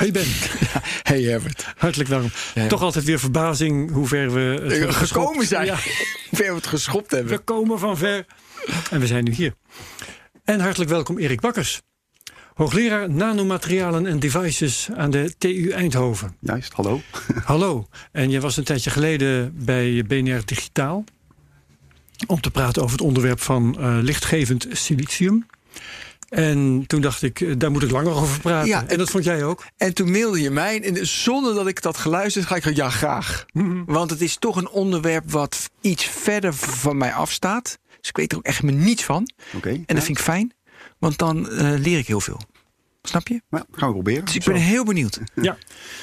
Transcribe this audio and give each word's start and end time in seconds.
Hey 0.00 0.10
Ben. 0.10 0.26
Hey 1.10 1.22
Herbert. 1.22 1.66
Hartelijk 1.76 2.08
welkom. 2.08 2.30
Ja. 2.54 2.66
Toch 2.66 2.82
altijd 2.82 3.04
weer 3.04 3.18
verbazing 3.18 3.92
hoe 3.92 4.06
ver 4.06 4.32
we 4.32 4.74
het 4.74 4.94
Gekomen 4.94 5.46
zijn. 5.46 5.66
Ja, 5.66 5.76
Ver 6.38 6.48
we 6.48 6.54
het 6.54 6.66
geschopt 6.66 7.10
hebben. 7.10 7.32
we 7.32 7.38
komen 7.38 7.78
van 7.78 7.96
ver. 7.96 8.26
En 8.90 9.00
we 9.00 9.06
zijn 9.06 9.24
nu 9.24 9.32
hier. 9.32 9.54
En 10.44 10.60
hartelijk 10.60 10.90
welkom 10.90 11.18
Erik 11.18 11.40
Bakkers. 11.40 11.80
Hoogleraar 12.54 13.10
nanomaterialen 13.10 14.06
en 14.06 14.18
devices 14.18 14.88
aan 14.96 15.10
de 15.10 15.34
TU 15.38 15.70
Eindhoven. 15.70 16.36
Juist, 16.40 16.72
hallo. 16.72 17.00
Hallo. 17.44 17.86
En 18.12 18.30
je 18.30 18.40
was 18.40 18.56
een 18.56 18.64
tijdje 18.64 18.90
geleden 18.90 19.64
bij 19.64 20.04
BNR 20.06 20.42
Digitaal. 20.44 21.04
Om 22.26 22.40
te 22.40 22.50
praten 22.50 22.82
over 22.82 22.96
het 22.96 23.06
onderwerp 23.06 23.40
van 23.40 23.76
eh, 23.78 23.98
lichtgevend 24.00 24.66
silicium. 24.72 25.46
En 26.30 26.84
toen 26.86 27.00
dacht 27.00 27.22
ik, 27.22 27.40
eh, 27.40 27.52
daar 27.56 27.70
moet 27.70 27.82
ik 27.82 27.90
langer 27.90 28.14
over 28.14 28.40
praten. 28.40 28.68
Ja, 28.68 28.86
en 28.86 28.98
dat 28.98 29.10
vond 29.10 29.24
jij 29.24 29.44
ook? 29.44 29.66
En 29.76 29.94
toen 29.94 30.10
mailde 30.10 30.40
je 30.40 30.50
mij. 30.50 30.82
En 30.82 31.06
zonder 31.06 31.54
dat 31.54 31.66
ik 31.66 31.82
dat 31.82 31.96
geluisterd 31.96 32.46
ga 32.46 32.56
ik 32.56 32.62
zeggen, 32.62 32.84
ja 32.84 32.90
graag. 32.90 33.46
Mhm. 33.52 33.84
Want 33.84 34.10
het 34.10 34.20
is 34.20 34.36
toch 34.36 34.56
een 34.56 34.68
onderwerp 34.68 35.30
wat 35.30 35.70
iets 35.80 36.04
verder 36.04 36.54
van 36.54 36.96
mij 36.96 37.12
afstaat. 37.12 37.78
Dus 38.00 38.08
ik 38.08 38.16
weet 38.16 38.32
er 38.32 38.38
ook 38.38 38.44
echt 38.44 38.62
me 38.62 38.70
niets 38.72 39.04
van. 39.04 39.30
Oké. 39.56 39.68
En 39.68 39.94
dat 39.94 40.04
vind 40.04 40.18
ik 40.18 40.24
fijn. 40.24 40.52
Want 40.98 41.18
dan 41.18 41.50
eh, 41.50 41.72
leer 41.78 41.98
ik 41.98 42.06
heel 42.06 42.20
veel. 42.20 42.40
Snap 43.02 43.28
je? 43.28 43.42
Nou, 43.50 43.64
gaan 43.70 43.88
we 43.88 43.94
proberen. 43.94 44.24
Dus 44.24 44.34
ik 44.34 44.44
ben 44.44 44.54
heel 44.54 44.84
benieuwd. 44.84 45.20
Ja, 45.34 45.56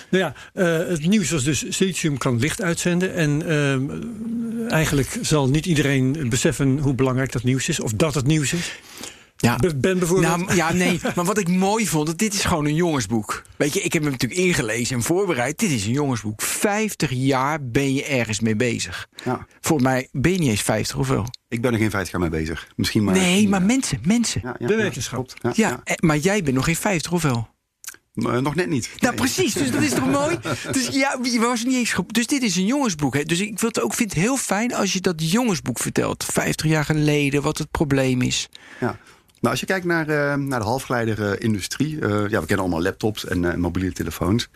nou 0.10 0.24
ja, 0.24 0.34
eh, 0.54 0.88
het 0.88 1.08
nieuws 1.08 1.32
was 1.32 1.44
dus 1.44 1.66
silicium 1.70 2.18
kan 2.18 2.40
licht 2.40 2.62
uitzenden. 2.62 3.14
En 3.14 3.48
ehm, 3.48 4.68
eigenlijk 4.68 5.18
zal 5.22 5.50
niet 5.50 5.66
iedereen 5.66 6.30
beseffen 6.30 6.80
hoe 6.80 6.94
belangrijk 6.94 7.32
dat 7.32 7.44
nieuws 7.44 7.70
is. 7.70 7.80
Of 7.80 7.94
dat 7.94 8.14
het 8.14 8.28
nieuws 8.28 8.54
is. 8.54 8.80
Ja. 9.38 9.56
Be- 9.56 9.76
Ben 9.76 10.00
bijvoorbeeld. 10.00 10.38
Nou, 10.38 10.56
ja, 10.56 10.74
nee. 10.74 11.00
Maar 11.16 11.26
wat 11.26 11.38
ik 11.38 11.48
mooi 11.50 11.88
vond, 11.88 12.08
dat 12.08 12.18
dit 12.18 12.34
is 12.34 12.44
gewoon 12.46 12.66
een 12.66 12.76
jongensboek. 12.76 13.44
Weet 13.58 13.74
je, 13.74 13.82
ik 13.82 13.94
heb 13.94 14.02
hem 14.02 14.12
natuurlijk 14.12 14.40
ingelezen 14.42 14.96
en 14.96 15.04
voorbereid. 15.04 15.60
Dit 15.60 15.72
is 15.72 15.86
een 15.86 15.92
jongensboek. 15.92 16.42
50 16.42 17.12
jaar 17.12 17.66
ben 17.70 17.94
je 17.94 18.04
ergens 18.06 18.40
mee 18.40 18.56
bezig. 18.56 19.08
Ja. 19.26 19.46
Volgens 19.62 19.88
mij 19.90 20.08
ben 20.12 20.32
je 20.32 20.40
niet 20.40 20.50
eens 20.50 20.62
50 20.62 20.98
of 20.98 21.08
wel? 21.08 21.26
Ik 21.48 21.62
ben 21.62 21.74
er 21.74 21.80
geen 21.80 21.90
50 21.90 22.12
jaar 22.12 22.30
mee 22.30 22.40
bezig. 22.42 22.68
Misschien 22.76 23.04
maar. 23.04 23.14
nee, 23.16 23.48
maar 23.50 23.60
ja. 23.60 23.66
mensen, 23.66 24.00
mensen. 24.06 24.42
Ja, 24.44 24.50
Ja, 24.50 24.56
ja, 24.60 24.68
De 24.68 24.76
wetenschap. 24.76 25.34
Ja, 25.42 25.52
ja. 25.56 25.84
maar 26.00 26.18
jij 26.18 26.44
bent 26.44 26.56
nog 26.56 26.66
geen 26.66 26.76
50 26.76 27.12
of 27.12 27.22
wel? 27.22 27.56
Maar, 28.14 28.36
eh, 28.36 28.42
nog 28.42 28.56
net 28.56 28.70
niet. 28.70 28.90
Nou, 29.00 29.16
Nee. 29.16 29.24
precies. 29.26 29.54
Dus 29.54 29.72
dat 29.72 29.82
is 29.82 29.90
toch 29.94 30.08
mooi? 30.22 30.38
Dus 30.72 30.88
ja, 30.88 31.20
je 31.24 31.40
was 31.40 31.64
niet 31.64 31.76
eens. 31.76 31.96
Dus 32.08 32.28
dit 32.28 32.42
is 32.42 32.56
een 32.56 32.66
jongensboek. 32.66 33.14
Hè? 33.14 33.24
Dus 33.24 33.40
ik 33.40 33.60
wil 33.60 33.70
het 33.70 33.82
ook, 33.82 33.94
vind 33.94 34.14
het 34.14 34.20
heel 34.22 34.38
fijn 34.38 34.74
als 34.74 34.94
je 34.94 35.02
dat 35.02 35.32
jongensboek 35.32 35.80
vertelt. 35.80 36.26
50 36.32 36.66
jaar 36.70 36.86
geleden, 36.86 37.42
wat 37.42 37.58
het 37.58 37.72
probleem 37.72 38.22
is. 38.22 38.50
Ja. 38.80 39.00
Nou, 39.40 39.52
als 39.52 39.60
je 39.60 39.66
kijkt 39.66 39.86
naar, 39.86 40.10
eh, 40.10 40.36
naar 40.36 40.60
de 40.60 40.66
halfgeleiderindustrie. 40.66 42.00
eh 42.00 42.10
ja, 42.10 42.40
we 42.40 42.46
kennen 42.46 42.60
allemaal 42.60 42.82
laptops 42.82 43.26
en 43.26 43.52
eh, 43.52 43.58
mobiele 43.58 43.92
telefoons. 43.92 44.50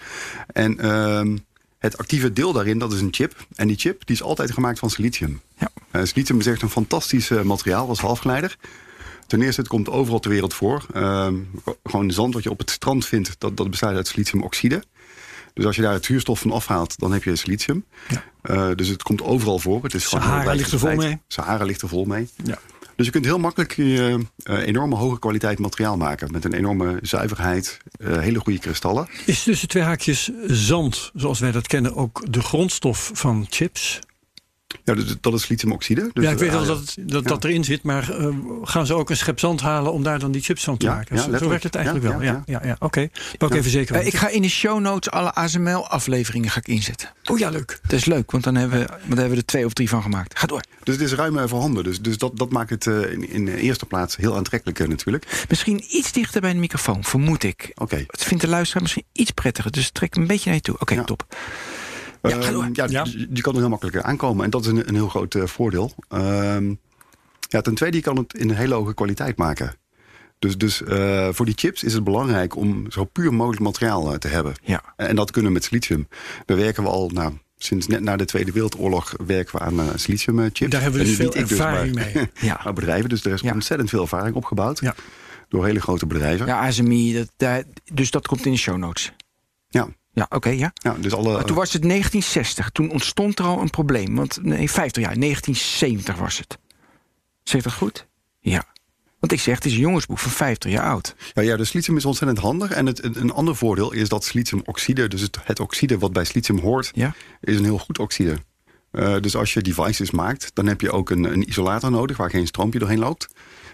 En 0.48 0.80
ehm, 0.80 1.38
het 1.80 1.98
actieve 1.98 2.34
deel 2.34 2.54
daarin, 2.54 2.80
dat 2.80 2.94
is 2.94 3.02
een 3.02 3.14
chip. 3.14 3.46
En 3.56 3.68
die 3.68 3.78
chip 3.78 4.06
die 4.06 4.16
is 4.16 4.24
altijd 4.24 4.52
gemaakt 4.52 4.80
van 4.80 4.90
silicium. 4.90 5.42
Ja. 5.58 5.70
Silicium 6.06 6.40
is 6.40 6.48
echt 6.48 6.62
een 6.62 6.70
fantastisch 6.70 7.30
materiaal 7.30 7.88
als 7.88 8.00
halfgeleider. 8.00 8.58
Ten 9.28 9.42
eerste, 9.42 9.62
het 9.62 9.70
komt 9.70 9.90
overal 9.90 10.20
ter 10.20 10.32
wereld 10.32 10.54
voor. 10.54 10.86
Ehm, 10.94 11.36
gewoon 11.84 12.12
zand 12.12 12.34
wat 12.34 12.44
je 12.44 12.50
op 12.50 12.60
het 12.60 12.70
strand 12.70 13.06
vindt, 13.06 13.36
dat, 13.38 13.58
dat 13.58 13.70
bestaat 13.70 13.96
uit 13.96 14.08
siliciumoxide. 14.08 14.84
Dus 15.54 15.66
als 15.66 15.76
je 15.76 15.82
daar 15.82 15.94
het 15.94 16.06
zuurstof 16.06 16.40
van 16.40 16.52
afhaalt, 16.52 17.00
dan 17.00 17.12
heb 17.12 17.24
je 17.24 17.36
silicium. 17.36 17.86
Eh, 18.42 18.70
dus 18.76 18.88
het 18.88 19.04
komt 19.04 19.22
overal 19.22 19.60
voor. 19.60 19.84
Het 19.84 19.94
is 19.94 20.06
gewoon 20.06 20.24
Sahara 20.24 20.54
ligt 20.54 20.72
er 20.72 20.80
vol 20.80 20.96
mee. 20.96 21.20
Sahara 21.28 21.64
ligt 21.64 21.82
er 21.82 21.88
vol 21.88 22.06
mee. 22.06 22.30
Ja. 22.44 22.60
Dus 23.02 23.10
je 23.10 23.16
kunt 23.20 23.32
heel 23.32 23.40
makkelijk 23.40 23.78
eh, 23.78 24.68
enorme 24.68 24.96
hoge 24.96 25.20
kwaliteit 25.20 25.60
materiaal 25.60 25.98
maken. 25.98 26.32
Met 26.32 26.46
een 26.46 26.54
enorme 26.54 27.00
zuiverheid, 27.02 27.78
eh, 28.00 28.20
hele 28.20 28.40
goede 28.40 28.60
kristallen. 28.60 29.08
Is 29.26 29.44
tussen 29.44 29.68
twee 29.68 29.84
haakjes 29.84 30.32
zand, 30.46 31.12
zoals 31.14 31.40
wij 31.40 31.52
dat 31.52 31.68
kennen, 31.68 31.96
ook 31.96 32.34
de 32.34 32.42
grondstof 32.42 33.12
van 33.14 33.46
chips? 33.50 34.00
Ja, 34.84 34.94
dus 34.94 35.16
dat 35.22 35.34
is 35.34 35.42
siliciumoxide. 35.42 36.10
Dus 36.14 36.24
ja, 36.24 36.32
ik 36.32 36.38
weet 36.38 36.50
eh, 36.50 36.56
wel 36.56 36.66
dat 36.66 36.78
het- 36.80 36.96
dat, 37.12 37.24
dat 37.28 37.44
erin 37.44 37.64
zit, 37.64 37.84
maar 37.84 38.10
eh, 38.10 38.28
gaan 38.64 38.86
ze 38.86 38.94
ook 38.94 39.10
een 39.10 39.18
schep 39.18 39.40
zand 39.40 39.62
halen 39.62 39.92
om 39.94 40.04
daar 40.04 40.20
dan 40.20 40.32
die 40.32 40.42
chips 40.42 40.64
van 40.64 40.78
te 40.78 40.86
Ja, 40.86 40.96
maken? 40.96 41.16
ja, 41.16 41.38
zo, 41.38 41.50
werkt 41.50 41.64
het 41.64 41.76
eigenlijk 41.76 42.06
Ja, 42.06 42.12
wel. 42.12 42.22
Ja, 42.22 42.44
ja, 42.46 42.60
ja, 42.62 42.68
ja, 42.68 42.76
oké. 42.80 43.02
Ik 43.02 43.54
even 43.54 43.72
zeker 43.72 43.96
Eh, 43.96 44.02
weten. 44.02 44.14
ik 44.14 44.20
ga 44.20 44.28
in 44.30 44.42
de 44.42 44.50
show 44.50 44.80
notes 44.80 45.12
alle 45.14 45.34
ASML-afleveringen 45.34 46.50
ga 46.50 46.60
ik 46.60 46.68
inzetten. 46.68 47.10
Oh 47.32 47.38
ja, 47.40 47.50
leuk. 47.50 47.80
Dat 47.82 47.92
is 48.00 48.06
leuk, 48.06 48.32
want 48.32 48.44
dan 48.44 48.56
hebben 48.56 48.80
we, 48.80 48.86
want 48.86 49.00
dan 49.08 49.18
hebben 49.18 49.30
we 49.30 49.38
er 49.38 49.46
twee 49.46 49.66
of 49.66 49.74
drie 49.74 49.90
van 49.90 50.02
gemaakt. 50.02 50.40
Ga 50.40 50.48
door. 50.48 50.62
Dus 50.84 50.96
het 50.96 51.04
is 51.04 51.14
ruim 51.14 51.38
eh, 51.38 51.44
voorhanden. 51.48 51.84
Dus, 51.84 52.02
dus 52.02 52.18
dat, 52.18 52.38
dat 52.38 52.50
maakt 52.52 52.70
het 52.70 52.88
eh, 52.88 53.12
in, 53.12 53.30
in 53.30 53.46
de 53.46 53.58
eerste 53.58 53.86
plaats 53.86 54.16
heel 54.16 54.36
aantrekkelijk 54.36 54.80
eh, 54.80 54.88
natuurlijk. 54.88 55.46
Misschien 55.50 55.84
iets 55.90 56.12
dichter 56.12 56.42
bij 56.42 56.54
de 56.54 56.60
microfoon, 56.60 57.04
vermoed 57.04 57.44
ik. 57.44 57.72
Oké. 57.76 58.04
Het 58.08 58.24
vindt 58.24 58.44
de 58.44 58.50
luisteraar 58.50 58.82
misschien 58.82 59.06
iets 59.12 59.32
prettiger, 59.32 59.72
dus 59.72 59.90
trek 59.92 60.16
een 60.16 60.28
beetje 60.28 60.46
naar 60.46 60.56
je 60.56 60.62
toe. 60.62 60.76
Oké, 60.80 60.94
Ja. 60.94 61.04
top. 61.04 61.26
Ja. 62.22 62.38
Ehm, 62.38 62.70
ja, 62.74 62.86
Ja. 62.90 63.06
Je 63.34 63.42
kan 63.42 63.54
er 63.54 63.60
heel 63.60 63.70
makkelijk 63.70 63.98
aankomen. 63.98 64.46
En 64.46 64.50
dat 64.50 64.62
is 64.62 64.68
een, 64.68 64.88
een 64.88 64.96
heel 64.96 65.08
groot 65.10 65.36
eh, 65.36 65.46
voordeel. 65.46 65.92
Ehm, 66.08 66.74
ja, 67.50 67.62
ten 67.62 67.76
tweede, 67.76 67.98
je 67.98 68.04
kan 68.04 68.18
het 68.18 68.34
in 68.34 68.50
een 68.50 68.56
hele 68.56 68.74
hoge 68.76 68.94
kwaliteit 68.94 69.38
maken. 69.38 69.76
Dus, 70.40 70.58
dus 70.58 70.84
eh, 70.84 71.30
voor 71.32 71.46
die 71.46 71.56
chips 71.58 71.84
is 71.84 71.94
het 71.94 72.04
belangrijk 72.04 72.56
om 72.56 72.92
zo 72.92 73.04
puur 73.04 73.34
mogelijk 73.34 73.62
materiaal 73.64 74.12
eh, 74.12 74.18
te 74.18 74.28
hebben. 74.28 74.54
Ja. 74.64 74.84
En 74.96 75.16
dat 75.16 75.32
kunnen 75.32 75.52
we 75.52 75.58
met 75.58 75.66
silicium. 75.68 76.08
Daar 76.46 76.58
werken 76.58 76.84
we 76.84 76.90
al, 76.90 77.10
nou, 77.10 77.34
sinds 77.58 77.88
net 77.88 78.02
na 78.02 78.16
de 78.16 78.26
Tweede 78.26 78.52
Wereldoorlog 78.52 79.14
werken 79.26 79.58
we 79.58 79.66
aan 79.66 79.80
eh 79.80 79.86
silicium 79.96 80.40
eh, 80.40 80.46
chips. 80.54 80.72
Daar 80.72 80.82
hebben 80.82 81.00
we 81.00 81.06
dus 81.06 81.16
veel 81.16 81.28
ik 81.38 81.50
ervaring 81.50 81.96
maar, 81.96 82.12
mee. 82.14 82.30
Ja. 82.50 82.62
maar 82.64 82.74
bedrijven. 82.74 83.10
Dus 83.10 83.26
er 83.26 83.34
is 83.34 83.42
Ja. 83.42 83.54
ontzettend 83.54 83.90
veel 83.90 84.02
ervaring 84.02 84.36
opgebouwd. 84.36 84.80
Ja. 84.80 84.96
Door 85.50 85.66
hele 85.66 85.82
grote 85.82 86.06
bedrijven. 86.06 86.46
Ja, 86.46 86.60
ASMI, 86.68 87.14
dat, 87.14 87.32
daar- 87.38 87.64
dus 87.94 88.12
dat 88.12 88.28
komt 88.28 88.46
in 88.46 88.52
de 88.52 88.58
show 88.58 88.78
notes. 88.78 89.12
Ja. 89.68 89.88
Ja, 90.14 90.26
oké, 90.30 90.50
ja. 90.50 90.72
Ja, 90.74 90.94
dus 90.94 91.14
alle, 91.14 91.34
Maar 91.34 91.46
toen 91.46 91.56
was 91.56 91.74
het 91.74 91.82
1960. 91.82 92.70
Toen 92.70 92.92
ontstond 92.92 93.40
er 93.40 93.46
al 93.46 93.62
een 93.62 93.70
probleem. 93.70 94.16
Want 94.16 94.40
nee, 94.44 94.72
50 94.72 95.04
jaar, 95.04 95.20
1970 95.20 96.16
was 96.16 96.38
het. 96.38 96.58
Zeg 97.44 97.62
dat 97.62 97.74
goed? 97.74 98.08
Ja. 98.40 98.66
Want 99.20 99.34
ik 99.34 99.40
zeg, 99.40 99.56
het 99.56 99.66
is 99.66 99.74
een 99.74 99.80
jongensboek 99.80 100.20
van 100.20 100.32
50 100.32 100.72
jaar 100.72 100.86
oud. 100.86 101.16
Ja, 101.34 101.42
ja, 101.42 101.58
de 101.58 101.66
silicium 101.66 101.98
is 101.98 102.06
ontzettend 102.06 102.40
handig. 102.40 102.72
En 102.72 102.86
het, 102.86 103.16
een 103.16 103.32
ander 103.32 103.56
voordeel 103.56 103.92
is 103.92 104.10
dat 104.10 104.24
siliciumoxide, 104.24 105.08
dus 105.08 105.22
het, 105.22 105.38
het 105.44 105.60
oxide 105.60 105.98
wat 105.98 106.14
bij 106.14 106.26
silicium 106.26 106.60
hoort, 106.60 106.92
Ja? 106.94 107.14
is 107.42 107.58
een 107.58 107.64
heel 107.64 107.78
goed 107.78 108.00
oxide. 108.00 108.38
Eh, 108.92 109.16
dus 109.20 109.36
als 109.36 109.54
je 109.54 109.62
devices 109.62 110.12
maakt, 110.12 110.52
dan 110.54 110.68
heb 110.68 110.82
je 110.82 110.92
ook 110.92 111.10
een, 111.10 111.24
een 111.24 111.50
isolator 111.50 111.92
nodig 111.92 112.18
waar 112.18 112.30
geen 112.30 112.48
stroompje 112.48 112.80
doorheen 112.80 113.00
loopt. 113.00 113.28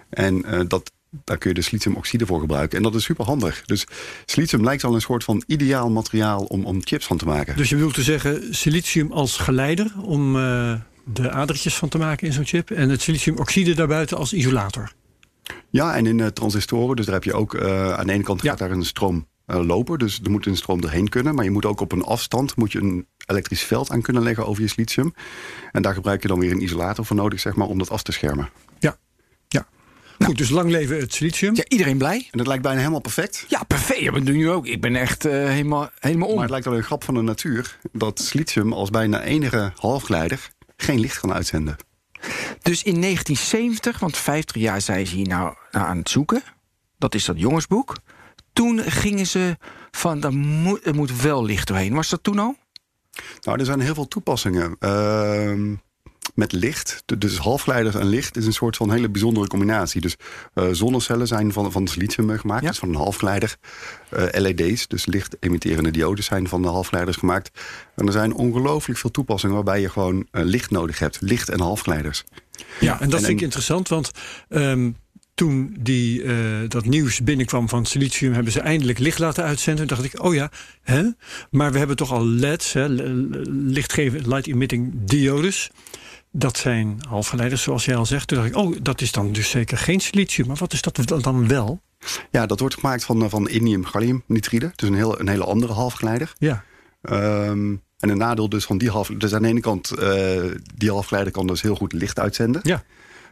En 0.09 0.45
eh, 0.45 0.61
dat, 0.67 0.91
daar 1.23 1.38
kun 1.38 1.50
je 1.50 1.55
de 1.55 1.61
siliciumoxide 1.61 2.25
voor 2.25 2.39
gebruiken. 2.39 2.78
En 2.78 2.83
dat 2.83 2.95
is 2.95 3.03
super 3.03 3.25
handig. 3.25 3.61
Dus 3.66 3.85
silicium 4.25 4.63
lijkt 4.63 4.83
al 4.83 4.95
een 4.95 5.01
soort 5.01 5.23
van 5.23 5.44
ideaal 5.47 5.89
materiaal 5.89 6.44
om, 6.44 6.66
om 6.66 6.79
chips 6.83 7.05
van 7.05 7.17
te 7.17 7.25
maken. 7.25 7.57
Dus 7.57 7.69
je 7.69 7.75
bedoelt 7.75 7.94
te 7.94 8.03
zeggen 8.03 8.55
silicium 8.55 9.11
als 9.11 9.38
geleider 9.38 9.91
om 10.01 10.35
eh, 10.35 10.73
de 11.05 11.31
adertjes 11.31 11.75
van 11.75 11.89
te 11.89 11.97
maken 11.97 12.28
in 12.28 12.33
zo'n 12.33 12.45
chip. 12.45 12.72
En 12.72 12.89
het 12.89 13.01
siliciumoxide 13.01 13.73
daarbuiten 13.75 14.17
als 14.17 14.33
isolator. 14.33 14.91
Ja, 15.69 15.95
en 15.95 16.05
in 16.05 16.19
eh, 16.19 16.28
transistoren, 16.28 16.95
dus 16.95 17.05
daar 17.05 17.13
heb 17.16 17.23
je 17.23 17.34
ook 17.34 17.53
eh, 17.53 17.94
aan 17.94 18.07
de 18.07 18.13
ene 18.13 18.23
kant 18.23 18.41
Ja. 18.41 18.49
gaat 18.49 18.59
daar 18.59 18.72
een 18.72 18.85
stroom 18.85 19.28
lopen. 19.45 19.99
Dus 19.99 20.19
er 20.23 20.31
moet 20.31 20.45
een 20.45 20.55
stroom 20.57 20.81
doorheen 20.81 21.09
kunnen. 21.09 21.35
Maar 21.35 21.44
je 21.44 21.51
moet 21.51 21.66
ook 21.66 21.81
op 21.81 21.91
een 21.91 22.03
afstand 22.03 22.55
moet 22.55 22.72
je 22.72 22.79
een 22.79 23.07
elektrisch 23.25 23.64
veld 23.64 23.91
aan 23.91 24.02
kunnen 24.02 24.23
leggen 24.23 24.46
over 24.47 24.61
je 24.61 24.67
silicium. 24.67 25.14
En 25.72 25.81
daar 25.81 25.93
gebruik 25.93 26.22
je 26.22 26.28
dan 26.28 26.40
weer 26.40 26.52
een 26.52 26.64
isolator 26.64 27.05
voor 27.05 27.16
nodig, 27.16 27.40
zeg 27.40 27.55
maar, 27.55 27.67
om 27.67 27.78
dat 27.78 27.90
af 27.90 28.03
te 28.03 28.11
schermen. 28.11 28.49
Ja. 30.17 30.25
Goed, 30.25 30.37
dus 30.37 30.49
lang 30.49 30.69
leven 30.69 30.99
het 30.99 31.14
silicium. 31.14 31.55
Ja, 31.55 31.64
iedereen 31.67 31.97
blij? 31.97 32.28
En 32.31 32.37
dat 32.37 32.47
lijkt 32.47 32.64
bijna 32.64 32.79
helemaal 32.79 32.99
perfect. 32.99 33.46
Ja, 33.47 33.64
perfect. 33.64 33.99
Ja, 33.99 34.11
dat 34.11 34.25
doen 34.25 34.35
jullie 34.35 34.52
ook. 34.52 34.67
Ik 34.67 34.81
ben 34.81 34.96
echt 34.96 35.25
eh, 35.25 35.31
helemaal, 35.31 35.90
helemaal 35.99 36.28
om. 36.28 36.34
Maar 36.34 36.43
het 36.43 36.52
lijkt 36.52 36.66
wel 36.66 36.78
een 36.78 36.84
grap 36.84 37.03
van 37.03 37.14
de 37.14 37.22
natuur 37.22 37.78
dat 37.91 38.19
silicium 38.19 38.73
als 38.73 38.90
bijna 38.90 39.22
enige 39.22 39.72
halfgeleider 39.75 40.49
geen 40.78 40.99
licht 40.99 41.19
kan 41.19 41.34
uitzenden. 41.34 41.75
Dus 42.61 42.84
in 42.84 43.02
1970, 43.02 43.99
want 43.99 44.17
50 44.17 44.55
jaar 44.55 44.81
zijn 44.81 45.08
ze 45.08 45.16
hier 45.16 45.28
nou 45.28 45.55
aan 45.72 45.97
het 45.97 46.09
zoeken. 46.09 46.43
Dat 46.97 47.16
is 47.16 47.25
dat 47.25 47.40
jongensboek. 47.40 47.96
Toen 48.53 48.79
gingen 48.79 49.28
ze 49.28 49.58
van, 49.91 50.23
er 50.23 50.34
moet, 50.34 50.85
er 50.85 50.96
moet 50.96 51.22
wel 51.22 51.46
licht 51.46 51.67
doorheen. 51.67 51.93
Was 51.93 52.09
dat 52.09 52.23
toen 52.23 52.40
al? 52.40 52.55
Nou, 53.41 53.59
er 53.59 53.66
zijn 53.66 53.79
heel 53.79 53.93
veel 53.93 54.08
toepassingen. 54.08 54.75
Ehm, 54.79 55.75
met 56.37 56.51
licht. 56.51 57.03
Dus 57.17 57.37
halfgeleiders 57.37 57.95
en 57.95 58.07
licht 58.07 58.37
is 58.37 58.45
een 58.45 58.53
soort 58.53 58.75
van 58.78 58.91
hele 58.91 59.09
bijzondere 59.09 59.47
combinatie. 59.47 60.01
Dus 60.01 60.16
eh, 60.53 60.67
zonnecellen 60.72 61.28
zijn 61.28 61.53
van, 61.53 61.72
van 61.72 61.87
silicium 61.87 62.37
gemaakt, 62.37 62.63
Ja. 62.63 62.69
dus 62.69 62.78
van 62.79 62.89
een 62.89 62.95
halfgeleider. 62.95 63.55
Eh, 64.09 64.23
LED's, 64.31 64.87
dus 64.87 65.05
licht-emitterende 65.05 65.91
diodes, 65.91 66.25
zijn 66.25 66.47
van 66.47 66.61
de 66.61 66.67
halfgeleiders 66.67 67.17
gemaakt. 67.17 67.51
En 67.95 68.05
er 68.05 68.11
zijn 68.11 68.34
ongelooflijk 68.34 68.99
veel 68.99 69.11
toepassingen 69.11 69.55
waarbij 69.55 69.81
je 69.81 69.89
gewoon 69.89 70.28
eh, 70.31 70.43
licht 70.43 70.69
nodig 70.72 70.99
hebt. 70.99 71.17
Licht 71.22 71.49
en 71.49 71.59
halfgeleiders. 71.59 72.23
Ja, 72.79 73.01
en 73.01 73.09
dat 73.09 73.19
En- 73.19 73.25
vind 73.25 73.37
ik 73.37 73.43
interessant, 73.43 73.87
want 73.87 74.11
ehm, 74.49 74.91
toen 75.35 75.75
die, 75.79 76.23
dat 76.67 76.85
nieuws 76.85 77.23
binnenkwam 77.23 77.69
van 77.69 77.85
silicium, 77.85 78.33
hebben 78.33 78.51
ze 78.51 78.59
eindelijk 78.59 78.99
licht 78.99 79.19
laten 79.19 79.43
uitzenden. 79.43 79.87
Toen 79.87 79.97
dacht 79.97 80.13
ik, 80.13 80.23
oh 80.23 80.33
ja, 80.33 80.51
hè? 80.81 81.03
maar 81.51 81.72
we 81.72 81.78
hebben 81.78 81.95
toch 81.95 82.11
al 82.11 82.25
LED's, 82.25 82.73
hè? 82.73 82.87
l- 82.87 83.01
l- 83.01 83.29
lichtgevend 83.49 84.25
light 84.25 84.47
emitting 84.47 84.91
diodes. 84.95 85.72
Dat 86.37 86.57
zijn 86.57 86.97
halfgeleiders, 87.09 87.61
zoals 87.61 87.85
jij 87.85 87.95
al 87.95 88.05
zegt. 88.05 88.28
Toen 88.28 88.37
dacht 88.37 88.49
ik, 88.49 88.55
oh, 88.55 88.75
dat 88.81 89.01
is 89.01 89.11
dan 89.11 89.31
dus 89.31 89.49
zeker 89.49 89.78
geen 89.78 89.99
silicium. 89.99 90.47
Maar 90.47 90.55
wat 90.57 90.73
is 90.73 90.81
dat 90.81 91.01
dan- 91.23 91.47
wel? 91.47 91.81
Ja, 92.31 92.45
dat 92.45 92.59
wordt 92.59 92.75
gemaakt 92.75 93.03
van, 93.05 93.23
eh, 93.23 93.29
van 93.29 93.49
indium-gallium-nitride. 93.49 94.72
Dus 94.75 94.89
een, 94.89 94.95
heel, 94.95 95.19
een 95.19 95.28
hele 95.28 95.43
andere 95.45 95.73
halfgeleider. 95.73 96.34
Ja, 96.37 96.63
Ehm, 97.01 97.75
en 97.99 98.09
een 98.09 98.17
nadeel 98.17 98.49
dus 98.49 98.66
van 98.66 98.78
die 98.78 98.89
half... 98.89 99.07
Dus 99.07 99.34
aan 99.34 99.41
de 99.41 99.47
ene 99.47 99.59
kant, 99.59 99.91
eh, 99.91 100.41
die 100.75 100.89
halfgeleider 100.91 101.34
kan 101.34 101.47
dus 101.47 101.61
heel 101.61 101.75
goed 101.75 101.93
licht 101.93 102.19
uitzenden. 102.19 102.61
ja 102.63 102.83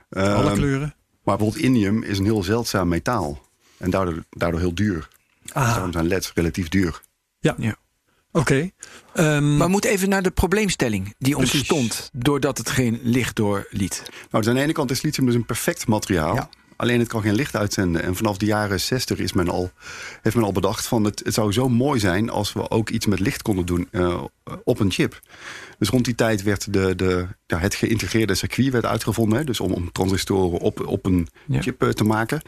alle 0.10 0.44
Ehm, 0.50 0.54
kleuren. 0.56 0.96
Maar 1.24 1.38
bijvoorbeeld 1.38 1.64
indium 1.66 2.04
is 2.04 2.18
een 2.18 2.24
heel 2.26 2.44
zeldzaam 2.44 2.88
metaal. 2.88 3.42
En 3.78 3.90
daardoor, 3.90 4.24
daardoor 4.30 4.60
heel 4.60 4.76
duur. 4.76 5.08
Dus 5.42 5.54
Ah, 5.54 5.74
daarom 5.74 5.92
zijn 5.92 6.08
leds 6.08 6.32
relatief 6.36 6.70
duur. 6.70 7.02
ja. 7.40 7.56
Ja. 7.58 7.76
Oké. 8.40 8.70
Ehm, 9.14 9.58
Maar 9.58 9.66
we 9.66 9.72
moeten 9.72 9.90
even 9.90 10.10
naar 10.10 10.24
de 10.24 10.32
probleemstelling 10.32 11.16
die 11.18 11.36
Precies. 11.36 11.54
ontstond 11.60 12.10
doordat 12.14 12.58
het 12.58 12.70
geen 12.70 13.00
licht 13.04 13.36
doorliet. 13.36 14.04
Nou, 14.06 14.44
dus 14.44 14.48
aan 14.48 14.56
de 14.56 14.62
ene 14.62 14.72
kant 14.74 14.92
is 14.92 15.02
lithium 15.02 15.26
dus 15.26 15.36
een 15.36 15.46
perfect 15.46 15.88
materiaal. 15.88 16.36
Ja. 16.36 16.50
Alleen 16.78 17.00
het 17.00 17.08
kan 17.08 17.22
geen 17.22 17.36
licht 17.36 17.56
uitzenden. 17.56 18.04
En 18.04 18.16
vanaf 18.16 18.38
de 18.38 18.46
jaren 18.46 18.80
60 18.80 19.18
is 19.20 19.34
men 19.34 19.50
al, 19.50 19.72
heeft 20.22 20.36
men 20.36 20.46
al 20.46 20.52
bedacht 20.52 20.88
van 20.88 21.04
het, 21.04 21.22
het 21.26 21.34
zou 21.34 21.52
zo 21.52 21.70
mooi 21.70 22.00
zijn 22.00 22.30
als 22.30 22.54
we 22.54 22.70
ook 22.70 22.90
iets 22.90 23.06
met 23.06 23.20
licht 23.20 23.42
konden 23.42 23.66
doen 23.66 23.88
eh, 23.92 24.24
op 24.64 24.80
een 24.80 24.92
chip. 24.92 25.20
Dus 25.80 25.90
rond 25.90 26.06
die 26.06 26.16
tijd 26.16 26.44
werd 26.44 26.74
de, 26.74 26.96
de, 26.96 27.28
ja, 27.46 27.58
het 27.58 27.76
geïntegreerde 27.76 28.36
circuit 28.36 28.72
werd 28.72 28.86
uitgevonden. 28.86 29.38
Hè, 29.38 29.44
dus 29.44 29.60
om, 29.60 29.72
om 29.72 29.92
transistoren 29.92 30.60
op, 30.60 30.88
op 30.88 31.06
een 31.06 31.28
Ja. 31.48 31.62
chip 31.62 31.84
eh, 31.84 31.90
te 31.90 32.04
maken. 32.04 32.42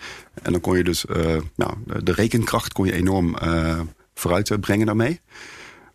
En 0.44 0.52
dan 0.52 0.62
kon 0.62 0.78
je 0.78 0.84
dus 0.84 1.06
eh, 1.06 1.36
nou, 1.56 1.74
de- 2.04 2.12
rekenkracht 2.12 2.74
kon 2.74 2.86
je 2.86 2.94
enorm 2.94 3.36
eh, 3.38 3.80
vooruit 4.14 4.52
eh, 4.52 4.58
brengen 4.60 4.86
daarmee. 4.86 5.20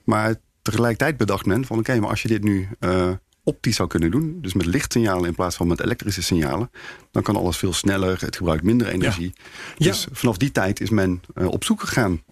Maar 0.05 0.35
tegelijkertijd 0.63 1.17
bedacht 1.17 1.47
men 1.47 1.65
van 1.65 1.79
oké, 1.79 2.01
maar 2.01 2.11
als 2.11 2.23
je 2.23 2.29
dit 2.29 2.45
nu 2.45 2.69
eh, 2.79 3.11
optisch 3.45 3.77
zou 3.77 3.89
kunnen 3.89 4.11
doen, 4.11 4.39
dus 4.41 4.55
met 4.55 4.67
lichtsignalen 4.67 5.29
in 5.29 5.35
plaats 5.35 5.57
van 5.57 5.67
met 5.67 5.81
elektrische 5.81 6.23
signalen, 6.23 6.71
dan 7.11 7.23
kan 7.23 7.37
alles 7.37 7.57
veel 7.57 7.73
sneller, 7.73 8.21
het 8.21 8.37
gebruikt 8.37 8.63
minder 8.63 8.87
energie. 8.87 9.33
Ja. 9.77 9.87
Dus 9.87 10.07
vanaf 10.13 10.37
die 10.37 10.53
tijd 10.53 10.81
is 10.81 10.91
men 10.91 11.23
eh, 11.35 11.47
op 11.47 11.65
zoek 11.65 11.81
gegaan 11.81 12.23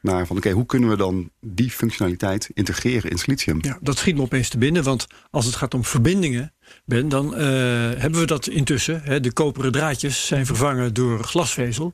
naar 0.00 0.26
van 0.26 0.36
oké, 0.36 0.50
hoe 0.50 0.66
kunnen 0.66 0.88
we 0.88 0.96
dan 0.96 1.30
die 1.40 1.70
functionaliteit 1.70 2.50
integreren 2.54 3.10
in 3.10 3.18
silicium? 3.18 3.58
Ja, 3.60 3.78
dat 3.80 3.98
schiet 3.98 4.16
me 4.16 4.22
opeens 4.22 4.48
te 4.48 4.58
binnen, 4.58 4.82
want 4.82 5.06
als 5.30 5.44
het 5.44 5.54
gaat 5.54 5.74
om 5.74 5.84
verbindingen, 5.84 6.52
Ben, 6.84 7.08
dan 7.08 7.34
eh, 7.34 7.40
hebben 8.00 8.20
we 8.20 8.26
dat 8.26 8.46
intussen. 8.46 9.02
Hè, 9.02 9.20
de 9.20 9.32
koperen 9.32 9.72
draadjes 9.72 10.26
zijn 10.26 10.46
vervangen 10.46 10.94
door 10.94 11.24
glasvezel. 11.24 11.92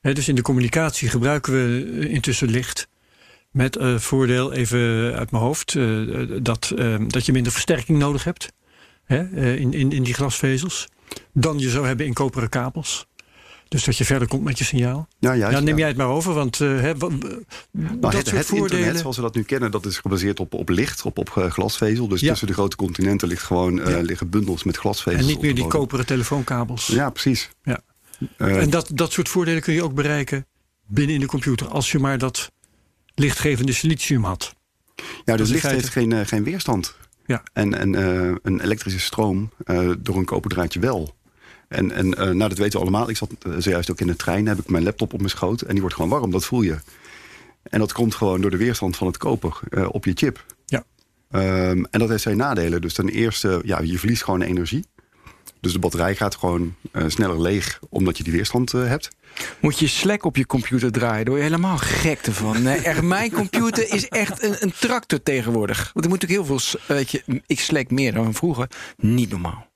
Hè, 0.00 0.12
dus 0.12 0.28
in 0.28 0.34
de 0.34 0.42
communicatie 0.42 1.08
gebruiken 1.08 1.52
we 1.52 2.08
intussen 2.08 2.48
licht. 2.48 2.88
Met 3.56 3.76
eh, 3.76 3.98
voordeel, 3.98 4.52
even 4.52 4.78
uit 5.14 5.30
mijn 5.30 5.42
hoofd, 5.42 5.74
eh, 5.74 6.00
dat, 6.42 6.72
eh, 6.76 6.94
dat 7.06 7.26
je 7.26 7.32
minder 7.32 7.52
versterking 7.52 7.98
nodig 7.98 8.24
hebt 8.24 8.52
hè, 9.04 9.54
in, 9.54 9.72
in, 9.72 9.92
in 9.92 10.02
die 10.02 10.14
glasvezels. 10.14 10.88
Dan 11.32 11.58
je 11.58 11.70
zou 11.70 11.86
hebben 11.86 12.06
in 12.06 12.12
koperen 12.12 12.48
kabels. 12.48 13.06
Dus 13.68 13.84
dat 13.84 13.96
je 13.96 14.04
verder 14.04 14.28
komt 14.28 14.44
met 14.44 14.58
je 14.58 14.64
signaal. 14.64 15.08
Ja, 15.18 15.36
juist, 15.36 15.56
ja, 15.56 15.62
neem 15.62 15.74
ja. 15.74 15.78
jij 15.78 15.88
het 15.88 15.96
maar 15.96 16.08
over, 16.08 16.34
want 16.34 16.58
Nou, 16.58 16.80
dat 18.00 18.12
het, 18.12 18.26
soort 18.26 18.38
het 18.38 18.46
voordelen. 18.46 18.76
internet 18.76 19.00
zoals 19.00 19.16
we 19.16 19.22
dat 19.22 19.34
nu 19.34 19.42
kennen, 19.42 19.70
dat 19.70 19.86
is 19.86 19.98
gebaseerd 19.98 20.40
op, 20.40 20.54
op 20.54 20.68
licht, 20.68 21.02
op, 21.02 21.18
op 21.18 21.28
glasvezel. 21.28 22.08
Dus 22.08 22.20
Ja. 22.20 22.28
tussen 22.28 22.46
de 22.46 22.52
grote 22.52 22.76
continenten 22.76 23.28
ligt 23.28 23.42
gewoon, 23.42 23.76
Ja. 23.76 24.00
liggen 24.00 24.30
bundels 24.30 24.64
met 24.64 24.76
glasvezel. 24.76 25.20
en 25.20 25.26
niet 25.26 25.40
meer 25.40 25.54
die 25.54 25.66
koperen 25.66 26.06
telefoonkabels. 26.06 26.86
Ja, 26.86 27.10
precies. 27.10 27.50
Ja. 27.62 27.80
En 28.36 28.70
dat, 28.70 28.90
dat 28.94 29.12
soort 29.12 29.28
voordelen 29.28 29.62
kun 29.62 29.74
je 29.74 29.82
ook 29.82 29.94
bereiken 29.94 30.46
binnen 30.86 31.14
in 31.14 31.20
de 31.20 31.26
computer. 31.26 31.68
Als 31.68 31.92
je 31.92 31.98
maar 31.98 32.18
dat 32.18 32.50
lichtgevende 33.18 33.72
silicium 33.72 34.24
had. 34.24 34.54
ja, 35.24 35.36
dus 35.36 35.48
licht 35.48 35.60
feite- 35.60 35.80
heeft 35.80 35.92
geen, 35.92 36.12
eh, 36.12 36.26
geen 36.26 36.44
weerstand. 36.44 36.96
Ja. 37.26 37.42
En, 37.52 37.74
en 37.74 37.94
eh, 37.94 38.34
een 38.42 38.60
elektrische 38.60 39.00
stroom 39.00 39.50
eh, 39.64 39.90
door 39.98 40.16
een 40.16 40.24
koperdraadje 40.24 40.80
wel. 40.80 41.14
En, 41.68 41.92
en 41.92 42.08
nou, 42.08 42.36
dat 42.36 42.58
weten 42.58 42.72
we 42.72 42.78
allemaal. 42.78 43.10
Ik 43.10 43.16
zat 43.16 43.30
zojuist 43.58 43.90
ook 43.90 44.00
in 44.00 44.06
de 44.06 44.16
trein, 44.16 44.46
heb 44.46 44.58
ik 44.58 44.68
mijn 44.68 44.84
laptop 44.84 45.12
op 45.12 45.18
mijn 45.18 45.30
schoot... 45.30 45.60
en 45.60 45.70
die 45.70 45.80
wordt 45.80 45.94
gewoon 45.94 46.10
warm, 46.10 46.30
dat 46.30 46.44
voel 46.44 46.62
je. 46.62 46.76
En 47.62 47.78
dat 47.78 47.92
komt 47.92 48.14
gewoon 48.14 48.40
door 48.40 48.50
de 48.50 48.56
weerstand 48.56 48.96
van 48.96 49.06
het 49.06 49.16
koper 49.16 49.58
op 49.88 50.04
je 50.04 50.12
chip. 50.14 50.44
Ja. 50.66 50.84
Ehm, 51.30 51.84
en 51.90 52.00
dat 52.00 52.08
heeft 52.08 52.22
zijn 52.22 52.36
nadelen. 52.36 52.80
Dus 52.80 52.94
ten 52.94 53.08
eerste, 53.08 53.60
ja, 53.64 53.80
je 53.80 53.98
verliest 53.98 54.24
gewoon 54.24 54.42
energie. 54.42 54.84
Dus 55.60 55.72
de 55.72 55.78
batterij 55.78 56.16
gaat 56.16 56.36
gewoon 56.36 56.74
eh, 56.92 57.04
sneller 57.06 57.40
leeg 57.40 57.78
omdat 57.88 58.16
je 58.16 58.22
die 58.22 58.32
weerstand 58.32 58.74
eh, 58.74 58.86
hebt. 58.86 59.08
Moet 59.60 59.78
je 59.78 59.86
Slack 59.86 60.24
op 60.24 60.36
je 60.36 60.46
computer 60.46 60.92
draaien? 60.92 61.24
Daar 61.24 61.34
word 61.34 61.38
je 61.46 61.50
helemaal 61.50 61.78
gek 61.78 62.18
ervan. 62.26 62.62
Nee, 62.62 62.78
echt, 62.78 63.02
mijn 63.02 63.30
computer 63.32 63.92
is 63.94 64.08
echt 64.08 64.42
een, 64.42 64.56
een 64.60 64.72
tractor 64.78 65.22
tegenwoordig. 65.22 65.90
Want 65.92 66.04
ik 66.04 66.10
moet 66.10 66.24
ook 66.24 66.30
heel 66.30 66.44
veel, 66.44 66.60
weet 66.86 67.10
je, 67.10 67.42
ik 67.46 67.60
Slack 67.60 67.90
meer 67.90 68.12
dan 68.12 68.34
vroeger. 68.34 68.68
Niet 68.96 69.30
normaal. 69.30 69.66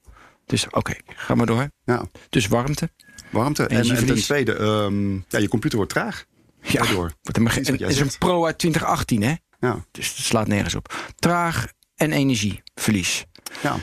Dus 0.47 0.67
oké, 0.71 0.95
ga 1.07 1.35
maar 1.35 1.47
door. 1.47 1.71
Ja, 1.85 2.03
Dus 2.29 2.49
warmte. 2.49 2.91
warmte. 3.31 3.67
En, 3.67 3.91
en 3.91 4.07
ten 4.07 4.23
tweede, 4.23 4.55
ehm, 4.55 5.13
ja, 5.15 5.39
je 5.39 5.49
computer 5.49 5.79
wordt 5.79 5.93
traag. 5.93 6.25
Ja, 6.63 6.93
wat 7.23 7.37
het 7.37 7.81
is 7.81 8.01
een 8.01 8.11
pro 8.19 8.45
uit 8.47 8.59
2018, 8.59 9.23
hè? 9.23 9.35
Ja, 9.61 9.85
Dus 9.91 10.09
het 10.17 10.25
slaat 10.27 10.47
nergens 10.47 10.75
op. 10.75 11.13
Traag 11.17 11.67
en 11.97 12.13
energieverlies. 12.13 13.25
ja. 13.63 13.77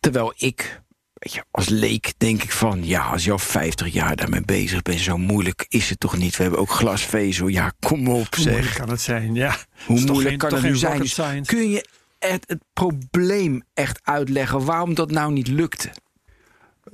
Terwijl 0.00 0.32
ik, 0.36 0.80
weet 1.18 1.32
je, 1.34 1.44
als 1.50 1.68
leek 1.68 2.12
denk 2.16 2.42
ik 2.42 2.52
van... 2.52 2.84
ja, 2.86 3.02
als 3.04 3.24
je 3.24 3.32
al 3.32 3.38
50 3.38 3.92
jaar 3.92 4.16
daarmee 4.16 4.40
bezig 4.44 4.82
bent, 4.82 5.00
zo 5.00 5.18
moeilijk 5.18 5.66
is 5.68 5.90
het 5.90 6.00
toch 6.00 6.16
niet? 6.16 6.36
We 6.36 6.42
hebben 6.42 6.60
ook 6.60 6.70
glasvezel, 6.70 7.46
ja, 7.48 7.72
kom 7.80 8.08
op 8.08 8.34
Hoe 8.34 8.44
moeilijk 8.44 8.64
zeg. 8.66 8.76
kan 8.76 8.88
het 8.88 9.00
zijn? 9.00 9.34
Ja. 9.34 9.56
Hoe 9.86 9.96
Is 9.96 10.00
toch 10.04 10.10
moeilijk 10.10 10.28
geen- 10.42 10.50
kan 10.50 10.58
het 10.58 10.68
nu 10.68 10.76
zijn? 11.06 11.44
Kun 11.44 11.70
je 11.70 11.86
het, 12.18 12.44
het 12.48 12.62
probleem 12.72 13.62
echt 13.74 14.00
uitleggen 14.02 14.64
waarom 14.64 14.94
dat 14.94 15.10
nou 15.10 15.32
niet 15.32 15.48
lukte? 15.48 15.90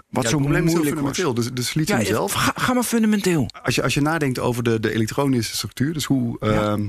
Wat 0.09 0.23
Ja, 0.25 0.31
zo 0.31 0.37
is 0.37 0.43
moeilijk 0.43 0.65
was. 0.65 0.75
fundamenteel. 0.85 1.35
Dus 1.35 1.51
de 1.53 1.63
silicium 1.63 1.99
Ja, 1.99 2.05
zelf, 2.05 2.33
ga, 2.33 2.53
ga 2.55 2.73
maar 2.73 2.83
fundamenteel. 2.83 3.47
als 3.63 3.75
je, 3.75 3.83
als 3.83 3.95
je 3.95 4.01
nadenkt 4.01 4.39
over 4.39 4.63
de, 4.63 4.81
de 4.81 4.93
elektronische 4.95 5.57
structuur... 5.57 5.93
dus 5.93 6.05
hoe, 6.05 6.39
ehm, 6.41 6.87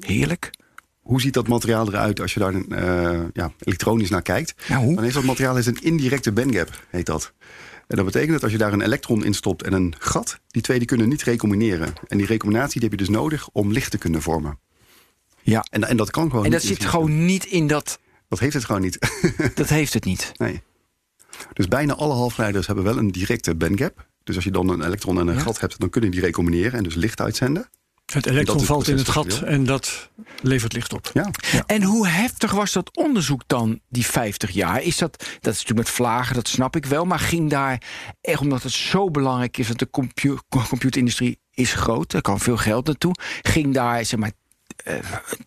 Heerlijk. 0.00 0.50
Hoe 1.02 1.20
ziet 1.20 1.34
dat 1.34 1.48
materiaal 1.48 1.88
eruit 1.88 2.20
als 2.20 2.34
je 2.34 2.40
daar 2.40 2.54
eh, 2.54 3.20
ja, 3.32 3.52
elektronisch 3.58 4.10
naar 4.10 4.22
kijkt... 4.22 4.54
Nou, 4.68 4.94
dan 4.94 5.02
heeft 5.02 5.14
dat 5.14 5.24
materiaal 5.24 5.58
is 5.58 5.66
een 5.66 5.82
indirecte 5.82 6.32
bandgap, 6.32 6.84
heet 6.90 7.06
dat. 7.06 7.32
En 7.88 7.96
dat 7.96 8.04
betekent 8.04 8.32
dat 8.32 8.42
als 8.42 8.52
je 8.52 8.58
daar 8.58 8.72
een 8.72 8.80
elektron 8.80 9.24
in 9.24 9.34
stopt 9.34 9.62
en 9.62 9.72
een 9.72 9.94
gat... 9.98 10.40
die 10.48 10.62
twee 10.62 10.78
die 10.78 10.86
kunnen 10.86 11.08
niet 11.08 11.22
recombineren. 11.22 11.92
En 12.08 12.18
die 12.18 12.26
recombinatie 12.26 12.80
die 12.80 12.88
heb 12.88 12.98
je 12.98 13.04
dus 13.04 13.14
nodig 13.14 13.48
om 13.52 13.72
licht 13.72 13.90
te 13.90 13.98
kunnen 13.98 14.22
vormen. 14.22 14.58
Ja. 15.42 15.64
En, 15.70 15.84
en 15.88 15.96
dat 15.96 16.10
kan 16.10 16.30
gewoon 16.30 16.44
En 16.44 16.50
dat 16.50 16.62
zit 16.62 16.84
gewoon 16.84 17.24
niet 17.24 17.44
in 17.44 17.66
dat... 17.66 17.98
Dat 18.28 18.38
heeft 18.38 18.54
het 18.54 18.64
gewoon 18.64 18.80
niet. 18.80 18.98
Dat 19.54 19.68
heeft 19.68 19.92
het 19.94 20.04
niet. 20.04 20.32
nee. 20.36 20.62
Dus 21.52 21.68
bijna 21.68 21.94
alle 21.94 22.14
halfgeleiders 22.14 22.66
hebben 22.66 22.84
wel 22.84 22.98
een 22.98 23.10
directe 23.10 23.54
bandgap. 23.54 24.08
Dus 24.24 24.34
als 24.34 24.44
je 24.44 24.50
dan 24.50 24.68
een 24.68 24.82
elektron 24.82 25.20
en 25.20 25.26
een 25.26 25.34
Ja. 25.34 25.40
gat 25.40 25.60
hebt... 25.60 25.80
dan 25.80 25.90
kunnen 25.90 26.10
die 26.10 26.20
recombineren 26.20 26.72
en 26.72 26.82
dus 26.84 26.94
licht 26.94 27.20
uitzenden. 27.20 27.68
Het 28.12 28.26
elektron 28.26 28.56
het 28.56 28.66
valt 28.66 28.88
in 28.88 28.96
het 28.96 29.08
gat 29.08 29.40
en 29.40 29.64
dat 29.64 30.10
levert 30.42 30.72
licht 30.72 30.92
op. 30.92 31.10
Ja. 31.12 31.30
En 31.66 31.82
hoe 31.82 32.08
heftig 32.08 32.52
was 32.52 32.72
dat 32.72 32.96
onderzoek 32.96 33.42
dan, 33.46 33.80
die 33.88 34.06
50 34.06 34.50
jaar? 34.50 34.82
Is 34.82 34.96
dat, 34.96 35.18
dat 35.18 35.28
is 35.28 35.60
natuurlijk 35.60 35.78
met 35.78 35.88
vlagen, 35.88 36.34
dat 36.34 36.48
snap 36.48 36.76
ik 36.76 36.86
wel. 36.86 37.04
Maar 37.04 37.18
ging 37.18 37.50
daar, 37.50 37.82
echt 38.20 38.40
omdat 38.40 38.62
het 38.62 38.72
zo 38.72 39.10
belangrijk 39.10 39.58
is... 39.58 39.66
dat 39.66 39.78
de 39.78 39.90
compu 39.90 40.38
computerindustrie 40.48 41.38
is 41.50 41.74
groot, 41.74 42.12
er 42.12 42.20
kan 42.20 42.40
veel 42.40 42.56
geld 42.56 42.86
naartoe... 42.86 43.14
ging 43.42 43.74
daar, 43.74 44.04
zeg 44.04 44.18
maar, 44.18 44.32
eh 44.76 44.94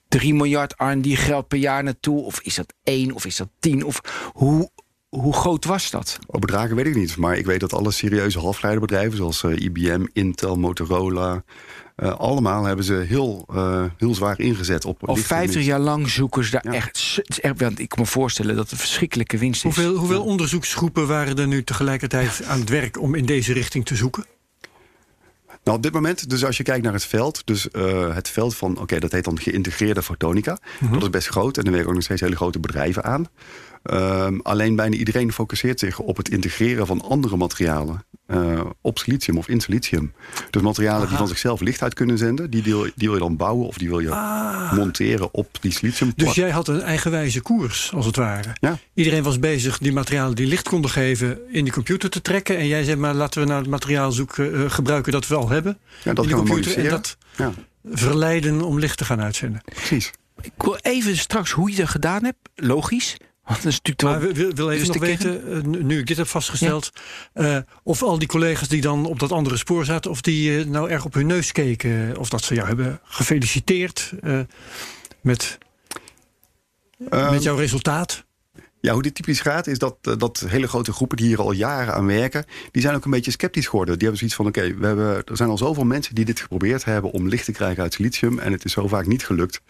3 0.07 0.33
miljard 0.33 0.73
R&D 0.77 1.07
geld 1.07 1.47
per 1.47 1.57
jaar 1.57 1.83
naartoe? 1.83 2.21
Of 2.21 2.39
is 2.39 2.55
dat 2.55 2.73
1 2.83 3.11
of 3.11 3.25
is 3.25 3.35
dat 3.35 3.49
10? 3.59 3.85
Of 3.85 4.01
hoe, 4.33 4.69
hoe 5.09 5.33
groot 5.33 5.65
was 5.65 5.91
dat? 5.91 6.19
Op 6.27 6.41
bedragen 6.41 6.75
weet 6.75 6.85
ik 6.85 6.95
niet. 6.95 7.17
Maar 7.17 7.37
ik 7.37 7.45
weet 7.45 7.59
dat 7.59 7.73
alle 7.73 7.91
serieuze 7.91 8.39
halfgeleiderbedrijven... 8.39 9.17
zoals 9.17 9.43
eh, 9.43 9.59
IBM, 9.59 10.05
Intel, 10.13 10.55
Motorola... 10.55 11.43
eh, 11.95 12.11
allemaal 12.15 12.63
hebben 12.63 12.85
ze 12.85 12.93
heel, 12.93 13.45
eh, 13.53 13.83
heel 13.97 14.15
zwaar 14.15 14.39
ingezet 14.39 14.85
op... 14.85 15.07
Al 15.07 15.15
licht- 15.15 15.27
50 15.27 15.65
jaar 15.65 15.79
lang 15.79 16.09
zoeken 16.09 16.43
ze 16.43 16.51
daar 16.51 16.65
Ja. 16.65 16.73
echt... 16.73 17.19
Is 17.23 17.39
want 17.57 17.79
ik 17.79 17.89
kan 17.89 17.99
me 17.99 18.05
voorstellen 18.05 18.55
dat 18.55 18.63
het 18.63 18.71
een 18.71 18.77
verschrikkelijke 18.77 19.37
winst 19.37 19.65
is. 19.65 19.75
Hoeveel, 19.75 19.95
hoeveel 19.95 20.23
onderzoeksgroepen 20.23 21.07
waren 21.07 21.37
er 21.37 21.47
nu 21.47 21.63
tegelijkertijd 21.63 22.43
aan 22.47 22.59
het 22.59 22.69
werk 22.69 23.01
om 23.01 23.15
in 23.15 23.25
deze 23.25 23.53
richting 23.53 23.85
te 23.85 23.95
zoeken? 23.95 24.25
Nou, 25.63 25.77
op 25.77 25.83
dit 25.83 25.93
moment, 25.93 26.29
dus 26.29 26.45
als 26.45 26.57
je 26.57 26.63
kijkt 26.63 26.83
naar 26.83 26.93
het 26.93 27.05
veld... 27.05 27.41
dus 27.45 27.69
eh, 27.71 28.15
het 28.15 28.29
veld 28.29 28.55
van, 28.55 28.77
oké, 28.79 28.99
dat 28.99 29.11
heet 29.11 29.23
dan 29.23 29.39
geïntegreerde 29.39 30.01
fotonica. 30.03 30.57
Mhm. 30.79 30.93
Dat 30.93 31.01
is 31.01 31.09
best 31.09 31.27
groot 31.27 31.57
en 31.57 31.63
er 31.63 31.71
werken 31.71 31.89
ook 31.89 31.95
nog 31.95 32.03
steeds 32.03 32.21
hele 32.21 32.35
grote 32.35 32.59
bedrijven 32.59 33.03
aan. 33.03 33.27
Ehm, 33.85 34.39
alleen 34.43 34.75
bijna 34.75 34.95
iedereen 34.95 35.31
focuseert 35.31 35.79
zich 35.79 35.99
op 35.99 36.17
het 36.17 36.29
integreren 36.29 36.87
van 36.87 37.01
andere 37.01 37.37
materialen 37.37 38.03
uh, 38.27 38.61
op 38.81 38.97
silicium 38.99 39.37
of 39.37 39.47
in 39.47 39.61
silicium. 39.61 40.13
Dus 40.49 40.61
materialen 40.61 40.99
Aha. 41.01 41.07
die 41.09 41.17
van 41.17 41.27
zichzelf 41.27 41.59
licht 41.61 41.81
uit 41.81 41.93
kunnen 41.93 42.17
zenden, 42.17 42.49
die, 42.49 42.63
wil, 42.63 42.81
die 42.83 43.07
wil 43.07 43.13
je 43.13 43.19
dan 43.19 43.35
bouwen 43.35 43.67
of 43.67 43.77
die 43.77 43.87
wil 43.89 43.99
je 43.99 44.09
Ah. 44.11 44.71
monteren 44.73 45.33
op 45.33 45.57
die 45.61 45.71
silicium. 45.71 46.13
Dus 46.15 46.33
jij 46.35 46.49
had 46.49 46.67
een 46.67 46.81
eigenwijze 46.81 47.41
koers, 47.41 47.91
als 47.95 48.05
het 48.05 48.15
ware. 48.15 48.49
Ja. 48.59 48.77
Iedereen 48.93 49.23
was 49.23 49.39
bezig 49.39 49.77
die 49.77 49.91
materialen 49.93 50.35
die 50.35 50.47
licht 50.47 50.69
konden 50.69 50.91
geven 50.91 51.39
in 51.51 51.63
die 51.63 51.73
computer 51.73 52.09
te 52.09 52.21
trekken. 52.21 52.57
En 52.57 52.67
jij 52.67 52.83
zei 52.83 52.95
maar 52.97 53.13
laten 53.13 53.41
we 53.41 53.47
nou 53.47 53.61
het 53.61 53.69
materiaal 53.69 54.11
zoeken, 54.11 54.53
eh, 54.63 54.69
gebruiken 54.71 55.11
dat 55.11 55.27
we 55.27 55.35
al 55.35 55.49
hebben 55.49 55.77
ja, 56.03 56.13
dat 56.13 56.23
in 56.25 56.29
de 56.31 56.35
gaan 56.37 56.45
we 56.45 56.51
computer. 56.51 56.83
En 56.83 56.89
dat 56.89 57.17
Ja, 57.37 57.51
verleiden 57.91 58.61
om 58.61 58.79
licht 58.79 58.97
te 58.97 59.05
gaan 59.05 59.21
uitzenden. 59.21 59.61
precies. 59.65 60.11
Ik 60.41 60.51
wil 60.57 60.77
even 60.81 61.17
straks 61.17 61.51
hoe 61.51 61.69
je 61.71 61.75
dat 61.75 61.89
gedaan 61.89 62.23
hebt. 62.23 62.37
Logisch. 62.55 63.17
Want 63.45 63.63
dat 63.63 63.71
is 63.71 63.81
natuurlijk 63.81 64.01
Maar 64.01 64.19
wel- 64.19 64.27
we 64.29 64.33
wil, 64.35 64.53
wil 64.53 64.71
even 64.71 64.87
nog 64.87 64.97
weten, 64.97 65.51
eh, 65.53 65.61
nu- 65.61 65.99
ik 65.99 66.07
dit 66.07 66.17
heb 66.17 66.27
vastgesteld, 66.27 66.91
eh, 67.33 67.57
of 67.83 68.03
al 68.03 68.19
die 68.19 68.27
collega's 68.27 68.67
die 68.67 68.81
dan 68.81 69.05
op 69.05 69.19
dat 69.19 69.31
andere 69.31 69.57
spoor 69.57 69.85
zaten, 69.85 70.11
of 70.11 70.21
die 70.21 70.59
eh, 70.59 70.65
nou 70.65 70.89
erg 70.89 71.05
op 71.05 71.13
hun 71.13 71.27
neus 71.27 71.51
keken, 71.51 72.17
of 72.17 72.29
dat 72.29 72.43
ze 72.43 72.53
jou 72.55 72.67
hebben 72.67 72.99
gefeliciteerd 73.03 74.11
eh, 74.21 74.39
met, 75.21 75.57
Ehm, 77.09 77.31
met 77.33 77.43
jouw 77.43 77.55
resultaat. 77.55 78.23
Ja, 78.81 78.93
hoe 78.93 79.01
dit 79.01 79.15
typisch 79.15 79.39
gaat 79.39 79.67
is 79.67 79.77
dat, 79.77 79.95
dat 80.01 80.45
hele 80.47 80.67
grote 80.67 80.91
groepen 80.93 81.17
die 81.17 81.25
hier 81.25 81.39
al 81.41 81.51
jaren 81.51 81.93
aan 81.93 82.05
werken... 82.05 82.45
die 82.71 82.81
zijn 82.81 82.95
ook 82.95 83.05
een 83.05 83.11
beetje 83.11 83.31
sceptisch 83.31 83.67
geworden. 83.67 83.93
Die 83.99 84.07
hebben 84.07 84.17
zoiets 84.17 84.35
van, 84.37 84.47
oké, 84.47 84.77
we 84.77 84.85
hebben 84.85 85.23
er 85.25 85.37
zijn 85.37 85.49
al 85.49 85.57
zoveel 85.57 85.83
mensen 85.83 86.15
die 86.15 86.25
dit 86.25 86.39
geprobeerd 86.39 86.83
hebben... 86.85 87.11
om 87.11 87.27
licht 87.27 87.45
te 87.45 87.51
krijgen 87.51 87.83
uit 87.83 87.93
silicium 87.93 88.39
en 88.39 88.51
het 88.51 88.65
is 88.65 88.71
zo 88.71 88.87
vaak 88.87 89.05
niet 89.05 89.25
gelukt. 89.25 89.61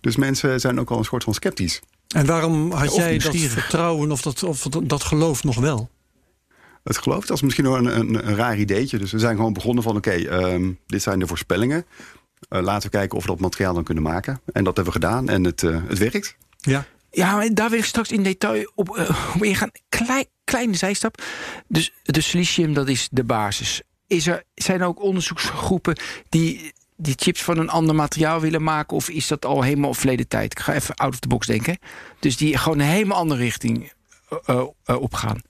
Dus 0.00 0.16
mensen 0.16 0.60
zijn 0.60 0.80
ook 0.80 0.90
al 0.90 0.98
een 0.98 1.04
soort 1.04 1.24
van 1.24 1.34
sceptisch. 1.34 1.80
En 2.14 2.26
waarom 2.26 2.72
had 2.72 2.94
jij 2.94 3.18
dat 3.18 3.36
vertrouwen 3.36 4.10
of 4.10 4.22
dat, 4.22 4.42
of 4.42 4.62
dat, 4.62 5.02
geloof 5.02 5.44
nog 5.44 5.56
wel? 5.56 5.90
Het 6.84 6.98
geloof, 6.98 7.26
dat 7.26 7.36
is 7.36 7.42
misschien 7.42 7.64
wel 7.64 7.76
een, 7.76 7.98
een, 7.98 8.28
een 8.28 8.36
raar 8.36 8.58
ideetje. 8.58 8.98
Dus 8.98 9.12
we 9.12 9.18
zijn 9.18 9.36
gewoon 9.36 9.52
begonnen 9.52 9.82
van, 9.82 9.96
oké, 9.96 10.10
ehm, 10.10 10.72
dit 10.86 11.02
zijn 11.02 11.18
de 11.18 11.26
voorspellingen. 11.26 11.86
Eh, 12.48 12.62
laten 12.62 12.90
we 12.90 12.96
kijken 12.96 13.16
of 13.16 13.22
we 13.22 13.30
dat 13.30 13.40
materiaal 13.40 13.74
dan 13.74 13.84
kunnen 13.84 14.02
maken. 14.02 14.40
En 14.52 14.64
dat 14.64 14.76
hebben 14.76 14.94
we 14.94 15.00
gedaan 15.00 15.28
en 15.28 15.44
het, 15.44 15.62
eh, 15.62 15.78
het 15.86 15.98
werkt. 15.98 16.36
Ja. 16.56 16.86
Ja, 17.10 17.34
maar 17.34 17.54
daar 17.54 17.70
wil 17.70 17.78
ik 17.78 17.84
straks 17.84 18.10
in 18.10 18.22
detail 18.22 18.72
op, 18.74 18.96
eh, 18.96 19.32
op 19.34 19.42
ingaan. 19.44 19.70
Klein, 19.88 20.26
kleine 20.44 20.76
zijstap. 20.76 21.22
Dus 21.68 21.92
de 22.02 22.20
silicium, 22.20 22.74
dat 22.74 22.88
is 22.88 23.08
de 23.10 23.24
basis. 23.24 23.82
Is 24.06 24.26
er, 24.26 24.42
zijn 24.54 24.80
er 24.80 24.86
ook 24.86 25.02
onderzoeksgroepen 25.02 25.98
die 26.28 26.72
die 27.00 27.14
chips 27.16 27.42
van 27.42 27.58
een 27.58 27.68
ander 27.68 27.94
materiaal 27.94 28.40
willen 28.40 28.62
maken? 28.62 28.96
Of 28.96 29.08
is 29.08 29.26
dat 29.28 29.44
al 29.44 29.62
helemaal 29.62 29.94
verleden 29.94 30.28
tijd? 30.28 30.52
Ik 30.52 30.58
ga 30.60 30.74
even 30.74 30.94
out 30.94 31.12
of 31.12 31.18
the 31.18 31.28
box 31.28 31.46
denken. 31.46 31.78
Dus 32.18 32.36
die 32.36 32.58
gewoon 32.58 32.78
een 32.78 32.86
helemaal 32.86 33.18
andere 33.18 33.40
richting 33.40 33.92
eh, 34.28 34.38
eh, 34.46 34.66
eh, 34.84 35.00
opgaan. 35.00 35.40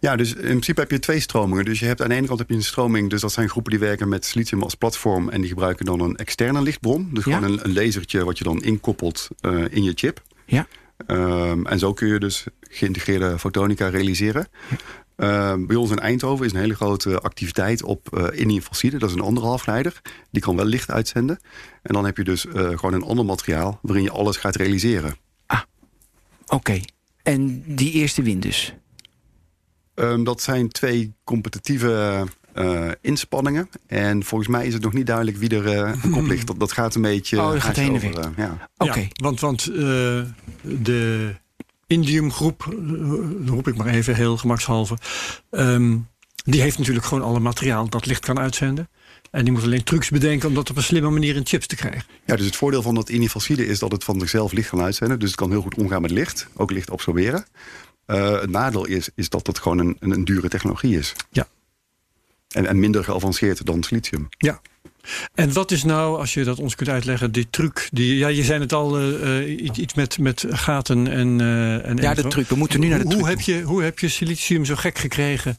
Ja, 0.00 0.16
dus 0.16 0.34
in 0.34 0.40
principe 0.40 0.80
heb 0.80 0.90
je 0.90 0.98
twee 0.98 1.20
stromingen. 1.20 1.64
Dus 1.64 1.78
je 1.78 1.86
hebt 1.86 2.02
aan 2.02 2.08
de 2.08 2.14
ene 2.14 2.26
kant 2.26 2.38
heb 2.38 2.48
je 2.48 2.54
een 2.54 2.62
stroming, 2.62 3.10
dus 3.10 3.20
dat 3.20 3.32
zijn 3.32 3.48
groepen 3.48 3.70
die 3.70 3.80
werken 3.80 4.08
met 4.08 4.24
silicium 4.24 4.62
als 4.62 4.74
platform 4.74 5.28
en 5.28 5.40
die 5.40 5.48
gebruiken 5.48 5.84
dan 5.84 6.00
een 6.00 6.16
externe 6.16 6.62
lichtbron. 6.62 7.10
Dus 7.12 7.24
Ja. 7.24 7.36
gewoon 7.36 7.52
een, 7.52 7.64
een 7.64 7.72
lasertje 7.72 8.24
wat 8.24 8.38
je 8.38 8.44
dan 8.44 8.62
inkoppelt 8.62 9.28
in 9.70 9.82
je 9.82 9.92
chip. 9.94 10.22
Ja. 10.46 10.66
Ehm, 11.06 11.66
en 11.66 11.78
zo 11.78 11.92
kun 11.92 12.08
je 12.08 12.18
dus 12.18 12.44
geïntegreerde 12.60 13.38
fotonica 13.38 13.88
realiseren. 13.88 14.48
Ehm, 15.18 15.66
bij 15.66 15.76
ons 15.76 15.90
in 15.90 15.98
Eindhoven 15.98 16.46
is 16.46 16.52
een 16.52 16.58
hele 16.58 16.74
grote 16.74 17.20
activiteit 17.20 17.82
op 17.82 18.16
eh 18.16 18.40
indium. 18.40 18.62
Dat 18.98 19.08
is 19.08 19.14
een 19.16 19.20
andere 19.20 19.46
halfgeleider. 19.46 20.00
Die 20.30 20.42
kan 20.42 20.56
wel 20.56 20.64
licht 20.64 20.90
uitzenden. 20.90 21.38
En 21.82 21.94
dan 21.94 22.04
heb 22.04 22.16
je 22.16 22.24
dus 22.24 22.46
eh, 22.46 22.52
gewoon 22.68 22.92
een 22.92 23.02
ander 23.02 23.24
materiaal 23.24 23.78
waarin 23.82 24.04
je 24.04 24.10
alles 24.10 24.36
gaat 24.36 24.56
realiseren. 24.56 25.16
Oké. 26.46 26.80
En 27.22 27.62
die 27.66 27.92
eerste 27.92 28.22
win 28.22 28.40
dus. 28.40 28.74
Ehm, 29.94 30.24
dat 30.24 30.42
zijn 30.42 30.68
twee 30.68 31.14
competitieve 31.24 32.24
eh, 32.54 32.90
inspanningen. 33.00 33.68
En 33.86 34.24
volgens 34.24 34.50
mij 34.50 34.66
is 34.66 34.72
het 34.72 34.82
nog 34.82 34.92
niet 34.92 35.06
duidelijk 35.06 35.36
wie 35.36 35.48
er 35.56 35.66
eh 35.66 36.02
aan 36.02 36.10
kop 36.10 36.26
ligt. 36.26 36.46
Dat, 36.46 36.60
dat 36.60 36.72
gaat 36.72 36.94
een 36.94 37.02
beetje. 37.02 37.40
Oh, 37.40 37.52
dat 37.52 37.62
gaat 37.62 37.76
heen 37.76 37.88
en 37.88 37.94
over, 37.94 38.10
weer. 38.14 38.24
eh, 38.24 38.30
ja. 38.36 38.68
Oké. 38.76 38.98
Ja, 38.98 39.06
want 39.22 39.40
want 39.40 39.68
eh, 39.68 39.76
de 40.62 41.34
Indiumgroep, 41.88 42.66
eh, 42.70 43.46
roep 43.46 43.68
ik 43.68 43.76
maar 43.76 43.86
even 43.86 44.14
heel 44.14 44.36
gemakshalve, 44.36 44.98
ehm, 45.50 45.96
die 46.44 46.60
heeft 46.60 46.78
natuurlijk 46.78 47.06
gewoon 47.06 47.24
alle 47.24 47.40
materiaal 47.40 47.88
dat 47.88 48.06
licht 48.06 48.24
kan 48.24 48.38
uitzenden. 48.38 48.88
En 49.30 49.44
die 49.44 49.52
moet 49.52 49.62
alleen 49.62 49.84
trucs 49.84 50.10
bedenken 50.10 50.48
om 50.48 50.54
dat 50.54 50.70
op 50.70 50.76
een 50.76 50.82
slimme 50.82 51.10
manier 51.10 51.36
in 51.36 51.46
chips 51.46 51.66
te 51.66 51.76
krijgen. 51.76 52.02
ja, 52.24 52.36
dus 52.36 52.46
het 52.46 52.56
voordeel 52.56 52.82
van 52.82 52.94
dat 52.94 53.08
indium 53.08 53.30
is 53.46 53.78
dat 53.78 53.92
het 53.92 54.04
van 54.04 54.20
zichzelf 54.20 54.52
licht 54.52 54.68
kan 54.68 54.80
uitzenden. 54.80 55.18
Dus 55.18 55.28
het 55.28 55.38
kan 55.38 55.50
heel 55.50 55.62
goed 55.62 55.74
omgaan 55.74 56.02
met 56.02 56.10
licht. 56.10 56.48
Ook 56.54 56.70
licht 56.70 56.90
absorberen. 56.90 57.46
Eh, 58.06 58.40
het 58.40 58.50
nadeel 58.50 58.86
is, 58.86 59.08
is 59.14 59.28
dat 59.28 59.46
het 59.46 59.58
gewoon 59.58 59.78
een, 59.78 59.96
een, 60.00 60.10
een 60.10 60.24
dure 60.24 60.48
technologie 60.48 60.98
is. 60.98 61.12
Ja. 61.30 61.48
En, 62.48 62.66
en 62.66 62.78
minder 62.78 63.04
geavanceerd 63.04 63.66
dan 63.66 63.82
silicium. 63.82 64.28
Ja. 64.38 64.60
En 65.34 65.52
wat 65.52 65.70
is 65.70 65.84
nou, 65.84 66.18
als 66.18 66.34
je 66.34 66.44
dat 66.44 66.58
ons 66.58 66.74
kunt 66.74 66.88
uitleggen, 66.88 67.32
die 67.32 67.46
truc? 67.50 67.88
Die, 67.92 68.16
ja, 68.16 68.28
je 68.28 68.44
zei 68.44 68.60
het 68.60 68.72
al, 68.72 68.98
eh, 68.98 69.38
eh, 69.38 69.60
iets, 69.60 69.78
iets 69.78 69.94
met, 69.94 70.18
met 70.18 70.44
gaten 70.48 71.08
en. 71.08 71.40
eh 71.40 71.88
en 71.88 71.96
Ja, 71.96 72.14
de 72.14 72.26
truc. 72.28 72.48
We 72.48 72.56
moeten 72.56 72.80
nu 72.80 72.88
naar 72.88 72.98
de 72.98 73.04
hoe, 73.04 73.12
truc. 73.12 73.24
hoe 73.24 73.30
heb 73.30 73.40
je, 73.40 73.62
hoe 73.62 73.82
heb 73.82 73.98
je 73.98 74.08
silicium 74.08 74.64
zo 74.64 74.74
gek 74.74 74.98
gekregen 74.98 75.56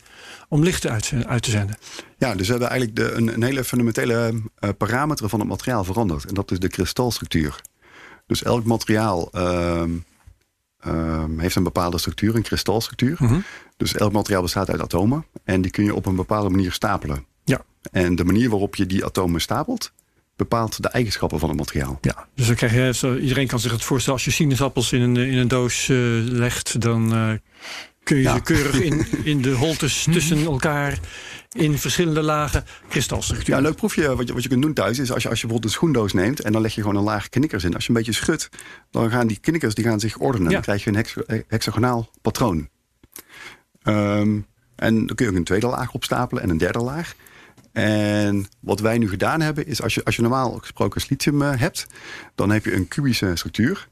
om 0.48 0.64
licht 0.64 0.88
uit, 0.88 1.12
uit 1.28 1.42
te 1.44 1.52
zenden? 1.52 1.78
Ja, 2.18 2.36
dus 2.36 2.46
we 2.46 2.52
hebben 2.52 2.70
eigenlijk 2.70 3.00
de, 3.00 3.12
een, 3.12 3.34
een 3.34 3.44
hele 3.44 3.64
fundamentele 3.64 4.42
eh, 4.60 4.70
parameter 4.78 5.30
van 5.30 5.40
het 5.40 5.50
materiaal 5.50 5.84
veranderd. 5.84 6.26
En 6.26 6.34
dat 6.34 6.52
is 6.52 6.60
de 6.60 6.68
kristalstructuur. 6.70 7.62
Dus 8.28 8.44
elk 8.44 8.66
materiaal 8.66 9.30
ehm, 9.32 9.90
ehm, 10.80 11.40
heeft 11.40 11.56
een 11.56 11.64
bepaalde 11.64 11.98
structuur, 11.98 12.36
een 12.36 12.42
kristalstructuur. 12.42 13.18
Mhm. 13.20 13.40
Dus 13.78 13.94
elk 13.94 14.12
materiaal 14.12 14.42
bestaat 14.42 14.70
uit 14.70 14.82
atomen. 14.82 15.26
En 15.44 15.62
die 15.62 15.72
kun 15.72 15.84
je 15.84 15.96
op 15.96 16.06
een 16.06 16.16
bepaalde 16.16 16.50
manier 16.50 16.72
stapelen. 16.72 17.26
Ja. 17.50 17.62
En 17.92 18.16
de 18.16 18.24
manier 18.26 18.50
waarop 18.50 18.76
je 18.76 18.86
die 18.86 19.06
atomen 19.06 19.42
stapelt, 19.42 19.92
bepaalt 20.36 20.82
de 20.82 20.88
eigenschappen 20.90 21.40
van 21.40 21.50
het 21.50 21.58
materiaal. 21.58 21.98
Ja, 22.02 22.28
dus 22.36 22.48
dan 22.48 22.56
krijg 22.56 22.74
je, 22.74 22.94
zo, 22.94 23.16
iedereen 23.16 23.48
kan 23.48 23.60
zich 23.60 23.72
het 23.72 23.84
voorstellen, 23.84 24.18
als 24.18 24.26
je 24.26 24.32
sinaasappels 24.32 24.92
in 24.92 25.02
een, 25.02 25.18
in 25.18 25.38
een 25.38 25.48
doos 25.48 25.90
eh, 25.90 25.98
legt, 26.24 26.82
dan 26.82 27.14
eh, 27.14 27.32
kun 28.04 28.18
je 28.18 28.24
Ja. 28.24 28.36
ze 28.36 28.42
keurig 28.42 28.82
in, 28.82 29.06
in 29.32 29.42
de 29.42 29.52
holtes 29.52 30.08
tussen 30.12 30.46
elkaar 30.46 31.00
in 31.50 31.78
verschillende 31.78 32.22
lagen 32.22 32.64
kristalstructuur. 32.90 33.50
Ja, 33.50 33.58
een 33.58 33.64
leuk 33.64 33.76
proefje 33.76 34.16
wat 34.16 34.28
je, 34.28 34.34
wat 34.34 34.44
je 34.44 34.50
kunt 34.50 34.62
doen 34.62 34.74
thuis 34.74 35.00
is 35.00 35.12
als 35.12 35.24
je, 35.24 35.30
als 35.30 35.42
je 35.42 35.48
bijvoorbeeld 35.48 35.64
een 35.64 35.70
schoendoos 35.80 36.14
neemt 36.14 36.40
en 36.42 36.52
dan 36.52 36.62
leg 36.62 36.76
je 36.76 36.82
gewoon 36.82 36.96
een 36.96 37.04
laag 37.04 37.30
knikkers 37.30 37.64
in. 37.64 37.74
Als 37.74 37.84
je 37.84 37.90
een 37.90 37.96
beetje 37.96 38.12
schudt, 38.14 38.50
dan 38.92 39.10
gaan 39.10 39.28
die 39.28 39.40
knikkers 39.40 39.76
die 39.76 39.86
gaan 39.86 40.00
zich 40.00 40.18
ordenen. 40.18 40.48
Ja. 40.48 40.54
Dan 40.54 40.62
krijg 40.62 40.84
je 40.84 40.90
een 40.90 40.96
hex- 40.96 41.16
hexagonaal 41.48 42.10
patroon. 42.22 42.70
Ehm, 43.84 44.40
en 44.76 44.96
dan 45.06 45.16
kun 45.16 45.26
je 45.26 45.32
ook 45.32 45.38
een 45.38 45.44
tweede 45.44 45.68
laag 45.68 45.94
opstapelen 45.94 46.44
en 46.44 46.50
een 46.50 46.58
derde 46.58 46.80
laag. 46.80 47.16
En 47.72 48.48
wat 48.60 48.80
wij 48.80 48.98
nu 48.98 49.10
gedaan 49.10 49.42
hebben 49.42 49.68
is 49.68 49.82
als 49.82 49.94
je, 49.94 50.04
als 50.04 50.16
je 50.16 50.22
normaal 50.22 50.52
gesproken 50.52 51.02
silicium 51.02 51.42
eh, 51.42 51.60
hebt, 51.60 51.88
dan 52.36 52.50
heb 52.50 52.66
je 52.66 52.74
een 52.74 52.88
kubische 52.88 53.32
structuur. 53.36 53.88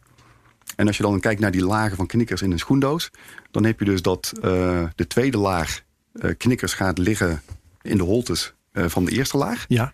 En 0.75 0.87
als 0.87 0.97
je 0.97 1.03
dan 1.03 1.19
kijkt 1.19 1.41
naar 1.41 1.51
die 1.51 1.65
lagen 1.65 1.97
van 1.97 2.07
knikkers 2.07 2.41
in 2.41 2.51
een 2.51 2.59
schoendoos, 2.59 3.11
dan 3.51 3.63
heb 3.63 3.79
je 3.79 3.85
dus 3.85 4.01
dat 4.01 4.33
eh, 4.35 4.83
de 4.95 5.07
tweede 5.07 5.37
laag 5.37 5.81
eh, 6.13 6.31
knikkers 6.37 6.73
gaat 6.73 6.97
liggen 6.97 7.41
in 7.81 7.97
de 7.97 8.03
holtes 8.03 8.55
van 8.73 9.05
de 9.05 9.11
eerste 9.11 9.37
laag. 9.37 9.65
Ja. 9.67 9.93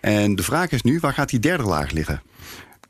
En 0.00 0.34
de 0.34 0.42
vraag 0.42 0.70
is 0.70 0.82
nu, 0.82 0.98
waar 1.00 1.12
gaat 1.12 1.28
die 1.28 1.40
derde 1.40 1.62
laag 1.62 1.90
liggen? 1.90 2.22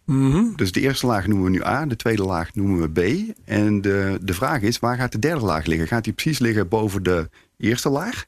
Mhm. 0.05 0.55
Dus 0.57 0.73
de 0.73 0.81
eerste 0.81 1.07
laag 1.07 1.27
noemen 1.27 1.45
we 1.45 1.51
nu 1.51 1.65
A, 1.65 1.87
de 1.87 1.97
tweede 1.97 2.23
laag 2.23 2.55
noemen 2.55 2.81
we 2.81 2.89
B. 2.89 3.33
En 3.45 3.81
de, 3.81 4.19
de 4.23 4.35
vraag 4.35 4.61
is, 4.61 4.79
waar 4.79 4.97
gaat 4.97 5.13
de 5.13 5.19
derde 5.19 5.45
laag 5.45 5.65
liggen? 5.65 5.89
Gaat 5.89 6.05
die 6.05 6.13
precies 6.13 6.39
liggen 6.39 6.69
boven 6.69 7.03
de 7.03 7.31
eerste 7.57 7.89
laag? 7.89 8.25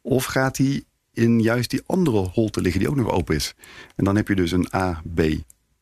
Of 0.00 0.24
gaat 0.24 0.56
die 0.56 0.86
in 1.12 1.40
juist 1.40 1.70
die 1.70 1.82
andere 1.86 2.16
holte 2.16 2.60
liggen 2.60 2.80
die 2.80 2.90
ook 2.90 2.96
nog 2.96 3.10
open 3.10 3.34
is? 3.34 3.54
En 3.96 4.04
dan 4.04 4.16
heb 4.16 4.28
je 4.28 4.34
dus 4.34 4.52
een 4.52 4.74
A, 4.74 5.02
B, 5.14 5.20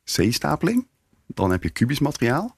C 0.04 0.32
stapeling. 0.32 0.86
Dan 1.26 1.50
heb 1.50 1.62
je 1.62 1.70
kubisch 1.70 1.98
materiaal. 1.98 2.56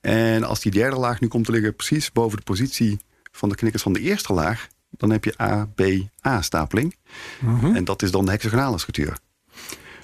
En 0.00 0.44
als 0.44 0.60
die 0.60 0.72
derde 0.72 0.96
laag 0.96 1.20
nu 1.20 1.28
komt 1.28 1.44
te 1.44 1.52
liggen 1.52 1.76
precies 1.76 2.12
boven 2.12 2.38
de 2.38 2.44
positie 2.44 2.98
van 3.32 3.48
de 3.48 3.54
knikkers 3.54 3.82
van 3.82 3.92
de 3.92 4.00
eerste 4.00 4.32
laag, 4.32 4.68
dan 4.90 5.10
heb 5.10 5.24
je 5.24 5.40
A, 5.40 5.66
B, 5.74 5.80
A 6.26 6.42
stapeling. 6.42 6.96
Mhm. 7.40 7.76
En 7.76 7.84
dat 7.84 8.02
is 8.02 8.10
dan 8.10 8.24
de 8.24 8.30
hexagonale 8.30 8.78
structuur. 8.78 9.18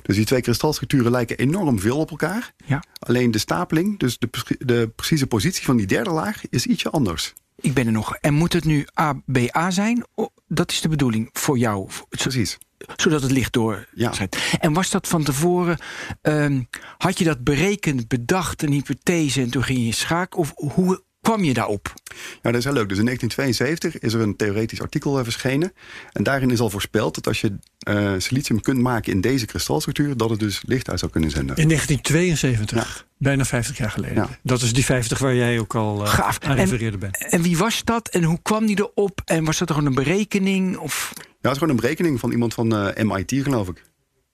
Dus 0.03 0.17
die 0.17 0.27
twee 0.27 0.41
kristalstructuren 0.41 1.11
lijken 1.11 1.39
enorm 1.39 1.81
veel 1.81 1.99
op 1.99 2.11
elkaar. 2.11 2.55
Ja. 2.67 2.85
Alleen 2.99 3.31
de 3.31 3.39
stapeling, 3.39 3.99
dus 3.99 4.19
de, 4.19 4.29
de 4.59 4.93
precieze 4.97 5.27
positie 5.27 5.65
van 5.65 5.77
die 5.77 5.87
derde 5.87 6.11
laag, 6.11 6.49
is 6.49 6.67
ietsje 6.67 6.91
anders. 6.91 7.35
Ik 7.61 7.75
ben 7.75 7.87
er 7.87 7.93
nog. 7.93 8.17
En 8.17 8.35
moet 8.35 8.53
het 8.53 8.65
nu 8.65 8.87
ABA 8.95 9.71
zijn? 9.71 10.07
O, 10.15 10.29
dat 10.47 10.71
is 10.71 10.81
de 10.81 10.89
bedoeling 10.89 11.31
voor 11.33 11.59
jou. 11.59 11.89
Precies. 12.09 12.59
Zodat 12.97 13.23
het 13.23 13.31
licht 13.31 13.53
door 13.53 13.89
Ja. 13.95 14.13
En 14.61 14.73
was 14.73 14.91
dat 14.91 15.09
van 15.09 15.25
tevoren, 15.25 15.79
ehm, 16.23 16.63
had 16.99 17.19
je 17.19 17.25
dat 17.25 17.45
berekend, 17.45 18.09
bedacht, 18.09 18.63
een 18.63 18.73
hypothese 18.73 19.41
en 19.41 19.51
toen 19.51 19.65
ging 19.65 19.85
je 19.85 19.93
schaak? 19.93 20.37
Of 20.37 20.53
hoe 20.55 21.03
kwam 21.29 21.45
je 21.45 21.55
daarop? 21.55 21.95
Ja, 22.15 22.51
dat 22.51 22.55
is 22.55 22.65
heel 22.65 22.73
leuk. 22.73 22.89
Dus 22.89 22.99
in 22.99 23.05
1972 23.05 23.99
is 23.99 24.13
er 24.15 24.21
een 24.21 24.37
theoretisch 24.37 24.81
artikel 24.81 25.19
eh, 25.19 25.25
verschenen. 25.25 25.73
En 26.13 26.23
daarin 26.23 26.51
is 26.51 26.61
al 26.61 26.71
voorspeld 26.71 27.15
dat 27.15 27.27
als 27.27 27.41
je 27.41 27.59
eh, 27.79 28.13
silicium 28.19 28.61
kunt 28.61 28.81
maken 28.81 29.13
in 29.13 29.21
deze 29.21 29.47
kristalstructuur... 29.47 30.17
dat 30.17 30.31
het 30.31 30.41
dus 30.41 30.63
licht 30.67 30.91
uit 30.91 30.99
zou 30.99 31.13
kunnen 31.13 31.31
zenden. 31.31 31.57
In 31.57 31.69
1972, 31.69 33.07
bijna 33.19 33.45
50 33.45 33.77
jaar 33.79 33.91
geleden. 33.91 34.17
Ja. 34.17 34.29
Dat 34.43 34.63
is 34.63 34.73
die 34.73 34.85
50 34.85 35.19
waar 35.19 35.35
jij 35.35 35.59
ook 35.59 35.75
al 35.75 36.05
eh, 36.05 36.11
Gaaf. 36.11 36.39
aan 36.41 36.57
refereerde 36.57 36.99
bent. 36.99 37.29
En 37.29 37.43
wie 37.43 37.59
was 37.59 37.85
dat 37.85 38.09
en 38.09 38.23
hoe 38.23 38.39
kwam 38.43 38.67
die 38.67 38.79
erop? 38.79 39.21
En 39.25 39.45
was 39.45 39.59
dat 39.59 39.71
gewoon 39.71 39.87
een 39.87 39.95
berekening? 39.95 40.77
Of... 40.77 41.13
Ja, 41.15 41.23
het 41.41 41.51
is 41.51 41.59
gewoon 41.59 41.71
een 41.71 41.81
berekening 41.81 42.21
van 42.21 42.31
iemand 42.31 42.55
van 42.55 42.77
eh, 42.77 43.05
MIT, 43.05 43.35
geloof 43.43 43.69
ik. 43.69 43.83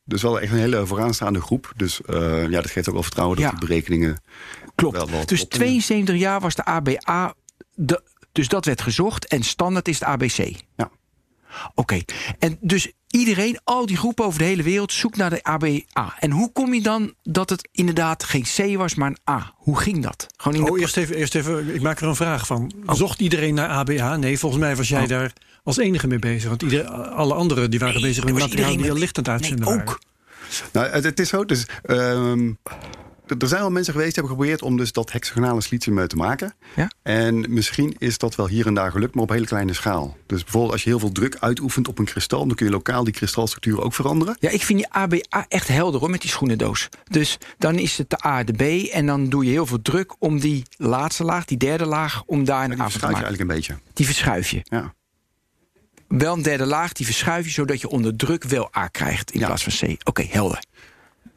Dus 0.05 0.23
wel 0.23 0.41
echt 0.41 0.53
een 0.53 0.59
hele 0.59 0.87
vooraanstaande 0.87 1.41
groep. 1.41 1.73
Dus 1.77 2.01
eh, 2.03 2.49
ja, 2.49 2.61
dat 2.61 2.71
geeft 2.71 2.89
ook 2.89 2.95
wel 2.95 3.03
vertrouwen 3.03 3.37
dat 3.37 3.45
Ja. 3.45 3.51
die 3.51 3.69
berekeningen... 3.69 4.23
Klopt. 4.75 5.29
Dus 5.29 5.39
klopt, 5.39 5.51
72 5.55 6.17
jaar 6.17 6.41
was 6.41 6.55
de 6.55 6.65
ABA. 6.65 7.35
De, 7.75 8.03
dus 8.33 8.49
dat 8.49 8.65
werd 8.65 8.81
gezocht 8.81 9.27
en 9.27 9.43
standaard 9.43 9.89
is 9.89 9.99
het 9.99 10.09
ABC. 10.09 10.55
Ja. 10.77 10.91
Oké. 11.75 12.01
En 12.39 12.59
dus 12.61 12.93
iedereen, 13.09 13.59
al 13.65 13.87
die 13.87 13.97
groepen 13.97 14.25
over 14.25 14.39
de 14.39 14.45
hele 14.45 14.63
wereld, 14.63 14.93
zoekt 14.93 15.17
naar 15.17 15.31
de 15.31 15.43
ABA. 15.43 16.15
En 16.19 16.31
hoe 16.31 16.53
kom 16.53 16.75
je 16.75 16.83
dan 16.83 17.15
dat 17.23 17.51
het 17.51 17.69
inderdaad 17.73 18.25
geen 18.25 18.43
C 18.43 18.77
was, 18.77 18.95
maar 18.95 19.09
een 19.09 19.35
A? 19.35 19.53
Hoe 19.57 19.79
ging 19.79 20.03
dat? 20.03 20.27
Gewoon 20.37 20.59
in 20.59 20.65
de 20.65 20.71
Oh, 20.71 20.81
eerst 20.81 20.97
even, 20.97 21.17
eerst 21.17 21.35
even, 21.35 21.75
ik 21.75 21.83
maak 21.83 22.01
er 22.01 22.09
een 22.09 22.17
vraag 22.17 22.47
van. 22.47 22.73
Zocht 22.87 23.21
iedereen 23.21 23.55
naar 23.55 23.69
ABA? 23.69 24.17
Nee, 24.17 24.39
volgens 24.39 24.61
mij 24.63 24.77
was 24.77 24.89
jij 24.89 25.03
Oh. 25.03 25.09
daar 25.09 25.33
als 25.63 25.77
enige 25.77 26.07
mee 26.07 26.19
bezig. 26.19 26.49
Want 26.49 26.63
ieder, 26.63 26.89
alle 26.91 27.35
anderen 27.35 27.71
die 27.71 27.79
waren 27.79 27.95
Nee, 27.95 28.03
bezig 28.03 28.25
met 28.25 28.35
materiaal 28.35 28.77
die 28.77 28.91
al 28.91 28.97
licht 28.97 29.19
aan 29.19 29.25
het 29.35 29.43
Nee, 29.43 29.51
uitzenden 29.51 29.65
waren. 29.77 29.93
ook. 29.93 29.99
Nou, 30.73 30.87
het, 30.87 31.05
het 31.05 31.21
is 31.21 31.29
zo. 31.29 31.45
Dus, 31.45 31.67
ehm, 31.83 32.53
er 33.27 33.49
zijn 33.49 33.61
wel 33.61 33.71
mensen 33.71 33.93
geweest 33.93 34.15
die 34.15 34.23
hebben 34.23 34.39
geprobeerd 34.43 34.63
om 34.63 34.77
dus 34.77 34.93
dat 34.93 35.13
hexagonale 35.13 35.61
silicium 35.61 36.07
te 36.09 36.17
maken. 36.17 36.55
Ja? 36.77 36.91
En 37.03 37.45
misschien 37.49 37.95
is 37.99 38.19
dat 38.19 38.35
wel 38.35 38.49
hier 38.49 38.67
en 38.67 38.75
daar 38.75 38.91
gelukt, 38.91 39.15
maar 39.15 39.23
op 39.25 39.31
hele 39.31 39.47
kleine 39.47 39.73
schaal. 39.73 40.17
Dus 40.27 40.43
bijvoorbeeld 40.43 40.73
als 40.73 40.83
je 40.83 40.89
heel 40.91 40.99
veel 40.99 41.13
druk 41.13 41.37
uitoefent 41.41 41.89
op 41.89 41.99
een 41.99 42.05
kristal... 42.05 42.47
dan 42.47 42.57
kun 42.57 42.67
je 42.67 42.73
lokaal 42.73 43.05
die 43.05 43.13
kristalstructuur 43.13 43.81
ook 43.83 43.95
veranderen. 43.95 44.37
Ja, 44.41 44.51
ik 44.51 44.63
vind 44.63 44.79
die 44.79 44.89
ABA 44.91 45.47
echt 45.49 45.69
helder 45.69 46.01
hoor, 46.01 46.11
met 46.11 46.21
die 46.21 46.31
schoenendoos. 46.31 46.89
Dus 47.11 47.39
dan 47.59 47.79
is 47.79 47.99
het 47.99 48.11
de 48.11 48.25
A, 48.27 48.45
de 48.45 48.53
B. 48.53 48.89
En 48.93 49.07
dan 49.07 49.29
doe 49.29 49.45
je 49.45 49.51
heel 49.51 49.67
veel 49.67 49.83
druk 49.83 50.15
om 50.19 50.41
die 50.41 50.63
laatste 50.77 51.25
laag, 51.25 51.45
die 51.45 51.59
derde 51.59 51.87
laag, 51.87 52.23
om 52.27 52.45
daar 52.45 52.65
een 52.65 52.71
Die 52.71 52.79
A 52.81 52.83
van 52.83 52.87
te 52.87 52.99
verschuif 52.99 53.17
je 53.17 53.23
maken. 53.23 53.39
eigenlijk 53.39 53.69
een 53.69 53.77
beetje. 53.77 53.93
Die 53.95 54.07
verschuif 54.07 54.49
je. 54.51 54.61
Ja. 54.65 54.95
Wel 56.09 56.35
een 56.35 56.43
derde 56.43 56.67
laag, 56.67 56.93
die 56.93 57.07
verschuif 57.07 57.45
je 57.45 57.51
zodat 57.51 57.81
je 57.81 57.89
onder 57.89 58.17
druk 58.17 58.45
wel 58.45 58.71
A 58.77 58.89
krijgt 58.89 59.31
in 59.31 59.41
Ja. 59.41 59.47
plaats 59.47 59.63
van 59.65 59.89
C. 59.97 60.09
Oké, 60.09 60.23
helder. 60.31 60.63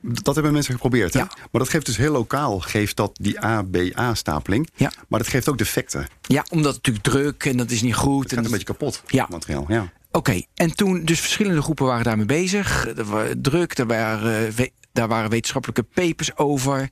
Dat 0.01 0.33
hebben 0.35 0.53
mensen 0.53 0.73
geprobeerd. 0.73 1.13
Hè? 1.13 1.19
Ja. 1.19 1.25
Maar 1.51 1.61
dat 1.61 1.69
geeft 1.69 1.85
dus 1.85 1.97
heel 1.97 2.11
lokaal 2.11 2.59
geeft 2.59 2.95
dat 2.95 3.11
die 3.21 3.39
ABA-stapeling. 3.39 4.69
Ja. 4.75 4.91
Maar 5.07 5.19
dat 5.19 5.27
geeft 5.29 5.49
ook 5.49 5.57
defecten. 5.57 6.07
Ja, 6.21 6.45
omdat 6.49 6.75
het 6.75 6.85
natuurlijk 6.85 7.05
druk 7.05 7.45
en 7.45 7.57
dat 7.57 7.71
is 7.71 7.81
niet 7.81 7.95
goed. 7.95 8.21
Het 8.23 8.31
en 8.31 8.37
gaat 8.37 8.45
een 8.45 8.51
beetje 8.51 8.65
kapot, 8.65 9.03
Ja. 9.07 9.27
materiaal. 9.29 9.65
Ja. 9.67 9.91
Oké, 10.11 10.41
en 10.53 10.75
toen, 10.75 11.05
dus 11.05 11.19
verschillende 11.19 11.61
groepen 11.61 11.85
waren 11.85 12.03
daarmee 12.03 12.25
bezig. 12.25 12.87
Er 12.87 13.05
was 13.05 13.27
druk, 13.37 13.77
er 13.77 13.87
waren, 13.87 14.55
eh, 14.57 14.65
daar 14.91 15.07
waren 15.07 15.29
wetenschappelijke 15.29 15.83
papers 15.83 16.37
over. 16.37 16.89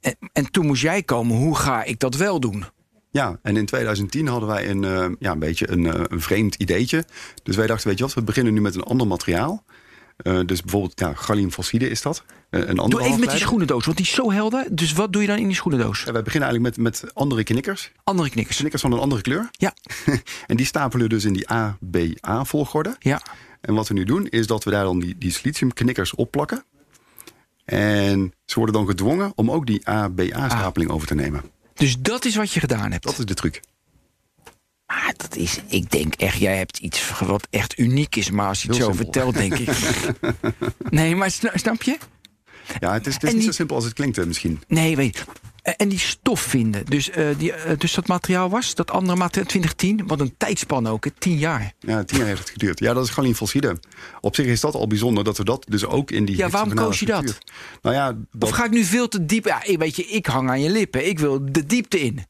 En, 0.00 0.16
en 0.32 0.50
toen 0.50 0.66
moest 0.66 0.82
jij 0.82 1.02
komen, 1.02 1.36
hoe 1.36 1.56
ga 1.56 1.84
ik 1.84 1.98
dat 1.98 2.14
wel 2.14 2.40
doen? 2.40 2.64
Ja, 3.10 3.38
en 3.42 3.56
in 3.56 3.66
2010 3.66 4.26
hadden 4.26 4.48
wij 4.48 4.70
een, 4.70 4.84
eh, 4.84 5.06
ja, 5.18 5.32
een 5.32 5.38
beetje 5.38 5.70
een, 5.70 5.86
eh, 5.86 6.00
een 6.08 6.20
vreemd 6.20 6.54
ideetje. 6.54 7.04
Dus 7.42 7.56
wij 7.56 7.66
dachten, 7.66 7.88
weet 7.88 7.98
je 7.98 8.04
wat, 8.04 8.14
we 8.14 8.22
beginnen 8.22 8.52
nu 8.54 8.60
met 8.60 8.74
een 8.74 8.82
ander 8.82 9.06
materiaal. 9.06 9.64
Eh, 10.18 10.40
dus 10.46 10.60
bijvoorbeeld, 10.60 11.00
ja, 11.00 11.12
galliumfosside 11.14 11.88
is 11.88 12.02
dat. 12.02 12.24
Eh, 12.50 12.60
een 12.60 12.78
andere 12.78 12.88
Doe 12.88 13.08
even 13.08 13.20
met 13.20 13.30
die 13.30 13.38
schoenendoos, 13.38 13.84
want 13.84 13.96
die 13.96 14.06
is 14.06 14.12
zo 14.12 14.32
helder. 14.32 14.66
Dus 14.70 14.92
wat 14.92 15.12
doe 15.12 15.22
je 15.22 15.28
dan 15.28 15.38
in 15.38 15.46
die 15.46 15.56
schoenendoos? 15.56 16.02
Ja, 16.02 16.12
wij 16.12 16.22
beginnen 16.22 16.48
eigenlijk 16.48 16.78
met, 16.78 17.02
met 17.02 17.14
andere 17.14 17.42
knikkers. 17.44 17.92
Andere 18.04 18.30
knikkers. 18.30 18.56
Knikkers 18.56 18.82
van 18.82 18.92
een 18.92 18.98
andere 18.98 19.22
kleur. 19.22 19.48
Ja, 19.50 19.74
En 20.46 20.56
die 20.56 20.66
stapelen 20.66 21.08
dus 21.08 21.24
in 21.24 21.32
die 21.32 21.48
ABA-volgorde. 21.48 22.96
ja. 22.98 23.22
En 23.60 23.74
wat 23.74 23.88
we 23.88 23.94
nu 23.94 24.04
doen, 24.04 24.26
is 24.26 24.46
dat 24.46 24.64
we 24.64 24.70
daar 24.70 24.84
dan 24.84 25.00
die, 25.00 25.18
die 25.18 25.32
siliciumknikkers 25.32 26.14
opplakken. 26.14 26.64
En 27.64 28.34
ze 28.44 28.54
worden 28.54 28.74
dan 28.74 28.86
gedwongen 28.86 29.32
om 29.34 29.50
ook 29.50 29.66
die 29.66 29.86
ABA-stapeling 29.88 30.90
over 30.90 31.06
te 31.06 31.14
nemen. 31.14 31.42
Dus 31.74 31.98
dat 31.98 32.24
is 32.24 32.36
wat 32.36 32.52
je 32.52 32.60
gedaan 32.60 32.92
hebt. 32.92 33.04
Dat 33.04 33.18
is 33.18 33.24
de 33.24 33.34
truc. 33.34 33.60
Maar 34.88 35.14
dat 35.16 35.36
is, 35.36 35.60
ik 35.68 35.90
denk 35.90 36.14
echt, 36.14 36.38
jij 36.38 36.56
hebt 36.56 36.78
iets 36.78 37.18
wat 37.18 37.46
echt 37.50 37.78
uniek 37.78 38.16
is. 38.16 38.30
Maar 38.30 38.48
als 38.48 38.62
je 38.62 38.68
het 38.68 38.76
Heel 38.76 38.86
zo 38.86 38.92
simpel. 38.92 39.12
vertelt, 39.12 39.36
denk 39.36 39.68
ik. 39.68 39.76
nee, 40.98 41.16
maar 41.16 41.30
sna- 41.30 41.52
snap 41.56 41.82
je? 41.82 41.98
Ja, 42.80 42.92
het 42.92 43.06
is, 43.06 43.14
het 43.14 43.22
is 43.22 43.28
niet 43.28 43.38
die- 43.38 43.48
zo 43.48 43.54
simpel 43.54 43.76
als 43.76 43.84
het 43.84 43.94
klinkt 43.94 44.26
misschien. 44.26 44.62
Nee, 44.68 44.96
weet 44.96 45.16
je. 45.16 45.24
Eh, 45.62 45.72
En 45.76 45.88
die 45.88 45.98
stof 45.98 46.40
vinden. 46.40 46.84
Dus, 46.86 47.10
eh, 47.10 47.26
die, 47.38 47.52
eh, 47.52 47.78
dus 47.78 47.94
dat 47.94 48.06
materiaal 48.06 48.50
was, 48.50 48.74
dat 48.74 48.90
andere 48.90 49.18
materiaal, 49.18 49.46
2010. 49.50 50.06
Wat 50.06 50.20
een 50.20 50.34
tijdspan 50.36 50.86
ook, 50.86 51.04
hè, 51.04 51.10
10 51.18 51.36
jaar. 51.38 51.72
Ja, 51.80 52.04
tien 52.04 52.18
jaar 52.18 52.26
heeft 52.26 52.38
het 52.40 52.50
geduurd. 52.50 52.78
Ja, 52.78 52.92
dat 52.94 53.04
is 53.04 53.10
galliumfosside. 53.10 53.80
Op 54.20 54.34
zich 54.34 54.46
is 54.46 54.60
dat 54.60 54.74
al 54.74 54.86
bijzonder 54.86 55.24
dat 55.24 55.36
we 55.36 55.44
dat 55.44 55.64
dus 55.68 55.84
ook 55.84 56.10
in 56.10 56.24
die 56.24 56.36
Ja, 56.36 56.48
waarom 56.48 56.74
koos 56.74 57.00
je 57.00 57.06
dat? 57.06 57.38
Nou 57.82 57.94
ja, 57.96 58.12
dat, 58.32 58.50
Of 58.50 58.56
ga 58.56 58.64
ik 58.64 58.70
nu 58.70 58.84
veel 58.84 59.08
te 59.08 59.24
diep? 59.24 59.44
Ja, 59.44 59.62
weet 59.78 59.96
je, 59.96 60.04
ik 60.06 60.26
hang 60.26 60.48
aan 60.48 60.60
je 60.60 60.70
lippen. 60.70 61.08
Ik 61.08 61.18
wil 61.18 61.52
de 61.52 61.66
diepte 61.66 62.00
in. 62.00 62.24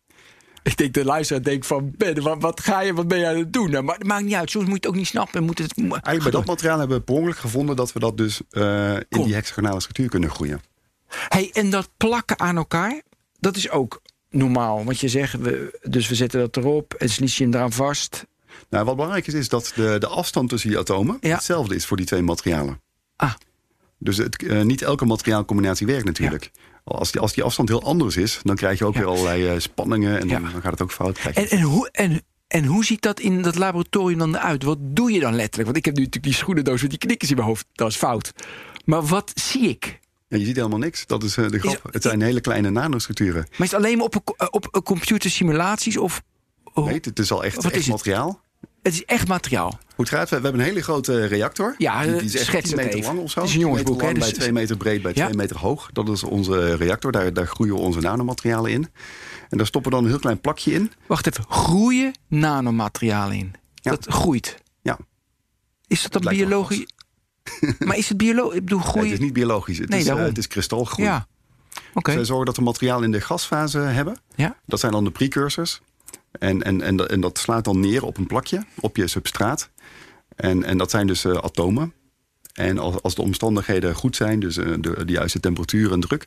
Ik 0.63 0.77
denk 0.77 0.95
de 0.95 1.05
luisteraar 1.05 1.43
denkt 1.43 1.67
van, 1.67 1.93
Ben, 1.97 2.23
wat, 2.23 2.37
wat 2.43 2.61
ga 2.61 2.81
je, 2.81 2.95
wat 2.95 3.09
ben 3.09 3.19
je 3.19 3.27
aan 3.27 3.37
het 3.37 3.53
doen? 3.53 3.71
Nou, 3.71 3.85
maar 3.85 3.95
het 3.95 4.07
maakt 4.07 4.25
niet 4.25 4.35
uit. 4.35 4.51
Soms 4.51 4.65
moet 4.65 4.73
je 4.75 4.81
het 4.81 4.89
ook 4.89 4.95
niet 4.95 5.07
snappen. 5.07 5.43
Moet 5.45 5.59
het, 5.59 5.79
eigenlijk 5.79 6.23
bij 6.23 6.31
dat 6.31 6.47
materiaal 6.47 6.79
hebben 6.79 6.97
we 6.97 7.03
per 7.03 7.15
ongeluk 7.15 7.37
gevonden 7.39 7.77
dat 7.77 7.93
we 7.93 7.99
dat 8.01 8.17
dus 8.17 8.41
eh, 8.51 8.95
in 8.95 9.23
die 9.23 9.35
hexagonale 9.35 9.81
structuur 9.81 10.09
kunnen 10.09 10.31
groeien. 10.31 10.61
Hey, 11.29 11.51
en 11.53 11.71
dat 11.71 11.89
plakken 11.97 12.39
aan 12.39 12.57
elkaar, 12.57 13.03
dat 13.41 13.57
is 13.57 13.71
ook 13.71 14.01
normaal. 14.31 14.85
Want 14.85 15.01
je 15.01 15.09
zegt, 15.09 15.35
we, 15.41 15.79
dus 15.83 16.09
we 16.09 16.15
zetten 16.15 16.41
dat 16.41 16.57
erop, 16.57 16.95
het 16.99 17.11
silicium 17.11 17.55
eraan 17.55 17.73
vast. 17.73 18.27
Nou, 18.71 18.85
wat 18.85 18.95
belangrijk 18.95 19.27
is, 19.27 19.35
is 19.35 19.49
dat 19.49 19.73
de, 19.75 19.97
de 19.99 20.07
afstand 20.07 20.49
tussen 20.49 20.71
die 20.71 20.79
atomen 20.79 21.17
Ja. 21.21 21.35
hetzelfde 21.35 21.75
is 21.75 21.87
voor 21.87 21.97
die 21.97 22.07
twee 22.07 22.23
materialen. 22.23 22.81
Ah, 23.17 23.35
Dus 23.99 24.17
het, 24.17 24.43
eh, 24.47 24.63
niet 24.63 24.83
elke 24.83 25.05
materiaalcombinatie 25.05 25.87
werkt 25.87 26.05
natuurlijk. 26.05 26.51
Als, 26.89 27.13
die, 27.13 27.21
als 27.21 27.33
die 27.33 27.43
afstand 27.45 27.69
heel 27.69 27.83
anders 27.83 28.17
is, 28.17 28.41
dan 28.43 28.57
krijg 28.57 28.79
je 28.79 28.85
ook 28.85 28.95
Ja. 28.95 29.01
weer 29.01 29.09
allerlei 29.09 29.47
eh, 29.49 29.59
spanningen 29.59 30.21
en 30.21 30.29
dan, 30.29 30.43
Ja. 30.43 30.51
dan 30.53 30.61
gaat 30.63 30.71
het 30.71 30.83
ook 30.83 30.93
fout. 30.93 31.19
En, 31.35 31.49
en, 31.51 31.61
hoe, 31.61 31.89
en, 31.91 32.23
en 32.47 32.65
hoe 32.65 32.85
ziet 32.85 33.03
dat 33.03 33.21
in 33.21 33.43
dat 33.43 33.55
laboratorium 33.57 34.19
dan 34.19 34.35
eruit? 34.37 34.63
Wat 34.63 34.79
doe 34.81 35.13
je 35.13 35.21
dan 35.21 35.35
letterlijk? 35.35 35.65
Want 35.65 35.77
ik 35.77 35.85
heb 35.85 35.95
nu 35.95 36.01
natuurlijk 36.01 36.33
die 36.33 36.35
schoenendoos 36.43 36.81
met 36.81 36.91
die 36.91 36.99
knikkers 36.99 37.31
in 37.31 37.37
mijn 37.37 37.49
hoofd. 37.49 37.67
Dat 37.73 37.89
is 37.91 37.97
fout. 37.97 38.33
Maar 38.85 39.03
wat 39.07 39.31
zie 39.35 39.69
ik? 39.69 40.01
Ja, 40.29 40.37
je 40.39 40.45
ziet 40.45 40.57
helemaal 40.57 40.79
niks. 40.79 41.07
Dat 41.07 41.23
is 41.23 41.37
eh, 41.37 41.49
de 41.49 41.59
grap. 41.59 41.81
het 41.93 42.03
zijn 42.03 42.21
hele 42.23 42.41
kleine 42.41 42.71
nanostructuren. 42.71 43.47
Maar 43.51 43.67
is 43.67 43.71
het 43.73 43.75
alleen 43.85 43.97
maar 43.97 44.07
op, 44.07 44.35
eh, 44.37 44.47
op 44.51 44.81
computersimulaties? 44.85 45.97
Of 45.97 46.23
oh, 46.75 46.87
Nee, 46.87 46.99
het 47.03 47.19
is 47.19 47.31
al 47.31 47.45
echt, 47.45 47.65
echt 47.65 47.75
het? 47.75 47.87
materiaal. 47.87 48.41
het 48.83 48.93
is 48.93 49.05
echt 49.05 49.29
materiaal? 49.29 49.79
Hoe 49.99 50.07
het 50.07 50.15
gaat, 50.17 50.31
we, 50.31 50.37
we 50.37 50.43
hebben 50.43 50.61
een 50.61 50.67
hele 50.67 50.83
grote 50.83 51.25
reactor. 51.27 51.75
Ja, 51.79 52.03
die, 52.03 52.13
die 52.13 52.23
is 52.25 52.35
echt 52.35 52.45
schets 52.45 52.69
10 52.69 52.77
het 52.79 52.85
meter 52.87 52.99
even. 53.01 53.15
lang 53.15 53.25
of 53.25 53.31
zo. 53.31 53.41
Het 53.41 53.49
is 53.49 53.55
een 53.55 53.61
10 53.61 53.69
jongensboek, 53.69 53.95
meter 53.97 54.07
lang 54.07 54.19
hè, 54.19 54.25
bij 54.25 54.31
dus- 54.35 54.39
2 54.39 54.53
meter 54.53 54.77
breed, 54.77 55.03
bij 55.03 55.13
Ja. 55.15 55.25
2 55.25 55.37
meter 55.37 55.59
hoog. 55.59 55.91
Dat 55.93 56.09
is 56.09 56.23
onze 56.23 56.75
reactor. 56.77 57.13
Daar, 57.13 57.33
daar 57.33 57.47
groeien 57.47 57.77
onze 57.77 58.01
nanomaterialen 58.01 58.71
in. 58.71 58.89
En 59.49 59.57
daar 59.59 59.67
stoppen 59.67 59.91
we 59.91 59.97
dan 59.97 60.05
een 60.07 60.11
heel 60.13 60.21
klein 60.21 60.41
plakje 60.41 60.73
in. 60.73 60.93
Wacht 61.07 61.27
even, 61.27 61.45
groeien 61.49 62.13
nanomaterialen 62.29 63.37
in? 63.37 63.53
Ja. 63.75 63.91
Dat 63.91 64.07
groeit. 64.09 64.63
Ja. 64.83 64.99
Is 65.87 66.03
dat 66.03 66.23
dan 66.23 66.33
biologisch? 66.35 66.87
maar 67.87 67.97
is 67.97 68.09
het 68.09 68.17
biologisch? 68.19 68.57
Ik 68.57 68.65
bedoel, 68.65 68.79
Nee, 68.79 68.89
groeien? 68.89 69.11
het 69.11 69.19
is 69.19 69.25
niet 69.25 69.33
biologisch. 69.35 69.79
Het, 69.79 69.89
Nee, 69.89 70.01
is, 70.01 70.07
eh, 70.07 70.17
het 70.17 70.39
is 70.39 70.47
kristalgroei. 70.47 71.09
Ja. 71.09 71.27
Oké. 71.95 72.13
Zij 72.13 72.25
zorgen 72.25 72.47
dat 72.47 72.57
we 72.57 72.63
materiaal 72.63 73.03
in 73.03 73.11
de 73.13 73.21
gasfase 73.21 73.79
hebben. 73.79 74.17
Ja. 74.35 74.57
Dat 74.67 74.81
zijn 74.81 74.93
dan 74.93 75.05
de 75.05 75.11
precursors. 75.11 75.81
En, 76.33 76.63
en, 76.63 76.81
en, 76.83 77.09
en 77.09 77.21
dat 77.21 77.39
slaat 77.39 77.65
dan 77.65 77.81
neer 77.81 78.05
op 78.05 78.17
een 78.17 78.27
plakje, 78.27 78.65
op 78.81 78.97
je 78.97 79.07
substraat. 79.07 79.71
En, 80.39 80.65
en 80.65 80.79
dat 80.79 80.91
zijn 80.91 81.07
dus 81.07 81.25
eh, 81.25 81.33
atomen. 81.33 81.93
En 82.59 82.79
als, 82.79 83.03
als 83.03 83.15
de 83.15 83.23
omstandigheden 83.23 83.95
goed 83.95 84.17
zijn, 84.17 84.41
dus 84.41 84.57
eh, 84.57 84.73
de, 84.81 85.05
de 85.05 85.13
juiste 85.13 85.41
temperatuur 85.41 85.93
en 85.93 86.01
druk... 86.01 86.27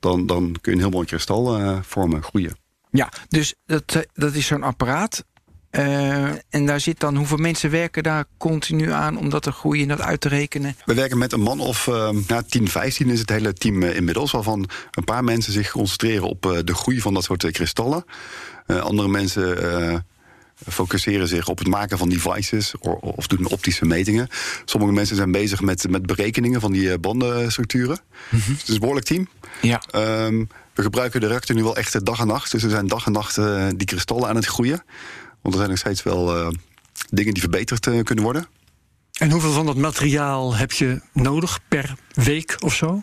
dan, 0.00 0.26
dan 0.26 0.56
kun 0.60 0.72
je 0.72 0.78
een 0.78 0.84
heel 0.84 0.94
mooi 0.94 1.06
kristal 1.06 1.58
eh, 1.58 1.78
vormen, 1.82 2.22
groeien. 2.22 2.56
Ja, 2.90 3.12
dus 3.28 3.54
dat, 3.66 4.06
dat 4.12 4.34
is 4.34 4.46
zo'n 4.46 4.62
apparaat. 4.62 5.24
En 5.70 6.66
daar 6.66 6.80
zit 6.80 7.00
dan, 7.00 7.16
hoeveel 7.16 7.36
mensen 7.36 7.70
werken 7.70 8.02
daar 8.02 8.24
continu 8.36 8.90
aan 8.90 9.18
om 9.18 9.30
dat 9.30 9.42
te 9.42 9.52
groeien 9.52 9.82
en 9.82 9.96
dat 9.96 10.06
uit 10.06 10.20
te 10.20 10.28
rekenen? 10.28 10.76
We 10.84 10.94
werken 10.94 11.18
met 11.18 11.32
een 11.32 11.40
man 11.40 11.60
of 11.60 11.88
eh, 11.88 12.10
ja, 12.26 12.42
10, 12.42 12.68
15 12.68 13.10
is 13.10 13.20
het 13.20 13.30
hele 13.30 13.52
team 13.52 13.82
inmiddels... 13.82 14.30
waarvan 14.30 14.68
een 14.90 15.04
paar 15.04 15.24
mensen 15.24 15.52
zich 15.52 15.70
concentreren 15.70 16.28
op 16.28 16.62
de 16.64 16.74
groei 16.74 17.00
van 17.00 17.14
dat 17.14 17.24
soort 17.24 17.50
kristallen. 17.50 18.04
Andere 18.66 19.08
mensen 19.08 20.04
focuseren 20.70 21.28
zich 21.28 21.48
op 21.48 21.58
het 21.58 21.68
maken 21.68 21.98
van 21.98 22.08
devices... 22.08 22.72
o- 22.80 22.98
of 23.00 23.26
doen 23.26 23.46
optische 23.46 23.84
metingen. 23.84 24.28
Sommige 24.64 24.92
mensen 24.92 25.16
zijn 25.16 25.32
bezig 25.32 25.60
met, 25.60 25.88
met 25.88 26.06
berekeningen 26.06 26.60
van 26.60 26.72
die 26.72 26.92
eh, 26.92 26.98
bandenstructuren. 26.98 27.98
Dus 28.30 28.46
het 28.46 28.68
is 28.68 28.74
een 28.74 28.80
behoorlijk 28.80 29.06
team. 29.06 29.28
Ja. 29.60 29.82
Ehm, 29.90 30.44
we 30.74 30.82
gebruiken 30.82 31.20
de 31.20 31.26
reactor 31.26 31.56
nu 31.56 31.62
wel 31.62 31.76
echt 31.76 31.94
eh, 31.94 32.00
dag 32.04 32.20
en 32.20 32.26
nacht. 32.26 32.50
Dus 32.50 32.62
we 32.62 32.68
zijn 32.68 32.86
dag 32.86 33.06
en 33.06 33.12
nacht 33.12 33.38
eh, 33.38 33.66
die 33.76 33.86
kristallen 33.86 34.28
aan 34.28 34.36
het 34.36 34.46
groeien. 34.46 34.84
Want 35.40 35.54
er 35.54 35.60
zijn 35.60 35.68
nog 35.70 35.78
steeds 35.78 36.02
wel 36.02 36.52
dingen 37.10 37.32
die 37.32 37.42
verbeterd 37.42 38.04
kunnen 38.04 38.24
worden. 38.24 38.46
En 39.18 39.30
hoeveel 39.30 39.52
van 39.52 39.66
dat 39.66 39.76
materiaal 39.76 40.54
heb 40.54 40.72
je 40.72 41.00
nodig 41.12 41.58
per 41.68 41.94
week 42.14 42.56
of 42.58 42.74
zo? 42.74 43.02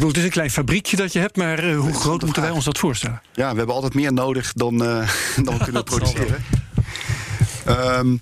Bedoel, 0.00 0.08
het 0.08 0.16
is 0.18 0.24
een 0.24 0.30
klein 0.30 0.50
fabriekje 0.50 0.96
dat 0.96 1.12
je 1.12 1.18
hebt, 1.18 1.36
maar 1.36 1.58
eh, 1.58 1.78
hoe 1.78 1.94
groot 1.94 2.22
moeten 2.22 2.42
wij 2.42 2.50
ons 2.50 2.64
dat 2.64 2.78
voorstellen? 2.78 3.22
Ja, 3.34 3.50
we 3.50 3.56
hebben 3.56 3.74
altijd 3.74 3.94
meer 3.94 4.12
nodig 4.12 4.52
dan, 4.52 4.84
eh, 4.84 5.08
dan 5.44 5.58
we 5.58 5.64
kunnen 5.64 5.84
produceren. 5.84 6.44
Ehm, 7.64 8.16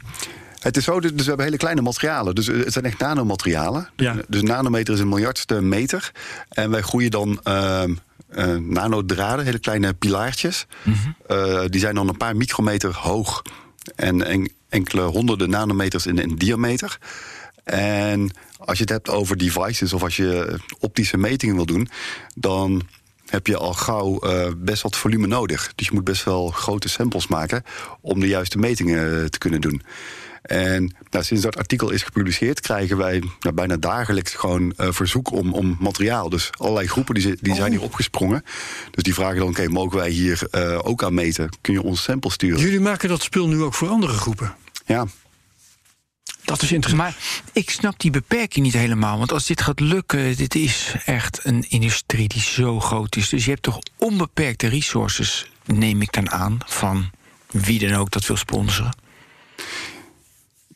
het 0.61 0.77
is 0.77 0.85
zo, 0.85 1.01
dus 1.01 1.11
we 1.13 1.23
hebben 1.23 1.45
hele 1.45 1.57
kleine 1.57 1.81
materialen. 1.81 2.35
Dus 2.35 2.47
het 2.47 2.73
zijn 2.73 2.85
echt 2.85 2.99
nanomaterialen. 2.99 3.89
Ja. 3.97 4.17
Dus 4.29 4.41
een 4.41 4.47
nanometer 4.47 4.95
is 4.95 5.01
een 5.01 5.09
miljardste 5.09 5.61
meter. 5.61 6.13
En 6.49 6.71
wij 6.71 6.83
groeien 6.83 7.11
dan 7.11 7.41
ehm, 7.43 7.95
eh, 8.29 8.55
nanodraden, 8.57 9.45
hele 9.45 9.59
kleine 9.59 9.95
pilaartjes. 9.95 10.67
Eh, 11.27 11.61
die 11.67 11.81
zijn 11.81 11.95
dan 11.95 12.09
een 12.09 12.17
paar 12.17 12.37
micrometer 12.37 12.95
hoog. 12.95 13.43
En 13.97 14.27
en- 14.27 14.53
enkele 14.69 15.03
honderden 15.03 15.51
nanometers 15.51 16.07
in, 16.07 16.19
in 16.19 16.37
diameter. 16.37 16.99
En 17.65 18.31
als 18.59 18.77
je 18.77 18.85
het 18.85 18.93
hebt 18.93 19.09
over 19.09 19.37
devices 19.37 19.93
of 19.93 20.03
als 20.03 20.17
je 20.17 20.59
optische 20.79 21.17
metingen 21.17 21.55
wil 21.55 21.67
doen, 21.67 21.89
dan 22.35 22.83
heb 23.33 23.47
je 23.47 23.57
al 23.57 23.73
gauw 23.73 24.19
eh, 24.19 24.49
best 24.57 24.83
wat 24.83 24.97
volume 24.97 25.27
nodig. 25.27 25.73
Dus 25.75 25.87
je 25.87 25.95
moet 25.95 26.05
best 26.05 26.25
wel 26.25 26.49
grote 26.49 26.89
samples 26.89 27.27
maken 27.27 27.63
om 28.01 28.21
de 28.21 28.29
juiste 28.29 28.59
metingen 28.59 29.23
eh, 29.23 29.25
te 29.25 29.39
kunnen 29.39 29.61
doen. 29.61 29.83
En 30.43 30.97
nou, 31.11 31.25
sinds 31.25 31.43
dat 31.43 31.57
artikel 31.57 31.91
is 31.91 32.03
gepubliceerd, 32.03 32.61
krijgen 32.61 32.97
wij 32.97 33.23
nou, 33.41 33.55
bijna 33.55 33.77
dagelijks 33.77 34.35
gewoon 34.35 34.73
eh, 34.77 34.89
verzoek 34.91 35.33
om, 35.33 35.55
om 35.55 35.77
materiaal. 35.81 36.29
Dus 36.29 36.51
allerlei 36.59 36.87
groepen 36.87 37.15
die, 37.15 37.37
die 37.41 37.55
zijn 37.55 37.71
hier 37.71 37.83
opgesprongen. 37.83 38.45
Dus 38.91 39.03
die 39.03 39.15
vragen 39.15 39.37
dan: 39.37 39.49
oké, 39.49 39.69
mogen 39.69 39.99
wij 39.99 40.11
hier 40.11 40.49
ook 40.83 41.03
aan 41.03 41.15
meten? 41.15 41.49
Kun 41.61 41.73
je 41.73 41.83
ons 41.83 42.03
sample 42.03 42.31
sturen? 42.31 42.61
Jullie 42.61 42.81
maken 42.81 43.09
dat 43.09 43.23
spul 43.23 43.49
nu 43.49 43.63
ook 43.63 43.75
voor 43.75 43.89
andere 43.89 44.13
groepen. 44.13 44.55
Ja, 44.87 45.07
Dat 46.45 46.63
is 46.63 46.73
interessant. 46.73 47.03
Maar 47.03 47.17
ik 47.53 47.71
snap 47.71 48.01
die 48.01 48.11
beperking 48.11 48.65
niet 48.65 48.75
helemaal. 48.75 49.19
Want 49.19 49.33
als 49.33 49.47
dit 49.47 49.63
gaat 49.63 49.81
lukken, 49.81 50.37
dit 50.37 50.55
is 50.55 50.95
echt 51.05 51.41
een 51.43 51.65
industrie 51.69 52.29
die 52.29 52.43
zo 52.43 52.81
groot 52.81 53.17
is. 53.17 53.29
Dus 53.29 53.45
je 53.45 53.51
hebt 53.51 53.63
toch 53.63 53.79
onbeperkte 53.97 54.67
resources, 54.67 55.51
neem 55.65 56.03
ik 56.03 56.13
dan 56.13 56.31
aan, 56.31 56.59
van 56.67 57.11
wie 57.51 57.79
dan 57.79 57.99
ook 57.99 58.11
dat 58.11 58.27
wil 58.27 58.37
sponsoren. 58.37 59.01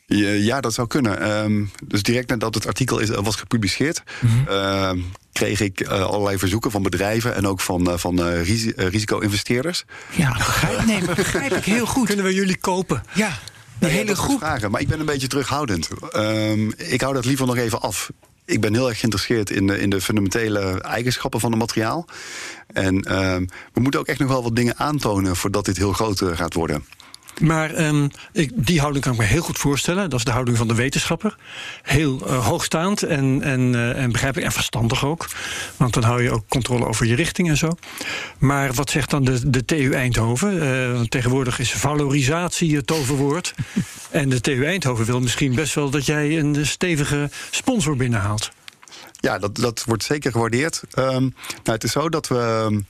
Ja, 0.07 0.61
dat 0.61 0.73
zou 0.73 0.87
kunnen. 0.87 1.21
Ehm, 1.21 1.65
dus 1.83 2.03
direct 2.03 2.29
nadat 2.29 2.55
het 2.55 2.67
artikel 2.67 2.99
is, 2.99 3.09
was 3.09 3.35
gepubliceerd, 3.35 4.03
ehm, 4.47 4.99
kreeg 5.31 5.59
ik 5.59 5.79
eh, 5.79 6.01
allerlei 6.01 6.37
verzoeken 6.37 6.71
van 6.71 6.81
bedrijven 6.81 7.35
en 7.35 7.47
ook 7.47 7.61
van, 7.61 7.87
eh, 7.87 8.09
eh, 8.09 8.39
eh, 8.39 8.87
risico-investeerders. 8.89 9.85
Ja, 10.15 10.27
dat 10.27 10.37
begrijp, 10.37 10.85
nee, 10.85 11.01
begrijp 11.15 11.53
ik 11.53 11.63
heel 11.63 11.85
goed. 11.85 12.07
Kunnen 12.07 12.25
we 12.25 12.33
jullie 12.33 12.57
kopen? 12.57 13.03
Ja, 13.13 13.39
die 13.79 13.89
Ja, 13.89 13.95
hele 13.95 14.15
groep. 14.15 14.39
Vragen, 14.39 14.71
maar 14.71 14.81
ik 14.81 14.87
ben 14.87 14.99
een 14.99 15.05
beetje 15.05 15.27
terughoudend. 15.27 15.89
Ehm, 16.09 16.69
ik 16.77 17.01
hou 17.01 17.13
dat 17.13 17.25
liever 17.25 17.45
nog 17.45 17.57
even 17.57 17.81
af. 17.81 18.09
Ik 18.45 18.61
ben 18.61 18.73
heel 18.73 18.89
erg 18.89 18.99
geïnteresseerd 18.99 19.49
in 19.49 19.67
de, 19.67 19.79
in 19.79 19.89
de 19.89 20.01
fundamentele 20.01 20.81
eigenschappen 20.81 21.39
van 21.39 21.51
het 21.51 21.59
materiaal. 21.59 22.05
En 22.67 23.01
ehm, 23.01 23.45
we 23.73 23.79
moeten 23.79 23.99
ook 23.99 24.07
echt 24.07 24.19
nog 24.19 24.29
wel 24.29 24.43
wat 24.43 24.55
dingen 24.55 24.77
aantonen 24.77 25.35
voordat 25.35 25.65
dit 25.65 25.77
heel 25.77 25.93
groot 25.93 26.21
eh, 26.21 26.37
gaat 26.37 26.53
worden. 26.53 26.85
Maar 27.41 27.73
ehm, 27.73 28.07
ik, 28.31 28.51
die 28.55 28.79
houding 28.79 29.03
kan 29.03 29.13
ik 29.13 29.19
me 29.19 29.25
heel 29.25 29.41
goed 29.41 29.57
voorstellen. 29.57 30.09
Dat 30.09 30.19
is 30.19 30.25
de 30.25 30.31
houding 30.31 30.57
van 30.57 30.67
de 30.67 30.75
wetenschapper. 30.75 31.35
Heel 31.81 32.27
eh, 32.27 32.45
hoogstaand 32.45 33.03
en, 33.03 33.41
en, 33.41 33.75
eh, 33.75 34.01
en 34.01 34.11
begrijpelijk 34.11 34.47
en 34.47 34.53
verstandig 34.53 35.05
ook. 35.05 35.27
Want 35.77 35.93
dan 35.93 36.03
hou 36.03 36.23
je 36.23 36.31
ook 36.31 36.43
controle 36.47 36.85
over 36.85 37.05
je 37.05 37.15
richting 37.15 37.49
en 37.49 37.57
zo. 37.57 37.77
Maar 38.37 38.73
wat 38.73 38.89
zegt 38.89 39.09
dan 39.09 39.23
de, 39.23 39.49
de 39.49 39.65
TU 39.65 39.93
Eindhoven? 39.93 40.61
Eh, 40.61 41.01
tegenwoordig 41.01 41.59
is 41.59 41.71
valorisatie 41.71 42.75
het 42.75 42.87
toverwoord. 42.87 43.53
en 44.11 44.29
de 44.29 44.41
TU 44.41 44.65
Eindhoven 44.65 45.05
wil 45.05 45.19
misschien 45.19 45.55
best 45.55 45.73
wel 45.73 45.89
dat 45.89 46.05
jij 46.05 46.39
een 46.39 46.65
stevige 46.65 47.29
sponsor 47.51 47.95
binnenhaalt. 47.95 48.51
Ja, 49.19 49.39
dat, 49.39 49.55
dat 49.55 49.83
wordt 49.85 50.03
zeker 50.03 50.31
gewaardeerd. 50.31 50.83
Ehm, 50.91 51.21
nou, 51.21 51.31
het 51.63 51.83
is 51.83 51.91
zo 51.91 52.09
dat 52.09 52.27
we. 52.27 52.83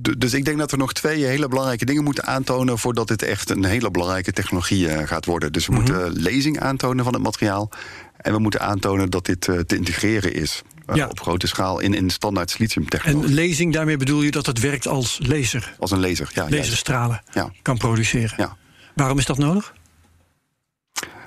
Dus 0.00 0.34
ik 0.34 0.44
denk 0.44 0.58
dat 0.58 0.70
we 0.70 0.76
nog 0.76 0.92
twee 0.92 1.24
hele 1.24 1.48
belangrijke 1.48 1.84
dingen 1.84 2.04
moeten 2.04 2.24
aantonen 2.26 2.78
voordat 2.78 3.08
dit 3.08 3.22
echt 3.22 3.50
een 3.50 3.64
hele 3.64 3.90
belangrijke 3.90 4.32
technologie 4.32 4.88
eh, 4.88 5.06
gaat 5.06 5.24
worden. 5.24 5.52
Dus 5.52 5.66
we 5.66 5.72
moeten 5.72 6.12
lezing 6.12 6.60
aantonen 6.60 7.04
van 7.04 7.12
het 7.14 7.22
materiaal. 7.22 7.70
En 8.16 8.32
we 8.32 8.38
moeten 8.38 8.60
aantonen 8.60 9.10
dat 9.10 9.26
dit 9.26 9.48
eh, 9.48 9.58
te 9.58 9.76
integreren 9.76 10.34
is. 10.34 10.62
eh, 10.86 10.96
Ja. 10.96 11.06
Op 11.06 11.20
grote 11.20 11.46
schaal 11.46 11.78
in, 11.80 11.94
in 11.94 12.10
standaard 12.10 12.48
En 12.50 12.54
siliciumtechnologie. 12.56 13.34
lezing, 13.34 13.72
daarmee 13.72 13.96
bedoel 13.96 14.22
je 14.22 14.30
dat 14.30 14.46
het 14.46 14.60
werkt 14.60 14.86
als 14.86 15.18
laser. 15.22 15.74
Als 15.78 15.90
een 15.90 16.00
laser. 16.00 16.30
Ja. 16.34 16.46
Laserstralen 16.48 17.22
Ja. 17.32 17.52
kan 17.62 17.76
produceren. 17.76 18.34
Ja. 18.36 18.56
Waarom 18.94 19.18
is 19.18 19.26
dat 19.26 19.38
nodig? 19.38 19.72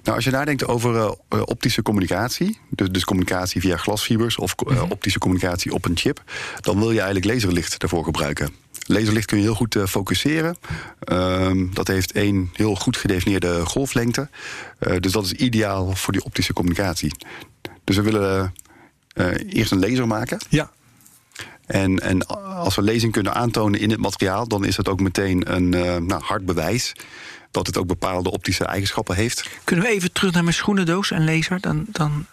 Nou, 0.03 0.15
als 0.15 0.25
je 0.25 0.31
nadenkt 0.31 0.67
over 0.67 0.95
eh, 0.95 1.11
eh, 1.29 1.41
optische 1.45 1.81
communicatie, 1.81 2.59
dus, 2.69 2.89
dus 2.89 3.03
communicatie 3.03 3.61
via 3.61 3.77
glasfibers 3.77 4.37
of 4.37 4.53
eh, 4.67 4.75
Mhm. 4.75 4.91
optische 4.91 5.19
communicatie 5.19 5.73
op 5.73 5.85
een 5.85 5.97
chip, 5.97 6.23
dan 6.59 6.77
wil 6.79 6.91
je 6.91 7.01
eigenlijk 7.01 7.33
laserlicht 7.33 7.79
daarvoor 7.79 8.03
gebruiken. 8.03 8.53
Laserlicht 8.87 9.25
kun 9.25 9.37
je 9.37 9.43
heel 9.43 9.55
goed 9.55 9.75
eh, 9.75 9.85
focuseren. 9.85 10.57
Ehm, 10.99 11.73
dat 11.73 11.87
heeft 11.87 12.11
één 12.11 12.49
heel 12.53 12.75
goed 12.75 12.97
gedefinieerde 12.97 13.65
golflengte. 13.65 14.29
Eh, 14.79 14.97
dus 14.99 15.11
dat 15.11 15.25
is 15.25 15.33
ideaal 15.33 15.95
voor 15.95 16.13
die 16.13 16.23
optische 16.23 16.53
communicatie. 16.53 17.11
Dus 17.83 17.95
we 17.95 18.01
willen 18.01 18.53
eh, 19.13 19.27
eerst 19.49 19.71
een 19.71 19.79
laser 19.79 20.07
maken. 20.07 20.39
Ja. 20.49 20.71
En, 21.65 21.99
en 21.99 22.27
als 22.27 22.75
we 22.75 22.81
lezing 22.81 23.11
kunnen 23.11 23.33
aantonen 23.33 23.79
in 23.79 23.89
het 23.89 23.99
materiaal, 23.99 24.47
dan 24.47 24.65
is 24.65 24.75
dat 24.75 24.89
ook 24.89 24.99
meteen 24.99 25.53
een 25.53 25.73
eh, 25.73 25.95
nou, 25.95 26.23
hard 26.23 26.45
bewijs 26.45 26.93
dat 27.51 27.67
het 27.67 27.77
ook 27.77 27.87
bepaalde 27.87 28.31
optische 28.31 28.65
eigenschappen 28.65 29.15
heeft. 29.15 29.49
Kunnen 29.63 29.85
we 29.85 29.91
even 29.91 30.11
terug 30.11 30.33
naar 30.33 30.43
mijn 30.43 30.55
schoenendoos 30.55 31.11
en 31.11 31.25
laser? 31.25 31.59
Dan, 31.59 31.85
dan, 31.89 32.25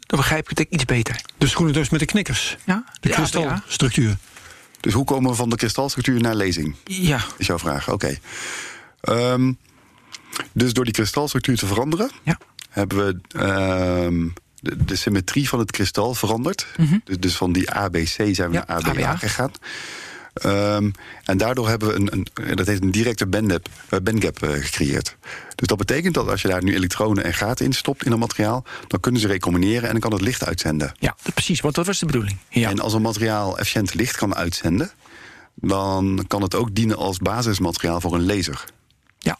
dan 0.00 0.18
begrijp 0.18 0.50
ik 0.50 0.58
het 0.58 0.66
iets 0.70 0.84
beter. 0.84 1.20
De 1.38 1.46
schoenendoos 1.46 1.88
met 1.88 2.00
de 2.00 2.06
knikkers. 2.06 2.56
Ja? 2.64 2.84
De 3.00 3.08
Ja, 3.08 3.14
kristalstructuur. 3.14 4.16
Dus 4.86 4.94
hoe 4.94 5.04
komen 5.04 5.30
we 5.30 5.36
van 5.36 5.48
de 5.50 5.56
kristalstructuur 5.56 6.20
naar 6.20 6.34
lezing? 6.34 6.74
Ja, 6.84 7.20
Is 7.36 7.46
jouw 7.46 7.58
vraag. 7.58 7.90
Oké. 7.92 8.18
Ehm, 9.00 9.52
dus 10.52 10.72
door 10.72 10.84
die 10.84 10.92
kristalstructuur 10.92 11.56
te 11.56 11.66
veranderen, 11.66 12.10
ja. 12.22 12.38
hebben 12.70 12.98
we 13.06 13.38
ehm, 13.38 14.28
de, 14.60 14.84
de 14.84 14.96
symmetrie 14.96 15.48
van 15.48 15.58
het 15.58 15.70
kristal 15.70 16.14
veranderd. 16.14 16.66
dus, 17.04 17.18
dus 17.18 17.36
van 17.36 17.52
die 17.52 17.70
ABC 17.70 18.08
zijn 18.08 18.34
we 18.36 18.42
Mhm. 18.44 18.52
Ja, 18.52 18.64
naar 18.66 18.76
ABA, 18.76 18.90
ABA. 18.90 19.16
gegaan. 19.16 19.50
Ehm, 20.36 20.90
en 21.24 21.36
daardoor 21.38 21.68
hebben 21.68 21.88
we 21.88 21.94
een, 21.94 22.08
een, 22.34 22.56
dat 22.56 22.66
heet 22.66 22.82
een 22.82 22.90
directe 22.90 23.26
bandgap, 23.26 23.68
eh, 23.88 23.98
bandgap 24.00 24.42
eh, 24.42 24.50
gecreëerd. 24.50 25.16
Dus 25.54 25.66
dat 25.68 25.78
betekent 25.78 26.14
dat 26.14 26.28
als 26.28 26.42
je 26.42 26.48
daar 26.48 26.62
nu 26.64 26.74
elektronen 26.74 27.24
en 27.24 27.34
gaten 27.34 27.64
in 27.64 27.72
stopt 27.72 28.04
in 28.04 28.12
een 28.12 28.18
materiaal, 28.18 28.64
dan 28.86 29.00
kunnen 29.00 29.20
ze 29.20 29.26
recombineren 29.26 29.82
en 29.84 29.90
dan 29.90 30.00
kan 30.00 30.12
het 30.12 30.20
licht 30.20 30.44
uitzenden. 30.44 30.94
ja, 30.98 31.16
precies, 31.34 31.60
want 31.60 31.74
dat 31.74 31.86
was 31.86 31.98
de 31.98 32.06
bedoeling. 32.06 32.36
Ja. 32.48 32.70
En 32.70 32.80
als 32.80 32.92
een 32.92 33.02
materiaal 33.02 33.58
efficiënt 33.58 33.94
licht 33.94 34.16
kan 34.16 34.34
uitzenden, 34.34 34.90
dan 35.54 36.24
kan 36.28 36.42
het 36.42 36.54
ook 36.54 36.74
dienen 36.74 36.96
als 36.96 37.18
basismateriaal 37.18 38.00
voor 38.00 38.14
een 38.14 38.26
laser. 38.26 38.64
ja. 39.18 39.38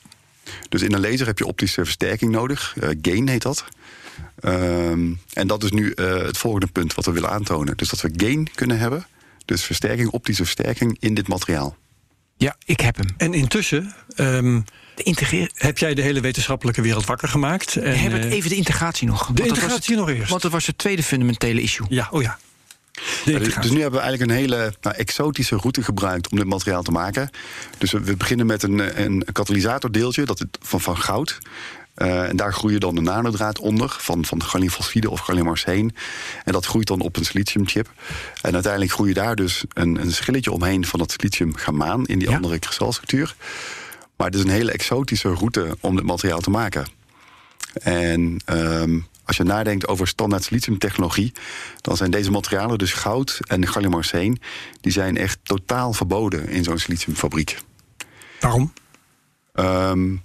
Dus 0.69 0.83
in 0.83 0.93
een 0.93 1.01
laser 1.01 1.27
heb 1.27 1.39
je 1.39 1.47
optische 1.47 1.85
versterking 1.85 2.33
nodig. 2.33 2.75
eh, 2.81 2.89
gain 3.03 3.29
heet 3.29 3.43
dat. 3.43 3.65
Ehm, 4.41 5.13
en 5.33 5.47
dat 5.47 5.63
is 5.65 5.71
nu 5.71 5.93
het 5.97 6.39
volgende 6.39 6.67
punt 6.67 6.95
wat 6.95 7.05
we 7.05 7.13
willen 7.13 7.31
aantonen. 7.31 7.77
Dus 7.77 7.89
dat 7.89 8.01
we 8.01 8.11
gain 8.17 8.49
kunnen 8.55 8.79
hebben. 8.79 9.07
Dus 9.47 9.63
versterking, 9.63 10.11
optische 10.11 10.43
versterking 10.45 10.97
in 11.01 11.15
dit 11.15 11.29
materiaal. 11.29 11.77
ja, 12.37 12.57
ik 12.65 12.81
heb 12.81 12.97
hem. 12.97 13.07
En 13.17 13.35
intussen 13.35 13.95
ehm, 14.17 14.61
De 14.95 15.03
integratie. 15.03 15.51
heb 15.55 15.79
jij 15.79 15.95
de 15.95 16.03
hele 16.03 16.21
wetenschappelijke 16.21 16.83
wereld 16.83 17.05
wakker 17.07 17.29
gemaakt. 17.29 17.77
En, 17.77 17.83
We 17.83 17.89
hebben 17.97 18.21
het 18.21 18.29
eh, 18.31 18.37
even 18.37 18.51
de 18.51 18.57
integratie 18.57 19.07
nog. 19.09 19.27
Was 19.35 19.47
integratie 19.47 19.97
het- 19.97 20.07
nog 20.07 20.15
eerst. 20.17 20.31
Want 20.31 20.43
dat 20.43 20.53
was 20.53 20.67
het 20.67 20.79
tweede 20.79 21.03
fundamentele 21.03 21.61
issue. 21.61 21.87
Ja, 21.89 22.09
oh 22.11 22.23
ja. 22.23 22.39
De 23.25 23.39
dus, 23.39 23.55
dus 23.55 23.71
nu 23.71 23.81
hebben 23.81 24.01
we 24.01 24.07
eigenlijk 24.07 24.31
een 24.31 24.37
hele 24.37 24.75
nou, 24.81 24.97
exotische 24.97 25.57
route 25.57 25.83
gebruikt 25.83 26.29
om 26.31 26.39
dit 26.39 26.47
materiaal 26.47 26.83
te 26.83 26.91
maken. 26.91 27.31
Dus 27.79 27.93
we, 27.93 28.01
we 28.01 28.17
beginnen 28.17 28.47
met 28.47 28.63
een, 28.63 29.03
een 29.03 29.25
katalysatordeeltje 29.33 30.25
dat 30.25 30.45
van, 30.61 30.81
van 30.81 30.99
goud. 30.99 31.39
Eh, 31.97 32.29
en 32.29 32.37
daar 32.37 32.53
groeien 32.53 32.81
dan 32.81 32.95
de 32.95 33.01
nanodraad 33.01 33.59
onder 33.59 33.97
van, 33.99 34.25
van 34.25 34.43
galliumfosfide 34.43 35.11
of 35.11 35.21
galliumarseen. 35.21 35.95
En 36.45 36.53
dat 36.53 36.67
groeit 36.67 36.87
dan 36.87 37.01
op 37.01 37.17
een 37.17 37.25
siliciumchip. 37.25 37.93
En 38.43 38.55
uiteindelijk 38.55 38.93
groei 38.93 39.09
je 39.09 39.15
daar 39.15 39.37
dus 39.37 39.65
een, 39.73 40.01
een 40.01 40.13
schilletje 40.13 40.53
omheen 40.53 40.87
van 40.87 40.99
dat 40.99 41.11
siliciumgamaan 41.11 42.07
in 42.07 42.19
die 42.19 42.29
Ja. 42.29 42.35
andere 42.35 42.59
kristalstructuur. 42.59 43.35
Maar 44.17 44.27
het 44.27 44.37
is 44.37 44.43
een 44.43 44.51
hele 44.51 44.73
exotische 44.73 45.29
route 45.29 45.77
om 45.81 45.97
dit 45.97 46.05
materiaal 46.05 46.41
te 46.41 46.51
maken. 46.51 46.87
En 47.83 48.41
ehm, 48.45 48.99
als 49.25 49.37
je 49.37 49.43
nadenkt 49.43 49.89
over 49.89 50.07
standaard 50.09 50.45
siliciumtechnologie, 50.45 51.33
dan 51.81 51.97
zijn 51.97 52.11
deze 52.11 52.31
materialen, 52.31 52.79
dus 52.79 52.93
goud 52.93 53.39
en 53.47 53.67
galliumarseen, 53.67 54.41
die 54.81 54.93
zijn 54.93 55.17
echt 55.17 55.39
totaal 55.43 55.93
verboden 55.93 56.49
in 56.49 56.65
zo'n 56.65 56.79
siliciumfabriek. 56.79 57.59
Waarom? 58.41 58.73
Ehm, 59.55 60.17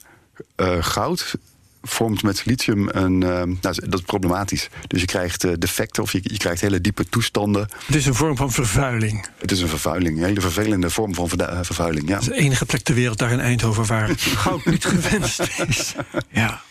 eh, 0.55 0.77
goud 0.83 1.35
vormt 1.81 2.23
met 2.23 2.37
silicium 2.37 2.89
een. 2.91 3.23
ehm, 3.23 3.47
nou, 3.61 3.75
dat 3.89 3.93
is 3.93 4.01
problematisch. 4.05 4.69
Dus 4.87 4.99
je 5.01 5.07
krijgt 5.07 5.43
eh, 5.43 5.51
defecten 5.57 6.03
of 6.03 6.11
je, 6.11 6.19
je 6.23 6.37
krijgt 6.37 6.61
hele 6.61 6.81
diepe 6.81 7.09
toestanden. 7.09 7.69
Het 7.85 7.95
is 7.95 8.05
een 8.05 8.15
vorm 8.15 8.35
van 8.37 8.51
vervuiling. 8.51 9.27
Het 9.37 9.51
is 9.51 9.61
een 9.61 9.67
vervuiling, 9.67 10.17
een 10.17 10.23
hele 10.23 10.41
vervelende 10.41 10.89
vorm 10.89 11.15
van 11.15 11.29
eh, 11.29 11.59
vervuiling. 11.61 12.07
Ja. 12.07 12.13
Het 12.13 12.21
is 12.21 12.27
de 12.27 12.35
enige 12.35 12.65
plek 12.65 12.81
ter 12.81 12.95
wereld 12.95 13.17
daar 13.17 13.31
in 13.31 13.39
Eindhoven 13.39 13.85
waar 13.85 14.09
goud 14.43 14.65
niet 14.65 14.85
gewenst 14.85 15.39
is. 15.67 15.93
Ja. 16.29 16.61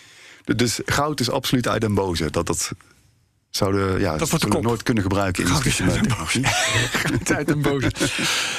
Dus 0.56 0.80
goud 0.84 1.20
is 1.20 1.30
absoluut 1.30 1.68
uit 1.68 1.80
den 1.80 1.94
boze. 1.94 2.30
Dat, 2.30 2.46
dat, 2.46 2.72
zouden, 3.50 4.00
ja, 4.00 4.16
wordt 4.18 4.62
nooit 4.62 4.82
kunnen 4.82 5.02
gebruiken 5.02 5.44
in 5.44 5.48
de 5.48 5.54
Goud 5.54 5.66
is 5.66 5.80
uit 5.80 5.92
de 5.94 6.00
technologie. 6.00 6.44
Gaat 6.44 7.32
uit 7.32 7.50
een 7.50 7.62
boze. 7.62 7.90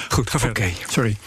Goed, 0.09 0.29
ga 0.29 0.39
verder. 0.39 0.63
Oké. 0.63 0.73
Sorry. 0.87 1.17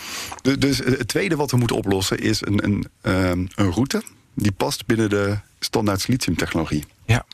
Dus, 0.43 0.57
dus 0.57 0.79
het 0.79 1.09
tweede 1.09 1.37
wat 1.37 1.51
we 1.51 1.57
moeten 1.57 1.77
oplossen 1.77 2.19
is 2.19 2.41
een, 2.41 2.65
een, 2.65 2.87
ehm, 3.01 3.47
een 3.55 3.73
route 3.73 4.03
die 4.35 4.53
past 4.53 4.87
binnen 4.87 5.11
de 5.11 5.39
standaard 5.61 6.01
siliciumtechnologie. 6.01 6.85
Ja. 7.07 7.25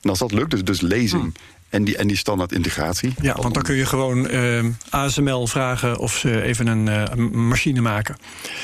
En 0.00 0.10
als 0.10 0.18
dat 0.18 0.32
lukt, 0.32 0.50
dus, 0.50 0.64
dus 0.64 0.80
lezing 0.80 1.34
en, 1.68 1.84
die, 1.84 1.96
en 1.96 2.06
die 2.06 2.16
standaard 2.16 2.52
integratie. 2.52 3.14
Ja, 3.20 3.34
want 3.34 3.54
dan 3.54 3.62
kun 3.62 3.74
je 3.74 3.86
gewoon 3.86 4.28
eh, 4.28 4.64
ASML 4.90 5.46
vragen 5.46 5.98
of 5.98 6.16
ze 6.16 6.42
even 6.42 6.66
een, 6.66 6.88
eh, 6.88 7.02
een 7.10 7.48
machine 7.48 7.80
maken. 7.80 8.16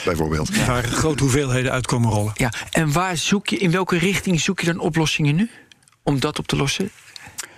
bijvoorbeeld. 0.05 0.67
Waar 0.67 0.85
grote 0.85 1.23
hoeveelheden 1.23 1.73
uitkomen 1.73 2.11
rollen. 2.11 2.33
ja. 2.35 2.53
En 2.71 2.93
waar 2.93 3.17
zoek 3.17 3.49
je, 3.49 3.57
in 3.57 3.71
welke 3.71 3.99
richting 3.99 4.41
zoek 4.41 4.61
je 4.61 4.67
dan 4.67 4.79
oplossingen 4.79 5.35
nu? 5.35 5.51
Om 6.03 6.21
dat 6.21 6.39
op 6.39 6.47
te 6.47 6.57
lossen? 6.57 6.91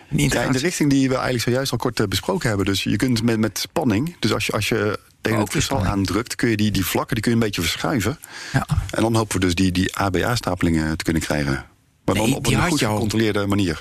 Ja, 0.09 0.43
in 0.43 0.53
de 0.53 0.59
richting 0.59 0.91
die 0.91 1.09
we 1.09 1.15
eigenlijk 1.15 1.45
zojuist 1.45 1.73
al 1.73 1.79
kort 1.79 2.01
eh, 2.01 2.07
besproken 2.07 2.49
hebben. 2.49 2.67
Dus 2.67 2.83
je 2.83 2.97
kunt 2.97 3.23
met, 3.23 3.39
met 3.39 3.59
spanning, 3.59 4.17
dus 4.21 4.33
als 4.33 4.47
je, 4.47 4.53
als 4.53 4.69
je 4.69 4.99
tegen 5.27 5.41
Ook 5.41 5.45
het 5.45 5.53
kristal 5.53 5.77
weer 5.77 5.87
spanning. 5.87 6.09
aandrukt, 6.09 6.35
kun 6.35 6.49
je 6.49 6.57
die, 6.57 6.71
die 6.71 6.87
vlakken 6.87 7.15
die 7.15 7.23
kun 7.23 7.33
je 7.33 7.39
een 7.39 7.45
beetje 7.45 7.61
verschuiven. 7.61 8.19
Ja. 8.53 8.67
En 8.91 9.03
dan 9.03 9.15
hopen 9.15 9.35
we 9.41 9.45
dus 9.45 9.55
die, 9.55 9.73
die 9.73 9.97
ABA-stapelingen 9.97 10.97
te 10.97 11.05
kunnen 11.05 11.23
krijgen. 11.23 11.53
Maar 12.05 12.15
Nee, 12.15 12.27
dan 12.27 12.35
op 12.35 12.47
een 12.47 12.69
goed 12.69 12.79
je 12.81 12.87
al. 12.87 12.95
gecontroleerde 12.95 13.47
manier. 13.47 13.81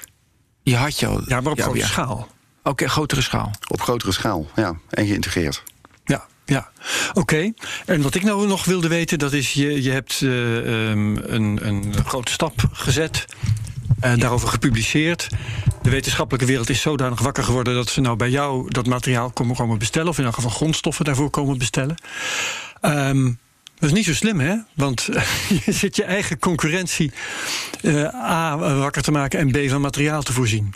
Die 0.64 0.76
had 0.76 1.00
je 1.00 1.08
al. 1.08 1.22
Ja, 1.26 1.42
maar 1.42 1.52
op 1.52 1.76
ja. 1.76 1.86
schaal. 1.86 2.28
Oké, 2.64 2.88
grotere 2.88 3.22
schaal. 3.22 3.52
Op 3.68 3.82
grotere 3.82 4.12
schaal, 4.12 4.48
ja. 4.56 4.76
En 4.90 5.08
geïntegreerd. 5.08 5.64
Ja, 6.06 6.26
ja. 6.46 6.70
Oké. 7.14 7.52
En 7.86 8.02
wat 8.02 8.16
ik 8.16 8.24
nou 8.24 8.48
nog 8.48 8.66
wilde 8.66 8.88
weten, 8.88 9.20
dat 9.20 9.34
is, 9.34 9.54
je, 9.54 9.84
je 9.84 9.92
hebt 9.92 10.22
eh, 10.22 10.58
ehm, 10.90 11.18
een, 11.18 11.60
een 11.68 11.94
grote 12.06 12.32
stap 12.32 12.54
gezet. 12.72 13.26
En 14.00 14.20
daarover 14.20 14.48
gepubliceerd. 14.48 15.30
De 15.82 15.90
wetenschappelijke 15.90 16.48
wereld 16.48 16.70
is 16.70 16.82
zodanig 16.82 17.20
wakker 17.20 17.44
geworden 17.44 17.74
dat 17.74 17.90
ze 17.90 18.02
nou 18.02 18.16
bij 18.16 18.30
jou 18.30 18.70
dat 18.70 18.86
materiaal 18.86 19.30
komen, 19.30 19.56
komen 19.56 19.78
bestellen. 19.78 20.08
Of 20.08 20.18
in 20.18 20.26
elk 20.26 20.36
geval 20.36 20.50
grondstoffen 20.50 21.06
daarvoor 21.06 21.30
komen 21.30 21.58
bestellen. 21.58 21.96
Ehm, 22.82 23.26
dat 23.80 23.90
is 23.90 23.92
niet 23.92 24.06
zo 24.06 24.14
slim, 24.14 24.40
hè? 24.40 24.56
Want 24.74 25.10
je 25.66 25.72
zit 25.72 25.96
je 25.96 26.04
eigen 26.04 26.40
concurrentie 26.40 27.12
eh, 27.82 28.04
A 28.14 28.58
wakker 28.58 29.02
te 29.02 29.12
maken 29.12 29.40
en 29.40 29.52
B 29.52 29.70
van 29.70 29.82
materiaal 29.82 30.24
te 30.24 30.34
voorzien. 30.34 30.74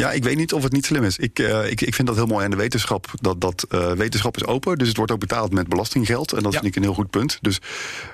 Ja, 0.00 0.12
ik 0.12 0.24
weet 0.24 0.36
niet 0.36 0.52
of 0.52 0.62
het 0.62 0.72
niet 0.72 0.84
slim 0.86 1.04
is. 1.04 1.16
Ik, 1.18 1.38
eh, 1.38 1.70
ik, 1.70 1.80
ik 1.80 1.94
vind 1.94 2.08
dat 2.08 2.16
heel 2.16 2.26
mooi 2.26 2.44
aan 2.44 2.50
de 2.50 2.56
wetenschap. 2.56 3.06
Dat, 3.14 3.40
dat 3.40 3.66
eh, 3.70 3.92
wetenschap 3.92 4.36
is 4.36 4.44
open, 4.44 4.78
dus 4.78 4.88
het 4.88 4.96
wordt 4.96 5.12
ook 5.12 5.20
betaald 5.20 5.52
met 5.52 5.68
belastinggeld. 5.68 6.32
En 6.32 6.42
dat 6.42 6.52
Ja. 6.52 6.58
vind 6.60 6.70
ik 6.70 6.76
een 6.76 6.82
heel 6.88 6.94
goed 6.94 7.10
punt. 7.10 7.38
Dus 7.40 7.58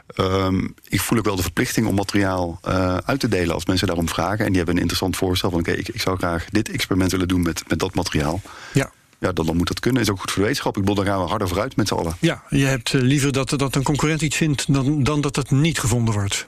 ehm, 0.07 0.65
ik 0.89 1.01
voel 1.01 1.19
ook 1.19 1.25
wel 1.25 1.37
de 1.37 1.43
verplichting 1.43 1.87
om 1.87 1.95
materiaal 1.95 2.59
eh, 2.63 2.97
uit 2.97 3.21
te 3.21 3.29
delen 3.29 3.55
als 3.55 3.67
mensen 3.67 3.87
daarom 3.87 4.09
vragen. 4.09 4.39
En 4.39 4.47
die 4.47 4.57
hebben 4.57 4.75
een 4.75 4.81
interessant 4.81 5.17
voorstel 5.17 5.51
van: 5.51 5.59
oké, 5.61 5.71
ik, 5.73 5.89
ik 5.89 6.01
zou 6.01 6.17
graag 6.19 6.45
dit 6.51 6.71
experiment 6.71 7.11
willen 7.11 7.29
doen 7.29 7.43
met, 7.43 7.63
met 7.69 7.79
dat 7.79 7.95
materiaal. 7.95 8.41
Ja. 8.73 8.91
Ja, 9.19 9.33
dan, 9.33 9.47
dan 9.47 9.57
moet 9.57 9.69
dat 9.69 9.81
kunnen. 9.81 10.03
Is 10.03 10.11
ook 10.11 10.21
goed 10.21 10.31
voor 10.31 10.41
de 10.43 10.47
wetenschap. 10.49 10.75
Ik 10.77 10.81
bedoel, 10.85 11.05
daar 11.05 11.13
gaan 11.15 11.23
we 11.23 11.29
harder 11.29 11.49
vooruit 11.49 11.77
met 11.77 11.89
z'n 11.89 11.95
allen. 11.95 12.17
Ja, 12.21 12.43
je 12.49 12.65
hebt 12.65 12.93
liever 12.93 13.33
dat, 13.33 13.49
dat 13.49 13.75
een 13.75 13.83
concurrent 13.83 14.23
iets 14.23 14.37
vindt 14.37 14.73
dan, 14.73 15.03
dan 15.03 15.21
dat 15.21 15.37
het 15.37 15.51
niet 15.51 15.79
gevonden 15.79 16.15
wordt. 16.15 16.45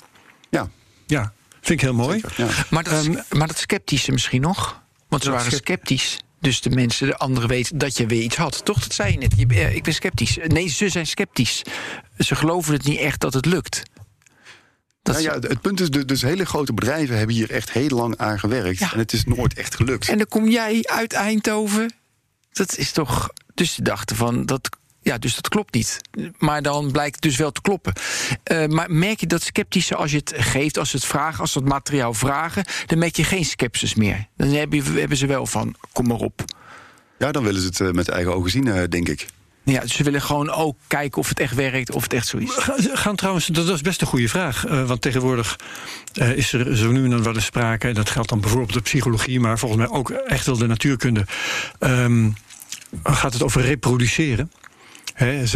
Ja, 0.51 0.69
Ja, 1.07 1.33
vind 1.53 1.81
ik 1.81 1.81
heel 1.81 1.95
mooi. 1.95 2.21
zeker. 2.21 2.35
Ja. 2.37 2.65
Maar 2.71 2.85
dat, 2.85 2.93
Ehm, 3.07 3.15
maar 3.39 3.47
dat 3.47 3.59
sceptische 3.59 4.13
misschien 4.13 4.41
nog? 4.41 4.81
Want 5.09 5.23
ze 5.23 5.31
waren 5.31 5.47
scept- 5.47 5.67
sceptisch. 5.67 6.19
Dus 6.41 6.61
de 6.61 6.71
mensen, 6.71 7.07
de 7.07 7.17
anderen 7.17 7.49
weten 7.49 7.79
dat 7.79 7.97
je 7.97 8.07
weer 8.07 8.23
iets 8.23 8.37
had. 8.37 8.65
Toch, 8.65 8.81
dat 8.83 8.95
zei 8.95 9.13
je 9.13 9.19
net. 9.19 9.35
Je, 9.37 9.47
eh, 9.47 9.75
ik 9.75 9.83
ben 9.83 9.95
sceptisch. 9.95 10.39
Nee, 10.47 10.69
ze 10.69 10.89
zijn 10.89 11.07
sceptisch. 11.07 11.63
Ze 12.19 12.35
geloven 12.35 12.73
het 12.73 12.85
niet 12.85 12.99
echt 12.99 13.21
dat 13.21 13.35
het 13.35 13.47
lukt. 13.47 13.83
Dat 15.03 15.15
Nou 15.15 15.27
ja, 15.27 15.49
het 15.49 15.61
punt 15.61 15.81
is, 15.81 15.91
dus, 15.91 16.07
dus 16.07 16.23
hele 16.23 16.45
grote 16.45 16.73
bedrijven 16.75 17.17
hebben 17.17 17.35
hier 17.37 17.51
echt 17.51 17.73
heel 17.73 17.89
lang 17.89 18.17
aan 18.17 18.39
gewerkt. 18.39 18.79
Ja. 18.79 18.93
En 18.93 18.99
het 18.99 19.13
is 19.13 19.25
nooit 19.25 19.55
echt 19.55 19.75
gelukt. 19.75 20.09
En 20.09 20.19
dan 20.19 20.29
kom 20.29 20.49
jij 20.49 20.81
uit 20.83 21.13
Eindhoven. 21.13 21.93
Dat 22.53 22.77
is 22.77 22.93
toch. 22.93 23.31
Dus 23.55 23.75
ze 23.75 23.83
dachten 23.83 24.17
van 24.17 24.47
dat. 24.47 24.69
Ja, 25.09 25.19
dus 25.19 25.35
dat 25.35 25.49
klopt 25.49 25.75
niet. 25.75 26.01
Maar 26.39 26.63
dan 26.63 26.91
blijkt 26.93 27.15
het 27.15 27.23
dus 27.25 27.37
wel 27.37 27.53
te 27.53 27.61
kloppen. 27.61 27.93
Eh, 28.43 28.67
maar 28.67 28.91
merk 28.91 29.21
je 29.21 29.27
dat 29.27 29.43
sceptische 29.43 29.95
als 29.97 30.11
je 30.11 30.17
het 30.17 30.33
geeft, 30.37 30.79
als 30.79 30.91
ze 30.91 30.97
het 30.97 31.05
vragen, 31.07 31.41
als 31.41 31.53
ze 31.53 31.59
het 31.59 31.69
materiaal 31.69 32.15
vragen, 32.15 32.65
dan 32.87 32.99
merk 32.99 33.17
je 33.17 33.25
geen 33.25 33.45
sceptisch 33.45 33.95
meer. 33.95 34.27
Dan 34.37 34.49
heb 34.49 34.73
je, 34.73 34.83
hebben 34.83 35.17
ze 35.17 35.27
wel 35.27 35.47
van, 35.47 35.75
kom 35.93 36.07
maar 36.07 36.17
op. 36.17 36.45
Ja, 37.19 37.33
dan 37.33 37.43
willen 37.45 37.61
ze 37.61 37.67
het 37.67 37.81
eh, 37.81 37.91
met 37.91 38.09
eigen 38.09 38.35
ogen 38.35 38.51
zien, 38.51 38.69
eh, 38.69 38.83
denk 38.89 39.09
ik. 39.09 39.27
Ja, 39.63 39.81
dus 39.81 39.95
ze 39.95 40.03
willen 40.03 40.23
gewoon 40.23 40.51
ook 40.51 40.77
kijken 40.87 41.19
of 41.19 41.29
het 41.29 41.41
echt 41.41 41.55
werkt, 41.55 41.93
of 41.93 42.03
het 42.03 42.13
echt 42.13 42.27
zo 42.27 42.37
is. 42.37 42.51
Ga- 42.51 42.77
Gaan 42.97 43.17
trouwens, 43.17 43.47
dat 43.47 43.69
is 43.69 43.81
best 43.81 44.01
een 44.01 44.07
goede 44.07 44.29
vraag. 44.29 44.67
eh, 44.67 44.87
want 44.87 45.01
tegenwoordig 45.03 45.57
eh, 46.13 46.31
is 46.37 46.53
er 46.53 46.77
zo 46.77 46.91
nu 46.91 47.05
en 47.05 47.11
dan 47.11 47.23
wel 47.23 47.35
eens 47.35 47.45
sprake. 47.45 47.89
En 47.89 47.95
dat 47.95 48.11
geldt 48.11 48.29
dan 48.29 48.41
bijvoorbeeld 48.41 48.73
de 48.73 48.81
psychologie, 48.81 49.41
maar 49.41 49.59
volgens 49.59 49.81
mij 49.81 49.99
ook 49.99 50.11
echt 50.11 50.47
wel 50.47 50.59
de 50.59 50.67
natuurkunde. 50.67 51.25
ehm, 51.79 52.31
gaat 53.03 53.33
het 53.33 53.43
over 53.43 53.63
reproduceren? 53.63 54.53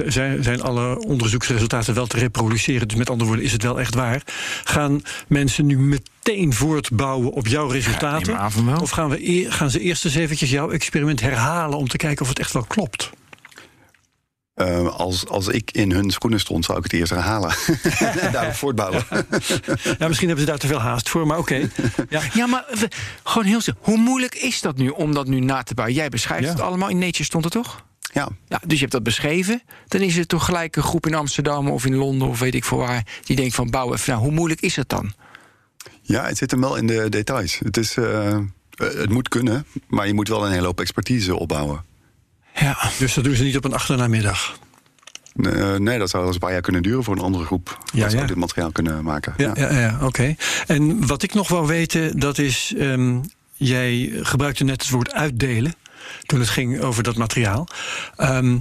Zijn, 0.07 0.42
zijn 0.42 0.62
alle 0.62 0.98
onderzoeksresultaten 1.07 1.94
wel 1.94 2.07
te 2.07 2.18
reproduceren? 2.18 2.88
Dus 2.88 2.96
met 2.98 3.11
andere 3.11 3.29
woorden, 3.29 3.44
is 3.46 3.53
het 3.53 3.62
wel 3.62 3.81
echt 3.81 3.94
waar? 3.94 4.22
Gaan 4.64 5.03
mensen 5.29 5.66
nu 5.66 5.79
meteen 5.79 6.53
voortbouwen 6.53 7.33
op 7.33 7.46
jouw 7.46 7.66
resultaten? 7.66 8.64
wel. 8.64 8.81
Of 8.81 8.90
gaan, 8.90 9.09
we 9.09 9.31
e- 9.31 9.51
gaan 9.51 9.70
ze 9.70 9.81
eerst 9.81 10.05
eens 10.05 10.14
eventjes 10.14 10.51
jouw 10.51 10.70
experiment 10.70 11.20
herhalen 11.20 11.79
om 11.79 11.88
te 11.88 11.96
kijken 11.96 12.22
of 12.22 12.29
het 12.29 12.38
echt 12.38 12.53
wel 12.53 12.64
klopt? 12.64 13.11
Eh, 14.55 14.87
als, 14.87 15.27
als 15.29 15.48
ik 15.48 15.70
in 15.70 15.92
hun 15.92 16.11
schoenen 16.11 16.40
stond, 16.40 16.64
zou 16.64 16.79
ik 16.79 16.85
het 16.85 16.92
eerst 16.92 17.11
herhalen. 17.12 17.51
en 18.20 18.33
daarop 18.33 18.55
voortbouwen. 18.55 19.05
Ja, 19.98 20.07
misschien 20.09 20.29
hebben 20.29 20.44
ze 20.44 20.51
daar 20.51 20.59
te 20.59 20.66
veel 20.66 20.81
haast 20.81 21.09
voor, 21.09 21.27
maar 21.27 21.38
oké. 21.38 21.68
Ja. 22.09 22.20
Ja, 22.35 22.46
maar 22.46 22.64
we- 22.79 22.88
gewoon 23.22 23.46
heel 23.46 23.61
simpel. 23.61 23.83
Hoe 23.85 23.96
moeilijk 23.98 24.35
is 24.35 24.61
dat 24.61 24.77
nu 24.77 24.88
om 24.88 25.14
dat 25.14 25.27
nu 25.27 25.40
na 25.40 25.62
te 25.62 25.75
bouwen? 25.75 25.96
Jij 25.96 26.09
beschrijft 26.09 26.44
Ja. 26.44 26.51
het 26.51 26.61
allemaal. 26.61 26.88
In 26.88 26.98
Nature 26.98 27.25
stond 27.25 27.44
het 27.44 27.53
toch? 27.53 27.85
Ja, 28.12 28.29
Ja, 28.48 28.61
dus 28.62 28.72
je 28.75 28.81
hebt 28.81 28.92
dat 28.92 29.03
beschreven. 29.03 29.62
Dan 29.88 30.01
is 30.01 30.16
er 30.16 30.27
toch 30.27 30.44
gelijk 30.44 30.77
een 30.77 30.83
groep 30.83 31.07
in 31.07 31.14
Amsterdam 31.14 31.68
of 31.68 31.87
in 31.87 31.94
Londen 31.94 32.29
of 32.29 32.38
weet 32.38 32.55
ik 32.55 32.64
veel 32.64 32.79
waar. 32.79 33.07
Die 33.25 33.37
denkt 33.37 33.55
van 33.55 33.70
bouw 33.70 33.92
even. 33.92 34.11
Nou, 34.12 34.22
hoe 34.22 34.33
moeilijk 34.33 34.61
is 34.61 34.77
het 34.77 34.88
dan? 34.88 35.12
ja, 36.03 36.27
het 36.27 36.38
zit 36.38 36.51
hem 36.51 36.61
wel 36.61 36.77
in 36.77 36.87
de 36.87 37.09
details. 37.09 37.59
Het, 37.64 37.77
is, 37.77 37.96
eh, 37.96 38.31
eh, 38.31 38.40
het 38.77 39.11
moet 39.11 39.29
kunnen, 39.29 39.66
maar 39.88 40.07
je 40.07 40.14
moet 40.14 40.29
wel 40.29 40.46
een 40.46 40.53
hele 40.53 40.66
hoop 40.66 40.81
expertise 40.81 41.37
opbouwen. 41.37 41.85
Ja. 42.55 42.90
Dus 42.98 43.14
dat 43.14 43.25
doen 43.25 43.35
ze 43.35 43.42
niet 43.42 43.57
op 43.57 43.64
een 43.64 43.72
achternamiddag. 43.75 44.59
Eh, 45.42 45.77
nee, 45.77 45.98
dat 45.98 46.11
zou 46.11 46.22
wel 46.22 46.25
eens 46.25 46.35
een 46.35 46.38
paar 46.38 46.53
jaar 46.53 46.61
kunnen 46.61 46.83
duren 46.83 47.05
voor 47.05 47.16
een 47.16 47.22
andere 47.22 47.44
groep. 47.44 47.79
Ja, 47.92 48.01
dat 48.03 48.11
zou 48.11 48.27
dit 48.27 48.37
materiaal 48.37 48.72
kunnen 48.72 49.05
maken. 49.05 49.35
Ja, 49.37 49.53
ja. 49.55 49.79
ja, 49.79 49.98
oké. 50.03 50.35
En 50.66 51.07
wat 51.07 51.22
ik 51.22 51.35
nog 51.35 51.48
wou 51.48 51.66
weten, 51.66 52.18
dat 52.18 52.38
is... 52.38 52.75
ehm, 52.79 53.20
jij 53.55 54.11
gebruikte 54.22 54.64
net 54.64 54.83
het 54.83 54.90
woord 54.90 55.12
uitdelen... 55.12 55.75
toen 56.27 56.41
het 56.41 56.49
ging 56.49 56.81
over 56.81 57.03
dat 57.03 57.17
materiaal. 57.17 57.67
Ehm, 58.17 58.57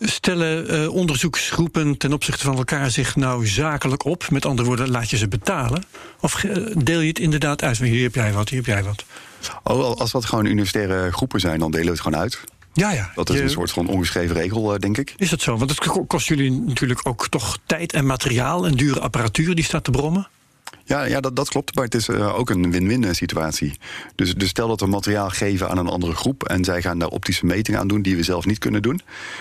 stellen 0.00 0.68
eh, 0.68 0.88
onderzoeksgroepen 0.94 1.96
ten 1.96 2.12
opzichte 2.12 2.44
van 2.44 2.56
elkaar 2.56 2.90
zich 2.90 3.16
nou 3.16 3.46
zakelijk 3.46 4.04
op? 4.04 4.30
Met 4.30 4.46
andere 4.46 4.68
woorden, 4.68 4.90
laat 4.90 5.10
je 5.10 5.16
ze 5.16 5.28
betalen? 5.28 5.84
Of 6.20 6.32
ge- 6.32 6.72
deel 6.76 7.00
je 7.00 7.08
het 7.08 7.18
inderdaad 7.18 7.62
uit? 7.62 7.78
Hier 7.78 8.02
heb 8.02 8.14
jij 8.14 8.32
wat, 8.32 8.48
hier 8.48 8.58
heb 8.58 8.66
jij 8.66 8.82
wat. 8.84 9.04
Oh, 9.62 9.96
als 9.96 10.10
dat 10.12 10.24
gewoon 10.24 10.44
universitaire 10.46 11.12
groepen 11.12 11.40
zijn, 11.40 11.58
dan 11.58 11.70
delen 11.70 11.86
we 11.86 11.92
het 11.92 12.00
gewoon 12.00 12.18
uit. 12.20 12.40
Ja, 12.72 12.92
ja. 12.92 13.10
Dat 13.14 13.30
is 13.30 13.40
een 13.40 13.50
soort 13.50 13.70
van 13.70 13.86
ongeschreven 13.86 14.36
regel, 14.36 14.74
eh, 14.74 14.78
denk 14.78 14.98
ik. 14.98 15.14
Is 15.16 15.30
dat 15.30 15.40
zo? 15.40 15.56
Want 15.56 15.70
het 15.70 15.78
ko- 15.80 16.04
kost 16.04 16.26
jullie 16.28 16.50
natuurlijk 16.50 17.00
ook 17.08 17.28
toch 17.28 17.58
tijd 17.66 17.92
en 17.92 18.06
materiaal... 18.06 18.66
en 18.66 18.72
dure 18.74 19.00
apparatuur 19.00 19.54
die 19.54 19.64
staat 19.64 19.84
te 19.84 19.90
brommen? 19.90 20.28
Ja, 20.88 21.04
ja 21.04 21.20
dat, 21.20 21.36
dat 21.36 21.48
klopt. 21.48 21.74
Maar 21.74 21.84
het 21.84 21.94
is 21.94 22.08
eh, 22.08 22.38
ook 22.38 22.50
een 22.50 22.70
win-win 22.70 23.04
eh, 23.04 23.12
situatie. 23.12 23.78
Dus, 24.14 24.34
dus 24.34 24.48
stel 24.48 24.68
dat 24.68 24.80
we 24.80 24.86
materiaal 24.86 25.30
geven 25.30 25.68
aan 25.68 25.78
een 25.78 25.86
andere 25.88 26.14
groep. 26.14 26.44
en 26.44 26.64
zij 26.64 26.82
gaan 26.82 26.98
daar 26.98 27.08
optische 27.08 27.46
metingen 27.46 27.80
aan 27.80 27.88
doen 27.88 28.02
die 28.02 28.16
we 28.16 28.22
zelf 28.22 28.46
niet 28.46 28.58
kunnen 28.58 28.82
doen. 28.82 29.00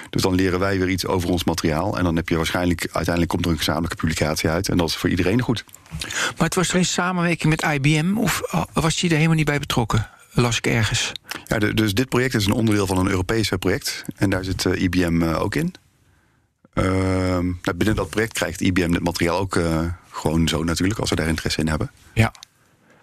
Dus 0.10 0.22
dan 0.22 0.36
leren 0.36 0.60
wij 0.60 0.80
weer 0.80 0.90
iets 0.90 1.06
over 1.06 1.30
ons 1.30 1.44
materiaal. 1.44 1.98
En 1.98 2.04
dan 2.04 2.16
heb 2.16 2.30
je 2.30 2.36
waarschijnlijk. 2.36 2.82
uiteindelijk 2.82 3.28
komt 3.30 3.46
er 3.46 3.52
een 3.52 3.58
gezamenlijke 3.58 3.96
publicatie 3.96 4.50
uit. 4.50 4.70
En 4.70 4.78
dat 4.78 4.90
is 4.90 4.96
voor 4.96 5.10
iedereen 5.10 5.42
goed. 5.42 5.64
Maar 6.38 6.46
het 6.48 6.56
was 6.56 6.70
er 6.70 6.76
een 6.76 6.86
samenwerking 6.86 7.50
met 7.50 7.74
IBM 7.74 8.18
of 8.18 8.42
oh, 8.52 8.64
was 8.74 9.02
je 9.02 9.08
er 9.10 9.16
helemaal 9.16 9.36
niet 9.36 9.46
bij 9.46 9.60
betrokken? 9.60 10.10
Las 10.32 10.58
ik 10.58 10.68
ergens. 10.68 11.12
Ja, 11.46 11.60
de- 11.60 11.74
dus 11.74 11.94
dit 11.94 12.10
project 12.10 12.34
is 12.34 12.46
een 12.46 12.52
onderdeel 12.52 12.88
van 12.88 12.98
een 12.98 13.08
Europees 13.10 13.52
eh, 13.52 13.58
project. 13.60 14.04
En 14.16 14.30
daar 14.30 14.44
zit 14.44 14.66
eh, 14.66 14.82
IBM 14.82 15.22
eh, 15.22 15.42
ook 15.42 15.56
in. 15.56 15.74
Ehm, 16.74 17.46
nou, 17.46 17.74
binnen 17.76 17.96
dat 17.96 18.10
project 18.10 18.34
krijgt 18.34 18.62
IBM 18.62 18.92
dit 18.92 19.04
materiaal 19.04 19.40
ook 19.40 19.56
eh, 19.56 19.80
gewoon 20.16 20.48
zo 20.48 20.64
natuurlijk, 20.64 21.00
als 21.00 21.10
ze 21.10 21.16
daar 21.16 21.28
interesse 21.28 21.60
in 21.60 21.68
hebben. 21.68 21.92
Ja. 22.14 22.34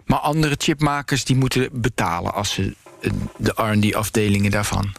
Maar 0.05 0.19
andere 0.19 0.55
chipmakers 0.57 1.23
die 1.25 1.35
moeten 1.35 1.69
betalen 1.71 2.33
als 2.33 2.53
ze 2.53 2.75
eh, 3.01 3.11
de 3.37 3.53
R&D-afdelingen 3.55 4.51
daarvan 4.51 4.93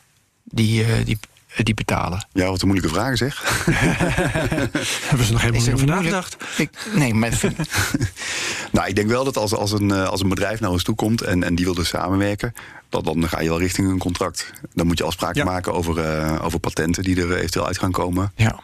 die, 0.44 0.85
eh, 0.85 1.05
die, 1.05 1.18
eh, 1.48 1.64
die 1.64 1.74
betalen. 1.74 2.27
Ja, 2.33 2.46
wat 2.46 2.62
een 2.62 2.68
moeilijke 2.68 2.94
vragen 2.94 3.16
zeg. 3.16 3.42
Hebben 5.09 5.27
ze 5.27 5.33
nog 5.33 5.40
helemaal 5.40 5.62
niet 5.62 5.72
over 5.72 5.87
nagedacht? 5.87 6.37
Ik, 6.57 6.70
nee, 6.94 7.14
maar 7.14 7.33
vind- 7.33 7.57
Nou, 8.72 8.88
ik 8.88 8.94
denk 8.96 9.09
wel 9.09 9.24
dat 9.24 9.37
als, 9.37 9.55
als, 9.55 9.72
een, 9.72 9.90
als 9.92 10.20
een 10.20 10.29
bedrijf 10.29 10.61
naar 10.61 10.70
ons 10.70 10.83
toe 10.83 10.94
komt 10.94 11.22
en, 11.22 11.42
en 11.42 11.55
die 11.55 11.64
wil 11.64 11.74
dus 11.74 11.88
samenwerken, 11.88 12.55
dat 12.88 13.05
dan 13.05 13.29
ga 13.29 13.40
je 13.40 13.48
wel 13.48 13.59
richting 13.59 13.88
een 13.90 13.98
contract. 13.98 14.53
Dan 14.72 14.87
moet 14.87 14.98
je 14.98 15.05
afspraken 15.05 15.44
Ja. 15.44 15.50
maken 15.50 15.72
over, 15.74 15.98
eh, 15.98 16.44
over 16.44 16.59
patenten 16.61 17.03
die 17.03 17.20
er 17.22 17.37
eventueel 17.37 17.66
uit 17.66 17.79
gaan 17.79 17.92
komen. 17.92 18.33
ja, 18.37 18.61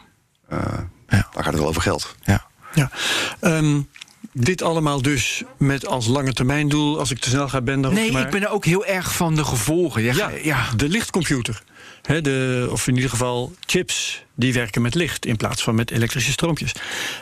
Eh, 0.47 0.57
Ja. 1.07 1.27
Dan 1.33 1.43
gaat 1.43 1.51
het 1.53 1.61
wel 1.61 1.67
over 1.69 1.81
geld. 1.81 2.15
ja. 2.21 2.49
Ja. 2.73 2.91
Ehm, 3.39 3.79
Dit 4.33 4.61
allemaal 4.61 5.01
dus 5.01 5.43
met 5.57 5.85
als 5.85 6.07
lange 6.07 6.33
termijn 6.33 6.69
doel, 6.69 6.99
als 6.99 7.11
ik 7.11 7.19
te 7.19 7.29
snel 7.29 7.49
ga 7.49 7.61
ben... 7.61 7.81
Dan 7.81 7.93
Nee, 7.93 8.11
maar, 8.11 8.21
ik 8.21 8.29
ben 8.29 8.41
er 8.41 8.49
ook 8.49 8.65
heel 8.65 8.85
erg 8.85 9.15
van 9.15 9.35
de 9.35 9.45
gevolgen. 9.45 10.03
Ja, 10.03 10.13
ja, 10.13 10.29
ja. 10.43 10.69
de 10.75 10.89
lichtcomputer. 10.89 11.63
Hè, 12.01 12.21
de, 12.21 12.67
of 12.71 12.87
in 12.87 12.95
ieder 12.95 13.09
geval 13.09 13.53
chips 13.65 14.23
die 14.35 14.53
werken 14.53 14.81
met 14.81 14.95
licht 14.95 15.25
in 15.25 15.37
plaats 15.37 15.63
van 15.63 15.75
met 15.75 15.91
elektrische 15.91 16.31
stroompjes. 16.31 16.71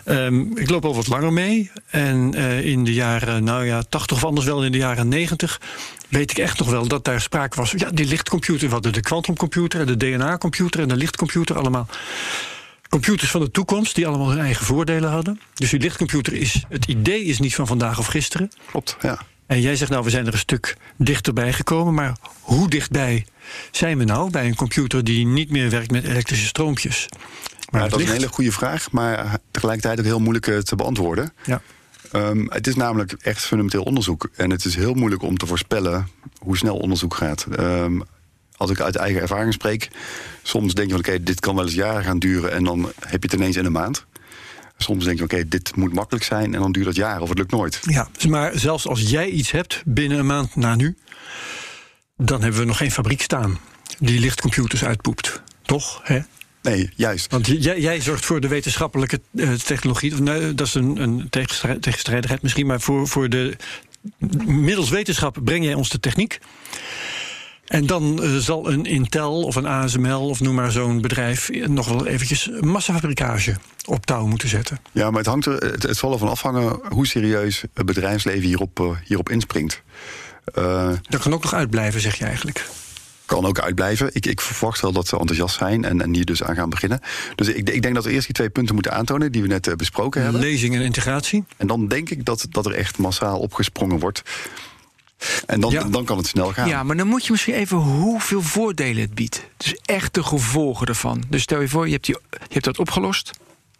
Ehm, 0.03 0.57
ik 0.57 0.69
loop 0.69 0.85
al 0.85 0.95
wat 0.95 1.07
langer 1.07 1.33
mee. 1.33 1.71
En 1.89 2.33
eh, 2.33 2.65
in 2.65 2.83
de 2.83 2.93
jaren, 2.93 3.43
nou 3.43 3.65
ja, 3.65 3.83
80 3.89 4.17
of 4.17 4.23
anders 4.23 4.45
wel 4.45 4.63
in 4.63 4.71
de 4.71 4.77
jaren 4.77 5.07
90 5.07 5.61
weet 6.07 6.31
ik 6.31 6.37
echt 6.37 6.59
nog 6.59 6.69
wel 6.69 6.87
dat 6.87 7.05
daar 7.05 7.21
sprake 7.21 7.57
was. 7.57 7.73
Ja, 7.77 7.89
die 7.89 8.05
lichtcomputer, 8.05 8.67
we 8.67 8.73
hadden 8.73 8.93
de 8.93 9.01
kwantumcomputer, 9.01 9.85
de 9.85 9.97
DNA-computer 9.97 10.81
en 10.81 10.87
de 10.87 10.95
lichtcomputer 10.95 11.57
allemaal. 11.57 11.87
Computers 12.89 13.31
van 13.31 13.41
de 13.41 13.51
toekomst 13.51 13.95
die 13.95 14.07
allemaal 14.07 14.29
hun 14.29 14.39
eigen 14.39 14.65
voordelen 14.65 15.09
hadden. 15.09 15.39
Dus 15.53 15.69
die 15.69 15.79
lichtcomputer 15.79 16.33
is, 16.33 16.63
het 16.69 16.85
idee 16.85 17.23
is 17.23 17.39
niet 17.39 17.55
van 17.55 17.67
vandaag 17.67 17.99
of 17.99 18.05
gisteren. 18.05 18.51
Klopt, 18.71 18.97
ja. 19.01 19.21
En 19.45 19.61
jij 19.61 19.75
zegt 19.75 19.91
nou, 19.91 20.03
we 20.03 20.09
zijn 20.09 20.27
er 20.27 20.33
een 20.33 20.39
stuk 20.39 20.77
dichterbij 20.97 21.53
gekomen. 21.53 21.93
Maar 21.93 22.17
hoe 22.41 22.69
dichtbij 22.69 23.25
zijn 23.71 23.97
we 23.97 24.03
nou 24.03 24.29
bij 24.29 24.45
een 24.45 24.55
computer 24.55 25.03
die 25.03 25.25
niet 25.25 25.49
meer 25.49 25.69
werkt 25.69 25.91
met 25.91 26.03
elektrische 26.03 26.45
stroompjes? 26.45 27.07
Maar 27.69 27.81
ja 27.81 27.87
dat 27.87 27.99
is 27.99 28.05
een 28.05 28.11
hele 28.11 28.27
goede 28.27 28.51
vraag, 28.51 28.91
maar 28.91 29.37
tegelijkertijd 29.51 29.99
ook 29.99 30.05
heel 30.05 30.19
moeilijk 30.19 30.47
eh, 30.47 30.57
te 30.57 30.75
beantwoorden. 30.75 31.33
Ja. 31.45 31.61
Ehm, 32.11 32.45
het 32.47 32.67
is 32.67 32.75
namelijk 32.75 33.11
echt 33.11 33.45
fundamenteel 33.45 33.83
onderzoek. 33.83 34.29
En 34.35 34.49
het 34.49 34.65
is 34.65 34.75
heel 34.75 34.93
moeilijk 34.93 35.21
om 35.21 35.37
te 35.37 35.45
voorspellen 35.47 36.07
hoe 36.39 36.57
snel 36.57 36.77
onderzoek 36.77 37.15
gaat. 37.15 37.45
Ehm, 37.55 37.99
als 38.59 38.69
ik 38.71 38.79
uit 38.79 38.95
eigen 38.95 39.21
ervaring 39.21 39.53
spreek, 39.53 39.87
soms 40.43 40.73
denk 40.73 40.87
je 40.87 40.93
van 40.95 41.03
oké, 41.05 41.23
dit 41.23 41.39
kan 41.39 41.55
wel 41.55 41.63
eens 41.63 41.73
jaren 41.73 42.03
gaan 42.03 42.19
duren 42.19 42.51
en 42.51 42.63
dan 42.63 42.91
heb 42.99 43.23
je 43.23 43.29
het 43.29 43.33
ineens 43.33 43.55
in 43.55 43.65
een 43.65 43.71
maand. 43.71 44.05
Soms 44.77 45.05
denk 45.05 45.17
je 45.17 45.23
oké, 45.23 45.47
dit 45.47 45.75
moet 45.75 45.93
makkelijk 45.93 46.25
zijn 46.25 46.53
en 46.53 46.59
dan 46.59 46.71
duurt 46.71 46.85
dat 46.85 46.95
jaren 46.95 47.21
of 47.21 47.29
het 47.29 47.37
lukt 47.37 47.51
nooit. 47.51 47.79
ja, 47.81 48.09
maar 48.27 48.51
zelfs 48.59 48.87
als 48.87 49.01
jij 49.01 49.29
iets 49.29 49.51
hebt 49.51 49.81
binnen 49.85 50.19
een 50.19 50.25
maand 50.25 50.55
na 50.55 50.75
nu, 50.75 50.97
dan 52.17 52.41
hebben 52.41 52.59
we 52.59 52.65
nog 52.65 52.77
geen 52.77 52.91
fabriek 52.91 53.21
staan 53.21 53.59
die 53.99 54.19
lichtcomputers 54.19 54.83
uitpoept. 54.83 55.41
Toch? 55.61 56.01
Hè? 56.03 56.19
Nee, 56.61 56.89
juist. 56.95 57.31
Want 57.31 57.47
jij, 57.47 57.79
jij 57.79 58.01
zorgt 58.01 58.25
voor 58.25 58.39
de 58.41 58.47
wetenschappelijke 58.47 59.21
eh, 59.35 59.53
technologie. 59.53 60.13
Nee, 60.21 60.53
dat 60.55 60.67
is 60.67 60.73
een, 60.73 61.01
een 61.01 61.27
tegenstrij- 61.29 61.79
tegenstrijdigheid 61.79 62.41
misschien, 62.41 62.65
maar 62.65 62.81
voor, 62.81 63.07
voor 63.07 63.29
de 63.29 63.55
middels 64.45 64.89
wetenschap 64.89 65.37
breng 65.43 65.63
jij 65.65 65.73
ons 65.73 65.89
de 65.89 65.99
techniek. 65.99 66.39
En 67.69 67.85
dan 67.85 68.23
eh, 68.23 68.35
zal 68.35 68.71
een 68.71 68.85
Intel 68.85 69.41
of 69.41 69.55
een 69.55 69.65
ASML 69.65 70.27
of 70.29 70.39
noem 70.39 70.55
maar 70.55 70.71
zo'n 70.71 71.01
bedrijf 71.01 71.49
nog 71.67 71.87
wel 71.87 72.07
eventjes 72.07 72.49
massafabrikage 72.59 73.55
op 73.85 74.05
touw 74.05 74.25
moeten 74.27 74.49
zetten. 74.49 74.79
Ja, 74.91 75.09
maar 75.09 75.19
het, 75.19 75.27
hangt 75.29 75.45
er, 75.45 75.53
het, 75.53 75.83
het 75.83 75.97
zal 75.97 76.11
ervan 76.13 76.29
afhangen 76.29 76.79
hoe 76.89 77.07
serieus 77.07 77.63
het 77.73 77.85
bedrijfsleven 77.85 78.47
hierop, 78.47 78.79
eh, 78.79 78.89
hierop 79.05 79.29
inspringt. 79.29 79.81
Eh, 80.53 80.91
Dat 81.09 81.21
kan 81.21 81.33
ook 81.33 81.43
nog 81.43 81.53
uitblijven, 81.53 82.01
zeg 82.01 82.15
je 82.15 82.25
eigenlijk. 82.25 82.65
kan 83.25 83.45
ook 83.45 83.59
uitblijven. 83.59 84.09
Ik, 84.13 84.25
ik 84.25 84.41
verwacht 84.41 84.81
wel 84.81 84.91
dat 84.91 85.07
ze 85.07 85.19
enthousiast 85.19 85.57
zijn 85.57 85.83
en, 85.83 86.01
en 86.01 86.13
hier 86.13 86.25
dus 86.25 86.43
aan 86.43 86.55
gaan 86.55 86.69
beginnen. 86.69 86.99
Dus 87.35 87.47
ik, 87.47 87.69
ik 87.69 87.81
denk 87.81 87.95
dat 87.95 88.03
we 88.03 88.11
eerst 88.11 88.25
die 88.25 88.35
twee 88.35 88.49
punten 88.49 88.73
moeten 88.73 88.93
aantonen 88.93 89.31
die 89.31 89.41
we 89.41 89.47
net 89.47 89.77
besproken 89.77 90.21
hebben. 90.21 90.41
Lezing 90.41 90.75
en 90.75 90.81
integratie. 90.81 91.43
En 91.57 91.67
dan 91.67 91.87
denk 91.87 92.09
ik 92.09 92.25
dat, 92.25 92.45
dat 92.49 92.65
er 92.65 92.73
echt 92.73 92.97
massaal 92.97 93.39
opgesprongen 93.39 93.99
wordt. 93.99 94.21
En 95.45 95.59
dan, 95.59 95.71
Ja. 95.71 95.83
dan 95.83 96.05
kan 96.05 96.17
het 96.17 96.27
snel 96.27 96.53
gaan. 96.53 96.67
Ja, 96.67 96.83
maar 96.83 96.97
dan 96.97 97.07
moet 97.07 97.25
je 97.25 97.31
misschien 97.31 97.53
even 97.53 97.77
hoeveel 97.77 98.41
voordelen 98.41 99.01
het 99.01 99.13
biedt. 99.13 99.43
Dus 99.57 99.75
echt 99.85 100.13
de 100.13 100.23
gevolgen 100.23 100.87
ervan. 100.87 101.23
Dus 101.29 101.41
stel 101.41 101.61
je 101.61 101.67
voor, 101.67 101.85
je 101.85 101.91
hebt, 101.93 102.05
die, 102.05 102.17
je 102.29 102.37
hebt 102.53 102.65
dat 102.65 102.79
opgelost. 102.79 103.31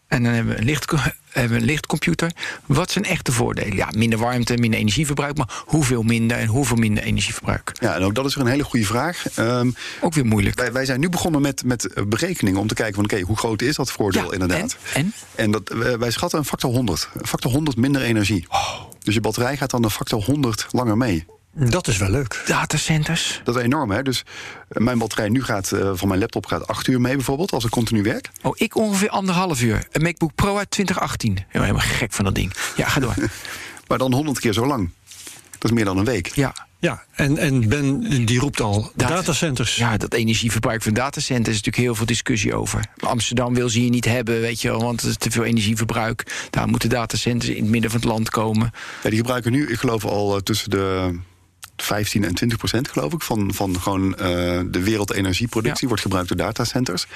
En 0.08 0.22
dan 0.22 0.32
hebben 0.32 0.54
we, 0.54 0.58
een 0.60 0.64
licht, 0.66 0.90
hebben 1.30 1.52
we 1.56 1.58
een 1.60 1.64
lichtcomputer. 1.66 2.30
Wat 2.66 2.90
zijn 2.90 3.04
echte 3.04 3.32
voordelen? 3.32 3.76
Ja, 3.76 3.88
minder 3.96 4.18
warmte, 4.18 4.56
minder 4.56 4.80
energieverbruik. 4.80 5.36
Maar 5.36 5.62
hoeveel 5.66 6.02
minder 6.02 6.36
en 6.36 6.46
hoeveel 6.46 6.76
minder 6.76 7.02
energieverbruik? 7.04 7.72
Ja, 7.80 7.94
en 7.94 8.02
ook 8.02 8.14
dat 8.14 8.26
is 8.26 8.34
een 8.34 8.46
hele 8.46 8.62
goede 8.64 8.86
vraag. 8.86 9.24
Ehm, 9.34 9.70
Ook 10.00 10.14
weer 10.14 10.26
moeilijk. 10.26 10.56
wij, 10.58 10.72
wij 10.72 10.84
zijn 10.84 11.00
nu 11.00 11.08
begonnen 11.08 11.40
met, 11.40 11.64
met 11.64 11.92
eh, 11.92 12.04
berekeningen 12.04 12.60
om 12.60 12.66
te 12.66 12.74
kijken 12.74 12.94
van 12.94 13.04
oké, 13.04 13.20
hoe 13.20 13.36
groot 13.36 13.62
is 13.62 13.76
dat 13.76 13.92
voordeel 13.92 14.32
inderdaad. 14.32 14.76
En? 14.92 15.02
en? 15.02 15.12
En 15.34 15.50
dat, 15.50 15.70
eh, 15.70 15.94
wij 15.94 16.10
schatten 16.10 16.38
een 16.38 16.44
factor 16.44 16.70
100. 16.70 17.08
Een 17.14 17.26
factor 17.26 17.52
100 17.52 17.76
minder 17.76 18.02
energie. 18.02 18.46
Dus 19.10 19.18
je 19.18 19.24
batterij 19.24 19.56
gaat 19.56 19.70
dan 19.70 19.84
een 19.84 19.90
factor 19.90 20.24
100 20.24 20.66
langer 20.70 20.96
mee. 20.96 21.26
Dat 21.52 21.86
is 21.86 21.96
wel 21.96 22.10
leuk. 22.10 22.42
Datacenters. 22.46 23.40
Dat 23.44 23.56
is 23.56 23.62
enorm, 23.62 23.90
hè? 23.90 24.02
Dus 24.02 24.24
eh, 24.68 24.82
mijn 24.82 24.98
batterij 24.98 25.28
nu 25.28 25.44
gaat 25.44 25.72
eh, 25.72 25.90
van 25.94 26.08
mijn 26.08 26.20
laptop 26.20 26.46
gaat 26.46 26.66
8 26.66 26.86
uur 26.86 27.00
mee 27.00 27.14
bijvoorbeeld, 27.16 27.52
als 27.52 27.64
ik 27.64 27.70
continu 27.70 28.02
werk. 28.02 28.30
Oh, 28.42 28.52
ik 28.56 28.76
ongeveer 28.76 29.08
anderhalf 29.08 29.62
uur. 29.62 29.86
Een 29.90 30.02
MacBook 30.02 30.34
Pro 30.34 30.56
uit 30.56 30.70
2018. 30.70 31.38
Ja, 31.52 31.60
helemaal 31.60 31.80
gek 31.80 32.12
van 32.12 32.24
dat 32.24 32.34
ding. 32.34 32.52
Ja, 32.76 32.88
ga 32.88 33.00
door. 33.00 33.14
Maar 33.88 33.98
dan 33.98 34.12
100 34.12 34.40
keer 34.40 34.52
zo 34.52 34.66
lang. 34.66 34.90
Dat 35.50 35.64
is 35.64 35.70
meer 35.70 35.84
dan 35.84 35.98
een 35.98 36.04
week. 36.04 36.26
Ja. 36.26 36.68
Ja, 36.80 37.04
en, 37.14 37.36
en 37.38 37.68
Ben 37.68 38.00
die 38.26 38.38
roept 38.38 38.60
al 38.60 38.92
Data- 38.96 39.14
datacenters. 39.14 39.76
Ja, 39.76 39.96
dat 39.96 40.14
energieverbruik 40.14 40.82
van 40.82 40.92
datacenters 40.92 41.48
is 41.56 41.62
natuurlijk 41.62 41.84
heel 41.84 41.94
veel 41.94 42.06
discussie 42.06 42.54
over. 42.54 42.84
Amsterdam 42.98 43.54
wil 43.54 43.68
ze 43.68 43.78
hier 43.78 43.90
niet 43.90 44.04
hebben, 44.04 44.40
weet 44.40 44.60
je 44.60 44.68
wel, 44.70 44.80
want 44.82 45.00
het 45.00 45.10
is 45.10 45.16
te 45.16 45.30
veel 45.30 45.44
energieverbruik. 45.44 46.46
Daar 46.50 46.68
moeten 46.68 46.88
datacenters 46.88 47.50
in 47.52 47.62
het 47.62 47.70
midden 47.70 47.90
van 47.90 48.00
het 48.00 48.08
land 48.08 48.30
komen. 48.30 48.70
Ja, 49.02 49.08
die 49.10 49.18
gebruiken 49.18 49.52
nu, 49.52 49.66
ik 49.68 49.78
geloof 49.78 50.04
al 50.04 50.36
eh, 50.36 50.42
tussen 50.42 50.70
de 50.70 51.18
15 51.76 52.24
en 52.24 52.34
20 52.34 52.58
procent, 52.58 52.88
geloof 52.88 53.12
ik, 53.12 53.22
van, 53.22 53.54
van 53.54 53.80
gewoon 53.80 54.16
eh, 54.16 54.26
de 54.70 54.80
wereldenergieproductie 54.82 55.82
Ja. 55.82 55.86
wordt 55.88 56.02
gebruikt 56.02 56.28
door 56.28 56.36
datacenters. 56.36 57.06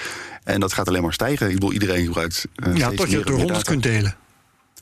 En 0.44 0.60
dat 0.60 0.72
gaat 0.72 0.88
alleen 0.88 1.02
maar 1.02 1.12
stijgen. 1.12 1.46
Ik 1.48 1.54
bedoel, 1.54 1.72
iedereen 1.72 2.04
gebruikt. 2.04 2.44
eh, 2.54 2.76
Ja, 2.76 2.90
tot 2.90 3.10
je 3.10 3.16
het 3.16 3.26
door 3.26 3.38
en 3.38 3.40
meer 3.44 3.46
100 3.46 3.48
data. 3.58 3.70
kunt 3.70 3.82
delen. 3.82 4.16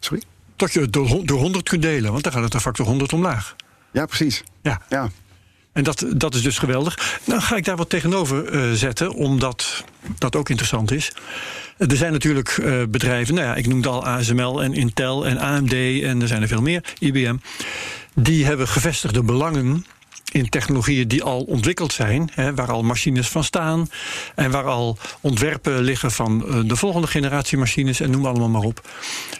Sorry? 0.01 0.23
Tot 0.57 0.73
je 0.73 0.81
het 0.81 0.92
door, 0.92 1.07
hon- 1.07 1.27
door 1.27 1.38
100 1.40 1.68
kunt 1.68 1.83
delen, 1.83 2.11
want 2.12 2.25
dan 2.25 2.33
gaat 2.33 2.42
het 2.42 2.55
een 2.55 2.61
factor 2.61 2.87
100 2.87 3.12
omlaag. 3.12 3.57
Ja, 3.92 4.07
precies. 4.07 4.42
Ja, 4.62 4.81
Ja. 4.88 5.11
en 5.72 5.85
dat, 5.85 6.05
dat 6.16 6.35
is 6.35 6.42
dus 6.42 6.59
geweldig. 6.59 7.18
Dan 7.24 7.42
ga 7.42 7.57
ik 7.57 7.64
daar 7.64 7.76
wat 7.76 7.88
tegenover 7.90 8.48
eh, 8.48 8.72
zetten, 8.72 9.14
omdat 9.14 9.85
dat 10.18 10.37
ook 10.37 10.48
interessant 10.48 10.90
is. 10.90 11.12
Er 11.78 11.96
zijn 11.96 12.12
natuurlijk 12.12 12.48
eh, 12.48 12.83
bedrijven, 12.88 13.35
nou 13.35 13.46
ja, 13.46 13.55
ik 13.55 13.66
noemde 13.66 13.88
al 13.88 14.07
ASML 14.07 14.62
en 14.62 14.74
Intel 14.74 15.26
en 15.26 15.38
AMD 15.38 15.72
en 15.72 16.22
er 16.22 16.28
zijn 16.28 16.42
er 16.42 16.48
veel 16.48 16.62
meer, 16.62 16.85
IBM. 16.98 17.37
Die 18.14 18.44
hebben 18.44 18.68
gevestigde 18.68 19.22
belangen 19.22 19.85
in 20.33 20.48
technologieën 20.48 21.09
die 21.09 21.22
al 21.22 21.42
ontwikkeld 21.42 21.92
zijn, 21.92 22.31
hè, 22.35 22.55
waar 22.55 22.70
al 22.70 22.83
machines 22.83 23.28
van 23.28 23.44
staan 23.44 23.88
en 24.35 24.50
waar 24.50 24.64
al 24.64 24.98
ontwerpen 25.20 25.81
liggen 25.81 26.11
van 26.11 26.46
eh, 26.48 26.61
de 26.64 26.76
volgende 26.76 27.07
generatie 27.07 27.59
machines 27.59 28.00
en 28.00 28.11
noem 28.11 28.26
allemaal 28.26 28.48
maar 28.48 28.62
op. 28.62 28.88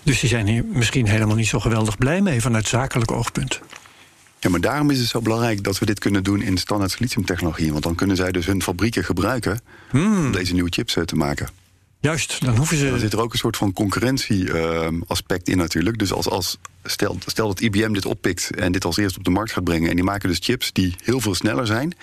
Dus 0.03 0.21
die 0.21 0.29
zijn 0.29 0.47
hier 0.47 0.65
misschien 0.73 1.09
helemaal 1.09 1.37
niet 1.37 1.49
zo 1.49 1.61
geweldig 1.61 1.99
blij 1.99 2.21
mee 2.21 2.41
vanuit 2.41 2.69
zakelijk 2.69 3.11
oogpunt. 3.11 3.61
Ja, 4.43 4.51
maar 4.51 4.61
daarom 4.61 4.91
is 4.91 4.99
het 4.99 5.09
zo 5.09 5.21
belangrijk 5.21 5.65
dat 5.65 5.79
we 5.79 5.87
dit 5.87 5.99
kunnen 5.99 6.23
doen 6.25 6.43
in 6.43 6.57
standaard 6.59 6.91
siliciumtechnologie. 6.91 7.71
Want 7.73 7.83
dan 7.85 7.95
kunnen 7.95 8.17
zij 8.17 8.33
dus 8.33 8.47
hun 8.47 8.63
fabrieken 8.63 9.05
gebruiken 9.05 9.61
om 9.93 10.33
deze 10.33 10.53
nieuwe 10.53 10.71
chips 10.73 10.97
eh, 10.97 11.05
te 11.05 11.15
maken. 11.17 11.49
Juist, 12.01 12.41
dan 12.45 12.57
hoeven 12.57 12.79
Dan 12.85 12.93
ze. 12.95 12.99
zit 12.99 13.13
er 13.13 13.21
ook 13.21 13.33
een 13.33 13.39
soort 13.39 13.57
van 13.57 13.73
concurrentie-aspect 13.73 15.49
in 15.49 15.57
natuurlijk. 15.57 15.99
Dus 15.99 16.13
als, 16.13 16.29
als, 16.29 16.59
stel, 16.85 17.19
stel 17.27 17.47
dat 17.49 17.61
IBM 17.61 17.93
dit 17.93 18.05
oppikt 18.07 18.51
en 18.55 18.73
dit 18.73 18.85
als 18.85 18.97
eerste 18.97 19.19
op 19.19 19.25
de 19.25 19.31
markt 19.31 19.53
gaat 19.53 19.65
brengen... 19.65 19.89
en 19.91 19.95
die 19.95 20.05
maken 20.05 20.29
dus 20.29 20.39
chips 20.43 20.73
die 20.73 20.95
heel 21.05 21.21
veel 21.21 21.35
sneller 21.35 21.67
zijn... 21.67 21.95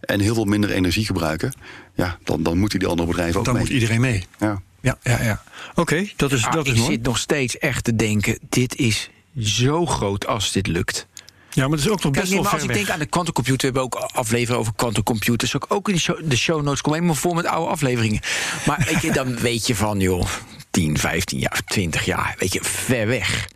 en 0.00 0.20
heel 0.20 0.34
veel 0.34 0.44
minder 0.44 0.70
energie 0.70 1.06
gebruiken... 1.06 1.52
ja, 1.94 2.18
dan, 2.24 2.42
dan 2.42 2.58
moeten 2.58 2.78
die 2.78 2.88
andere 2.88 3.08
bedrijven 3.08 3.38
ook 3.38 3.44
Dan 3.44 3.54
mee. 3.54 3.62
moet 3.62 3.72
iedereen 3.72 4.00
mee. 4.00 4.24
Ja. 4.38 4.62
Ja, 4.80 4.98
ja, 5.02 5.22
ja. 5.22 5.42
Oké, 5.74 6.06
dat 6.16 6.32
is, 6.32 6.44
Ah, 6.44 6.52
dat 6.52 6.66
is 6.66 6.72
ik 6.72 6.78
mooi. 6.78 6.90
zit 6.90 7.02
nog 7.02 7.18
steeds 7.18 7.58
echt 7.58 7.84
te 7.84 7.96
denken, 7.96 8.38
dit 8.48 8.76
is 8.76 9.10
zo 9.40 9.86
groot 9.86 10.26
als 10.26 10.52
dit 10.52 10.66
lukt. 10.66 11.06
Ja, 11.54 11.68
maar 11.68 11.76
dat 11.76 11.86
is 11.86 11.92
ook 11.92 12.02
nog 12.02 12.12
Kijk, 12.12 12.14
best 12.14 12.26
nee, 12.26 12.34
wel 12.34 12.42
maar 12.42 12.52
als 12.52 12.60
ver 12.60 12.70
ik 12.70 12.76
weg. 12.76 12.84
denk 12.86 12.88
aan 12.90 12.98
de 13.04 13.10
quantumcomputer, 13.10 13.72
we 13.72 13.78
hebben 13.78 13.82
ook 14.00 14.10
afleveren 14.14 14.60
over 14.60 14.72
quantumcomputers. 14.76 15.68
Ook 15.70 15.88
in 15.88 15.94
de 15.94 16.00
show, 16.00 16.20
de 16.24 16.36
show 16.36 16.62
notes 16.62 16.80
komen 16.80 16.98
helemaal 16.98 17.20
vol 17.20 17.34
met 17.34 17.46
oude 17.46 17.70
afleveringen. 17.70 18.20
Maar 18.66 18.86
weet 18.92 19.02
je, 19.02 19.12
dan 19.12 19.38
weet 19.48 19.66
je 19.66 19.74
van, 19.76 20.00
joh, 20.00 20.26
10, 20.70 20.98
15 20.98 21.38
jaar, 21.38 21.60
20 21.66 22.04
jaar, 22.04 22.34
weet 22.38 22.52
je, 22.52 22.60
ver 22.62 23.06
weg. 23.06 23.48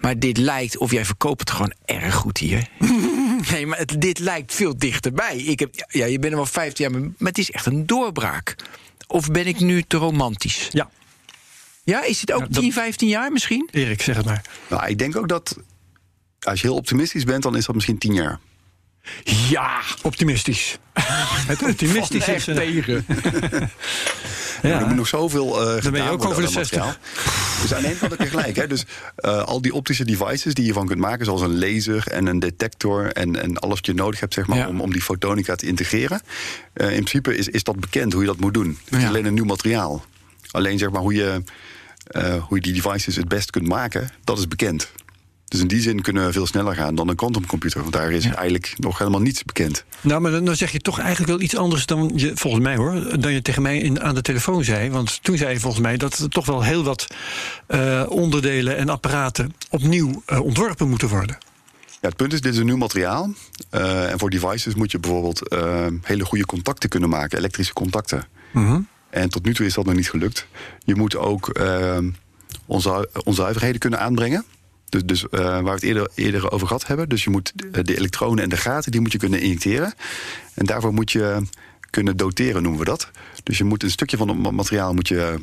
Maar 0.00 0.18
dit 0.18 0.36
lijkt, 0.36 0.76
of 0.78 0.90
jij 0.90 1.04
verkoopt 1.04 1.40
het 1.40 1.50
gewoon 1.50 1.72
erg 1.84 2.14
goed 2.14 2.38
hier. 2.38 2.68
Nee, 3.50 3.66
maar 3.66 3.78
het, 3.78 3.94
dit 4.00 4.18
lijkt 4.18 4.54
veel 4.54 4.76
dichterbij. 4.78 5.36
Ik 5.36 5.60
heb, 5.60 5.74
ja, 5.88 6.04
je 6.06 6.18
bent 6.18 6.32
er 6.32 6.38
wel 6.38 6.46
15 6.46 6.90
jaar, 6.90 7.00
maar 7.00 7.28
het 7.28 7.38
is 7.38 7.50
echt 7.50 7.66
een 7.66 7.86
doorbraak. 7.86 8.56
Of 9.06 9.28
ben 9.30 9.46
ik 9.46 9.60
nu 9.60 9.82
te 9.82 9.96
romantisch? 9.96 10.68
Ja, 10.70 10.90
Ja, 11.84 12.04
is 12.04 12.20
het 12.20 12.32
ook 12.32 12.40
Ja, 12.40 12.46
dat- 12.50 12.62
10, 12.62 12.72
15 12.72 13.08
jaar 13.08 13.32
misschien? 13.32 13.68
Erik, 13.72 14.02
zeg 14.02 14.16
het 14.16 14.24
maar. 14.24 14.42
Nou, 14.68 14.86
ik 14.86 14.98
denk 14.98 15.16
ook 15.16 15.28
dat 15.28 15.56
als 16.42 16.60
je 16.60 16.66
heel 16.66 16.76
optimistisch 16.76 17.24
bent... 17.24 17.42
dan 17.42 17.56
is 17.56 17.64
dat 17.64 17.74
misschien 17.74 17.98
tien 17.98 18.14
jaar. 18.14 18.38
Ja, 19.48 19.80
Optimistisch. 20.02 20.78
het 21.52 21.62
optimistisch 21.62 22.28
is. 22.28 22.44
tegen. 22.44 23.04
Ja. 24.62 24.80
Er 24.80 24.86
moet 24.86 24.96
nog 24.96 25.08
zoveel 25.08 25.60
eh 25.60 25.74
gedaan 25.74 25.92
ben 25.92 26.02
je 26.04 26.10
ook 26.10 26.22
worden 26.22 26.44
over 26.46 26.58
aan 26.58 26.62
de 26.62 26.70
dat 26.70 26.70
materiaal. 26.70 26.94
Dus 27.62 27.74
aan 27.74 27.82
de 27.82 27.88
ene 27.88 27.96
kant 27.98 28.10
heb 28.10 28.20
je 28.20 28.26
gelijk. 28.26 28.56
Hè? 28.56 28.66
Dus 28.66 28.84
eh, 29.16 29.42
al 29.42 29.62
die 29.62 29.74
optische 29.74 30.04
devices 30.04 30.54
die 30.54 30.64
je 30.64 30.72
van 30.72 30.86
kunt 30.86 30.98
maken... 31.00 31.24
zoals 31.24 31.40
een 31.40 31.58
laser 31.58 32.06
en 32.06 32.26
een 32.26 32.38
detector... 32.38 33.12
en, 33.12 33.42
en 33.42 33.58
alles 33.58 33.74
wat 33.74 33.86
je 33.86 33.94
nodig 33.94 34.20
hebt 34.20 34.34
zeg 34.34 34.46
maar, 34.46 34.58
Ja. 34.58 34.68
om, 34.68 34.80
om 34.80 34.92
die 34.92 35.02
fotonica 35.02 35.54
te 35.54 35.66
integreren. 35.66 36.20
eh, 36.72 36.86
in 36.86 36.92
principe 37.04 37.36
is, 37.36 37.48
is 37.48 37.62
dat 37.64 37.80
bekend 37.80 38.12
hoe 38.12 38.20
je 38.22 38.28
dat 38.28 38.40
moet 38.40 38.54
doen. 38.54 38.78
Het 38.84 38.94
is 38.94 39.02
Ja. 39.02 39.08
alleen 39.08 39.24
een 39.24 39.34
nieuw 39.34 39.44
materiaal. 39.44 40.04
Alleen 40.50 40.78
zeg 40.78 40.90
maar, 40.90 41.00
hoe, 41.02 41.14
je, 41.14 41.42
eh, 42.06 42.34
hoe 42.44 42.56
je 42.56 42.62
die 42.72 42.82
devices 42.82 43.16
het 43.16 43.28
best 43.28 43.50
kunt 43.50 43.66
maken... 43.68 44.10
dat 44.24 44.38
is 44.38 44.48
bekend. 44.48 44.90
Dus 45.52 45.60
in 45.60 45.66
die 45.66 45.80
zin 45.80 46.02
kunnen 46.02 46.26
we 46.26 46.32
veel 46.32 46.46
sneller 46.46 46.74
gaan 46.74 46.94
dan 46.94 47.08
een 47.08 47.16
quantumcomputer. 47.16 47.80
Want 47.80 47.92
daar 47.92 48.12
is 48.12 48.24
eigenlijk 48.24 48.74
nog 48.76 48.98
helemaal 48.98 49.20
niets 49.20 49.44
bekend. 49.44 49.84
Nou, 50.00 50.20
maar 50.20 50.30
dan, 50.30 50.44
dan 50.44 50.56
zeg 50.56 50.72
je 50.72 50.80
toch 50.80 50.98
eigenlijk 50.98 51.30
wel 51.30 51.40
iets 51.40 51.56
anders 51.56 51.86
dan 51.86 52.12
je, 52.14 52.32
volgens 52.34 52.62
mij 52.62 52.76
hoor, 52.76 53.20
dan 53.20 53.32
je 53.32 53.42
tegen 53.42 53.62
mij 53.62 53.78
in, 53.78 54.00
aan 54.00 54.14
de 54.14 54.22
telefoon 54.22 54.64
zei. 54.64 54.90
Want 54.90 55.22
toen 55.22 55.36
zei 55.36 55.52
je 55.52 55.60
volgens 55.60 55.82
mij 55.82 55.96
dat 55.96 56.18
er 56.18 56.28
toch 56.28 56.46
wel 56.46 56.62
heel 56.62 56.84
wat 56.84 57.06
eh, 57.66 58.04
onderdelen 58.08 58.76
en 58.76 58.88
apparaten 58.88 59.54
opnieuw 59.70 60.22
eh, 60.26 60.40
ontworpen 60.40 60.88
moeten 60.88 61.08
worden. 61.08 61.38
Ja, 62.00 62.08
het 62.08 62.16
punt 62.16 62.32
is, 62.32 62.40
dit 62.40 62.52
is 62.52 62.58
een 62.58 62.66
nieuw 62.66 62.76
materiaal. 62.76 63.30
Eh, 63.70 64.10
en 64.10 64.18
voor 64.18 64.30
devices 64.30 64.74
moet 64.74 64.90
je 64.90 64.98
bijvoorbeeld 64.98 65.54
hele 66.02 66.24
goede 66.24 66.46
contacten 66.46 66.88
kunnen 66.88 67.08
maken, 67.08 67.38
elektrische 67.38 67.72
contacten. 67.72 68.24
Mhm. 68.52 68.80
En 69.10 69.28
tot 69.28 69.44
nu 69.44 69.54
toe 69.54 69.66
is 69.66 69.74
dat 69.74 69.84
nog 69.84 69.94
niet 69.94 70.10
gelukt. 70.10 70.46
Je 70.84 70.94
moet 70.94 71.16
ook 71.16 71.60
onze 72.66 73.08
onzuiverheden 73.24 73.80
kunnen 73.80 74.00
aanbrengen. 74.00 74.44
Dus, 74.92 75.02
dus 75.04 75.22
uh, 75.22 75.40
waar 75.40 75.62
we 75.62 75.70
het 75.70 75.82
eerder, 75.82 76.10
eerder 76.14 76.50
over 76.50 76.66
gehad 76.66 76.86
hebben. 76.86 77.08
Dus 77.08 77.24
je 77.24 77.30
moet 77.30 77.52
de 77.84 77.96
elektronen 77.96 78.44
en 78.44 78.48
de 78.48 78.56
gaten 78.56 78.90
die 78.90 79.00
moet 79.00 79.12
je 79.12 79.18
kunnen 79.18 79.40
injecteren. 79.40 79.94
En 80.54 80.66
daarvoor 80.66 80.92
moet 80.92 81.12
je 81.12 81.42
kunnen 81.90 82.16
doteren, 82.16 82.62
noemen 82.62 82.80
we 82.80 82.86
dat. 82.86 83.10
Dus 83.42 83.58
je 83.58 83.64
moet 83.64 83.82
een 83.82 83.90
stukje 83.90 84.16
van 84.16 84.28
het 84.28 84.50
materiaal 84.50 84.94
moet 84.94 85.08
je, 85.08 85.40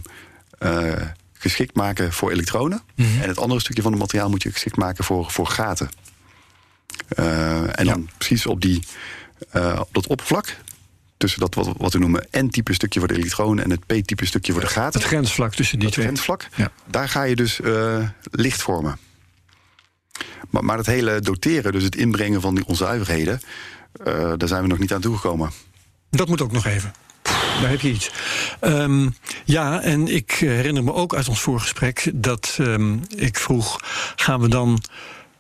uh, 0.59 0.91
geschikt 1.33 1.75
maken 1.75 2.13
voor 2.13 2.31
elektronen. 2.31 2.81
Mm 2.95 3.05
-hmm. 3.05 3.21
En 3.21 3.27
het 3.27 3.37
andere 3.37 3.59
stukje 3.59 3.81
van 3.81 3.91
het 3.91 4.01
materiaal 4.01 4.29
moet 4.29 4.43
je 4.43 4.51
geschikt 4.51 4.75
maken 4.75 5.03
voor, 5.03 5.31
voor 5.31 5.47
gaten. 5.47 5.89
Uh, 7.19 7.79
en 7.79 7.85
dan 7.85 8.09
precies 8.17 8.45
op, 8.45 8.61
die, 8.61 8.83
uh, 9.53 9.77
op 9.79 9.89
dat 9.91 10.07
oppervlak. 10.07 10.57
Tussen 11.17 11.39
dat 11.39 11.55
wat, 11.55 11.69
wat 11.77 11.93
we 11.93 11.99
noemen 11.99 12.27
N-type 12.31 12.73
stukje 12.73 12.99
voor 12.99 13.07
de 13.07 13.17
elektronen 13.17 13.63
en 13.63 13.69
het 13.69 13.85
P-type 13.85 14.25
stukje 14.25 14.51
voor 14.51 14.61
de 14.61 14.67
gaten. 14.67 14.99
Het 14.99 15.09
grensvlak 15.09 15.55
tussen 15.55 15.75
die 15.75 15.85
dat 15.85 15.93
twee. 15.93 16.05
grensvlak. 16.05 16.47
Ja. 16.55 16.71
Daar 16.85 17.09
ga 17.09 17.23
je 17.23 17.35
dus 17.35 17.59
licht 18.31 18.61
vormen. 18.61 18.99
Maar, 20.49 20.63
maar 20.63 20.77
het 20.77 20.85
hele 20.85 21.19
doteren, 21.19 21.71
dus 21.71 21.83
het 21.83 21.95
inbrengen 21.95 22.41
van 22.41 22.55
die 22.55 22.65
onzuiverheden, 22.65 23.41
daar 24.37 24.47
zijn 24.47 24.61
we 24.61 24.67
nog 24.67 24.79
niet 24.79 24.93
aan 24.93 25.01
toegekomen. 25.01 25.51
Dat 26.09 26.27
moet 26.27 26.41
ook 26.41 26.51
nog 26.51 26.65
even. 26.65 26.93
Daar 27.61 27.69
heb 27.69 27.81
je 27.81 27.89
iets. 27.89 28.11
Um, 28.61 29.15
ja, 29.45 29.81
en 29.81 30.07
ik 30.07 30.31
herinner 30.31 30.83
me 30.83 30.93
ook 30.93 31.15
uit 31.15 31.27
ons 31.27 31.41
voorgesprek 31.41 32.11
dat 32.13 32.57
um, 32.59 33.01
ik 33.15 33.37
vroeg: 33.37 33.79
gaan 34.15 34.41
we 34.41 34.47
dan 34.47 34.81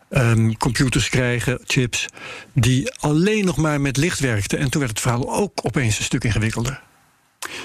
um, 0.09 0.57
computers 0.57 1.09
krijgen, 1.09 1.59
chips, 1.63 2.05
die 2.53 2.93
alleen 2.93 3.45
nog 3.45 3.57
maar 3.57 3.81
met 3.81 3.97
licht 3.97 4.19
werkten. 4.19 4.59
En 4.59 4.69
toen 4.69 4.79
werd 4.79 4.91
het 4.91 5.01
verhaal 5.01 5.35
ook 5.35 5.59
opeens 5.65 5.97
een 5.97 6.03
stuk 6.03 6.23
ingewikkelder. 6.23 6.81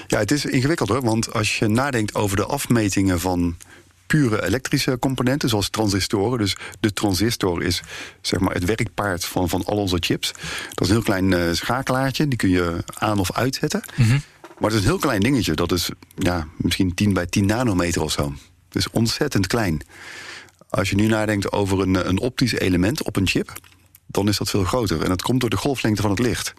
Ja, 0.07 0.17
het 0.17 0.31
is 0.31 0.45
ingewikkelder, 0.45 1.01
want 1.01 1.33
als 1.33 1.59
je 1.59 1.67
nadenkt 1.67 2.15
over 2.15 2.37
de 2.37 2.45
afmetingen 2.45 3.19
van 3.19 3.57
pure 4.07 4.45
elektrische 4.45 4.99
componenten, 4.99 5.49
zoals 5.49 5.69
transistoren. 5.69 6.37
Dus 6.39 6.55
de 6.79 6.93
transistor 6.93 7.63
is 7.63 7.81
zeg 8.21 8.39
maar, 8.39 8.53
het 8.53 8.65
werkpaard 8.65 9.25
van, 9.25 9.49
van 9.49 9.65
al 9.65 9.77
onze 9.77 9.97
chips. 9.99 10.31
Dat 10.73 10.81
is 10.81 10.87
een 10.87 10.93
heel 10.93 11.03
klein 11.03 11.31
uh, 11.31 11.53
schakelaartje, 11.53 12.27
die 12.27 12.37
kun 12.37 12.49
je 12.49 12.83
aan 12.93 13.19
of 13.19 13.31
uitzetten. 13.31 13.83
Mm 13.95 14.05
-hmm. 14.05 14.21
Maar 14.59 14.69
het 14.69 14.79
is 14.79 14.85
een 14.85 14.91
heel 14.91 14.99
klein 14.99 15.21
dingetje, 15.21 15.53
dat 15.53 15.71
is 15.71 15.89
ja, 16.15 16.47
misschien 16.57 16.93
10 16.93 17.13
bij 17.13 17.25
10 17.25 17.45
nanometer 17.45 18.01
of 18.01 18.11
zo. 18.11 18.33
Dus 18.69 18.89
ontzettend 18.89 19.47
klein. 19.47 19.81
Als 20.69 20.89
je 20.89 20.95
nu 20.95 21.07
nadenkt 21.07 21.51
over 21.51 21.79
een, 21.79 22.09
een 22.09 22.19
optisch 22.19 22.53
element 22.53 23.03
op 23.03 23.15
een 23.15 23.27
chip, 23.27 23.53
dan 24.07 24.27
is 24.27 24.37
dat 24.37 24.49
veel 24.49 24.63
groter. 24.63 25.01
En 25.01 25.09
dat 25.09 25.21
komt 25.21 25.41
door 25.41 25.49
de 25.49 25.57
golflengte 25.57 26.01
van 26.01 26.11
het 26.11 26.19
licht. 26.19 26.53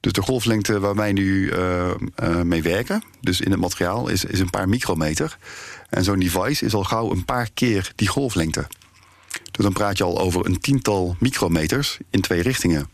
Dus 0.00 0.12
de 0.12 0.22
golflengte 0.22 0.80
waar 0.80 0.94
wij 0.94 1.12
nu 1.12 1.52
uh, 1.52 1.90
uh, 2.22 2.40
mee 2.42 2.62
werken, 2.62 3.02
dus 3.20 3.40
in 3.40 3.50
het 3.50 3.60
materiaal, 3.60 4.08
is, 4.08 4.24
is 4.24 4.40
een 4.40 4.50
paar 4.50 4.68
micrometer. 4.68 5.38
En 5.90 6.04
zo'n 6.04 6.18
device 6.18 6.64
is 6.64 6.74
al 6.74 6.84
gauw 6.84 7.10
een 7.10 7.24
paar 7.24 7.50
keer 7.54 7.92
die 7.94 8.08
golflengte. 8.08 8.66
Dus 9.50 9.64
dan 9.64 9.72
praat 9.72 9.98
je 9.98 10.04
al 10.04 10.18
over 10.18 10.46
een 10.46 10.60
tiental 10.60 11.16
micrometers 11.18 11.98
in 12.10 12.20
twee 12.20 12.42
richtingen. 12.42 12.88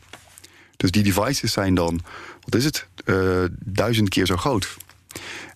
Dus 0.76 0.90
die 0.90 1.02
devices 1.02 1.52
zijn 1.52 1.74
dan, 1.74 2.00
wat 2.40 2.54
is 2.54 2.64
het, 2.64 2.86
uh, 3.04 3.44
duizend 3.50 4.08
keer 4.08 4.26
zo 4.26 4.36
groot. 4.36 4.76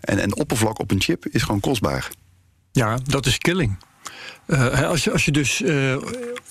En 0.00 0.22
een 0.22 0.36
oppervlak 0.36 0.78
op 0.78 0.90
een 0.90 1.00
chip 1.00 1.26
is 1.26 1.42
gewoon 1.42 1.60
kostbaar. 1.60 2.10
Ja, 2.72 2.98
dat 3.04 3.26
is 3.26 3.38
killing. 3.38 3.78
Uh, 4.46 4.82
als, 4.88 5.04
je, 5.04 5.12
als 5.12 5.24
je 5.24 5.30
dus 5.30 5.60
uh, 5.60 5.96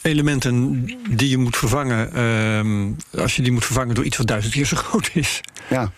elementen 0.02 0.86
die 1.10 1.30
je 1.30 1.38
moet 1.38 1.58
vervangen, 1.58 2.18
uh, 3.16 3.22
als 3.22 3.36
je 3.36 3.42
die 3.42 3.52
moet 3.52 3.66
vervangen 3.66 3.96
door 3.96 4.06
iets 4.06 4.18
wat 4.18 4.28
duizend 4.28 4.54
keer 4.54 4.66
zo 4.66 4.76
groot 4.86 5.10
is. 5.14 5.42
Ja. 5.70 5.92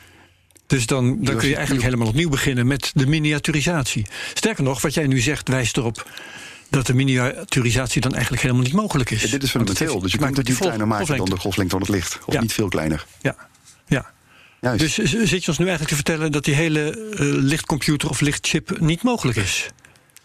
Dus 0.72 0.86
dan, 0.86 1.18
dan 1.20 1.36
kun 1.36 1.48
je 1.48 1.56
eigenlijk 1.56 1.86
helemaal 1.86 2.08
opnieuw 2.08 2.30
beginnen 2.30 2.68
met 2.68 2.92
de 2.94 3.08
miniaturisatie. 3.08 4.06
Sterker 4.34 4.64
nog, 4.64 4.82
wat 4.82 4.94
jij 4.94 5.08
nu 5.08 5.20
zegt, 5.20 5.48
wijst 5.48 5.78
erop 5.78 6.10
dat 6.70 6.88
de 6.88 6.94
miniaturisatie 6.94 8.02
dan 8.02 8.12
eigenlijk 8.12 8.42
helemaal 8.42 8.64
niet 8.64 8.74
mogelijk 8.74 9.10
is. 9.10 9.22
Ja, 9.22 9.30
dit 9.30 9.44
is 9.44 9.50
fundamenteel. 9.50 10.00
Dus 10.00 10.12
je 10.12 10.18
kunt 10.18 10.38
het 10.38 10.48
niet 10.48 10.58
kleiner 10.58 10.88
maken 10.88 11.18
dan 11.18 11.26
de 11.26 11.38
golflengte 11.38 11.72
van 11.72 11.82
het 11.82 11.96
licht. 11.96 12.20
Of 12.26 12.34
ja. 12.34 12.42
niet 12.42 12.54
veel 12.54 12.68
kleiner. 12.68 13.06
Ja, 13.22 13.36
ja. 13.86 14.12
Juist. 14.62 14.80
Dus 14.80 14.94
zit 15.30 15.44
je 15.44 15.48
ons 15.48 15.58
nu 15.58 15.68
eigenlijk 15.68 15.88
te 15.88 15.96
vertellen 15.96 16.32
dat 16.32 16.44
die 16.44 16.56
hele 16.56 16.98
uh, 16.98 17.18
lichtcomputer 17.20 18.10
of 18.10 18.20
lichtchip 18.20 18.80
niet 18.80 19.04
mogelijk 19.04 19.38
is? 19.38 19.70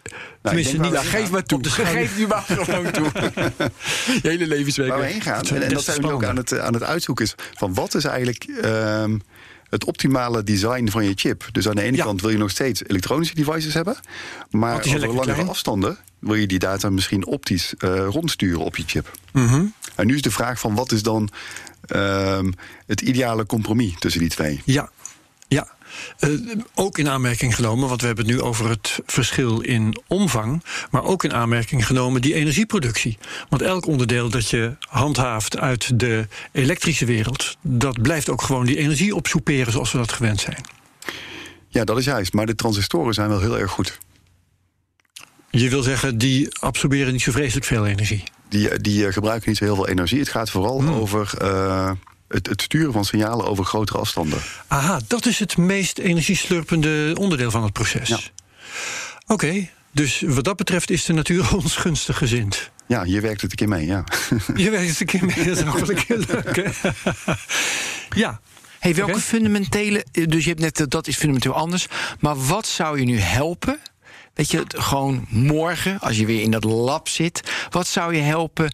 Nou, 0.03 0.19
Tenminste, 0.43 0.79
niet. 0.79 0.93
Nou, 0.93 1.07
geef 1.07 1.31
maar 1.31 1.45
toe. 1.45 1.65
Geef 1.65 2.19
nu 2.19 2.27
maar 2.27 2.45
gewoon 2.49 2.91
toe. 2.91 3.11
Je 4.23 4.29
hele 4.29 4.47
levensweek. 4.47 4.89
Waar 4.89 4.99
we 4.99 5.05
heen 5.05 5.23
gaan, 5.23 5.43
en, 5.43 5.63
en 5.63 5.73
dat 5.73 5.85
zijn 5.85 6.01
we 6.01 6.13
ook 6.13 6.25
aan 6.25 6.37
het, 6.37 6.59
aan 6.59 6.75
het 6.75 6.83
uitzoeken, 6.83 7.25
is 7.25 7.35
van 7.55 7.75
wat 7.75 7.95
is 7.95 8.05
eigenlijk 8.05 8.47
um, 8.65 9.23
het 9.71 9.85
optimale 9.85 10.43
design 10.43 10.89
van 10.89 11.05
je 11.05 11.13
chip. 11.15 11.49
Dus 11.53 11.69
aan 11.69 11.75
de 11.75 11.83
ene 11.83 11.97
ja. 11.97 12.05
kant 12.05 12.21
wil 12.21 12.31
je 12.31 12.39
nog 12.39 12.51
steeds 12.51 12.83
elektronische 12.87 13.35
devices 13.35 13.75
hebben, 13.75 13.97
maar 14.51 14.79
over 14.79 15.07
langere 15.07 15.33
klein. 15.33 15.49
afstanden 15.49 15.99
wil 16.19 16.35
je 16.35 16.47
die 16.47 16.59
data 16.59 16.91
misschien 16.91 17.27
optisch 17.27 17.75
uh, 17.79 18.07
rondsturen 18.09 18.61
op 18.61 18.77
je 18.77 18.83
chip. 18.87 19.11
Mm 19.33 19.47
-hmm. 19.47 19.73
En 19.95 20.07
nu 20.07 20.15
is 20.15 20.23
de 20.23 20.31
vraag 20.31 20.59
van 20.59 20.75
wat 20.75 20.93
is 20.93 21.03
dan 21.03 21.31
um, 21.89 22.55
het 22.87 23.01
ideale 23.01 23.47
compromis 23.47 23.95
tussen 23.99 24.21
die 24.21 24.31
twee? 24.31 24.63
Ja, 24.65 24.91
ja. 25.49 25.76
Uh, 26.21 26.41
ook 26.75 26.99
in 26.99 27.09
aanmerking 27.09 27.55
genomen, 27.55 27.89
want 27.89 28.01
we 28.01 28.07
hebben 28.07 28.27
het 28.27 28.35
nu 28.35 28.41
over 28.41 28.69
het 28.69 29.01
verschil 29.07 29.61
in 29.61 30.03
omvang, 30.07 30.65
maar 30.91 31.05
ook 31.05 31.25
in 31.25 31.35
aanmerking 31.35 31.87
genomen 31.87 32.21
die 32.21 32.35
energieproductie. 32.35 33.19
Want 33.49 33.63
elk 33.63 33.87
onderdeel 33.87 34.31
dat 34.31 34.51
je 34.51 34.77
handhaaft 34.89 35.59
uit 35.59 35.99
de 35.99 36.27
elektrische 36.53 37.05
wereld, 37.05 37.57
dat 37.63 38.03
blijft 38.03 38.29
ook 38.29 38.43
gewoon 38.43 38.67
die 38.67 38.77
energie 38.77 39.15
opsoeperen 39.15 39.73
zoals 39.73 39.93
we 39.93 39.99
dat 39.99 40.13
gewend 40.13 40.41
zijn. 40.41 40.61
Ja, 41.69 41.85
dat 41.85 41.99
is 41.99 42.05
juist. 42.05 42.33
Maar 42.33 42.47
de 42.47 42.55
transistoren 42.55 43.15
zijn 43.15 43.29
wel 43.29 43.41
heel 43.41 43.59
erg 43.59 43.71
goed. 43.71 43.99
Je 45.51 45.69
wil 45.69 45.83
zeggen, 45.83 46.19
die 46.19 46.59
absorberen 46.61 47.13
niet 47.13 47.23
zo 47.23 47.33
vreselijk 47.33 47.67
veel 47.67 47.87
energie. 47.87 48.23
Die, 48.49 48.81
die 48.81 49.13
gebruiken 49.13 49.49
niet 49.49 49.59
zo 49.59 49.65
heel 49.65 49.75
veel 49.75 49.89
energie. 49.89 50.19
Het 50.19 50.29
gaat 50.29 50.51
vooral 50.51 50.81
hmm. 50.81 50.93
over. 50.93 51.35
Uh, 51.43 51.91
het, 52.29 52.47
het, 52.47 52.63
sturen 52.63 52.93
van 52.93 53.05
signalen 53.05 53.47
over 53.47 53.65
grotere 53.65 53.99
afstanden. 53.99 54.39
Aha, 54.67 55.01
dat 55.07 55.27
is 55.27 55.39
het 55.39 55.57
meest 55.57 55.99
energieslurpende 55.99 57.15
onderdeel 57.19 57.51
van 57.51 57.63
het 57.63 57.73
proces. 57.73 58.09
Ja. 58.09 58.19
Oké, 59.27 59.33
okay, 59.33 59.71
dus 59.93 60.21
wat 60.21 60.45
dat 60.45 60.57
betreft 60.57 60.91
is 60.91 61.05
de 61.05 61.13
natuur 61.13 61.55
ons 61.57 61.77
gunstig 61.77 62.19
gezind. 62.19 62.71
Ja, 62.87 63.05
je 63.05 63.21
werkt 63.21 63.41
het 63.41 63.51
een 63.51 63.57
keer 63.57 63.69
mee, 63.69 63.87
ja. 63.87 64.05
Je 64.55 64.71
werkt 64.71 64.89
het 64.89 65.01
een 65.01 65.07
keer 65.07 65.25
mee, 65.25 65.45
dat 65.45 65.57
is 65.57 65.65
ook 65.65 65.79
wel 65.79 65.91
een 65.91 66.05
keer 66.05 66.25
leuk. 66.29 66.71
ja. 68.23 68.41
Hey, 68.79 68.95
welke 68.95 69.11
okay. 69.11 69.23
fundamentele. 69.23 70.05
Dus 70.13 70.45
je 70.45 70.49
hebt 70.49 70.61
net 70.61 70.91
dat 70.91 71.07
is 71.07 71.17
fundamenteel 71.17 71.55
anders. 71.55 71.87
Maar 72.21 72.47
wat 72.47 72.67
zou 72.67 72.99
je 72.99 73.05
nu 73.05 73.19
helpen? 73.19 73.79
Weet 74.35 74.51
je, 74.51 74.65
gewoon 74.69 75.27
morgen, 75.29 76.01
als 76.01 76.17
je 76.17 76.27
weer 76.27 76.43
in 76.43 76.51
dat 76.51 76.65
lab 76.65 77.09
zit, 77.09 77.51
wat 77.71 77.87
zou 77.87 78.15
je 78.15 78.23
helpen 78.23 78.73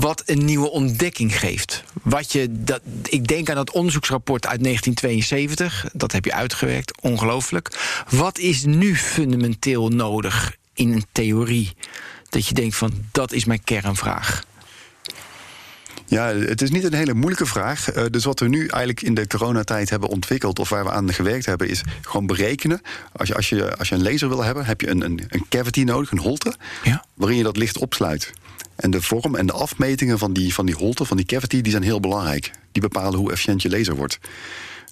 wat 0.00 0.22
een 0.26 0.44
nieuwe 0.44 0.70
ontdekking 0.70 1.38
geeft. 1.38 1.84
Wat 2.02 2.32
je, 2.32 2.46
dat, 2.50 2.80
ik 3.02 3.26
denk 3.26 3.48
aan 3.48 3.56
dat 3.56 3.70
onderzoeksrapport 3.70 4.46
uit 4.46 4.62
1972. 4.62 5.86
Dat 5.92 6.12
heb 6.12 6.24
je 6.24 6.34
uitgewerkt, 6.34 7.02
ongelooflijk. 7.02 8.02
Wat 8.10 8.38
is 8.38 8.64
nu 8.64 8.96
fundamenteel 8.96 9.88
nodig 9.88 10.56
in 10.72 10.92
een 10.92 11.04
theorie? 11.12 11.72
Dat 12.28 12.46
je 12.46 12.54
denkt 12.54 12.76
van, 12.76 12.92
dat 13.12 13.32
is 13.32 13.44
mijn 13.44 13.64
kernvraag. 13.64 14.44
Ja, 16.06 16.26
het 16.26 16.62
is 16.62 16.70
niet 16.70 16.84
een 16.84 16.94
hele 16.94 17.14
moeilijke 17.14 17.46
vraag. 17.46 17.96
Uh, 17.96 18.04
dus 18.10 18.24
wat 18.24 18.40
we 18.40 18.48
nu 18.48 18.60
eigenlijk 18.60 19.02
in 19.02 19.14
de 19.14 19.26
coronatijd 19.26 19.90
hebben 19.90 20.08
ontwikkeld... 20.08 20.58
of 20.58 20.68
waar 20.68 20.84
we 20.84 20.90
aan 20.90 21.12
gewerkt 21.12 21.46
hebben, 21.46 21.68
is 21.68 21.82
gewoon 22.02 22.26
berekenen. 22.26 22.80
Als 23.12 23.28
je, 23.28 23.34
als 23.34 23.48
je, 23.48 23.76
als 23.76 23.88
je 23.88 23.94
een 23.94 24.02
laser 24.02 24.28
wil 24.28 24.42
hebben, 24.42 24.64
heb 24.64 24.80
je 24.80 24.88
een, 24.88 25.04
een, 25.04 25.24
een 25.28 25.46
cavity 25.48 25.82
nodig, 25.82 26.10
een 26.10 26.18
holte... 26.18 26.54
Ja. 26.82 27.04
waarin 27.14 27.38
je 27.38 27.44
dat 27.44 27.56
licht 27.56 27.78
opsluit. 27.78 28.32
En 28.76 28.90
de 28.90 29.02
vorm 29.02 29.34
en 29.34 29.46
de 29.46 29.52
afmetingen 29.52 30.18
van 30.18 30.32
die, 30.32 30.54
van 30.54 30.66
die 30.66 30.74
holte, 30.74 31.04
van 31.04 31.16
die 31.16 31.26
cavity, 31.26 31.60
die 31.60 31.70
zijn 31.70 31.82
heel 31.82 32.00
belangrijk. 32.00 32.50
Die 32.72 32.82
bepalen 32.82 33.18
hoe 33.18 33.32
efficiënt 33.32 33.62
je 33.62 33.70
laser 33.70 33.96
wordt. 33.96 34.18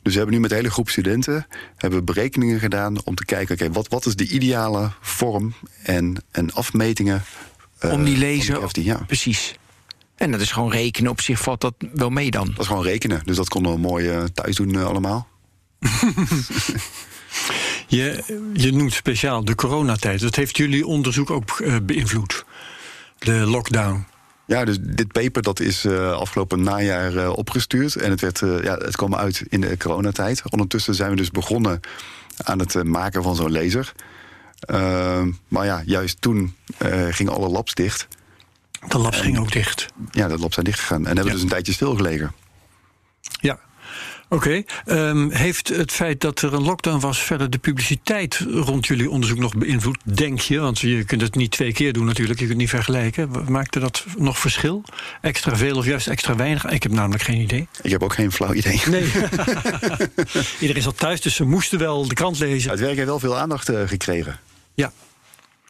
Dus 0.02 0.12
we 0.12 0.18
hebben 0.18 0.34
nu 0.34 0.40
met 0.40 0.50
een 0.50 0.56
hele 0.56 0.70
groep 0.70 0.88
studenten 0.88 1.46
hebben 1.76 2.04
berekeningen 2.04 2.58
gedaan 2.58 3.04
om 3.04 3.14
te 3.14 3.24
kijken, 3.24 3.54
oké, 3.54 3.62
okay, 3.62 3.74
wat, 3.74 3.88
wat 3.88 4.06
is 4.06 4.16
de 4.16 4.28
ideale 4.28 4.90
vorm 5.00 5.54
en, 5.82 6.24
en 6.30 6.52
afmetingen. 6.52 7.24
Uh, 7.84 7.92
om 7.92 8.04
die 8.04 8.18
laser, 8.18 8.58
cavity, 8.58 8.80
ja. 8.80 9.04
precies. 9.06 9.54
En 10.14 10.30
dat 10.30 10.40
is 10.40 10.52
gewoon 10.52 10.70
rekenen 10.70 11.10
op 11.10 11.20
zich, 11.20 11.40
valt 11.40 11.60
dat 11.60 11.74
wel 11.92 12.10
mee 12.10 12.30
dan? 12.30 12.46
Dat 12.46 12.58
is 12.58 12.66
gewoon 12.66 12.82
rekenen, 12.82 13.20
dus 13.24 13.36
dat 13.36 13.48
konden 13.48 13.72
we 13.72 13.78
mooi 13.78 14.16
uh, 14.16 14.24
thuis 14.24 14.56
doen 14.56 14.74
uh, 14.74 14.84
allemaal. 14.84 15.28
je, 17.88 18.22
je 18.52 18.72
noemt 18.72 18.92
speciaal 18.92 19.44
de 19.44 19.54
coronatijd. 19.54 20.20
Dat 20.20 20.36
heeft 20.36 20.56
jullie 20.56 20.86
onderzoek 20.86 21.30
ook 21.30 21.62
beïnvloed. 21.82 22.44
De 23.24 23.46
lockdown. 23.46 24.06
Ja, 24.46 24.64
dus 24.64 24.78
dit 24.80 25.12
paper 25.12 25.42
dat 25.42 25.60
is 25.60 25.84
uh, 25.84 26.12
afgelopen 26.12 26.62
najaar 26.62 27.12
uh, 27.12 27.28
opgestuurd. 27.30 27.96
En 27.96 28.10
het, 28.10 28.20
werd, 28.20 28.40
uh, 28.40 28.62
ja, 28.62 28.76
het 28.76 28.96
kwam 28.96 29.14
uit 29.14 29.44
in 29.48 29.60
de 29.60 29.76
coronatijd. 29.76 30.42
Ondertussen 30.50 30.94
zijn 30.94 31.10
we 31.10 31.16
dus 31.16 31.30
begonnen 31.30 31.80
aan 32.36 32.58
het 32.58 32.84
maken 32.84 33.22
van 33.22 33.36
zo'n 33.36 33.52
laser. 33.52 33.92
Ehm, 34.60 35.30
maar 35.48 35.64
ja, 35.64 35.82
juist 35.86 36.20
toen 36.20 36.56
gingen 37.10 37.32
alle 37.32 37.48
labs 37.48 37.74
dicht. 37.74 38.08
De 38.88 38.98
labs 38.98 39.20
gingen 39.20 39.40
ook 39.40 39.52
dicht. 39.52 39.86
Ja, 40.10 40.28
de 40.28 40.38
labs 40.38 40.54
zijn 40.54 40.66
dichtgegaan. 40.66 41.00
En 41.00 41.06
hebben 41.06 41.24
ja. 41.24 41.32
dus 41.32 41.42
een 41.42 41.48
tijdje 41.48 41.72
stilgelegen. 41.72 42.32
Ja, 43.40 43.58
Oké. 44.32 44.64
Okay. 44.84 45.08
Um, 45.08 45.30
heeft 45.30 45.68
het 45.68 45.92
feit 45.92 46.20
dat 46.20 46.42
er 46.42 46.54
een 46.54 46.62
lockdown 46.62 47.00
was 47.00 47.22
verder 47.22 47.50
de 47.50 47.58
publiciteit 47.58 48.44
rond 48.50 48.86
jullie 48.86 49.10
onderzoek 49.10 49.38
nog 49.38 49.56
beïnvloed, 49.56 49.98
denk 50.02 50.40
je? 50.40 50.60
Want 50.60 50.78
je 50.78 51.04
kunt 51.04 51.20
het 51.20 51.34
niet 51.34 51.50
twee 51.50 51.72
keer 51.72 51.92
doen 51.92 52.04
natuurlijk, 52.04 52.40
je 52.40 52.46
kunt 52.46 52.58
het 52.58 52.58
niet 52.58 52.82
vergelijken. 52.82 53.30
Maakte 53.48 53.78
dat 53.80 54.04
nog 54.16 54.38
verschil? 54.38 54.84
Extra 55.20 55.56
veel 55.56 55.76
of 55.76 55.84
juist 55.84 56.06
extra 56.06 56.36
weinig? 56.36 56.66
Ik 56.66 56.82
heb 56.82 56.92
namelijk 56.92 57.22
geen 57.22 57.40
idee. 57.40 57.68
Ik 57.82 57.90
heb 57.90 58.02
ook 58.02 58.14
geen 58.14 58.32
flauw 58.32 58.52
idee. 58.52 58.82
Nee. 58.86 59.12
Iedereen 60.60 60.82
zat 60.82 60.98
thuis, 60.98 61.20
dus 61.20 61.34
ze 61.34 61.44
moesten 61.44 61.78
wel 61.78 62.08
de 62.08 62.14
krant 62.14 62.38
lezen. 62.38 62.70
Het 62.70 62.80
werk 62.80 62.94
heeft 62.94 63.06
wel 63.08 63.18
veel 63.18 63.36
aandacht 63.36 63.70
uh, 63.70 63.80
gekregen. 63.86 64.40
Ja. 64.74 64.92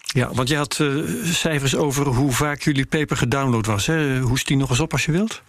Ja, 0.03 0.33
want 0.33 0.49
je 0.49 0.57
had 0.57 0.79
uh, 0.79 1.05
cijfers 1.25 1.77
over 1.77 2.07
hoe 2.07 2.33
vaak 2.33 2.63
jullie 2.63 2.87
paper 2.87 3.17
gedownload 3.17 3.67
was. 3.67 3.87
Hè? 3.87 4.19
Hoest 4.19 4.47
die 4.47 4.57
nog 4.57 4.71
eens 4.71 4.81
op 4.81 4.93
als 4.93 5.05
je 5.05 5.13
wilt? 5.13 5.43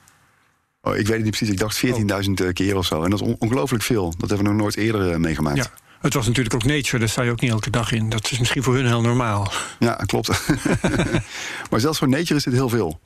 Oh, 0.85 0.95
ik 0.95 1.07
weet 1.07 1.15
het 1.15 1.23
niet 1.23 1.37
precies. 1.37 1.49
Ik 1.49 1.59
dacht 1.59 1.85
14.000 1.85 2.47
oh. 2.47 2.53
keer 2.53 2.77
of 2.77 2.85
zo. 2.85 3.03
En 3.03 3.09
dat 3.09 3.21
is 3.21 3.27
on 3.27 3.35
ongelooflijk 3.39 3.83
veel. 3.83 4.13
Dat 4.17 4.29
hebben 4.29 4.47
we 4.47 4.53
nog 4.53 4.61
nooit 4.61 4.77
eerder 4.77 5.11
uh, 5.11 5.15
meegemaakt. 5.15 5.57
Ja. 5.57 5.71
Het 6.01 6.13
was 6.13 6.27
natuurlijk 6.27 6.55
ook 6.55 6.63
Nature, 6.63 6.99
daar 6.99 7.09
sta 7.09 7.21
je 7.21 7.31
ook 7.31 7.41
niet 7.41 7.51
elke 7.51 7.69
dag 7.69 7.91
in. 7.91 8.09
Dat 8.09 8.31
is 8.31 8.39
misschien 8.39 8.63
voor 8.63 8.75
hun 8.75 8.85
heel 8.85 9.01
normaal. 9.01 9.51
Ja, 9.79 9.93
klopt. 9.93 10.29
maar 11.69 11.79
zelfs 11.79 11.97
voor 11.97 12.09
Nature 12.09 12.35
is 12.35 12.43
dit 12.43 12.53
heel 12.53 12.69
veel. 12.69 12.99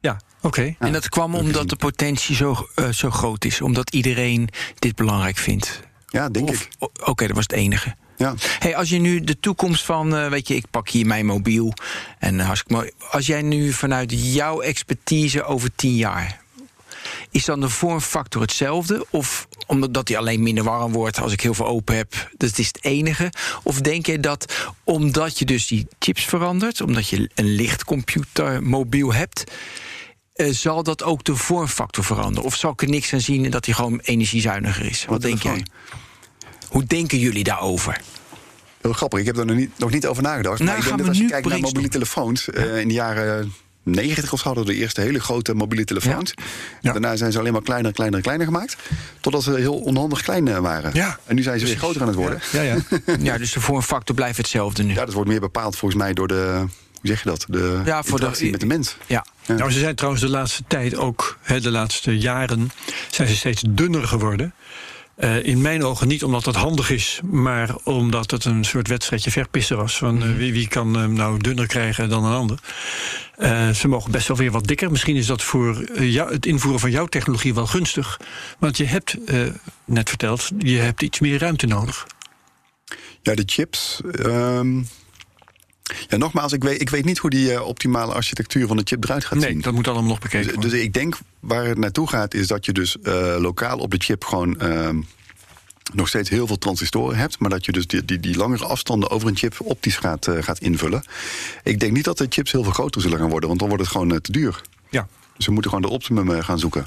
Ja, 0.00 0.20
oké. 0.36 0.46
Okay. 0.46 0.76
Ja, 0.78 0.86
en 0.86 0.92
dat 0.92 1.08
kwam 1.08 1.34
omdat 1.34 1.68
de 1.68 1.76
potentie 1.76 2.36
zo, 2.36 2.68
uh, 2.76 2.88
zo 2.88 3.10
groot 3.10 3.44
is. 3.44 3.60
Omdat 3.60 3.90
iedereen 3.90 4.48
dit 4.78 4.96
belangrijk 4.96 5.36
vindt. 5.36 5.80
Ja, 6.06 6.28
denk 6.28 6.48
of, 6.48 6.60
ik. 6.60 6.68
Oké, 6.78 7.10
okay, 7.10 7.26
dat 7.26 7.36
was 7.36 7.46
het 7.48 7.58
enige. 7.58 7.94
Ja. 8.16 8.34
Hey, 8.58 8.76
als 8.76 8.88
je 8.88 8.98
nu 8.98 9.20
de 9.20 9.40
toekomst 9.40 9.84
van, 9.84 10.14
uh, 10.14 10.28
weet 10.28 10.48
je, 10.48 10.54
ik 10.54 10.70
pak 10.70 10.88
hier 10.88 11.06
mijn 11.06 11.26
mobiel 11.26 11.72
en 12.18 12.40
hartstikke 12.40 12.74
mooi. 12.74 12.90
Als 13.10 13.26
jij 13.26 13.42
nu 13.42 13.72
vanuit 13.72 14.32
jouw 14.34 14.60
expertise 14.60 15.44
over 15.44 15.70
tien 15.76 15.96
jaar, 15.96 16.40
is 17.30 17.44
dan 17.44 17.60
de 17.60 17.68
vormfactor 17.68 18.42
hetzelfde? 18.42 19.06
Of 19.10 19.48
omdat 19.66 20.08
hij 20.08 20.18
alleen 20.18 20.42
minder 20.42 20.64
warm 20.64 20.92
wordt 20.92 21.20
als 21.20 21.32
ik 21.32 21.40
heel 21.40 21.54
veel 21.54 21.66
open 21.66 21.96
heb, 21.96 22.30
dat 22.36 22.58
is 22.58 22.66
het 22.66 22.84
enige? 22.84 23.32
Of 23.62 23.80
denk 23.80 24.06
je 24.06 24.20
dat 24.20 24.54
omdat 24.84 25.38
je 25.38 25.44
dus 25.44 25.66
die 25.66 25.86
chips 25.98 26.24
verandert, 26.24 26.80
omdat 26.80 27.08
je 27.08 27.30
een 27.34 27.54
lichtcomputer 27.54 28.62
mobiel 28.62 29.12
hebt, 29.14 29.44
uh, 30.36 30.52
zal 30.52 30.82
dat 30.82 31.02
ook 31.02 31.24
de 31.24 31.36
vormfactor 31.36 32.04
veranderen? 32.04 32.44
Of 32.44 32.54
zal 32.54 32.70
ik 32.70 32.82
er 32.82 32.88
niks 32.88 33.12
aan 33.12 33.20
zien 33.20 33.44
en 33.44 33.50
dat 33.50 33.64
hij 33.64 33.74
gewoon 33.74 34.00
energiezuiniger 34.02 34.84
is? 34.84 35.00
Wat, 35.00 35.08
Wat 35.08 35.22
denk 35.22 35.42
jij? 35.42 35.66
Hoe 36.68 36.84
denken 36.84 37.18
jullie 37.18 37.44
daarover? 37.44 38.00
Heel 38.80 38.92
grappig, 38.92 39.20
ik 39.20 39.26
heb 39.26 39.36
er 39.36 39.46
nog 39.46 39.56
niet, 39.56 39.78
nog 39.78 39.90
niet 39.90 40.06
over 40.06 40.22
nagedacht. 40.22 40.58
Nou, 40.58 40.70
maar 40.70 40.78
ik 40.78 40.84
denk 40.84 40.98
dat 40.98 41.08
als 41.08 41.18
je 41.18 41.26
kijkt 41.26 41.48
naar 41.48 41.60
mobiele 41.60 41.88
telefoons 41.88 42.48
uh, 42.48 42.80
in 42.80 42.88
de 42.88 42.94
jaren 42.94 43.52
90 43.90 44.32
of 44.32 44.38
zo 44.38 44.44
hadden 44.44 44.64
we 44.64 44.72
de 44.72 44.78
eerste 44.78 45.00
hele 45.00 45.20
grote 45.20 45.54
mobiele 45.54 45.84
telefoons. 45.84 46.32
Ja. 46.34 46.44
Ja. 46.80 46.92
Daarna 46.92 47.16
zijn 47.16 47.32
ze 47.32 47.38
alleen 47.38 47.52
maar 47.52 47.62
kleiner, 47.62 47.92
kleiner, 47.92 48.20
kleiner 48.20 48.46
gemaakt. 48.46 48.76
Totdat 49.20 49.42
ze 49.42 49.54
heel 49.54 49.76
onhandig 49.78 50.22
klein 50.22 50.48
eh, 50.48 50.58
waren. 50.58 50.90
Ja. 50.94 51.18
En 51.24 51.34
nu 51.34 51.42
zijn 51.42 51.58
ze 51.58 51.66
weer 51.66 51.76
groter 51.76 52.00
aan 52.00 52.06
het 52.06 52.16
worden. 52.16 52.40
Ja, 52.52 52.62
ja. 52.62 52.76
ja 53.20 53.38
dus 53.38 53.52
de 53.52 53.60
vormfactor 53.60 54.14
blijft 54.14 54.36
hetzelfde 54.36 54.82
nu. 54.82 54.94
Ja, 54.94 55.04
dat 55.04 55.14
wordt 55.14 55.28
meer 55.28 55.40
bepaald 55.40 55.76
volgens 55.76 56.02
mij 56.02 56.12
door 56.12 56.28
de 56.28 56.64
hoe 57.00 57.10
zeg 57.10 57.22
je 57.22 57.28
dat? 57.28 57.44
De 57.48 57.82
ja, 57.84 58.02
voor 58.02 58.20
de, 58.20 58.48
met 58.50 58.60
de 58.60 58.66
mens. 58.66 58.96
Ja. 59.06 59.24
ja. 59.46 59.54
Nou, 59.54 59.70
ze 59.70 59.78
zijn 59.78 59.94
trouwens 59.94 60.22
de 60.22 60.28
laatste 60.28 60.62
tijd 60.68 60.96
ook, 60.96 61.38
he, 61.42 61.60
de 61.60 61.70
laatste 61.70 62.18
jaren, 62.18 62.70
zijn 63.10 63.28
ze 63.28 63.36
steeds 63.36 63.62
dunner 63.68 64.08
geworden. 64.08 64.54
Uh, 65.20 65.44
in 65.44 65.60
mijn 65.60 65.84
ogen 65.84 66.08
niet 66.08 66.24
omdat 66.24 66.44
het 66.44 66.56
handig 66.56 66.90
is, 66.90 67.20
maar 67.24 67.76
omdat 67.84 68.30
het 68.30 68.44
een 68.44 68.64
soort 68.64 68.88
wedstrijdje 68.88 69.30
verpissen 69.30 69.76
was. 69.76 69.98
Van 69.98 70.22
uh, 70.22 70.36
wie, 70.36 70.52
wie 70.52 70.68
kan 70.68 70.94
hem 70.94 71.12
nou 71.12 71.38
dunner 71.38 71.66
krijgen 71.66 72.08
dan 72.08 72.24
een 72.24 72.34
ander. 72.34 72.58
Uh, 73.38 73.70
ze 73.70 73.88
mogen 73.88 74.10
best 74.10 74.28
wel 74.28 74.36
weer 74.36 74.50
wat 74.50 74.66
dikker. 74.66 74.90
Misschien 74.90 75.16
is 75.16 75.26
dat 75.26 75.42
voor 75.42 76.00
jou, 76.02 76.32
het 76.32 76.46
invoeren 76.46 76.80
van 76.80 76.90
jouw 76.90 77.06
technologie 77.06 77.54
wel 77.54 77.66
gunstig. 77.66 78.20
Want 78.58 78.76
je 78.76 78.84
hebt, 78.84 79.16
net 79.84 80.08
verteld, 80.08 80.50
je 80.58 80.76
hebt 80.76 81.02
iets 81.02 81.18
meer 81.20 81.38
ruimte 81.38 81.66
nodig. 81.66 82.06
Ja, 83.22 83.34
de 83.34 83.42
chips. 83.46 84.00
Um 84.26 84.88
ja, 86.08 86.16
nogmaals, 86.16 86.52
ik 86.52 86.62
weet, 86.62 86.80
ik 86.80 86.90
weet 86.90 87.04
niet 87.04 87.18
hoe 87.18 87.30
die 87.30 87.52
uh, 87.52 87.66
optimale 87.66 88.12
architectuur 88.12 88.66
van 88.66 88.76
de 88.76 88.82
chip 88.84 89.04
eruit 89.04 89.24
gaat 89.24 89.38
nee, 89.38 89.50
zien. 89.50 89.60
dat 89.60 89.72
moet 89.72 89.86
allemaal 89.86 90.08
nog 90.08 90.18
bekeken 90.18 90.46
dus, 90.46 90.54
worden. 90.54 90.70
Dus 90.70 90.80
ik 90.80 90.92
denk 90.92 91.18
waar 91.40 91.64
het 91.64 91.78
naartoe 91.78 92.08
gaat, 92.08 92.34
is 92.34 92.46
dat 92.46 92.64
je 92.64 92.72
dus 92.72 92.96
uh, 93.02 93.36
lokaal 93.38 93.78
op 93.78 93.90
de 93.90 93.96
chip 93.98 94.24
gewoon 94.24 94.58
uh, 94.62 94.88
nog 95.92 96.08
steeds 96.08 96.30
heel 96.30 96.46
veel 96.46 96.58
transistoren 96.58 97.16
hebt, 97.16 97.38
maar 97.38 97.50
dat 97.50 97.64
je 97.64 97.72
dus 97.72 97.86
die, 97.86 98.04
die, 98.04 98.20
die 98.20 98.36
langere 98.36 98.64
afstanden 98.64 99.10
over 99.10 99.28
een 99.28 99.36
chip 99.36 99.54
optisch 99.58 99.96
gaat, 99.96 100.28
gaat 100.40 100.58
invullen. 100.58 101.04
Ik 101.62 101.80
denk 101.80 101.92
niet 101.92 102.04
dat 102.04 102.18
de 102.18 102.26
chips 102.28 102.52
heel 102.52 102.62
veel 102.62 102.72
groter 102.72 103.00
zullen 103.00 103.18
gaan 103.18 103.30
worden, 103.30 103.48
want 103.48 103.60
dan 103.60 103.68
wordt 103.68 103.84
het 103.84 103.92
gewoon 103.92 104.20
te 104.20 104.32
duur. 104.32 104.60
Ja. 104.90 105.08
Dus 105.36 105.46
we 105.46 105.52
moeten 105.52 105.70
gewoon 105.70 105.88
de 105.88 105.94
optimum 105.94 106.42
gaan 106.42 106.58
zoeken. 106.58 106.86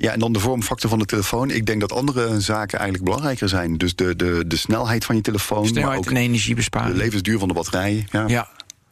Ja, 0.00 0.12
en 0.12 0.18
dan 0.18 0.32
de 0.32 0.40
vormfactor 0.40 0.90
van 0.90 0.98
de 0.98 1.04
telefoon. 1.04 1.50
Ik 1.50 1.66
denk 1.66 1.80
dat 1.80 1.92
andere 1.92 2.40
zaken 2.40 2.78
eigenlijk 2.78 3.04
belangrijker 3.04 3.48
zijn. 3.48 3.76
Dus 3.76 3.94
de, 3.94 4.16
de, 4.16 4.44
de 4.46 4.56
snelheid 4.56 5.04
van 5.04 5.16
je 5.16 5.22
telefoon. 5.22 5.66
Snelheid 5.66 5.88
maar 5.88 5.98
ook 5.98 6.10
en 6.10 6.16
energiebesparing. 6.16 6.92
De 6.92 6.98
levensduur 6.98 7.38
van 7.38 7.48
de 7.48 7.54
batterij. 7.54 8.06
Ja. 8.10 8.24
ja, 8.26 8.48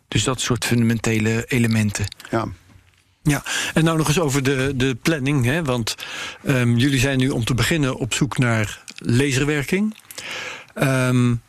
dus 0.09 0.24
dat 0.24 0.40
soort 0.40 0.64
fundamentele 0.64 1.44
elementen. 1.48 2.04
Ja. 2.30 2.48
Ja, 3.22 3.42
en 3.74 3.84
nou 3.84 3.96
nog 3.96 4.09
eens 4.09 4.18
over 4.18 4.42
de, 4.42 4.72
de 4.76 4.96
planning. 5.02 5.44
Hè? 5.44 5.64
Want 5.64 5.94
um, 6.46 6.76
jullie 6.76 6.98
zijn 6.98 7.18
nu 7.18 7.28
om 7.28 7.44
te 7.44 7.54
beginnen 7.54 7.96
op 7.96 8.14
zoek 8.14 8.38
naar 8.38 8.82
laserwerking. 8.98 9.96
Um, 10.82 11.42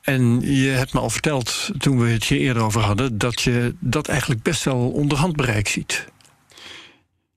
en 0.00 0.40
je 0.40 0.68
hebt 0.68 0.92
me 0.92 1.00
al 1.00 1.10
verteld, 1.10 1.70
toen 1.78 1.98
we 1.98 2.08
het 2.08 2.24
hier 2.24 2.38
eerder 2.38 2.62
over 2.62 2.80
hadden, 2.80 3.18
dat 3.18 3.40
je 3.40 3.74
dat 3.78 4.08
eigenlijk 4.08 4.42
best 4.42 4.64
wel 4.64 4.90
onder 4.90 5.18
handbereik 5.18 5.68
ziet. 5.68 6.06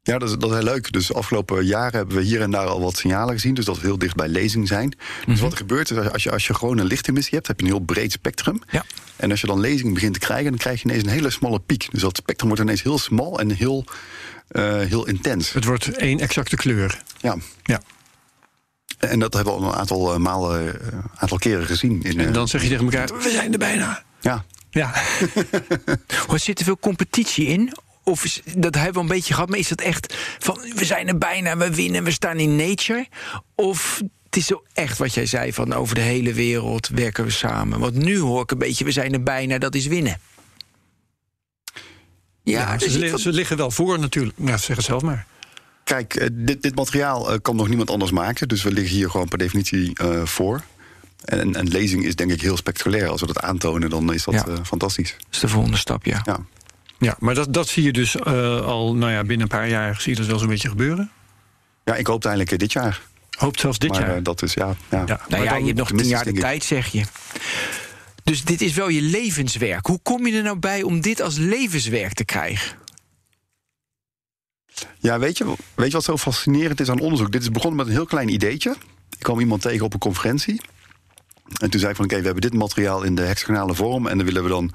Ja, 0.06 0.18
dat 0.18 0.30
is, 0.30 0.36
dat 0.38 0.50
is 0.50 0.56
heel 0.56 0.66
leuk. 0.66 0.92
Dus 0.92 1.08
de 1.08 1.14
afgelopen 1.14 1.66
jaren 1.66 1.96
hebben 1.96 2.18
we 2.18 2.24
hier 2.24 2.42
en 2.42 2.52
daar 2.52 2.66
al 2.66 2.82
wat 2.82 2.98
signalen 2.98 3.34
gezien. 3.34 3.54
Dus 3.54 3.66
dat 3.66 3.80
we 3.80 3.86
heel 3.86 3.98
dicht 3.98 4.16
bij 4.16 4.28
lezing 4.28 4.68
zijn. 4.68 4.86
Mm 4.86 4.94
-hmm. 5.24 5.34
Dus 5.34 5.42
wat 5.42 5.52
er 5.52 5.58
gebeurt 5.58 5.92
is, 5.92 5.98
als 5.98 6.24
je, 6.24 6.32
als 6.32 6.48
je 6.48 6.54
gewoon 6.54 6.78
een 6.78 6.86
lichtemissie 6.86 7.34
hebt... 7.34 7.48
heb 7.48 7.60
je 7.60 7.66
een 7.66 7.72
heel 7.72 7.82
breed 7.82 8.12
spectrum. 8.12 8.62
Ja. 8.70 8.86
En 9.16 9.32
als 9.32 9.42
je 9.42 9.48
dan 9.48 9.60
lezing 9.60 9.94
begint 9.94 10.14
te 10.14 10.20
krijgen... 10.20 10.50
dan 10.50 10.58
krijg 10.58 10.82
je 10.82 10.90
ineens 10.90 11.04
een 11.04 11.10
hele 11.10 11.30
smalle 11.30 11.60
piek. 11.60 11.88
Dus 11.92 12.02
dat 12.02 12.18
spectrum 12.18 12.48
wordt 12.48 12.64
ineens 12.64 12.84
heel 12.84 12.98
smal 12.98 13.40
en 13.40 13.52
heel, 13.52 13.86
uh, 14.52 14.80
heel 14.80 15.08
intens. 15.08 15.54
Het 15.54 15.66
wordt 15.66 15.90
één 15.90 16.20
exacte 16.20 16.56
kleur. 16.56 17.02
Ja. 17.18 17.38
ja. 17.64 17.82
En 19.00 19.20
dat 19.20 19.34
hebben 19.34 19.54
we 19.54 19.60
al 19.60 19.68
een 19.68 19.76
aantal 19.76 20.14
uh, 20.14 20.20
malen, 20.20 20.66
uh, 20.66 21.00
aantal 21.16 21.38
keren 21.38 21.66
gezien. 21.66 22.02
In, 22.04 22.20
en 22.20 22.34
dan 22.34 22.48
zeg 22.48 22.62
je 22.62 22.70
tegen 22.70 22.84
elkaar, 22.84 23.08
we 23.08 23.30
zijn 23.30 23.52
er 23.52 23.60
bijna. 23.60 24.04
Ja. 24.22 24.46
Ja. 24.70 24.94
er 26.32 26.40
zit 26.40 26.60
er 26.60 26.66
veel 26.66 26.80
competitie 26.80 27.46
in? 27.46 27.74
Of 28.04 28.24
is, 28.24 28.42
dat 28.58 28.76
hebben 28.76 28.94
we 28.94 29.00
een 29.00 29.08
beetje 29.08 29.34
gehad, 29.34 29.50
maar 29.50 29.60
is 29.60 29.68
dat 29.68 29.82
echt 29.82 30.16
van 30.40 30.60
we 30.76 30.86
zijn 30.86 31.08
er 31.08 31.18
bijna, 31.18 31.58
we 31.58 31.76
winnen, 31.76 32.04
we 32.04 32.12
staan 32.12 32.38
in 32.38 32.56
nature? 32.56 33.08
Of 33.56 34.02
het 34.26 34.36
is 34.36 34.46
zo 34.46 34.64
echt 34.74 34.98
wat 34.98 35.14
jij 35.14 35.26
zei 35.26 35.54
van 35.54 35.74
over 35.74 35.96
de 35.96 36.02
hele 36.02 36.34
wereld 36.34 36.88
werken 36.88 37.24
we 37.24 37.30
samen? 37.30 37.80
Want 37.80 37.96
nu 37.96 38.20
hoor 38.20 38.42
ik 38.42 38.52
een 38.52 38.58
beetje, 38.58 38.86
we 38.86 38.92
zijn 38.92 39.14
er 39.14 39.24
bijna, 39.24 39.58
dat 39.58 39.76
is 39.76 39.88
winnen. 39.88 40.20
Ja, 42.44 42.60
ja 42.60 42.80
ze, 42.80 43.00
liggen, 43.00 43.20
ze, 43.20 43.32
liggen 43.32 43.58
wel 43.58 43.72
voor 43.72 44.00
natuurlijk. 44.00 44.38
Nou, 44.38 44.58
zeg 44.58 44.76
het 44.76 44.86
zelf 44.86 45.02
maar. 45.02 45.26
Kijk, 45.84 46.30
dit, 46.32 46.62
dit 46.62 46.76
materiaal 46.76 47.42
kan 47.42 47.56
nog 47.56 47.68
niemand 47.68 47.90
anders 47.90 48.12
maken. 48.12 48.48
Dus 48.48 48.64
we 48.64 48.72
liggen 48.72 48.96
hier 48.96 49.10
gewoon 49.10 49.28
per 49.28 49.38
definitie 49.38 49.92
uh, 50.02 50.26
voor. 50.26 50.64
En 51.24 51.60
een 51.60 51.68
lezing 51.68 52.06
is 52.06 52.16
denk 52.16 52.32
ik 52.32 52.42
heel 52.42 52.58
spectaculair. 52.58 53.08
Als 53.08 53.22
we 53.22 53.28
dat 53.28 53.40
aantonen, 53.40 53.90
dan 53.90 54.14
is 54.14 54.24
dat 54.24 54.34
ja. 54.34 54.48
uh, 54.48 54.58
fantastisch. 54.64 55.16
Dat 55.18 55.28
is 55.32 55.40
de 55.40 55.48
volgende 55.48 55.78
stap, 55.78 56.06
ja. 56.06 56.22
ja. 56.24 56.40
Ja, 57.04 57.16
maar 57.20 57.36
dat, 57.36 57.54
dat 57.54 57.68
zie 57.68 57.84
je 57.84 57.92
dus 57.92 58.16
uh, 58.16 58.62
al, 58.62 58.96
nou 58.96 59.12
ja, 59.12 59.20
binnen 59.20 59.42
een 59.42 59.58
paar 59.58 59.70
jaar 59.70 60.02
zie 60.02 60.12
je 60.12 60.18
dat 60.18 60.28
wel 60.28 60.40
zo'n 60.40 60.48
beetje 60.48 60.70
gebeuren? 60.70 61.12
Ja, 61.84 61.96
ik 61.96 62.08
hoop 62.08 62.26
uiteindelijk 62.26 62.60
dit 62.60 62.72
jaar. 62.72 63.02
Hoopt 63.38 63.60
zelfs 63.60 63.80
dit 63.80 63.90
maar, 63.90 64.02
jaar? 64.02 64.18
Uh, 64.18 64.24
dat 64.24 64.42
is, 64.42 64.54
ja. 64.54 64.76
ja. 64.90 65.04
ja 65.06 65.22
nou 65.28 65.44
ja, 65.44 65.56
je 65.56 65.66
hebt 65.66 65.78
nog 65.78 65.92
tien 65.92 66.08
jaar 66.08 66.24
de 66.24 66.34
tijd, 66.34 66.64
zeg 66.64 66.88
je. 66.88 67.04
Dus 68.24 68.44
dit 68.44 68.62
is 68.62 68.74
wel 68.74 68.90
je 68.90 69.02
levenswerk. 69.02 69.86
Hoe 69.86 70.00
kom 70.04 70.28
je 70.28 70.38
er 70.38 70.44
nou 70.44 70.58
bij 70.58 70.84
om 70.84 71.02
dit 71.02 71.22
als 71.22 71.38
levenswerk 71.38 72.14
te 72.14 72.26
krijgen? 72.26 72.78
Ja, 75.00 75.20
weet 75.20 75.38
je, 75.38 75.46
weet 75.76 75.88
je 75.88 75.94
wat 75.94 76.04
zo 76.04 76.18
fascinerend 76.18 76.80
is 76.80 76.90
aan 76.90 77.00
onderzoek? 77.00 77.32
Dit 77.32 77.42
is 77.42 77.52
begonnen 77.52 77.78
met 77.78 77.88
een 77.88 77.94
heel 77.94 78.06
klein 78.06 78.30
ideetje. 78.30 78.76
Ik 79.10 79.20
kwam 79.20 79.40
iemand 79.40 79.62
tegen 79.62 79.86
op 79.86 79.94
een 79.94 80.00
conferentie. 80.00 80.62
En 81.62 81.70
toen 81.70 81.80
zei 81.80 81.92
ik 81.92 81.96
van, 81.96 82.06
oké, 82.06 82.14
okay, 82.14 82.20
we 82.20 82.26
hebben 82.26 82.42
dit 82.42 82.54
materiaal 82.54 83.04
in 83.04 83.16
de 83.16 83.22
hexagonale 83.22 83.74
vorm... 83.74 84.08
en 84.08 84.18
dan 84.18 84.26
willen 84.26 84.44
we 84.44 84.50
dan 84.50 84.74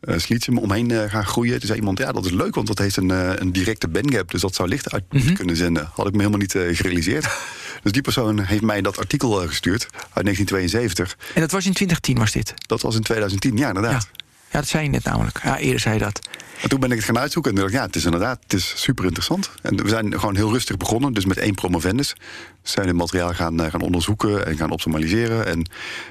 uh, 0.00 0.18
silicium 0.18 0.58
omheen 0.58 0.90
uh, 0.90 1.02
gaan 1.02 1.24
groeien. 1.24 1.58
Toen 1.58 1.66
zei 1.66 1.78
iemand, 1.78 1.98
ja, 1.98 2.12
dat 2.12 2.24
is 2.24 2.30
leuk, 2.30 2.54
want 2.54 2.66
dat 2.66 2.78
heeft 2.78 2.96
een, 2.96 3.08
uh, 3.08 3.32
een 3.34 3.52
directe 3.52 3.88
bandgap. 3.88 4.30
Dus 4.30 4.40
dat 4.40 4.54
zou 4.54 4.68
licht 4.68 4.92
uit 4.92 5.04
mm 5.10 5.20
-hmm. 5.20 5.34
kunnen 5.34 5.56
zenden. 5.56 5.90
Had 5.94 6.06
ik 6.06 6.12
me 6.12 6.18
helemaal 6.18 6.40
niet 6.40 6.52
gerealiseerd. 6.52 7.28
dus 7.82 7.92
die 7.92 8.02
persoon 8.02 8.40
heeft 8.40 8.62
mij 8.62 8.80
dat 8.80 8.98
artikel 8.98 9.30
gestuurd 9.30 9.82
uit 9.92 10.24
1972. 10.24 11.16
En 11.34 11.40
dat 11.40 11.50
was 11.50 11.66
in 11.66 11.72
2010, 11.72 12.18
was 12.18 12.32
dit? 12.32 12.54
Dat 12.66 12.80
was 12.80 12.94
in 12.94 13.02
2010, 13.02 13.56
ja, 13.56 13.68
inderdaad. 13.68 14.08
Ja, 14.50 14.58
dat 14.58 14.68
zei 14.68 14.84
je 14.84 14.90
net 14.90 15.04
namelijk. 15.04 15.40
Ja, 15.42 15.58
eerder 15.58 15.80
zei 15.80 15.94
je 15.94 16.00
dat. 16.00 16.28
En 16.62 16.68
toen 16.68 16.80
ben 16.80 16.90
ik 16.90 16.96
het 16.96 17.04
gaan 17.04 17.18
uitzoeken 17.18 17.50
en 17.50 17.56
dacht 17.56 17.68
ik, 17.68 17.74
ja, 17.74 17.86
het 17.86 17.96
is 17.96 18.04
inderdaad 18.04 18.38
het 18.42 18.52
is 18.52 18.72
super 18.76 19.04
interessant. 19.04 19.50
En 19.62 19.76
we 19.82 19.88
zijn 19.88 20.12
gewoon 20.18 20.36
heel 20.36 20.52
rustig 20.52 20.76
begonnen, 20.76 21.12
dus 21.12 21.24
met 21.24 21.38
één 21.38 21.54
promovendus. 21.54 22.14
Zijn 22.62 22.86
het 22.86 22.96
materiaal 22.96 23.34
gaan, 23.34 23.60
eh, 23.60 23.70
gaan 23.70 23.80
onderzoeken 23.80 24.46
en 24.46 24.56
gaan 24.56 24.70
optimaliseren. 24.70 25.46
En 25.46 25.58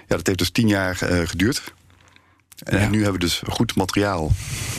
ja, 0.08 0.16
dat 0.16 0.28
heeft 0.28 0.40
dus 0.40 0.50
tien 0.50 0.68
jaar 0.68 1.02
eh, 1.02 1.28
geduurd. 1.28 1.74
En, 2.64 2.80
Ja. 2.80 2.90
nu 2.90 2.96
hebben 2.96 3.14
we 3.14 3.26
dus 3.26 3.42
goed 3.50 3.76
materiaal. 3.76 4.32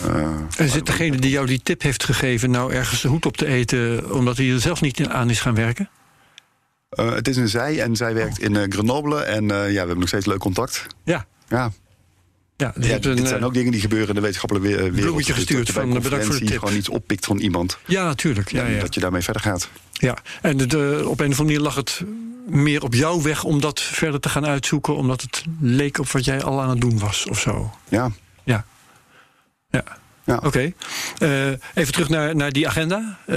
eh, 0.05 0.29
En 0.57 0.69
zit 0.69 0.87
degene 0.87 1.17
die 1.19 1.31
jou 1.31 1.47
die 1.47 1.61
tip 1.63 1.83
heeft 1.83 2.05
gegeven 2.05 2.51
nou 2.51 2.73
ergens 2.73 3.01
de 3.03 3.09
hoed 3.09 3.27
op 3.27 3.37
te 3.37 3.47
eten... 3.47 4.13
omdat 4.15 4.37
hij 4.37 4.51
er 4.51 4.61
zelf 4.61 4.81
niet 4.81 5.07
aan 5.07 5.31
is 5.31 5.41
gaan 5.41 5.55
werken? 5.55 5.91
eh, 6.91 7.13
het 7.15 7.29
is 7.29 7.37
een 7.37 7.49
zij 7.49 7.81
en 7.83 7.97
zij 7.97 8.15
werkt 8.15 8.39
in 8.39 8.57
eh, 8.57 8.63
Grenoble. 8.69 9.23
En 9.23 9.51
eh, 9.51 9.57
ja, 9.57 9.71
we 9.73 9.77
hebben 9.79 9.99
nog 9.99 10.09
steeds 10.09 10.27
leuk 10.27 10.39
contact. 10.39 10.87
Ja. 11.05 11.27
Ja, 11.49 11.73
Ja, 12.57 12.73
dit 12.77 13.05
een, 13.07 13.27
zijn 13.27 13.45
ook 13.45 13.55
dingen 13.55 13.73
die 13.73 13.81
gebeuren 13.81 14.09
in 14.09 14.15
de 14.15 14.21
wetenschappelijke 14.21 14.69
we- 14.69 14.77
wereld. 14.83 15.01
bloemetje 15.01 15.33
gestuurd 15.33 15.71
van, 15.71 15.89
bedankt 16.03 16.25
voor 16.27 16.39
de 16.39 16.45
tip. 16.45 16.59
gewoon 16.59 16.77
iets 16.77 16.89
oppikt 16.89 17.27
van 17.27 17.39
iemand. 17.39 17.79
Ja, 17.87 18.05
natuurlijk. 18.05 18.51
Ja, 18.53 18.65
en 18.65 18.73
ja. 18.73 18.81
dat 18.81 18.95
je 18.95 19.01
daarmee 19.01 19.23
verder 19.23 19.43
gaat. 19.43 19.69
ja. 19.93 20.17
En 20.43 20.57
de- 20.57 21.03
op 21.07 21.21
een 21.21 21.31
of 21.31 21.39
andere 21.39 21.43
manier 21.45 21.61
lag 21.61 21.75
het 21.75 22.03
meer 22.51 22.83
op 22.83 22.95
jouw 22.95 23.23
weg... 23.23 23.45
om 23.45 23.61
dat 23.61 23.81
verder 23.81 24.21
te 24.21 24.29
gaan 24.29 24.47
uitzoeken... 24.47 24.97
omdat 24.97 25.21
het 25.23 25.45
leek 25.61 25.99
op 25.99 26.09
wat 26.09 26.25
jij 26.25 26.43
al 26.43 26.61
aan 26.63 26.69
het 26.71 26.81
doen 26.81 26.99
was 26.99 27.27
of 27.27 27.41
zo. 27.41 27.71
Ja, 27.89 28.11
Ja. 28.45 28.65
Ja. 29.71 29.85
Ja. 30.25 30.41
Oké. 30.45 30.73
Eh, 31.19 31.47
even 31.49 31.93
terug 31.93 32.09
naar, 32.09 32.37
naar 32.37 32.53
die 32.53 32.69
agenda. 32.69 33.19
Eh, 33.27 33.37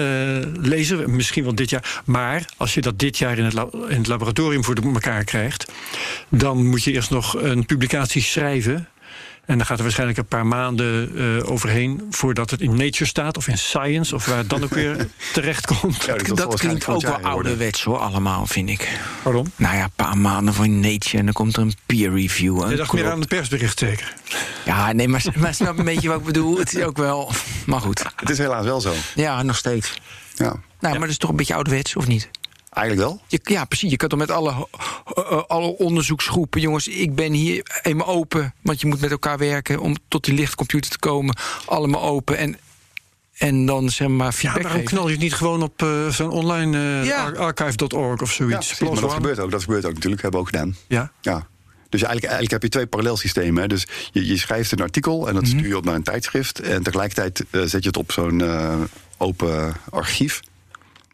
lezen 0.54 0.98
we 0.98 1.08
misschien 1.12 1.44
wel 1.44 1.56
dit 1.56 1.70
jaar. 1.70 2.02
Maar 2.06 2.46
als 2.58 2.74
je 2.74 2.82
dat 2.82 3.00
dit 3.00 3.18
jaar 3.18 3.38
in 3.38 3.44
het, 3.44 3.54
in 3.74 3.98
het 3.98 4.08
laboratorium 4.08 4.64
voor 4.64 4.76
de- 4.76 4.82
elkaar 4.94 5.24
krijgt... 5.24 5.72
dan 6.30 6.66
moet 6.66 6.84
je 6.84 6.92
eerst 6.92 7.10
nog 7.10 7.42
een 7.42 7.66
publicatie 7.66 8.22
schrijven. 8.22 8.88
En 9.46 9.58
dan 9.58 9.66
gaat 9.66 9.78
er 9.78 9.84
waarschijnlijk 9.84 10.20
een 10.20 10.26
paar 10.26 10.46
maanden 10.46 11.12
eh, 11.18 11.52
overheen... 11.52 12.08
voordat 12.10 12.50
het 12.50 12.62
in 12.62 12.76
Nature 12.76 13.06
staat 13.06 13.38
of 13.38 13.48
in 13.48 13.58
Science... 13.58 14.16
of 14.16 14.26
waar 14.26 14.38
het 14.38 14.50
dan 14.50 14.64
ook 14.64 14.74
weer 14.74 15.08
terecht 15.34 15.66
komt. 15.66 16.04
Ja, 16.04 16.16
dus 16.16 16.28
Dat, 16.28 16.60
klinkt 16.60 16.88
ook 16.88 17.02
wel 17.02 17.18
ouderwets 17.18 17.84
hoor, 17.84 17.98
allemaal, 17.98 18.46
vind 18.46 18.70
ik. 18.70 19.00
Pardon? 19.24 19.52
Nou 19.56 19.76
ja, 19.76 19.84
een 19.84 19.92
paar 19.96 20.18
maanden 20.18 20.54
voor 20.54 20.70
Nature 20.70 21.18
en 21.18 21.26
dan 21.26 21.34
komt 21.34 21.56
er 21.56 21.62
een 21.62 21.74
peer 21.86 22.12
review. 22.12 22.70
Je 22.70 22.76
dacht 22.76 22.94
meer 22.94 23.12
aan 23.12 23.20
het 23.20 23.30
persbericht 23.30 23.80
zeker? 23.80 24.14
Ja, 24.66 24.92
nee, 24.92 25.08
maar, 25.08 25.24
maar 25.38 25.54
snap 25.54 25.78
een 25.78 25.86
beetje 25.86 26.10
wat 26.10 26.20
ik 26.20 26.26
bedoel. 26.26 26.58
Het 26.58 26.74
is 26.76 26.84
ook 26.84 26.98
wel... 26.98 27.32
Maar 27.66 27.82
goed. 27.82 28.04
Het 28.16 28.30
is 28.30 28.38
helaas 28.38 28.66
wel 28.66 28.82
zo. 28.82 28.94
Ja, 29.16 29.44
nog 29.44 29.58
steeds. 29.58 29.94
Ja, 30.36 30.46
Nou, 30.46 30.60
maar 30.80 31.00
dat 31.00 31.10
is 31.10 31.18
toch 31.18 31.30
een 31.30 31.36
beetje 31.36 31.54
ouderwets, 31.56 31.96
of 31.96 32.08
niet? 32.08 32.30
Eigenlijk 32.74 33.08
wel. 33.08 33.22
Je, 33.28 33.40
ja, 33.44 33.66
precies. 33.66 33.90
Je 33.92 33.98
kan 33.98 34.10
toch 34.10 34.20
met 34.20 34.32
alle, 34.32 34.68
eh, 35.14 35.42
alle 35.48 35.78
onderzoeksgroepen... 35.78 36.62
jongens, 36.62 36.88
ik 36.88 37.16
ben 37.16 37.32
hier 37.34 37.80
eenmaal 37.82 38.08
open... 38.08 38.54
want 38.62 38.82
je 38.82 38.88
moet 38.88 39.02
met 39.02 39.12
elkaar 39.12 39.38
werken 39.38 39.80
om 39.80 39.96
tot 40.08 40.24
die 40.24 40.34
lichtcomputer 40.34 40.92
te 40.92 41.00
komen. 41.00 41.36
Allemaal 41.66 42.02
open 42.04 42.38
en, 42.38 42.58
en 43.38 43.66
dan 43.66 43.90
zeg 43.90 44.08
maar 44.08 44.36
Ja, 44.40 44.52
waarom 44.54 44.72
geven. 44.72 44.86
knal 44.86 45.06
je 45.08 45.12
het 45.14 45.22
niet 45.22 45.34
gewoon 45.34 45.62
op 45.64 45.82
eh, 45.82 46.08
zo'n 46.10 46.30
online 46.30 46.78
eh, 47.02 47.06
Ja. 47.06 47.30
archive.org 47.30 48.22
of 48.22 48.30
Ja, 48.30 48.36
zoiets? 48.36 48.68
precies, 48.68 48.90
maar 48.90 49.02
dat 49.02 49.12
gebeurt 49.14 49.40
ook. 49.40 49.52
Dat 49.52 49.64
gebeurt 49.64 49.86
ook 49.86 49.94
natuurlijk. 49.94 50.22
Hebben 50.22 50.40
we 50.42 50.46
ook 50.48 50.52
gedaan. 50.56 50.76
Ja. 50.88 51.12
Ja. 51.22 51.48
Dus 51.90 52.02
eigenlijk, 52.02 52.34
eigenlijk 52.34 52.52
heb 52.52 52.62
je 52.64 52.70
twee 52.78 52.88
parallelsystemen. 52.88 53.62
Hè. 53.62 53.68
Dus 53.68 53.88
je, 54.12 54.26
je 54.28 54.38
schrijft 54.38 54.72
een 54.72 54.82
artikel 54.82 55.28
en 55.28 55.34
dat 55.34 55.44
Mhm. 55.44 55.58
stuur 55.58 55.68
je 55.68 55.78
op 55.78 55.86
naar 55.86 55.96
een 55.96 56.04
tijdschrift. 56.04 56.60
En 56.60 56.84
tegelijkertijd 56.84 57.44
zet 57.52 57.82
je 57.84 57.88
het 57.88 57.98
op 57.98 58.12
zo'n 58.12 58.42
eh, 58.42 58.76
open 59.18 59.74
archief. 59.90 60.40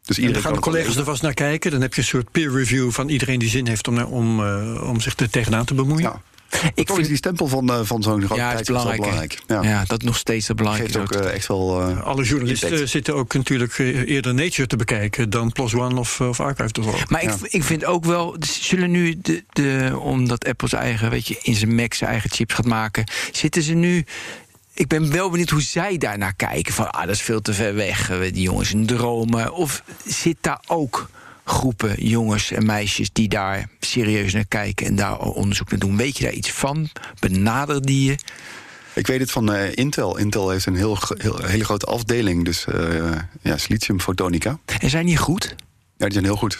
Dus 0.10 0.20
iedereen 0.20 0.41
gaan 0.41 0.53
de 0.53 0.60
kan 0.60 0.72
collega's 0.72 0.95
er 0.95 1.03
vast 1.03 1.22
naar 1.22 1.34
kijken. 1.34 1.72
Dan 1.72 1.82
heb 1.82 1.93
je 1.93 2.01
een 2.01 2.07
soort 2.07 2.32
peer 2.32 2.51
review 2.51 2.91
van 2.91 3.10
iedereen 3.10 3.39
die 3.39 3.49
zin 3.49 3.68
heeft 3.68 3.88
om, 3.88 3.99
om, 3.99 4.45
eh, 4.45 4.89
om 4.89 5.01
zich 5.01 5.18
er 5.18 5.30
tegenaan 5.30 5.66
te 5.66 5.74
bemoeien. 5.74 6.10
Ja. 6.10 6.22
Ik 6.49 6.62
Toch 6.62 6.74
is 6.76 6.93
vind, 6.93 7.07
die 7.07 7.18
stempel 7.18 7.47
van, 7.47 7.70
eh, 7.70 7.80
van 7.84 8.03
zo'n 8.03 8.26
grote 8.26 8.41
ja, 8.41 8.62
wel 8.64 8.84
belangrijk. 8.84 9.39
Ja. 9.47 9.62
Ja. 9.62 9.84
dat 9.88 10.03
nog 10.03 10.18
steeds 10.18 10.47
het 10.47 10.62
is. 10.62 10.97
ook 10.97 11.12
eh, 11.12 11.34
echt 11.34 11.47
wel... 11.47 11.82
Alle 11.82 12.24
journalisten 12.24 12.70
impact. 12.72 12.89
zitten 12.89 13.16
ook 13.16 13.34
natuurlijk 13.34 13.78
eh, 13.78 14.07
eerder 14.07 14.34
Nature 14.34 14.68
te 14.68 14.76
bekijken 14.76 15.30
dan 15.30 15.51
Plus 15.51 15.74
One 15.74 15.99
of, 15.99 16.22
of 16.22 16.39
Archive.org. 16.39 17.10
Maar 17.10 17.24
Ja. 17.24 17.32
ik, 17.32 17.51
ik 17.51 17.64
vind 17.64 17.86
ook 17.86 18.05
wel, 18.05 18.36
ze 18.39 18.64
zullen 18.64 18.91
nu, 18.91 19.20
de, 19.22 19.43
de, 19.49 19.97
omdat 19.99 20.45
Apple 20.45 20.68
zijn 20.68 20.82
eigen, 20.82 21.10
weet 21.10 21.28
je, 21.28 21.39
in 21.41 21.55
zijn 21.55 21.76
Mac 21.76 21.93
zijn 21.93 22.10
eigen 22.10 22.30
chips 22.30 22.53
gaat 22.53 22.66
maken, 22.66 23.03
zitten 23.32 23.62
ze 23.62 23.74
nu. 23.74 24.05
Ik 24.80 24.88
ben 24.88 25.11
wel 25.11 25.30
benieuwd 25.30 25.49
hoe 25.49 25.61
zij 25.61 25.97
daarnaar 25.97 26.34
kijken. 26.34 26.73
Van, 26.73 26.91
ah, 26.91 27.01
dat 27.05 27.15
is 27.15 27.21
veel 27.21 27.41
te 27.41 27.53
ver 27.53 27.75
weg. 27.75 28.09
eh, 28.09 28.19
Die 28.19 28.41
jongens 28.41 28.73
een 28.73 28.86
dromen. 28.86 29.53
Of 29.53 29.84
zit 30.05 30.38
daar 30.41 30.61
ook 30.67 31.09
groepen 31.43 32.05
jongens 32.07 32.51
en 32.51 32.65
meisjes 32.65 33.09
die 33.13 33.27
daar 33.30 33.69
serieus 33.80 34.34
naar 34.34 34.45
kijken 34.45 34.86
en 34.86 34.95
daar 34.95 35.19
onderzoek 35.19 35.69
naar 35.69 35.80
doen? 35.80 35.97
Weet 35.97 36.17
je 36.17 36.23
daar 36.23 36.34
iets 36.34 36.51
van? 36.51 36.89
Benader 37.19 37.82
die 37.86 38.03
je? 38.09 38.17
Ik 38.93 39.07
weet 39.07 39.19
het 39.19 39.32
van 39.32 39.53
eh, 39.53 39.71
Intel. 39.75 40.17
Intel 40.17 40.49
heeft 40.49 40.65
een 40.65 40.75
heel, 40.75 40.97
heel, 41.17 41.39
hele 41.45 41.63
grote 41.63 41.86
afdeling. 41.86 42.45
Dus 42.45 42.65
eh 42.65 43.11
ja, 43.41 43.57
silicium 43.57 43.99
fotonica. 44.01 44.59
En 44.80 44.89
zijn 44.89 45.05
die 45.05 45.17
goed? 45.17 45.55
Ja, 45.97 46.05
die 46.05 46.11
zijn 46.13 46.25
heel 46.25 46.36
goed. 46.36 46.59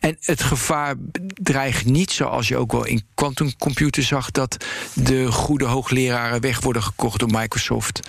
En 0.00 0.16
het 0.20 0.42
gevaar 0.42 0.94
dreigt 1.34 1.84
niet, 1.84 2.10
zoals 2.10 2.48
je 2.48 2.56
ook 2.56 2.72
wel 2.72 2.84
in 2.84 3.02
quantumcomputer 3.14 4.02
zag, 4.02 4.30
dat 4.30 4.64
de 4.94 5.32
goede 5.32 5.64
hoogleraren 5.64 6.40
weg 6.40 6.60
worden 6.60 6.82
gekocht 6.82 7.18
door 7.18 7.30
Microsoft. 7.30 8.00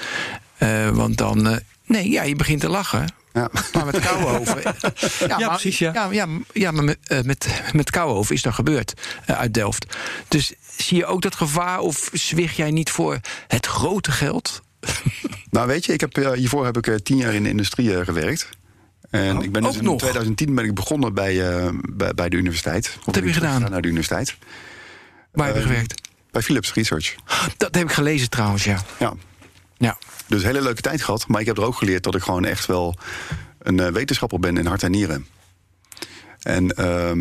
Eh, 0.57 0.89
want 0.89 1.17
dan. 1.17 1.47
eh, 1.47 1.57
nee, 1.85 2.09
ja, 2.09 2.23
je 2.23 2.35
begint 2.35 2.61
te 2.61 2.69
lachen. 2.69 3.13
Ja. 3.33 3.49
Maar 3.73 3.85
met 3.85 3.99
Kouwenhoven. 3.99 4.61
ja, 5.27 5.37
maar, 5.37 5.49
precies, 5.49 5.77
ja. 5.77 5.93
Ja, 5.93 6.11
ja, 6.11 6.27
ja, 6.53 6.71
maar 6.71 6.83
met, 6.83 6.97
eh, 7.03 7.21
met, 7.21 7.61
met 7.71 7.89
Kouwenhoven 7.89 8.35
is 8.35 8.41
dat 8.41 8.53
gebeurd 8.53 8.93
uit 9.25 9.53
Delft. 9.53 9.95
Dus 10.27 10.53
zie 10.77 10.97
je 10.97 11.05
ook 11.05 11.21
dat 11.21 11.35
gevaar 11.35 11.79
of 11.79 12.09
zwicht 12.13 12.55
jij 12.55 12.71
niet 12.71 12.89
voor 12.89 13.19
het 13.47 13.65
grote 13.65 14.11
geld? 14.11 14.61
Nou, 15.49 15.67
weet 15.67 15.85
je, 15.85 15.93
ik 15.93 15.99
heb, 15.99 16.15
hiervoor 16.15 16.65
heb 16.65 16.77
ik 16.77 16.99
tien 17.03 17.17
jaar 17.17 17.33
in 17.33 17.43
de 17.43 17.49
industrie 17.49 18.03
gewerkt. 18.05 18.49
En 19.13 19.37
Oh, 19.37 19.43
ik 19.43 19.51
ben 19.51 19.63
dus 19.63 19.77
in 19.77 19.83
nog? 19.83 19.99
2010 19.99 20.55
ben 20.55 20.65
ik 20.65 20.73
begonnen 20.73 21.13
bij, 21.13 21.49
eh, 21.57 21.69
bij, 21.93 22.13
bij 22.13 22.29
de 22.29 22.37
universiteit. 22.37 22.97
Wat 23.05 23.15
heb 23.15 23.23
je 23.23 23.33
gedaan? 23.33 23.61
Naar 23.61 23.81
de 23.81 23.87
universiteit. 23.87 24.35
Waar 25.31 25.45
heb 25.47 25.55
je 25.55 25.61
Eh, 25.61 25.67
gewerkt? 25.67 26.01
Bij 26.31 26.41
Philips 26.41 26.73
Research. 26.73 27.15
Dat 27.57 27.75
heb 27.75 27.83
ik 27.83 27.91
gelezen 27.91 28.29
trouwens, 28.29 28.63
ja. 28.63 28.81
Ja. 28.99 29.13
ja. 29.77 29.97
Dus 30.27 30.41
een 30.41 30.47
hele 30.47 30.61
leuke 30.61 30.81
tijd 30.81 31.01
gehad. 31.01 31.27
Maar 31.27 31.41
ik 31.41 31.47
heb 31.47 31.57
er 31.57 31.63
ook 31.63 31.75
geleerd 31.75 32.03
dat 32.03 32.15
ik 32.15 32.21
gewoon 32.21 32.45
echt 32.45 32.65
wel 32.65 32.95
een 33.59 33.79
eh, 33.79 33.87
wetenschapper 33.87 34.39
ben 34.39 34.57
in 34.57 34.65
hart 34.65 34.83
en 34.83 34.91
nieren. 34.91 35.27
En 36.41 36.69
ehm, 36.75 37.19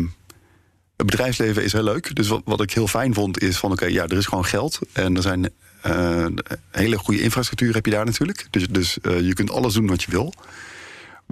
het 0.97 1.05
bedrijfsleven 1.05 1.63
is 1.63 1.73
heel 1.73 1.83
leuk. 1.83 2.15
Dus 2.15 2.27
wat, 2.27 2.41
wat 2.45 2.61
ik 2.61 2.71
heel 2.73 2.87
fijn 2.87 3.13
vond 3.13 3.41
is 3.41 3.57
van 3.57 3.71
oké, 3.71 3.85
ja, 3.85 4.03
er 4.03 4.17
is 4.17 4.25
gewoon 4.25 4.45
geld. 4.45 4.79
En 4.93 5.15
er 5.15 5.21
zijn 5.21 5.49
eh, 5.81 6.25
hele 6.71 6.97
goede 6.97 7.21
infrastructuur 7.21 7.73
heb 7.73 7.85
je 7.85 7.91
daar 7.91 8.05
natuurlijk. 8.05 8.47
Dus, 8.49 8.67
dus 8.67 8.97
je 9.01 9.33
kunt 9.33 9.51
alles 9.51 9.73
doen 9.73 9.87
wat 9.87 10.03
je 10.03 10.11
wil. 10.11 10.33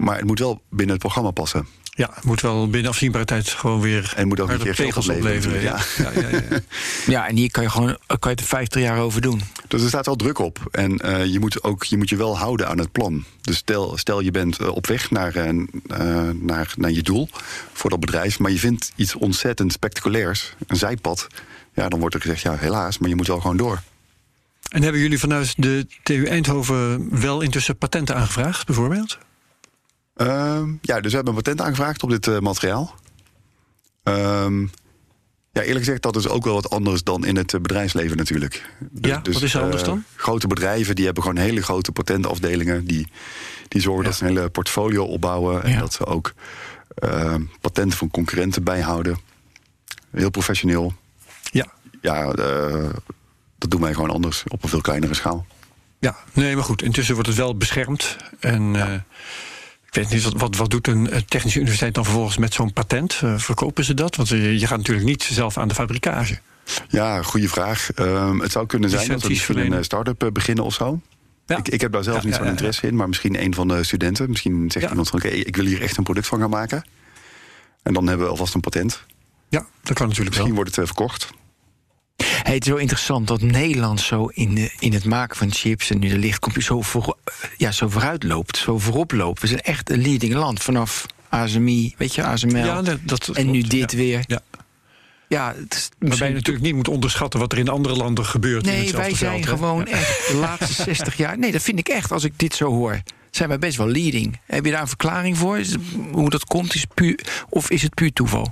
Maar 0.01 0.17
het 0.17 0.25
moet 0.25 0.39
wel 0.39 0.61
binnen 0.69 0.89
het 0.89 0.99
programma 0.99 1.31
passen. 1.31 1.67
Ja, 1.83 2.09
het 2.13 2.23
moet 2.23 2.41
wel 2.41 2.69
binnen 2.69 2.91
afzienbare 2.91 3.25
tijd 3.25 3.49
gewoon 3.49 3.81
weer 3.81 4.13
En 4.15 4.27
moet 4.27 4.39
ook 4.39 4.49
een 4.49 4.57
keer 4.57 4.71
opleveren, 4.71 5.15
opleveren. 5.15 5.61
Ja. 5.61 5.79
Ja, 5.97 6.11
ja, 6.13 6.29
ja. 6.29 6.59
Ja, 7.05 7.27
en 7.27 7.35
hier 7.35 7.51
kan 7.51 7.63
je 7.63 7.69
gewoon 7.69 7.97
kan 8.19 8.31
je 8.31 8.37
er 8.37 8.43
50 8.43 8.81
jaar 8.81 8.99
over 8.99 9.21
doen. 9.21 9.41
Dus 9.67 9.81
er 9.81 9.87
staat 9.87 10.05
wel 10.05 10.15
druk 10.15 10.39
op. 10.39 10.59
En 10.71 10.97
eh, 10.97 11.25
je, 11.25 11.39
moet 11.39 11.63
ook, 11.63 11.83
je 11.83 11.97
moet 11.97 12.09
je 12.09 12.15
wel 12.15 12.37
houden 12.37 12.67
aan 12.67 12.77
het 12.77 12.91
plan. 12.91 13.23
Dus 13.41 13.57
stel, 13.57 13.97
stel 13.97 14.19
je 14.19 14.31
bent 14.31 14.57
eh, 14.57 14.67
op 14.67 14.87
weg 14.87 15.11
naar, 15.11 15.35
eh, 15.35 15.49
eh, 15.49 15.65
naar, 16.33 16.73
naar 16.77 16.91
je 16.91 17.01
doel 17.01 17.29
voor 17.73 17.89
dat 17.89 17.99
bedrijf... 17.99 18.39
maar 18.39 18.51
je 18.51 18.59
vindt 18.59 18.91
iets 18.95 19.15
ontzettend 19.15 19.71
spectaculairs, 19.71 20.53
een 20.67 20.75
zijpad... 20.75 21.27
ja, 21.73 21.89
dan 21.89 21.99
wordt 21.99 22.15
er 22.15 22.21
gezegd, 22.21 22.41
ja, 22.41 22.55
helaas, 22.55 22.97
maar 22.97 23.09
je 23.09 23.15
moet 23.15 23.27
wel 23.27 23.39
gewoon 23.39 23.57
door. 23.57 23.81
En 24.69 24.83
hebben 24.83 25.01
jullie 25.01 25.19
vanuit 25.19 25.53
de 25.57 25.87
TU 26.03 26.25
Eindhoven 26.25 27.07
wel 27.21 27.41
intussen 27.41 27.77
patenten 27.77 28.15
aangevraagd, 28.15 28.65
bijvoorbeeld? 28.65 29.17
Ehm, 30.15 30.69
ja, 30.81 30.99
dus 30.99 31.09
we 31.11 31.15
hebben 31.15 31.27
een 31.35 31.41
patent 31.41 31.61
aangevraagd 31.61 32.03
op 32.03 32.09
dit 32.09 32.27
eh, 32.27 32.39
materiaal. 32.39 32.95
Ehm, 34.03 34.61
ja, 35.51 35.61
eerlijk 35.61 35.85
gezegd, 35.85 36.01
dat 36.01 36.15
is 36.15 36.27
ook 36.27 36.43
wel 36.43 36.53
wat 36.53 36.69
anders 36.69 37.03
dan 37.03 37.25
in 37.25 37.35
het 37.35 37.53
eh, 37.53 37.61
bedrijfsleven 37.61 38.17
natuurlijk. 38.17 38.69
Dus- 38.79 39.09
Ja, 39.11 39.21
wat 39.31 39.41
is 39.41 39.53
er 39.53 39.61
anders 39.61 39.81
eh, 39.81 39.87
dan? 39.87 40.03
Grote 40.15 40.47
bedrijven 40.47 40.95
die 40.95 41.05
hebben 41.05 41.23
gewoon 41.23 41.37
hele 41.37 41.61
grote 41.63 41.91
patentafdelingen. 41.91 42.85
Die, 42.85 43.07
die 43.67 43.81
zorgen 43.81 44.03
Ja. 44.03 44.09
dat 44.09 44.17
ze 44.17 44.25
een 44.25 44.35
hele 44.35 44.49
portfolio 44.49 45.03
opbouwen. 45.05 45.63
En 45.63 45.79
dat 45.79 45.93
ze 45.93 46.05
ook 46.05 46.33
eh, 46.95 47.35
patenten 47.61 47.97
van 47.97 48.11
concurrenten 48.11 48.63
bijhouden. 48.63 49.17
Heel 50.11 50.29
professioneel. 50.29 50.93
Ja. 51.43 51.71
Ja, 52.01 52.31
dat 53.57 53.71
doen 53.71 53.81
wij 53.81 53.93
gewoon 53.93 54.09
anders 54.09 54.43
op 54.47 54.63
een 54.63 54.69
veel 54.69 54.81
kleinere 54.81 55.13
schaal. 55.13 55.45
Ja, 55.99 56.17
nee, 56.33 56.55
maar 56.55 56.63
goed. 56.63 56.81
Intussen 56.81 57.13
wordt 57.13 57.29
het 57.29 57.37
wel 57.37 57.57
beschermd. 57.57 58.15
En 58.39 58.75
ik 59.91 59.97
weet 59.97 60.09
niet, 60.09 60.33
wat, 60.39 60.55
wat, 60.55 60.69
doet 60.69 60.87
een 60.87 61.09
technische 61.27 61.57
universiteit 61.59 61.93
dan 61.93 62.03
vervolgens 62.03 62.37
met 62.37 62.53
zo'n 62.53 62.73
patent? 62.73 63.19
Eh, 63.23 63.37
verkopen 63.37 63.83
ze 63.83 63.93
dat? 63.93 64.15
Want 64.15 64.31
eh, 64.31 64.59
je 64.59 64.67
gaat 64.67 64.77
natuurlijk 64.77 65.05
niet 65.07 65.23
zelf 65.23 65.57
aan 65.57 65.67
de 65.67 65.73
fabrikage. 65.73 66.39
Ja, 66.89 67.21
goede 67.21 67.49
vraag. 67.49 67.91
Ehm, 67.93 68.39
het 68.39 68.51
zou 68.51 68.65
kunnen 68.65 68.89
zijn 68.89 69.07
dat 69.07 69.21
we 69.21 69.27
misschien 69.27 69.55
een 69.55 69.55
verlenen. 69.55 69.77
eh, 69.77 69.83
start-up 69.83 70.29
beginnen 70.33 70.63
of 70.63 70.73
zo. 70.73 71.01
Ja. 71.45 71.57
Ik, 71.57 71.67
ik 71.67 71.81
heb 71.81 71.91
daar 71.91 72.03
zelf 72.03 72.17
Ja, 72.21 72.25
niet 72.25 72.35
zo'n 72.35 72.43
ja, 72.43 72.49
interesse 72.49 72.87
in, 72.87 72.95
maar 72.95 73.07
misschien 73.07 73.43
een 73.43 73.53
van 73.53 73.67
de 73.67 73.83
studenten. 73.83 74.29
Misschien 74.29 74.71
zegt 74.71 74.89
iemand 74.89 75.09
van 75.09 75.19
oké, 75.19 75.27
ik 75.27 75.55
wil 75.55 75.65
hier 75.65 75.81
echt 75.81 75.97
een 75.97 76.03
product 76.03 76.27
van 76.27 76.39
gaan 76.39 76.49
maken. 76.49 76.83
En 77.83 77.93
dan 77.93 78.07
hebben 78.07 78.25
we 78.25 78.31
alvast 78.31 78.53
een 78.53 78.61
patent. 78.61 79.03
Ja, 79.49 79.59
dat 79.59 79.97
kan 79.97 80.07
natuurlijk 80.07 80.17
Misschien 80.35 80.45
wel. 80.45 80.55
wordt 80.55 80.75
het 80.75 80.85
verkocht. 80.87 81.29
Hey, 82.23 82.53
het 82.53 82.63
is 82.63 82.69
wel 82.69 82.77
interessant 82.77 83.27
dat 83.27 83.41
Nederland 83.41 84.01
zo 84.01 84.25
in, 84.25 84.55
de, 84.55 84.71
in 84.79 84.93
het 84.93 85.05
maken 85.05 85.37
van 85.37 85.51
chips 85.51 85.89
en 85.89 85.99
nu 85.99 86.09
de 86.09 86.17
lichtcomputers 86.17 86.67
zo, 86.67 86.81
voor, 86.81 87.17
ja, 87.57 87.71
zo 87.71 87.89
vooruit 87.89 88.23
loopt, 88.23 88.57
zo 88.57 88.77
voorop 88.79 89.11
loopt. 89.11 89.41
We 89.41 89.47
zijn 89.47 89.61
echt 89.61 89.89
een 89.89 90.01
leading 90.01 90.33
land 90.33 90.63
vanaf 90.63 91.05
ASMI, 91.29 91.93
weet 91.97 92.15
je, 92.15 92.23
ASML. 92.23 92.55
Ja, 92.55 92.81
dat, 92.81 92.97
dat 93.03 93.27
en 93.27 93.45
nu 93.45 93.59
klopt, 93.59 93.71
dit 93.71 93.91
ja. 93.91 93.97
weer. 93.97 94.23
Ja. 94.27 94.41
Ja, 95.27 95.53
het 95.57 95.75
is 95.75 95.89
Waarbij 95.99 96.27
je 96.27 96.33
natuurlijk 96.33 96.65
niet 96.65 96.75
moet 96.75 96.87
onderschatten 96.87 97.39
wat 97.39 97.51
er 97.51 97.57
in 97.57 97.69
andere 97.69 97.95
landen 97.95 98.25
gebeurt. 98.25 98.65
in 98.65 98.71
Nee, 98.71 98.79
hetzelfde 98.79 99.09
wij 99.09 99.17
zijn 99.17 99.43
veld, 99.43 99.59
gewoon 99.59 99.87
echt 99.87 100.27
de 100.27 100.35
laatste 100.35 100.83
60 100.93 101.17
jaar. 101.17 101.37
Nee, 101.37 101.51
dat 101.51 101.61
vind 101.61 101.79
ik 101.79 101.87
echt, 101.87 102.11
als 102.11 102.23
ik 102.23 102.33
dit 102.35 102.55
zo 102.55 102.65
hoor. 102.65 103.01
Zijn 103.29 103.49
wij 103.49 103.59
best 103.59 103.77
wel 103.77 103.87
leading. 103.87 104.39
Heb 104.45 104.65
je 104.65 104.71
daar 104.71 104.81
een 104.81 104.87
verklaring 104.87 105.37
voor? 105.37 105.59
Is 105.59 105.75
hoe 106.11 106.29
dat 106.29 106.45
komt? 106.45 106.75
Is 106.75 106.85
puur, 106.93 107.19
of 107.49 107.69
is 107.69 107.81
het 107.81 107.93
puur 107.93 108.13
toeval? 108.13 108.51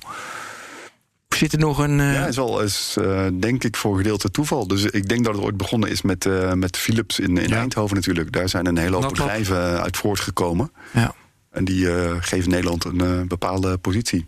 Zit 1.35 1.53
er 1.53 1.59
nog 1.59 1.77
een. 1.77 1.99
eh, 1.99 2.13
Ja, 2.13 2.25
is 2.27 2.35
wel 2.35 2.61
is, 2.61 2.95
eh, 3.01 3.25
denk 3.33 3.63
ik 3.63 3.75
voor 3.77 3.91
een 3.91 3.97
gedeelte 3.97 4.31
toeval. 4.31 4.67
Dus 4.67 4.83
ik 4.85 5.09
denk 5.09 5.25
dat 5.25 5.35
het 5.35 5.43
ooit 5.43 5.57
begonnen 5.57 5.89
is 5.89 6.01
met, 6.01 6.25
eh, 6.25 6.53
met 6.53 6.77
Philips 6.77 7.19
in, 7.19 7.37
in 7.37 7.47
Ja. 7.49 7.55
Eindhoven 7.57 7.95
natuurlijk. 7.95 8.31
Daar 8.31 8.49
zijn 8.49 8.65
een 8.65 8.77
hele 8.77 8.95
hoop 8.95 9.09
bedrijven 9.09 9.81
uit 9.81 9.97
voortgekomen. 9.97 10.71
ja, 10.93 11.13
En 11.51 11.65
die 11.65 11.91
eh, 11.93 12.15
geven 12.19 12.49
Nederland 12.49 12.83
een 12.85 13.01
eh, 13.01 13.21
bepaalde 13.27 13.77
positie. 13.77 14.27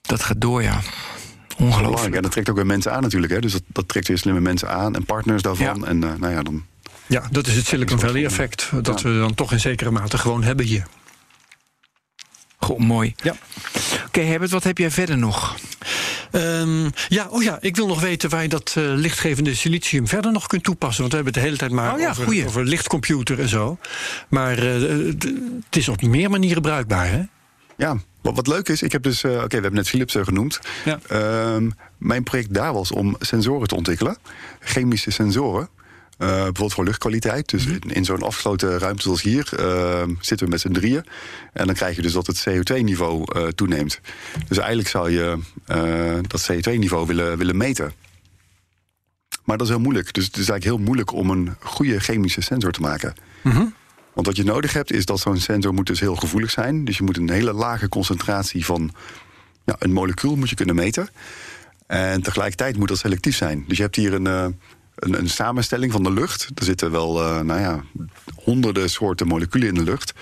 dat 0.00 0.22
gaat 0.22 0.40
door, 0.40 0.62
ja. 0.62 0.80
Ongelooflijk. 1.58 2.14
En 2.14 2.22
dat 2.22 2.30
trekt 2.30 2.48
ook 2.50 2.56
weer 2.56 2.66
mensen 2.66 2.92
aan 2.92 3.02
natuurlijk. 3.02 3.32
Hè. 3.32 3.40
Dus 3.40 3.52
dat, 3.52 3.62
dat 3.66 3.88
trekt 3.88 4.08
weer 4.08 4.18
slimme 4.18 4.40
mensen 4.40 4.70
aan 4.70 4.94
en 4.94 5.04
partners 5.04 5.42
daarvan. 5.42 5.80
Ja. 5.80 5.86
En 5.86 6.04
eh, 6.04 6.10
nou 6.18 6.32
ja, 6.32 6.42
dan... 6.42 6.64
Ja, 7.06 7.22
dat 7.30 7.46
is 7.46 7.56
het 7.56 7.66
Silicon 7.66 7.98
Valley 8.00 8.24
effect. 8.24 8.70
Dat 8.82 9.00
Ja. 9.00 9.08
we 9.08 9.18
dan 9.18 9.34
toch 9.34 9.52
in 9.52 9.60
zekere 9.60 9.90
mate 9.90 10.18
gewoon 10.18 10.42
hebben 10.42 10.66
hier. 10.66 10.86
Goh, 12.56 12.78
mooi. 12.78 13.14
Ja. 13.16 13.34
Oké, 14.06 14.20
Herbert, 14.20 14.50
wat 14.50 14.64
heb 14.64 14.78
jij 14.78 14.90
verder 14.90 15.18
nog? 15.18 15.56
Ehm, 16.34 16.88
ja, 17.08 17.26
oh 17.30 17.42
ja, 17.42 17.58
ik 17.60 17.76
wil 17.76 17.86
nog 17.86 18.00
weten 18.00 18.30
waar 18.30 18.42
je 18.42 18.48
dat 18.48 18.74
eh, 18.76 18.84
lichtgevende 18.86 19.54
silicium 19.54 20.08
verder 20.08 20.32
nog 20.32 20.46
kunt 20.46 20.64
toepassen. 20.64 21.00
Want 21.00 21.12
we 21.12 21.16
hebben 21.22 21.34
het 21.34 21.42
de 21.42 21.48
hele 21.48 21.56
tijd 21.60 21.70
maar 21.80 21.94
Oh 21.94 22.00
ja, 22.00 22.10
over, 22.10 22.46
over 22.46 22.64
lichtcomputer 22.64 23.40
en 23.40 23.48
zo. 23.48 23.78
Maar 24.28 24.58
eh, 24.58 24.74
d- 25.18 25.24
het 25.64 25.76
is 25.76 25.88
op 25.88 26.02
meer 26.02 26.30
manieren 26.30 26.62
bruikbaar, 26.62 27.08
hè? 27.10 27.22
Ja, 27.76 27.96
wat, 28.22 28.34
wat 28.36 28.46
leuk 28.46 28.68
is, 28.68 28.82
ik 28.82 28.92
heb 28.92 29.02
dus... 29.02 29.22
eh, 29.24 29.30
Oké, 29.32 29.46
we 29.46 29.52
hebben 29.54 29.74
net 29.74 29.88
Philips 29.88 30.14
eh, 30.14 30.24
genoemd. 30.24 30.60
Ja. 30.84 30.98
Ehm, 31.08 31.70
mijn 31.98 32.22
project 32.22 32.54
daar 32.54 32.72
was 32.72 32.92
om 32.92 33.16
sensoren 33.20 33.68
te 33.68 33.74
ontwikkelen. 33.76 34.16
Chemische 34.60 35.10
sensoren. 35.10 35.68
Eh, 36.18 36.28
bijvoorbeeld 36.28 36.72
voor 36.72 36.84
luchtkwaliteit. 36.84 37.48
Dus 37.48 37.66
in, 37.66 37.80
in 37.80 38.04
zo'n 38.04 38.22
afgesloten 38.22 38.78
ruimte 38.78 39.02
zoals 39.02 39.22
hier 39.22 39.48
ehm, 39.56 40.14
zitten 40.20 40.46
we 40.46 40.52
met 40.52 40.60
z'n 40.60 40.72
drieën. 40.72 41.04
En 41.52 41.66
dan 41.66 41.74
krijg 41.74 41.96
je 41.96 42.02
dus 42.02 42.12
dat 42.12 42.26
het 42.26 42.46
CO2-niveau 42.48 43.24
eh, 43.34 43.46
toeneemt. 43.46 44.00
Dus 44.48 44.58
eigenlijk 44.58 44.88
zou 44.88 45.10
je 45.10 45.38
eh, 45.66 46.18
dat 46.26 46.50
CO2-niveau 46.52 47.06
willen, 47.06 47.38
willen 47.38 47.56
meten. 47.56 47.92
Maar 49.44 49.56
dat 49.56 49.66
is 49.66 49.72
heel 49.72 49.82
moeilijk. 49.82 50.14
Dus 50.14 50.24
het 50.24 50.36
is 50.36 50.48
eigenlijk 50.48 50.76
heel 50.76 50.84
moeilijk 50.86 51.12
om 51.12 51.30
een 51.30 51.56
goede 51.60 52.00
chemische 52.00 52.40
sensor 52.40 52.72
te 52.72 52.80
maken. 52.80 53.14
Want 54.12 54.26
wat 54.26 54.36
je 54.36 54.44
nodig 54.44 54.72
hebt 54.72 54.92
is 54.92 55.04
dat 55.04 55.20
zo'n 55.20 55.38
sensor 55.38 55.74
moet 55.74 55.86
dus 55.86 56.00
heel 56.00 56.16
gevoelig 56.16 56.50
zijn. 56.50 56.84
Dus 56.84 56.96
je 56.96 57.02
moet 57.02 57.16
een 57.16 57.30
hele 57.30 57.52
lage 57.52 57.88
concentratie 57.88 58.64
van 58.64 58.94
ja, 59.64 59.76
een 59.78 59.92
molecuul 59.92 60.36
moet 60.36 60.50
je 60.50 60.56
kunnen 60.56 60.74
meten. 60.74 61.08
En 61.86 62.22
tegelijkertijd 62.22 62.76
moet 62.76 62.88
dat 62.88 62.98
selectief 62.98 63.36
zijn. 63.36 63.64
Dus 63.68 63.76
je 63.76 63.82
hebt 63.82 63.96
hier 63.96 64.12
een, 64.12 64.26
eh, 64.26 64.46
een, 64.94 65.18
een 65.18 65.30
samenstelling 65.30 65.92
van 65.92 66.02
de 66.02 66.12
lucht. 66.12 66.48
Er 66.54 66.64
zitten 66.64 66.90
wel 66.90 67.22
eh, 67.22 67.40
nou 67.40 67.60
ja, 67.60 67.82
honderden 68.34 68.90
soorten 68.90 69.26
moleculen 69.26 69.68
in 69.68 69.74
de 69.74 69.82
lucht. 69.82 70.12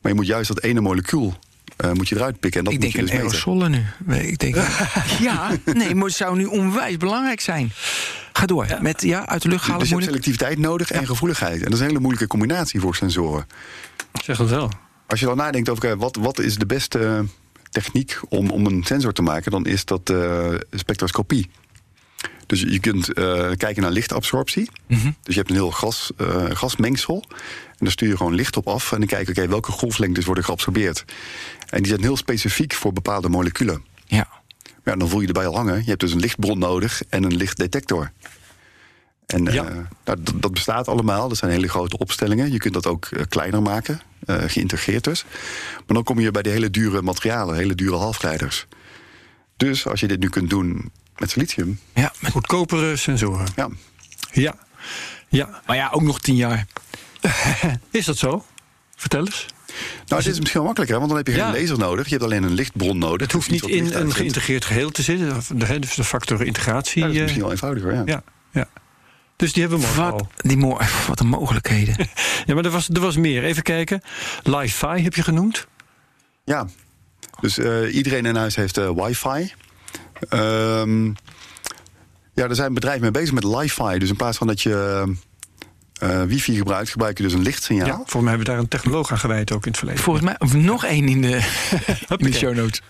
Maar 0.00 0.12
je 0.12 0.18
moet 0.18 0.26
juist 0.26 0.48
dat 0.48 0.62
ene 0.62 0.80
molecuul 0.80 1.34
eh, 1.76 1.92
moet 1.92 2.08
je 2.08 2.16
eruit 2.16 2.40
pikken. 2.40 2.58
En 2.58 2.64
dat 2.64 2.74
ik 2.74 2.80
moet 2.80 2.92
denk 2.92 3.08
je 3.08 3.14
een 3.14 3.20
dus 3.20 3.30
meten. 3.32 3.48
aerosolen 3.48 3.70
nu. 3.70 3.84
Nee, 4.04 4.26
Ik 4.26 4.38
denk, 4.38 4.54
ja, 5.28 5.50
nee, 5.64 5.94
maar 5.94 6.06
het 6.06 6.16
zou 6.16 6.36
nu 6.36 6.44
onwijs 6.44 6.96
belangrijk 6.96 7.40
zijn. 7.40 7.72
Ga 8.32 8.46
door. 8.46 8.66
Met 8.80 9.02
ja, 9.02 9.26
uit 9.26 9.42
de 9.42 9.48
lucht 9.48 9.64
halen 9.64 9.80
Dus 9.80 9.88
je 9.88 9.94
hebt 9.94 10.06
selectiviteit 10.06 10.58
nodig 10.58 10.90
en 10.90 11.06
gevoeligheid. 11.06 11.56
En 11.56 11.64
dat 11.64 11.72
is 11.72 11.80
een 11.80 11.86
hele 11.86 11.98
moeilijke 11.98 12.26
combinatie 12.26 12.80
voor 12.80 12.96
sensoren. 12.96 13.46
Zeg 14.22 14.38
het 14.38 14.50
wel. 14.50 14.70
Als 15.06 15.20
je 15.20 15.26
dan 15.26 15.36
nadenkt 15.36 15.68
over 15.68 15.96
wat, 15.96 16.16
wat 16.16 16.38
is 16.38 16.56
de 16.56 16.66
beste 16.66 17.24
techniek 17.70 18.20
om, 18.28 18.50
om 18.50 18.66
een 18.66 18.84
sensor 18.84 19.12
te 19.12 19.22
maken, 19.22 19.50
dan 19.50 19.66
is 19.66 19.84
dat 19.84 20.10
eh, 20.10 20.54
spectroscopie. 20.70 21.50
Dus 22.46 22.60
je 22.60 22.78
kunt 22.80 23.12
eh, 23.12 23.50
kijken 23.56 23.82
naar 23.82 23.90
lichtabsorptie. 23.90 24.70
Mhm. 24.86 25.10
Dus 25.22 25.34
je 25.34 25.40
hebt 25.40 25.48
een 25.50 25.56
heel 25.56 25.70
gas, 25.70 26.10
eh, 26.16 26.44
gasmengsel. 26.50 27.24
En 27.68 27.76
daar 27.78 27.90
stuur 27.90 28.08
je 28.08 28.16
gewoon 28.16 28.34
licht 28.34 28.56
op 28.56 28.68
af. 28.68 28.92
En 28.92 28.98
dan 28.98 29.06
kijk 29.08 29.26
je, 29.26 29.32
oké, 29.32 29.48
welke 29.48 29.72
golflengtes 29.72 30.24
worden 30.24 30.44
geabsorbeerd. 30.44 31.04
En 31.68 31.78
die 31.78 31.86
zijn 31.88 32.00
heel 32.02 32.16
specifiek 32.16 32.72
voor 32.74 32.92
bepaalde 32.92 33.28
moleculen. 33.28 33.84
Ja. 34.06 34.28
Ja, 34.84 34.96
dan 34.96 35.08
voel 35.08 35.20
je 35.20 35.26
erbij 35.26 35.46
al 35.46 35.54
hangen. 35.56 35.76
Je 35.78 35.88
hebt 35.88 36.00
dus 36.00 36.12
een 36.12 36.20
lichtbron 36.20 36.58
nodig 36.58 37.02
en 37.08 37.22
een 37.24 37.36
lichtdetector. 37.36 38.12
En 39.26 39.44
Ja. 39.44 39.64
eh, 39.64 39.74
nou, 39.74 39.86
dat, 40.04 40.18
dat 40.34 40.52
bestaat 40.52 40.88
allemaal. 40.88 41.28
Dat 41.28 41.38
zijn 41.38 41.50
hele 41.50 41.68
grote 41.68 41.98
opstellingen. 41.98 42.52
Je 42.52 42.58
kunt 42.58 42.74
dat 42.74 42.86
ook 42.86 43.08
kleiner 43.28 43.62
maken, 43.62 44.00
eh, 44.24 44.42
geïntegreerd 44.46 45.04
dus. 45.04 45.24
Maar 45.74 45.82
dan 45.96 46.02
kom 46.02 46.20
je 46.20 46.30
bij 46.30 46.42
de 46.42 46.50
hele 46.50 46.70
dure 46.70 47.02
materialen, 47.02 47.56
hele 47.56 47.74
dure 47.74 47.96
halfleiders. 47.96 48.66
Dus 49.56 49.86
als 49.86 50.00
je 50.00 50.06
dit 50.08 50.20
nu 50.20 50.28
kunt 50.28 50.50
doen 50.50 50.90
met 51.18 51.30
silicium, 51.30 51.80
ja. 51.94 52.12
met- 52.20 52.32
Goedkopere 52.32 52.96
sensoren. 52.96 53.46
ja, 53.56 53.68
Ja. 54.32 54.54
Ja. 55.28 55.60
Maar 55.66 55.76
ja, 55.76 55.88
ook 55.92 56.02
nog 56.02 56.20
tien 56.20 56.36
jaar. 56.36 56.66
Is 57.90 58.04
dat 58.04 58.16
zo? 58.16 58.44
Vertel 58.96 59.20
eens. 59.26 59.46
nou, 60.06 60.22
dit 60.22 60.32
is 60.32 60.38
misschien 60.38 60.52
wel 60.60 60.64
makkelijker, 60.64 60.96
want 60.96 61.08
dan 61.08 61.16
heb 61.18 61.26
je 61.26 61.32
geen 61.32 61.42
Ja. 61.42 61.52
laser 61.60 61.78
nodig. 61.78 62.04
Je 62.04 62.10
hebt 62.10 62.24
alleen 62.24 62.42
een 62.42 62.52
lichtbron 62.54 62.98
nodig. 62.98 63.20
Het 63.20 63.32
hoeft 63.32 63.50
niet 63.50 63.62
in 63.64 63.94
een 63.94 64.12
geïntegreerd 64.12 64.64
geheel 64.64 64.90
te 64.90 65.02
zitten. 65.02 65.42
Dus 65.80 65.94
de 65.94 66.04
factor 66.04 66.44
integratie. 66.44 67.00
Ja, 67.00 67.06
dat 67.06 67.10
is 67.10 67.16
eh, 67.16 67.22
misschien 67.22 67.42
wel 67.42 67.52
eenvoudiger, 67.52 67.94
ja. 67.94 68.02
ja, 68.04 68.22
ja. 68.52 68.68
Dus 69.36 69.52
die 69.52 69.62
hebben 69.62 69.80
we 69.80 69.86
morgen 69.86 70.04
Wat, 70.04 70.20
al. 70.20 70.28
die 70.36 70.56
mo 70.56 70.78
wat 71.08 71.20
een 71.20 71.26
mogelijkheden. 71.28 71.96
Ja, 72.46 72.54
maar 72.54 72.64
er 72.64 72.70
was, 72.70 72.88
er 72.88 73.00
was 73.00 73.16
meer. 73.16 73.44
Even 73.44 73.62
kijken. 73.62 74.02
Li-Fi 74.42 74.86
heb 75.02 75.14
je 75.14 75.22
genoemd. 75.22 75.66
Ja, 76.44 76.66
dus 77.40 77.58
eh, 77.58 77.94
iedereen 77.94 78.26
in 78.26 78.36
huis 78.36 78.56
heeft 78.56 78.76
eh, 78.76 78.90
wifi. 78.94 79.52
Ehm, 80.28 81.06
ja, 82.34 82.48
er 82.48 82.54
zijn 82.54 82.74
bedrijven 82.74 83.02
mee 83.02 83.10
bezig 83.10 83.34
met 83.34 83.44
li-fi. 83.44 83.98
Dus 83.98 84.08
in 84.08 84.16
plaats 84.16 84.38
van 84.38 84.46
dat 84.46 84.62
je 84.62 85.04
eh, 85.94 86.22
wifi 86.22 86.56
gebruikt, 86.56 86.90
gebruik 86.90 87.16
je 87.16 87.22
dus 87.22 87.32
een 87.32 87.42
lichtsignaal. 87.42 87.86
Ja, 87.86 87.94
volgens 87.94 88.12
mij 88.14 88.28
hebben 88.28 88.46
we 88.46 88.52
daar 88.52 88.58
een 88.60 88.68
technoloog 88.68 89.10
aan 89.10 89.18
gewijd 89.18 89.52
ook 89.52 89.64
in 89.64 89.70
het 89.70 89.78
verleden. 89.78 90.02
Volgens 90.02 90.24
mij 90.24 90.34
of 90.38 90.54
nog 90.54 90.84
één 90.84 91.08
in 91.08 91.20
de, 91.20 91.28
in 92.16 92.30
de 92.30 92.32
show 92.32 92.54
notes. 92.54 92.82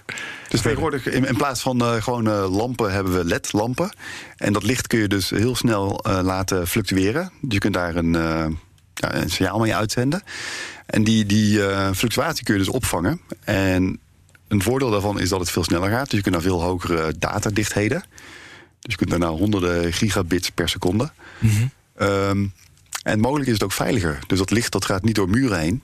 Dus 0.48 0.60
tegenwoordig, 0.60 1.06
in, 1.06 1.26
in 1.26 1.36
plaats 1.36 1.60
van 1.60 1.80
eh, 1.80 2.02
gewoon 2.02 2.28
eh, 2.28 2.56
lampen, 2.56 2.92
hebben 2.92 3.14
we 3.14 3.24
LED-lampen. 3.24 3.94
En 4.36 4.52
dat 4.52 4.62
licht 4.62 4.86
kun 4.86 4.98
je 4.98 5.08
dus 5.08 5.30
heel 5.30 5.56
snel 5.56 5.98
eh, 5.98 6.18
laten 6.22 6.68
fluctueren. 6.68 7.30
Je 7.48 7.58
kunt 7.58 7.74
daar 7.74 7.96
een, 7.96 8.14
eh, 8.14 8.46
ja, 8.94 9.14
een 9.14 9.30
signaal 9.30 9.58
mee 9.58 9.74
uitzenden. 9.74 10.22
En 10.86 11.04
die, 11.04 11.26
die 11.26 11.66
eh, 11.66 11.90
fluctuatie 11.92 12.44
kun 12.44 12.54
je 12.54 12.60
dus 12.60 12.68
opvangen. 12.68 13.20
En 13.44 14.00
een 14.48 14.62
voordeel 14.62 14.90
daarvan 14.90 15.20
is 15.20 15.28
dat 15.28 15.40
het 15.40 15.50
veel 15.50 15.64
sneller 15.64 15.90
gaat. 15.90 16.04
Dus 16.04 16.16
je 16.16 16.22
kunt 16.22 16.34
naar 16.34 16.44
veel 16.44 16.62
hogere 16.62 17.14
datadichtheden. 17.18 18.04
Dus 18.80 18.92
je 18.92 18.96
kunt 18.96 19.10
daar 19.10 19.18
naar 19.18 19.28
honderden 19.28 19.92
gigabits 19.92 20.50
per 20.50 20.68
seconde. 20.68 21.10
Ehm, 21.96 22.46
en 23.02 23.20
mogelijk 23.20 23.46
is 23.46 23.52
het 23.52 23.62
ook 23.62 23.72
veiliger. 23.72 24.18
Dus 24.26 24.38
dat 24.38 24.50
licht 24.50 24.72
dat 24.72 24.84
gaat 24.84 25.02
niet 25.02 25.14
door 25.14 25.28
muren 25.28 25.58
heen. 25.58 25.82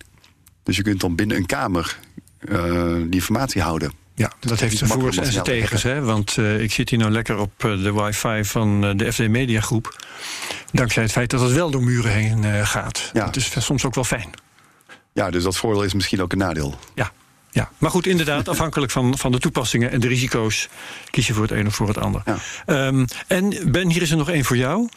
Dus 0.62 0.76
je 0.76 0.82
kunt 0.82 1.00
dan 1.00 1.14
binnen 1.14 1.36
een 1.36 1.46
kamer 1.46 1.98
eh, 2.38 2.94
die 2.94 3.10
informatie 3.10 3.62
houden. 3.62 3.92
Ja, 4.14 4.32
dat 4.40 4.52
is 4.52 4.60
heeft 4.60 4.76
zijn 4.76 4.90
voors 4.90 5.16
en 5.16 5.32
zijn 5.32 5.44
tegens. 5.44 5.82
Hè? 5.82 6.00
Want 6.00 6.38
eh, 6.38 6.60
ik 6.60 6.72
zit 6.72 6.90
hier 6.90 6.98
nou 6.98 7.10
lekker 7.10 7.38
op 7.38 7.64
eh, 7.64 7.82
de 7.82 7.92
wifi 7.92 8.44
van 8.44 8.96
de 8.96 9.12
FD 9.12 9.28
Media 9.28 9.60
Groep. 9.60 9.96
Dankzij 10.72 11.02
het 11.02 11.12
feit 11.12 11.30
dat 11.30 11.40
het 11.40 11.52
wel 11.52 11.70
door 11.70 11.82
muren 11.82 12.12
heen 12.12 12.66
gaat. 12.66 13.10
Ja. 13.12 13.24
Dat 13.24 13.36
is 13.36 13.64
soms 13.64 13.84
ook 13.84 13.94
wel 13.94 14.04
fijn. 14.04 14.30
Ja, 15.12 15.30
dus 15.30 15.42
dat 15.42 15.56
voordeel 15.56 15.82
is 15.82 15.94
misschien 15.94 16.22
ook 16.22 16.32
een 16.32 16.38
nadeel. 16.38 16.78
Ja. 16.94 17.12
Ja, 17.50 17.70
maar 17.78 17.90
goed, 17.90 18.06
inderdaad, 18.06 18.48
afhankelijk 18.54 18.92
van, 18.92 19.18
van 19.18 19.32
de 19.32 19.38
toepassingen 19.38 19.90
en 19.90 20.00
de 20.00 20.08
risico's 20.08 20.68
kies 21.10 21.26
je 21.26 21.32
voor 21.32 21.42
het 21.42 21.52
een 21.52 21.66
of 21.66 21.74
voor 21.74 21.88
het 21.88 21.98
ander. 21.98 22.22
Ja. 22.24 22.36
Ehm, 22.66 23.06
en 23.26 23.54
Ben, 23.72 23.90
hier 23.90 24.02
is 24.02 24.10
er 24.10 24.16
nog 24.16 24.30
één 24.30 24.44
voor 24.44 24.56
jou. 24.56 24.88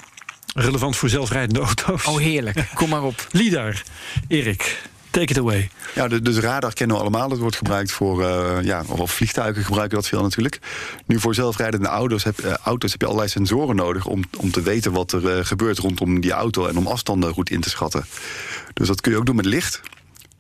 Relevant 0.56 0.96
voor 0.96 1.10
zelfrijdende 1.10 1.60
auto's. 1.60 2.06
Oh, 2.06 2.18
heerlijk. 2.18 2.66
Kom 2.74 2.90
maar 2.90 3.04
op. 3.04 3.28
Lidar, 3.32 3.82
Erik, 4.28 4.82
take 5.10 5.26
it 5.32 5.38
away. 5.38 5.70
Ja, 5.96 6.08
de- 6.08 6.22
dus 6.22 6.38
radar 6.38 6.74
kennen 6.74 6.96
we 6.96 7.02
allemaal. 7.02 7.30
Dat 7.30 7.38
wordt 7.38 7.56
gebruikt 7.56 7.92
voor, 7.92 8.24
eh, 8.26 8.58
ja, 8.64 8.84
of 8.88 9.12
vliegtuigen 9.12 9.64
gebruiken 9.64 9.98
dat 9.98 10.08
veel 10.08 10.22
natuurlijk. 10.22 10.60
Nu 11.06 11.20
voor 11.20 11.36
zelfrijdende 11.36 11.88
auto's 11.88 12.24
heb, 12.24 12.40
eh, 12.40 12.54
auto's 12.54 12.92
heb 12.92 13.00
je 13.02 13.06
allerlei 13.08 13.30
sensoren 13.32 13.76
nodig 13.76 14.06
om, 14.06 14.24
om 14.38 14.52
te 14.52 14.62
weten 14.62 14.92
wat 14.92 15.12
er 15.12 15.38
eh, 15.38 15.46
gebeurt 15.46 15.78
rondom 15.78 16.20
die 16.22 16.32
auto 16.32 16.68
en 16.68 16.78
om 16.78 16.88
afstanden 16.88 17.34
goed 17.34 17.50
in 17.50 17.62
te 17.62 17.70
schatten. 17.70 18.06
Dus 18.74 18.88
dat 18.88 19.02
kun 19.02 19.12
je 19.12 19.18
ook 19.18 19.26
doen 19.26 19.36
met 19.36 19.46
licht. 19.46 19.82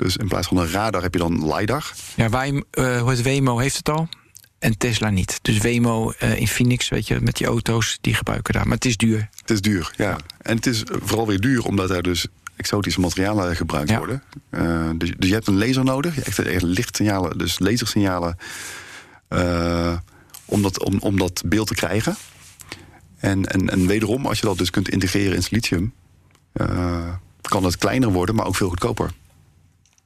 Dus 0.04 0.18
in 0.18 0.28
plaats 0.28 0.48
van 0.48 0.58
een 0.58 0.70
radar 0.72 1.02
heb 1.02 1.14
je 1.14 1.20
dan 1.20 1.54
LiDAR. 1.56 1.94
Ja, 2.16 2.30
wij, 2.30 2.64
eh, 2.72 3.08
het, 3.08 3.22
Wemo 3.22 3.58
heeft 3.58 3.78
het 3.78 3.90
al. 3.90 4.08
En 4.60 4.78
Tesla 4.78 5.10
niet. 5.10 5.40
Dus 5.42 5.58
Wemo 5.58 6.12
eh, 6.12 6.40
in 6.40 6.48
Phoenix, 6.48 6.90
weet 6.90 7.08
je, 7.08 7.20
met 7.22 7.36
die 7.36 7.48
auto's, 7.48 7.98
die 8.02 8.14
gebruiken 8.14 8.54
daar. 8.54 8.64
Maar 8.64 8.76
het 8.76 8.86
is 8.86 8.98
duur. 8.98 9.30
Het 9.36 9.50
is 9.50 9.62
duur, 9.62 9.94
ja. 9.98 10.18
En 10.42 10.56
het 10.56 10.66
is 10.66 10.84
vooral 10.86 11.28
weer 11.28 11.40
duur 11.40 11.66
omdat 11.66 11.90
er 11.90 12.04
dus 12.04 12.28
exotische 12.56 13.00
materialen 13.00 13.56
gebruikt 13.56 13.90
Ja. 13.90 13.98
worden. 13.98 14.24
Eh, 14.50 14.90
dus, 14.98 15.12
dus 15.18 15.28
je 15.30 15.34
hebt 15.36 15.48
een 15.48 15.58
laser 15.58 15.84
nodig, 15.84 16.20
echt, 16.20 16.40
echt 16.40 16.62
lichtsignalen, 16.62 17.38
dus 17.38 17.60
lasersignalen, 17.60 18.38
om, 20.46 20.62
dat, 20.62 20.84
om, 20.84 20.98
om 21.00 21.18
dat 21.18 21.44
beeld 21.46 21.68
te 21.68 21.76
krijgen. 21.76 22.16
En, 23.18 23.46
en, 23.46 23.70
en 23.70 23.88
wederom, 23.88 24.26
als 24.26 24.40
je 24.40 24.46
dat 24.46 24.58
dus 24.58 24.70
kunt 24.70 24.90
integreren 24.90 25.36
in 25.36 25.44
silicium, 25.44 25.94
uh, 26.54 27.14
kan 27.42 27.64
het 27.64 27.78
kleiner 27.78 28.10
worden, 28.12 28.36
maar 28.36 28.46
ook 28.46 28.56
veel 28.56 28.70
goedkoper. 28.70 29.12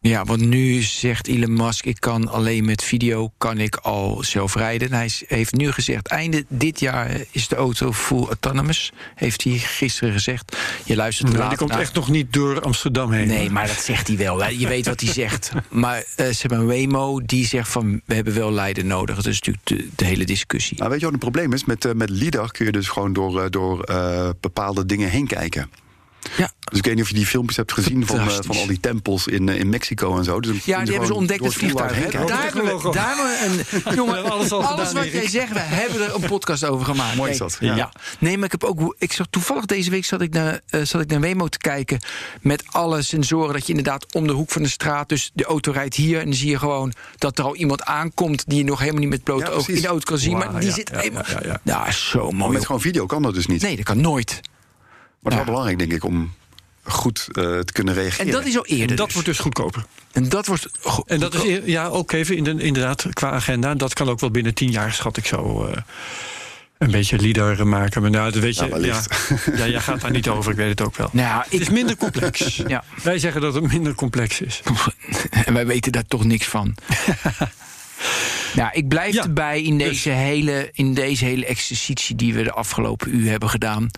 Ja, 0.07 0.23
want 0.25 0.41
nu 0.41 0.81
zegt 0.81 1.27
Elon 1.27 1.53
Musk, 1.53 1.85
ik 1.85 1.99
kan 1.99 2.27
alleen 2.27 2.65
met 2.65 2.83
video 2.83 3.31
kan 3.37 3.57
ik 3.57 3.75
al 3.75 4.23
zelf 4.23 4.55
rijden. 4.55 4.93
Hij 4.93 5.11
heeft 5.27 5.53
nu 5.53 5.71
gezegd, 5.71 6.07
einde 6.07 6.45
dit 6.47 6.79
jaar 6.79 7.21
is 7.31 7.47
de 7.47 7.55
auto 7.55 7.93
full 7.93 8.25
autonomous. 8.25 8.91
Heeft 9.15 9.43
hij 9.43 9.53
gisteren 9.57 10.13
gezegd. 10.13 10.57
Je 10.83 10.95
luistert 10.95 11.33
nou, 11.33 11.49
Die 11.49 11.57
komt 11.57 11.75
echt 11.75 11.93
nog 11.93 12.09
niet 12.09 12.33
door 12.33 12.61
Amsterdam 12.61 13.11
heen. 13.11 13.27
Nee, 13.27 13.49
maar 13.49 13.67
dat 13.67 13.81
zegt 13.81 14.07
hij 14.07 14.17
wel. 14.17 14.49
Je 14.49 14.67
weet 14.67 14.85
wat 14.85 15.01
hij 15.01 15.13
zegt. 15.23 15.51
Maar 15.69 15.97
uh, 15.97 16.03
ze 16.25 16.37
hebben 16.39 16.59
een 16.59 16.67
Waymo 16.67 17.21
die 17.25 17.45
zegt 17.45 17.69
van, 17.69 18.01
we 18.05 18.15
hebben 18.15 18.33
wel 18.33 18.51
Leiden 18.51 18.87
nodig. 18.87 19.15
Dat 19.15 19.25
is 19.25 19.41
natuurlijk 19.41 19.65
de, 19.65 19.89
de 19.95 20.05
hele 20.05 20.25
discussie. 20.25 20.77
Nou, 20.77 20.89
weet 20.89 20.99
je 20.99 21.05
wat 21.05 21.13
het 21.13 21.23
probleem 21.23 21.53
is? 21.53 21.65
Met, 21.65 21.85
uh, 21.85 21.93
met 21.93 22.09
LIDAR 22.09 22.51
kun 22.51 22.65
je 22.65 22.71
dus 22.71 22.87
gewoon 22.87 23.13
door, 23.13 23.43
uh, 23.43 23.49
door 23.49 23.85
bepaalde 24.39 24.85
dingen 24.85 25.09
heen 25.09 25.27
kijken. 25.27 25.69
Ja. 26.37 26.51
Dus 26.69 26.77
ik 26.77 26.85
weet 26.85 26.95
niet 26.95 27.03
of 27.03 27.09
je 27.09 27.15
die 27.15 27.25
filmpjes 27.25 27.57
hebt 27.57 27.73
gezien 27.73 28.05
van, 28.05 28.19
uh, 28.19 28.27
van 28.27 28.55
al 28.55 28.67
die 28.67 28.79
tempels 28.79 29.27
in, 29.27 29.47
uh, 29.47 29.59
in 29.59 29.69
Mexico 29.69 30.17
en 30.17 30.23
zo. 30.23 30.39
Dus 30.39 30.65
ja, 30.65 30.79
die 30.79 30.89
hebben 30.89 31.07
ze 31.07 31.13
ontdekt 31.13 31.43
het 31.43 31.53
vliegtuig. 31.53 31.91
Daar 31.91 32.43
hebben 32.43 32.65
we, 32.65 32.91
daar 32.91 33.07
hebben 33.07 33.25
we 33.25 33.81
een, 33.85 33.95
jongen, 33.99 34.31
alles, 34.31 34.51
alles 34.51 34.91
wat 34.93 35.11
jij 35.11 35.27
zegt, 35.27 35.53
we 35.53 35.59
hebben 35.59 36.01
er 36.01 36.15
een 36.15 36.27
podcast 36.27 36.65
over 36.65 36.85
gemaakt. 36.85 37.15
Mooi 37.15 37.31
is 37.31 37.37
dat. 37.37 37.57
Ja. 37.59 37.75
ja. 37.75 37.91
Nee, 38.19 38.35
maar 38.35 38.45
ik 38.45 38.51
heb 38.51 38.63
ook. 38.63 38.95
Ik 38.97 39.13
zag 39.13 39.27
toevallig 39.29 39.65
deze 39.65 39.89
week 39.89 40.05
zat 40.05 40.21
ik 40.21 40.33
naar, 40.33 40.61
uh, 40.69 40.81
zat 40.83 41.01
ik 41.01 41.09
naar 41.09 41.19
Wemo 41.19 41.47
te 41.47 41.57
kijken. 41.57 41.99
Met 42.41 42.63
alle 42.67 43.01
sensoren. 43.01 43.53
Dat 43.53 43.61
je 43.61 43.69
inderdaad 43.69 44.13
om 44.13 44.27
de 44.27 44.33
hoek 44.33 44.51
van 44.51 44.63
de 44.63 44.69
straat. 44.69 45.09
Dus 45.09 45.31
de 45.33 45.45
auto 45.45 45.71
rijdt 45.71 45.95
hier. 45.95 46.19
En 46.19 46.25
dan 46.25 46.33
zie 46.33 46.49
je 46.49 46.59
gewoon 46.59 46.93
dat 47.17 47.37
er 47.37 47.43
al 47.43 47.55
iemand 47.55 47.83
aankomt. 47.83 48.43
die 48.47 48.57
je 48.57 48.63
nog 48.63 48.79
helemaal 48.79 49.01
niet 49.01 49.09
met 49.09 49.23
blote 49.23 49.45
ja, 49.45 49.51
ogen 49.51 49.75
in 49.75 49.81
de 49.81 49.87
auto 49.87 50.03
kan 50.03 50.17
zien. 50.17 50.37
Wow, 50.37 50.51
maar 50.51 50.61
die 50.61 50.71
zit 50.71 50.89
helemaal. 50.89 51.23
Ja, 51.27 51.39
ja, 51.43 51.59
ja. 51.63 51.91
zo 51.91 52.19
mooi. 52.19 52.35
Maar 52.35 52.49
met 52.49 52.65
gewoon 52.65 52.81
video 52.81 53.05
kan 53.05 53.21
dat 53.21 53.33
dus 53.33 53.45
niet. 53.45 53.61
Nee, 53.61 53.75
dat 53.75 53.85
kan 53.85 54.01
nooit. 54.01 54.41
Maar 55.29 55.37
het 55.37 55.47
is 55.47 55.53
wel 55.53 55.63
belangrijk, 55.63 55.79
denk 55.79 56.03
ik, 56.03 56.03
om 56.09 56.33
goed 56.83 57.27
uh, 57.31 57.59
te 57.59 57.73
kunnen 57.73 57.93
reageren. 57.93 58.25
En 58.25 58.31
dat 58.31 58.45
is 58.45 58.57
al 58.57 58.65
eerder. 58.65 58.89
En 58.89 58.95
dat 58.95 59.05
dus. 59.05 59.13
wordt 59.13 59.27
dus 59.29 59.39
goedkoper. 59.39 59.85
En 60.11 60.29
dat 60.29 60.47
wordt. 60.47 60.67
En 61.05 61.19
dat 61.19 61.43
is 61.43 61.59
ja 61.65 61.87
ook 61.87 62.11
even 62.11 62.35
in 62.35 62.43
de, 62.43 62.55
inderdaad 62.57 63.05
qua 63.13 63.31
agenda. 63.31 63.75
Dat 63.75 63.93
kan 63.93 64.09
ook 64.09 64.19
wel 64.19 64.31
binnen 64.31 64.53
tien 64.53 64.71
jaar, 64.71 64.93
schat 64.93 65.17
ik 65.17 65.25
zo. 65.25 65.67
Uh, 65.67 65.77
een 66.77 66.91
beetje 66.91 67.19
leader 67.19 67.67
maken. 67.67 68.01
Maar 68.01 68.11
nou, 68.11 68.31
dat 68.31 68.41
weet 68.41 68.55
je. 68.55 68.67
Ja, 68.67 68.77
ja, 68.77 69.01
ja, 69.55 69.67
jij 69.67 69.79
gaat 69.79 70.01
daar 70.01 70.11
niet 70.11 70.27
over, 70.29 70.51
ik 70.51 70.57
weet 70.57 70.69
het 70.69 70.81
ook 70.81 70.95
wel. 70.95 71.09
Nou, 71.11 71.43
het 71.49 71.61
is 71.61 71.69
minder 71.69 71.95
complex. 71.95 72.55
ja. 72.67 72.83
Wij 73.03 73.19
zeggen 73.19 73.41
dat 73.41 73.53
het 73.53 73.71
minder 73.71 73.95
complex 73.95 74.41
is. 74.41 74.61
en 75.45 75.53
wij 75.53 75.65
weten 75.65 75.91
daar 75.91 76.07
toch 76.07 76.23
niks 76.23 76.45
van. 76.45 76.75
Nou, 78.53 78.69
ik 78.73 78.87
blijf 78.87 79.13
ja, 79.13 79.23
erbij 79.23 79.61
in 79.61 79.77
deze, 79.77 80.09
dus. 80.09 80.17
hele, 80.17 80.69
in 80.73 80.93
deze 80.93 81.25
hele 81.25 81.45
exercitie 81.45 82.15
die 82.15 82.33
we 82.33 82.43
de 82.43 82.51
afgelopen 82.51 83.15
uur 83.15 83.29
hebben 83.29 83.49
gedaan. 83.49 83.89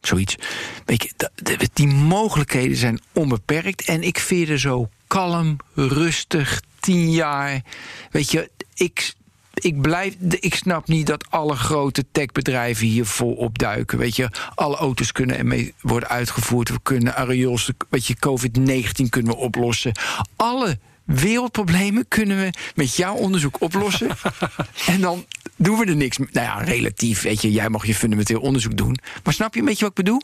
Zoiets. 0.00 0.36
Weet 0.84 1.02
je, 1.02 1.28
die 1.72 1.86
mogelijkheden 1.86 2.76
zijn 2.76 3.00
onbeperkt. 3.12 3.84
En 3.84 4.02
ik 4.02 4.18
er 4.48 4.58
zo 4.58 4.88
kalm, 5.06 5.56
rustig, 5.74 6.62
tien 6.80 7.10
jaar. 7.10 7.62
Weet 8.10 8.30
je, 8.30 8.50
ik, 8.74 9.14
ik, 9.54 9.80
blijf, 9.80 10.14
ik 10.28 10.54
snap 10.54 10.88
niet 10.88 11.06
dat 11.06 11.30
alle 11.30 11.56
grote 11.56 12.04
techbedrijven 12.12 12.86
hier 12.86 13.06
vol 13.06 13.32
opduiken. 13.32 13.98
Weet 13.98 14.16
je, 14.16 14.30
alle 14.54 14.76
auto's 14.76 15.12
kunnen 15.12 15.38
ermee 15.38 15.74
worden 15.80 16.08
uitgevoerd. 16.08 16.68
We 16.68 16.80
kunnen 16.82 17.16
areols, 17.16 17.70
weet 17.88 18.06
je, 18.06 18.16
COVID-19 18.16 19.08
kunnen 19.08 19.32
we 19.32 19.38
oplossen. 19.38 19.92
Alle 20.36 20.78
wereldproblemen 21.14 22.08
kunnen 22.08 22.38
we 22.38 22.52
met 22.74 22.96
jouw 22.96 23.14
onderzoek 23.14 23.60
oplossen. 23.60 24.08
en 24.86 25.00
dan 25.00 25.26
doen 25.56 25.78
we 25.78 25.84
er 25.84 25.96
niks 25.96 26.18
mee. 26.18 26.28
Nou 26.32 26.46
ja, 26.46 26.64
relatief, 26.64 27.22
weet 27.22 27.42
je, 27.42 27.52
jij 27.52 27.68
mag 27.68 27.86
je 27.86 27.94
fundamenteel 27.94 28.40
onderzoek 28.40 28.76
doen. 28.76 28.98
Maar 29.24 29.34
snap 29.34 29.54
je 29.54 29.60
een 29.60 29.66
beetje 29.66 29.84
wat 29.84 29.98
ik 29.98 30.04
bedoel? 30.04 30.22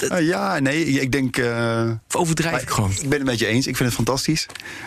Uh, 0.00 0.28
ja, 0.28 0.58
nee, 0.58 0.84
ik 0.84 1.12
denk. 1.12 1.36
Uh, 1.36 1.90
of 2.08 2.16
overdrijf 2.16 2.62
ik 2.62 2.70
gewoon? 2.70 2.90
Ik 2.90 3.08
ben 3.08 3.18
het 3.18 3.24
met 3.28 3.38
je 3.38 3.46
eens. 3.46 3.66
Ik 3.66 3.76
vind 3.76 3.88
het 3.88 3.96
fantastisch. 3.96 4.46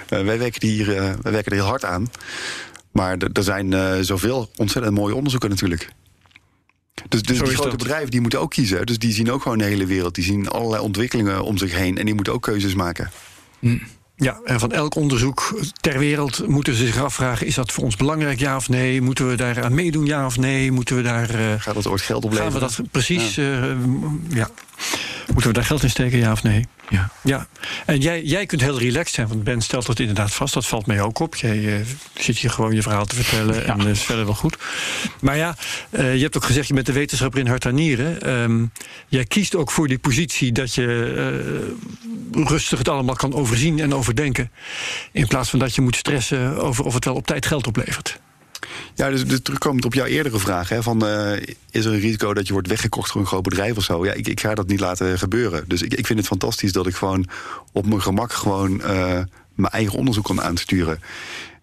Uh, 0.10 0.24
wij, 0.24 0.38
werken 0.38 0.68
hier, 0.68 0.86
wij 1.22 1.32
werken 1.32 1.52
er 1.52 1.58
heel 1.58 1.66
hard 1.66 1.86
aan. 1.86 2.08
Maar 2.92 3.18
er 3.18 3.44
zijn 3.44 4.06
zoveel 4.06 4.50
ontzettend 4.56 4.96
mooie 4.96 5.16
onderzoeken 5.16 5.50
natuurlijk. 5.50 5.90
Dus, 7.10 7.22
dus 7.22 7.38
die 7.38 7.48
grote 7.48 7.70
dat. 7.70 7.78
bedrijven 7.78 8.12
die 8.12 8.22
moeten 8.22 8.40
ook 8.40 8.52
kiezen. 8.52 8.86
Dus 8.86 9.00
die 9.00 9.14
zien 9.14 9.32
ook 9.32 9.42
gewoon 9.42 9.58
de 9.58 9.64
hele 9.64 9.86
wereld. 9.86 10.16
Die 10.16 10.24
zien 10.24 10.48
allerlei 10.48 10.82
ontwikkelingen 10.82 11.44
om 11.44 11.58
zich 11.58 11.74
heen. 11.74 11.98
En 11.98 12.06
die 12.06 12.14
moeten 12.14 12.34
ook 12.34 12.42
keuzes 12.42 12.74
maken. 12.74 13.12
Hm. 13.60 13.78
Ja, 14.22 14.40
en 14.44 14.60
van 14.60 14.72
elk 14.72 14.96
onderzoek 14.96 15.60
ter 15.82 16.00
wereld 16.00 16.48
moeten 16.48 16.76
ze 16.76 16.86
zich 16.86 16.98
afvragen: 16.98 17.48
is 17.48 17.56
dat 17.56 17.72
voor 17.72 17.84
ons 17.84 17.96
belangrijk, 17.96 18.40
ja 18.40 18.56
of 18.56 18.70
nee? 18.70 19.02
Moeten 19.02 19.30
we 19.30 19.36
daar 19.36 19.64
aan 19.64 19.74
meedoen, 19.74 20.06
ja 20.06 20.26
of 20.26 20.38
nee? 20.38 20.72
Moeten 20.72 20.96
we 20.96 21.02
daar. 21.02 21.36
Uh, 21.36 21.54
Gaat 21.58 21.74
dat 21.74 21.88
ooit 21.88 22.02
geld 22.02 22.24
opleveren? 22.24 22.52
Gaan 22.52 22.62
we 22.62 22.76
dat 22.78 22.92
precies. 22.92 23.36
Ja. 23.36 23.44
Uh, 23.44 23.76
ja. 24.30 24.50
Moeten 25.28 25.48
we 25.48 25.54
daar 25.54 25.66
geld 25.66 25.84
in 25.84 25.90
steken, 25.90 26.18
ja 26.18 26.32
of 26.32 26.44
nee? 26.44 26.68
Ja. 26.90 27.10
ja. 27.24 27.48
En 27.86 28.00
jij, 28.00 28.24
jij 28.24 28.46
kunt 28.46 28.62
heel 28.62 28.80
relaxed 28.80 29.14
zijn, 29.14 29.28
want 29.28 29.44
Ben 29.44 29.62
stelt 29.62 29.86
dat 29.86 30.00
inderdaad 30.00 30.34
vast. 30.34 30.54
Dat 30.54 30.66
valt 30.66 30.86
mij 30.86 31.02
ook 31.02 31.20
op. 31.20 31.36
Jij 31.36 31.58
uh, 31.58 31.86
zit 32.14 32.38
hier 32.38 32.50
gewoon 32.50 32.76
je 32.76 32.82
verhaal 32.82 33.06
te 33.06 33.16
vertellen 33.16 33.56
ja. 33.56 33.62
en 33.62 33.78
dat 33.78 33.88
is 33.88 34.02
verder 34.02 34.26
wel 34.26 34.34
goed. 34.34 34.58
Maar 35.22 35.38
ja, 35.38 35.56
uh, 35.90 36.16
je 36.16 36.22
hebt 36.22 36.36
ook 36.36 36.44
gezegd, 36.44 36.68
je 36.68 36.74
bent 36.74 36.86
de 36.86 36.94
wetenschapper 36.94 37.40
in 37.40 37.48
hart 37.48 37.66
en 37.66 37.76
nieren. 37.76 38.30
Um, 38.30 38.72
jij 39.08 39.26
kiest 39.26 39.56
ook 39.56 39.72
voor 39.72 39.88
die 39.88 40.00
positie 40.00 40.52
dat 40.52 40.74
je 40.74 41.14
uh, 42.36 42.46
rustig 42.46 42.78
het 42.78 42.90
allemaal 42.90 43.16
kan 43.16 43.34
overzien 43.34 43.80
en 43.80 43.94
overdenken. 43.94 44.52
In 45.12 45.28
plaats 45.28 45.50
van 45.50 45.60
dat 45.60 45.76
je 45.76 45.82
moet 45.82 45.96
stressen 45.96 46.58
over 46.58 46.86
of 46.86 46.94
het 46.94 47.06
wel 47.06 47.16
op 47.16 47.28
tijd 47.28 47.46
geld 47.46 47.68
oplevert. 47.68 48.20
Ja, 48.96 49.10
dus, 49.10 49.26
dus 49.26 49.40
terugkomend 49.42 49.86
op 49.86 49.94
jouw 49.94 50.06
eerdere 50.06 50.40
vraag: 50.40 50.70
hè, 50.70 50.84
van, 50.84 51.06
uh, 51.06 51.38
is 51.72 51.86
er 51.86 51.94
een 51.94 52.00
risico 52.00 52.34
dat 52.34 52.48
je 52.48 52.54
wordt 52.54 52.68
weggekocht 52.68 53.14
door 53.14 53.22
een 53.22 53.28
groot 53.28 53.44
bedrijf 53.44 53.78
of 53.78 53.84
zo? 53.84 54.06
Ja, 54.06 54.14
ik, 54.14 54.28
ik 54.28 54.40
ga 54.40 54.56
dat 54.56 54.68
niet 54.68 54.80
laten 54.80 55.20
gebeuren. 55.20 55.64
Dus 55.68 55.82
ik, 55.82 55.94
ik 55.94 56.06
vind 56.06 56.20
het 56.20 56.28
fantastisch 56.28 56.72
dat 56.72 56.88
ik 56.88 56.96
gewoon 56.96 57.28
op 57.72 57.86
mijn 57.86 58.02
gemak 58.02 58.34
gewoon 58.34 58.72
uh, 58.72 59.20
mijn 59.56 59.72
eigen 59.72 59.98
onderzoek 59.98 60.24
kan 60.24 60.42
aansturen. 60.42 61.02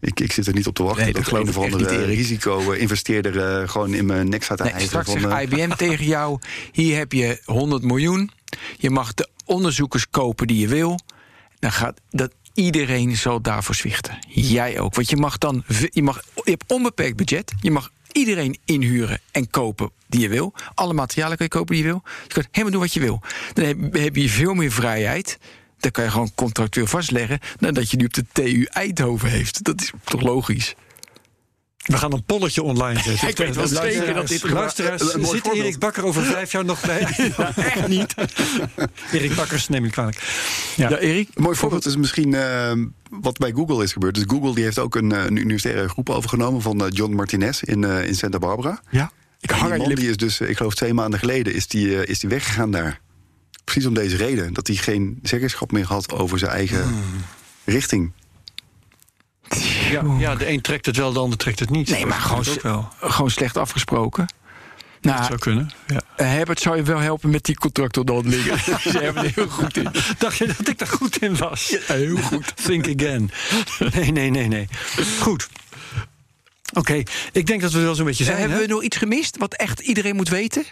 Ik, 0.01 0.21
ik 0.21 0.33
zit 0.33 0.47
er 0.47 0.55
niet 0.55 0.67
op 0.67 0.75
te 0.75 0.83
wachten 0.83 1.05
nee, 1.05 1.13
dat, 1.13 1.25
dat 1.25 1.51
van 1.51 1.71
de 1.71 2.05
risico-investeerder 2.05 3.63
uh, 3.63 3.69
gewoon 3.69 3.95
in 3.95 4.07
mijn 4.07 4.29
nek 4.29 4.43
staat 4.43 4.59
te 4.59 4.65
nee. 4.65 4.87
Straks 4.87 5.11
van, 5.11 5.21
zegt 5.21 5.43
IBM 5.43 5.71
tegen 5.87 6.07
jou: 6.07 6.39
hier 6.73 6.97
heb 6.97 7.13
je 7.13 7.41
100 7.45 7.83
miljoen. 7.83 8.31
Je 8.79 8.91
mag 8.91 9.15
de 9.15 9.29
onderzoekers 9.45 10.11
kopen 10.11 10.47
die 10.47 10.59
je 10.59 10.69
wil. 10.69 10.99
Dan 11.59 11.73
gaat 11.73 12.01
dat 12.11 12.33
Iedereen 12.57 13.17
zal 13.17 13.41
daarvoor 13.41 13.75
zwichten. 13.75 14.19
Jij 14.29 14.81
ook. 14.81 14.95
Want 14.95 15.11
je 15.11 15.17
mag 15.17 15.39
dan. 15.39 15.65
Je, 15.91 16.03
mag, 16.03 16.23
je 16.35 16.51
hebt 16.51 16.65
onbeperkt 16.67 17.17
budget. 17.17 17.53
Je 17.61 17.71
mag 17.71 17.91
iedereen 18.13 18.59
inhuren 18.65 19.21
en 19.31 19.51
kopen 19.51 19.91
die 20.07 20.21
je 20.21 20.29
wil. 20.29 20.53
Alle 20.75 20.93
materialen 20.93 21.37
kun 21.37 21.45
je 21.45 21.53
kopen 21.53 21.75
die 21.75 21.85
je 21.85 21.91
wil. 21.91 22.03
Je 22.27 22.33
kunt 22.33 22.49
helemaal 22.51 22.73
doen 22.73 22.81
wat 22.81 22.93
je 22.93 23.01
wil. 23.01 23.21
Dan 23.53 23.65
heb 23.93 24.17
je 24.17 24.29
veel 24.29 24.55
meer 24.55 24.73
vrijheid. 24.73 25.39
Dan 25.79 25.91
kan 25.91 26.05
je 26.05 26.11
gewoon 26.11 26.35
contractueel 26.35 26.87
vastleggen. 26.87 27.39
dat 27.59 27.91
je 27.91 27.97
nu 27.97 28.05
op 28.05 28.15
de 28.15 28.25
TU 28.33 28.65
Eindhoven 28.65 29.31
heeft. 29.31 29.65
Dat 29.65 29.81
is 29.81 29.93
toch 30.05 30.21
logisch? 30.21 30.75
We 31.87 31.97
gaan 31.97 32.13
een 32.13 32.25
polletje 32.25 32.63
online 32.63 33.01
zetten. 33.01 33.29
Ik 33.37 33.37
weet 33.37 33.57
wel 33.57 33.67
zeker 33.67 34.15
dat 34.15 34.29
dit 34.29 34.51
luisteraars. 34.51 35.03
Zit 35.03 35.11
voorbeeld. 35.13 35.55
Erik 35.55 35.79
Bakker 35.79 36.05
over 36.05 36.23
vijf 36.23 36.53
jaar 36.53 36.65
nog 36.65 36.81
bij? 36.81 37.01
ja, 37.37 37.57
echt 37.57 37.89
niet. 37.89 38.15
Erik 39.13 39.35
Bakkers 39.35 39.69
neem 39.69 39.85
ik 39.85 39.91
kwalijk. 39.91 40.23
Ja, 40.77 40.89
ja 40.89 40.99
Erik. 40.99 41.29
Een 41.35 41.43
mooi 41.43 41.57
voorbeeld 41.57 41.87
is 41.87 41.97
misschien 41.97 42.33
uh, 42.33 42.73
wat 43.11 43.39
bij 43.39 43.53
Google 43.53 43.83
is 43.83 43.93
gebeurd. 43.93 44.15
Dus 44.15 44.25
Google 44.27 44.55
die 44.55 44.65
heeft 44.65 44.79
ook 44.79 44.95
een, 44.95 45.11
een 45.11 45.37
universitaire 45.37 45.89
groep 45.89 46.11
overgenomen 46.11 46.63
van 46.63 46.89
John 46.89 47.15
Martinez 47.15 47.63
in, 47.63 47.83
uh, 47.83 48.05
in 48.05 48.15
Santa 48.15 48.39
Barbara. 48.39 48.81
Ja. 48.91 49.13
Ik 49.41 49.51
hang 49.51 49.71
die 49.71 49.79
man 49.79 49.95
die 49.95 50.09
is 50.09 50.17
dus, 50.17 50.41
ik 50.41 50.57
geloof 50.57 50.75
twee 50.75 50.95
maanden 50.95 51.19
geleden, 51.19 51.55
is 51.55 51.67
die, 51.67 52.07
is 52.07 52.21
die 52.21 52.31
weggegaan 52.31 52.71
daar. 52.71 53.01
Precies 53.65 53.87
om 53.87 53.95
deze 53.95 54.17
reden. 54.17 54.53
Dat 54.53 54.67
hij 54.67 54.77
geen 54.77 55.19
zeggenschap 55.23 55.73
meer 55.73 55.87
had 55.87 56.13
over 56.13 56.39
zijn 56.39 56.51
eigen 56.51 56.83
hmm. 56.83 57.25
richting. 57.65 58.13
Ja, 59.91 60.03
ja, 60.19 60.35
de 60.35 60.49
een 60.49 60.61
trekt 60.61 60.87
het 60.87 60.97
wel, 60.97 61.13
de 61.13 61.19
ander 61.19 61.39
trekt 61.39 61.59
het 61.59 61.71
niet. 61.71 61.91
Nee, 61.91 62.07
maar 62.07 62.21
gewoon, 62.21 62.45
wel. 62.63 62.89
gewoon 63.01 63.31
slecht 63.31 63.57
afgesproken. 63.57 64.27
Nou, 65.01 65.17
dat 65.17 65.27
zou 65.27 65.39
kunnen. 65.39 65.71
Ja. 65.87 65.95
Uh, 65.95 66.27
Herbert 66.27 66.61
zou 66.61 66.77
je 66.77 66.83
wel 66.83 66.99
helpen 66.99 67.31
met 67.31 67.45
die 67.45 67.55
contractonderhandelingen. 67.55 68.59
Ze 68.93 68.99
hebben 68.99 69.25
er 69.25 69.33
heel 69.35 69.49
goed 69.49 69.77
in. 69.77 69.89
Dacht 70.19 70.37
je 70.37 70.47
dat 70.47 70.69
ik 70.69 70.79
daar 70.79 70.89
goed 70.89 71.23
in 71.23 71.37
was? 71.37 71.69
Ja, 71.69 71.95
heel 71.95 72.17
goed. 72.17 72.53
Think 72.65 73.01
again. 73.01 73.31
Nee, 73.95 74.13
nee, 74.13 74.31
nee, 74.31 74.49
nee. 74.49 74.69
Goed. 75.21 75.49
Oké, 76.69 76.79
okay. 76.79 77.07
ik 77.33 77.47
denk 77.47 77.61
dat 77.61 77.73
we 77.73 77.81
wel 77.81 77.95
zo'n 77.95 78.05
beetje 78.05 78.25
zijn. 78.25 78.37
Uh, 78.37 78.43
hebben 78.43 78.61
we 78.61 78.73
nog 78.73 78.83
iets 78.83 78.97
gemist 78.97 79.37
wat 79.37 79.55
echt 79.55 79.81
iedereen 79.81 80.17
moet 80.17 80.29
weten? 80.29 80.65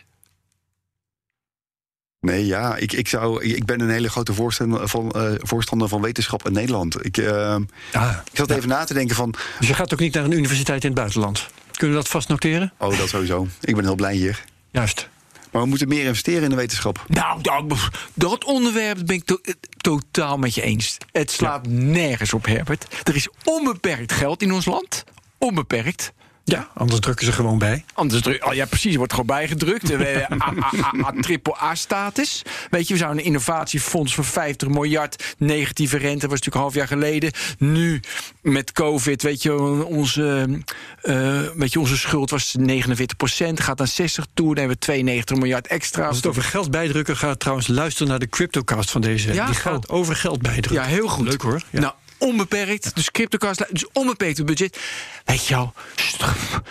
Nee, 2.25 2.47
ja, 2.47 2.77
ik, 2.77 2.93
ik, 2.93 3.09
zou, 3.09 3.45
ik 3.45 3.65
ben 3.65 3.81
een 3.81 3.91
hele 3.91 4.09
grote 4.09 4.35
voorstander 4.35 4.89
van, 4.89 5.13
uh, 5.17 5.33
voorstander 5.37 5.89
van 5.89 6.01
wetenschap 6.01 6.47
in 6.47 6.53
Nederland. 6.53 7.05
Ik, 7.05 7.17
uh, 7.17 7.57
ah, 7.93 8.17
ik 8.31 8.37
zat 8.37 8.49
ja. 8.49 8.55
even 8.57 8.69
na 8.69 8.85
te 8.85 8.95
denken 8.95 9.17
van... 9.17 9.35
Dus 9.59 9.69
je 9.69 9.75
gaat 9.75 9.93
ook 9.93 9.99
niet 9.99 10.15
naar 10.15 10.25
een 10.25 10.33
universiteit 10.33 10.83
in 10.83 10.91
het 10.91 10.99
buitenland? 10.99 11.47
Kunnen 11.73 11.97
we 11.97 12.03
dat 12.03 12.13
vast 12.13 12.29
noteren? 12.29 12.73
Oh, 12.79 12.99
dat 12.99 13.09
sowieso. 13.09 13.47
Ik 13.61 13.77
ben 13.77 13.85
heel 13.85 13.95
blij 13.95 14.15
hier. 14.15 14.45
Juist. 14.71 15.09
Maar 15.51 15.63
we 15.63 15.69
moeten 15.69 15.89
meer 15.89 16.05
investeren 16.05 16.43
in 16.43 16.51
de 16.51 16.57
wetenschap. 16.57 17.05
Nou, 17.09 17.43
dat, 17.43 17.91
dat 18.15 18.45
onderwerp 18.45 19.07
ben 19.07 19.17
ik 19.17 19.25
to 19.25 19.39
totaal 19.77 20.37
met 20.37 20.55
je 20.55 20.63
eens. 20.63 20.97
Het 21.13 21.31
slaat 21.31 21.67
ja. 21.67 21.73
nergens 21.73 22.33
op, 22.33 22.47
Herbert. 22.47 22.87
Er 23.03 23.17
is 23.17 23.29
onbeperkt 23.45 24.13
geld 24.13 24.43
in 24.43 24.53
ons 24.53 24.65
land. 24.65 25.05
Onbeperkt. 25.39 26.13
Ja, 26.47 26.69
anders 26.75 27.01
drukken 27.01 27.27
ze 27.27 27.33
gewoon 27.33 27.59
bij. 27.59 27.85
Anders 27.95 28.23
druk, 28.23 28.45
oh 28.47 28.55
ja, 28.55 28.65
precies, 28.67 28.91
er 28.93 28.97
wordt 28.99 29.13
gewoon 29.13 29.27
bijgedrukt. 29.27 29.89
We 29.97 30.05
hebben 30.05 30.43
A- 30.43 30.55
A- 30.85 31.07
A- 31.07 31.21
triple 31.21 31.57
A-status. 31.63 32.43
Weet 32.71 32.87
je, 32.89 32.93
we 32.95 32.99
zouden 33.01 33.21
een 33.21 33.27
innovatiefonds 33.27 34.15
van 34.15 34.25
50 34.25 34.69
miljard 34.69 35.35
negatieve 35.39 35.97
rente. 35.97 36.19
Dat 36.27 36.31
was 36.31 36.41
natuurlijk 36.41 36.55
een 36.55 36.61
half 36.61 36.75
jaar 36.75 36.87
geleden. 36.87 37.33
Nu 37.59 38.01
met 38.43 38.73
COVID, 38.73 39.23
weet 39.23 39.43
je, 39.43 39.63
onze, 39.85 40.59
eh, 41.03 41.41
weet 41.57 41.73
je, 41.73 41.81
onze 41.81 41.97
schuld 41.99 42.31
was 42.31 42.55
49 42.59 43.17
procent. 43.17 43.61
Gaat 43.61 43.79
naar 43.79 43.89
60 43.89 44.27
toe. 44.35 44.47
Dan 44.47 44.57
hebben 44.57 44.75
we 44.77 44.79
92 44.83 45.37
miljard 45.37 45.67
extra. 45.67 46.07
Als 46.07 46.17
het 46.17 46.27
over 46.27 46.43
geld 46.43 46.71
bijdrukken 46.71 47.17
gaat, 47.17 47.41
trouwens, 47.41 47.67
luister 47.69 48.07
naar 48.07 48.19
de 48.19 48.29
CryptoCast 48.29 48.91
van 48.91 49.01
deze. 49.01 49.33
Ja? 49.35 49.47
Die 49.47 49.55
gaat 49.55 49.89
Oh. 49.89 49.97
over 49.97 50.17
geld 50.17 50.43
bijdrukken. 50.43 50.75
Ja, 50.75 50.95
heel 50.95 51.09
goed. 51.09 51.29
Leuk 51.29 51.43
hoor. 51.43 51.63
Ja. 51.71 51.81
Nou, 51.81 51.93
onbeperkt. 52.25 52.95
Dus 52.95 53.11
cryptocast, 53.11 53.65
dus 53.71 53.85
onbeperkt 53.93 54.45
budget. 54.45 54.79
Weet 55.25 55.47
je 55.47 55.55
wel. 55.55 55.73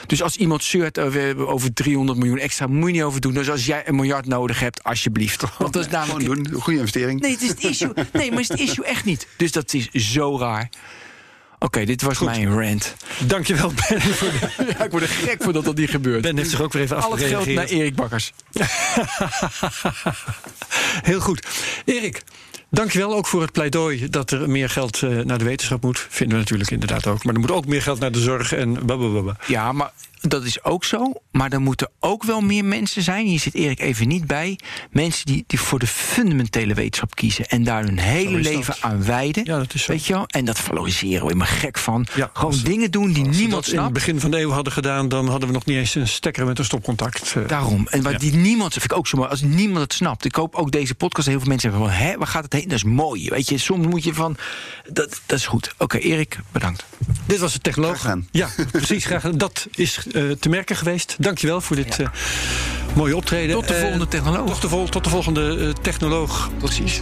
Dus 0.07 0.21
als 0.21 0.35
iemand 0.35 0.63
zeurt 0.63 0.99
over, 0.99 1.11
we 1.11 1.19
hebben 1.19 1.47
over 1.47 1.73
300 1.73 2.17
miljoen 2.19 2.37
extra, 2.39 2.67
moet 2.67 2.87
je 2.87 2.93
niet 2.93 3.03
over 3.03 3.21
doen. 3.21 3.33
Dus 3.33 3.49
als 3.49 3.65
jij 3.65 3.87
een 3.87 3.95
miljard 3.95 4.25
nodig 4.25 4.59
hebt, 4.59 4.83
alsjeblieft. 4.83 5.43
Want 5.57 5.73
dat 5.73 5.85
is 5.85 5.91
namelijk. 5.91 6.25
Gewoon 6.25 6.43
doen, 6.43 6.61
goede 6.61 6.79
investering. 6.79 7.21
Nee, 7.21 7.31
het 7.31 7.41
is 7.41 7.49
het 7.49 7.63
issue. 7.63 7.91
Nee, 8.13 8.31
maar 8.31 8.39
het 8.39 8.49
is 8.49 8.59
het 8.59 8.59
issue 8.59 8.85
echt 8.85 9.05
niet. 9.05 9.27
Dus 9.37 9.51
dat 9.51 9.73
is 9.73 9.89
zo 9.93 10.37
raar. 10.39 10.69
Oké, 11.59 11.85
dit 11.85 12.01
was 12.01 12.19
mijn 12.19 12.59
rant. 12.61 12.95
Dankjewel, 13.25 13.73
Ben. 13.87 14.01
Voor 14.01 14.31
de- 14.31 14.65
Ja, 14.77 14.83
ik 14.83 14.91
word 14.91 15.03
er 15.03 15.09
gek 15.09 15.43
voor 15.43 15.53
dat 15.53 15.65
dat 15.65 15.75
niet 15.75 15.89
gebeurt. 15.89 16.21
Ben 16.21 16.37
heeft 16.37 16.49
zich 16.49 16.61
ook 16.61 16.73
weer 16.73 16.81
even 16.81 17.01
Al 17.03 17.11
het 17.11 17.23
geld 17.23 17.45
naar 17.45 17.65
Erik 17.65 17.95
Bakkers. 17.95 18.33
Heel 21.03 21.19
goed. 21.19 21.47
Erik, 21.85 22.23
dankjewel 22.73 23.15
ook 23.15 23.27
voor 23.27 23.41
het 23.41 23.51
pleidooi 23.51 24.09
dat 24.09 24.31
er 24.31 24.49
meer 24.49 24.69
geld 24.69 25.01
eh, 25.01 25.09
naar 25.09 25.37
de 25.37 25.43
wetenschap 25.43 25.81
moet. 25.81 26.07
Vinden 26.09 26.35
we 26.35 26.41
natuurlijk 26.43 26.71
inderdaad 26.71 27.07
ook. 27.07 27.23
Maar 27.23 27.33
er 27.33 27.39
moet 27.39 27.51
ook 27.51 27.65
meer 27.65 27.81
geld 27.81 27.99
naar 27.99 28.11
de 28.11 28.19
zorg 28.19 28.53
en 28.53 28.85
blablabla. 28.85 29.35
Ja, 29.47 29.71
maar 29.71 29.91
dat 30.27 30.43
is 30.43 30.63
ook 30.63 30.83
zo. 30.83 31.13
Maar 31.31 31.51
er 31.51 31.61
moeten 31.61 31.89
ook 31.99 32.23
wel 32.23 32.41
meer 32.41 32.65
mensen 32.65 33.01
zijn. 33.03 33.25
Hier 33.25 33.39
zit 33.39 33.53
Erik 33.53 33.79
even 33.79 34.07
niet 34.07 34.27
bij. 34.27 34.59
Mensen 34.91 35.25
die, 35.25 35.43
die 35.47 35.59
voor 35.59 35.79
de 35.79 35.87
fundamentele 35.87 36.73
wetenschap 36.73 37.15
kiezen. 37.15 37.45
En 37.45 37.63
daar 37.63 37.83
hun 37.83 37.97
hele 37.99 38.31
dat. 38.41 38.53
leven 38.53 38.75
aan 38.79 39.05
wijden. 39.05 39.45
Ja, 39.45 39.57
dat 39.57 39.73
is 39.73 39.83
zo. 39.83 39.91
Weet 39.91 40.05
je 40.05 40.13
wel? 40.13 40.25
En 40.27 40.45
dat 40.45 40.59
valoriseren 40.59 41.19
we 41.21 41.25
helemaal 41.25 41.47
gek 41.47 41.77
van. 41.77 42.05
Ja, 42.15 42.29
Gewoon 42.33 42.51
als- 42.51 42.63
dingen 42.63 42.91
doen 42.91 43.13
die 43.13 43.25
Als 43.25 43.35
we 43.35 43.41
niemand 43.41 43.51
dat 43.51 43.65
in 43.65 43.71
het 43.71 43.79
snapt. 43.79 43.93
begin 43.93 44.19
van 44.19 44.31
de 44.31 44.39
eeuw 44.39 44.49
hadden 44.51 44.73
gedaan, 44.73 45.07
dan 45.09 45.27
hadden 45.27 45.47
we 45.47 45.53
nog 45.53 45.65
niet 45.65 45.77
eens 45.77 45.95
een 45.95 46.07
stekker 46.07 46.45
met 46.45 46.59
een 46.59 46.65
stopcontact. 46.65 47.33
eh. 47.35 47.47
Daarom. 47.47 47.87
En 47.89 48.01
waar 48.03 48.11
Ja. 48.11 48.17
die 48.17 48.33
niemand, 48.33 48.71
vind 48.73 48.85
ik 48.85 48.97
ook 48.97 49.07
zo 49.07 49.17
mooi. 49.17 49.29
Als 49.29 49.41
niemand 49.41 49.79
het 49.81 49.93
snapt. 49.93 50.25
Ik 50.25 50.35
hoop 50.35 50.55
ook 50.55 50.71
deze 50.71 50.95
podcast. 50.95 51.27
Heel 51.27 51.39
veel 51.39 51.47
mensen 51.47 51.69
hebben 51.71 51.89
van, 51.89 51.97
hè, 51.97 52.17
waar 52.17 52.27
gaat 52.27 52.43
het 52.43 52.53
heen? 52.53 52.63
Dat 52.67 52.71
is 52.77 52.83
mooi. 52.83 53.29
Weet 53.29 53.49
je, 53.49 53.57
soms 53.57 53.87
moet 53.87 54.03
je 54.03 54.13
van. 54.13 54.37
Dat, 54.91 55.21
dat 55.25 55.37
is 55.39 55.45
goed. 55.45 55.73
Oké, 55.77 55.97
Erik, 55.97 56.39
bedankt. 56.51 56.85
Dit 57.25 57.39
was 57.39 57.53
de 57.53 57.59
technoloog. 57.59 58.15
Ja, 58.31 58.49
precies. 58.71 59.05
Graag. 59.05 59.21
gedaan. 59.21 59.37
Dat 59.37 59.67
is 59.75 59.99
te 60.39 60.49
merken 60.49 60.75
geweest. 60.75 61.15
Dankjewel 61.19 61.61
voor 61.61 61.75
dit 61.75 61.99
eh, 61.99 62.07
mooie 62.95 63.15
optreden. 63.15 63.55
Tot 63.55 63.67
de 63.67 63.73
Eh, 63.73 63.81
volgende 63.81 64.07
technoloog. 64.07 64.49
Tot 64.49 64.61
de, 64.61 64.69
vol- 64.69 64.89
tot 64.89 65.03
de 65.03 65.09
volgende 65.09 65.57
eh, 65.59 65.69
technoloog. 65.81 66.49
Precies. 66.57 67.01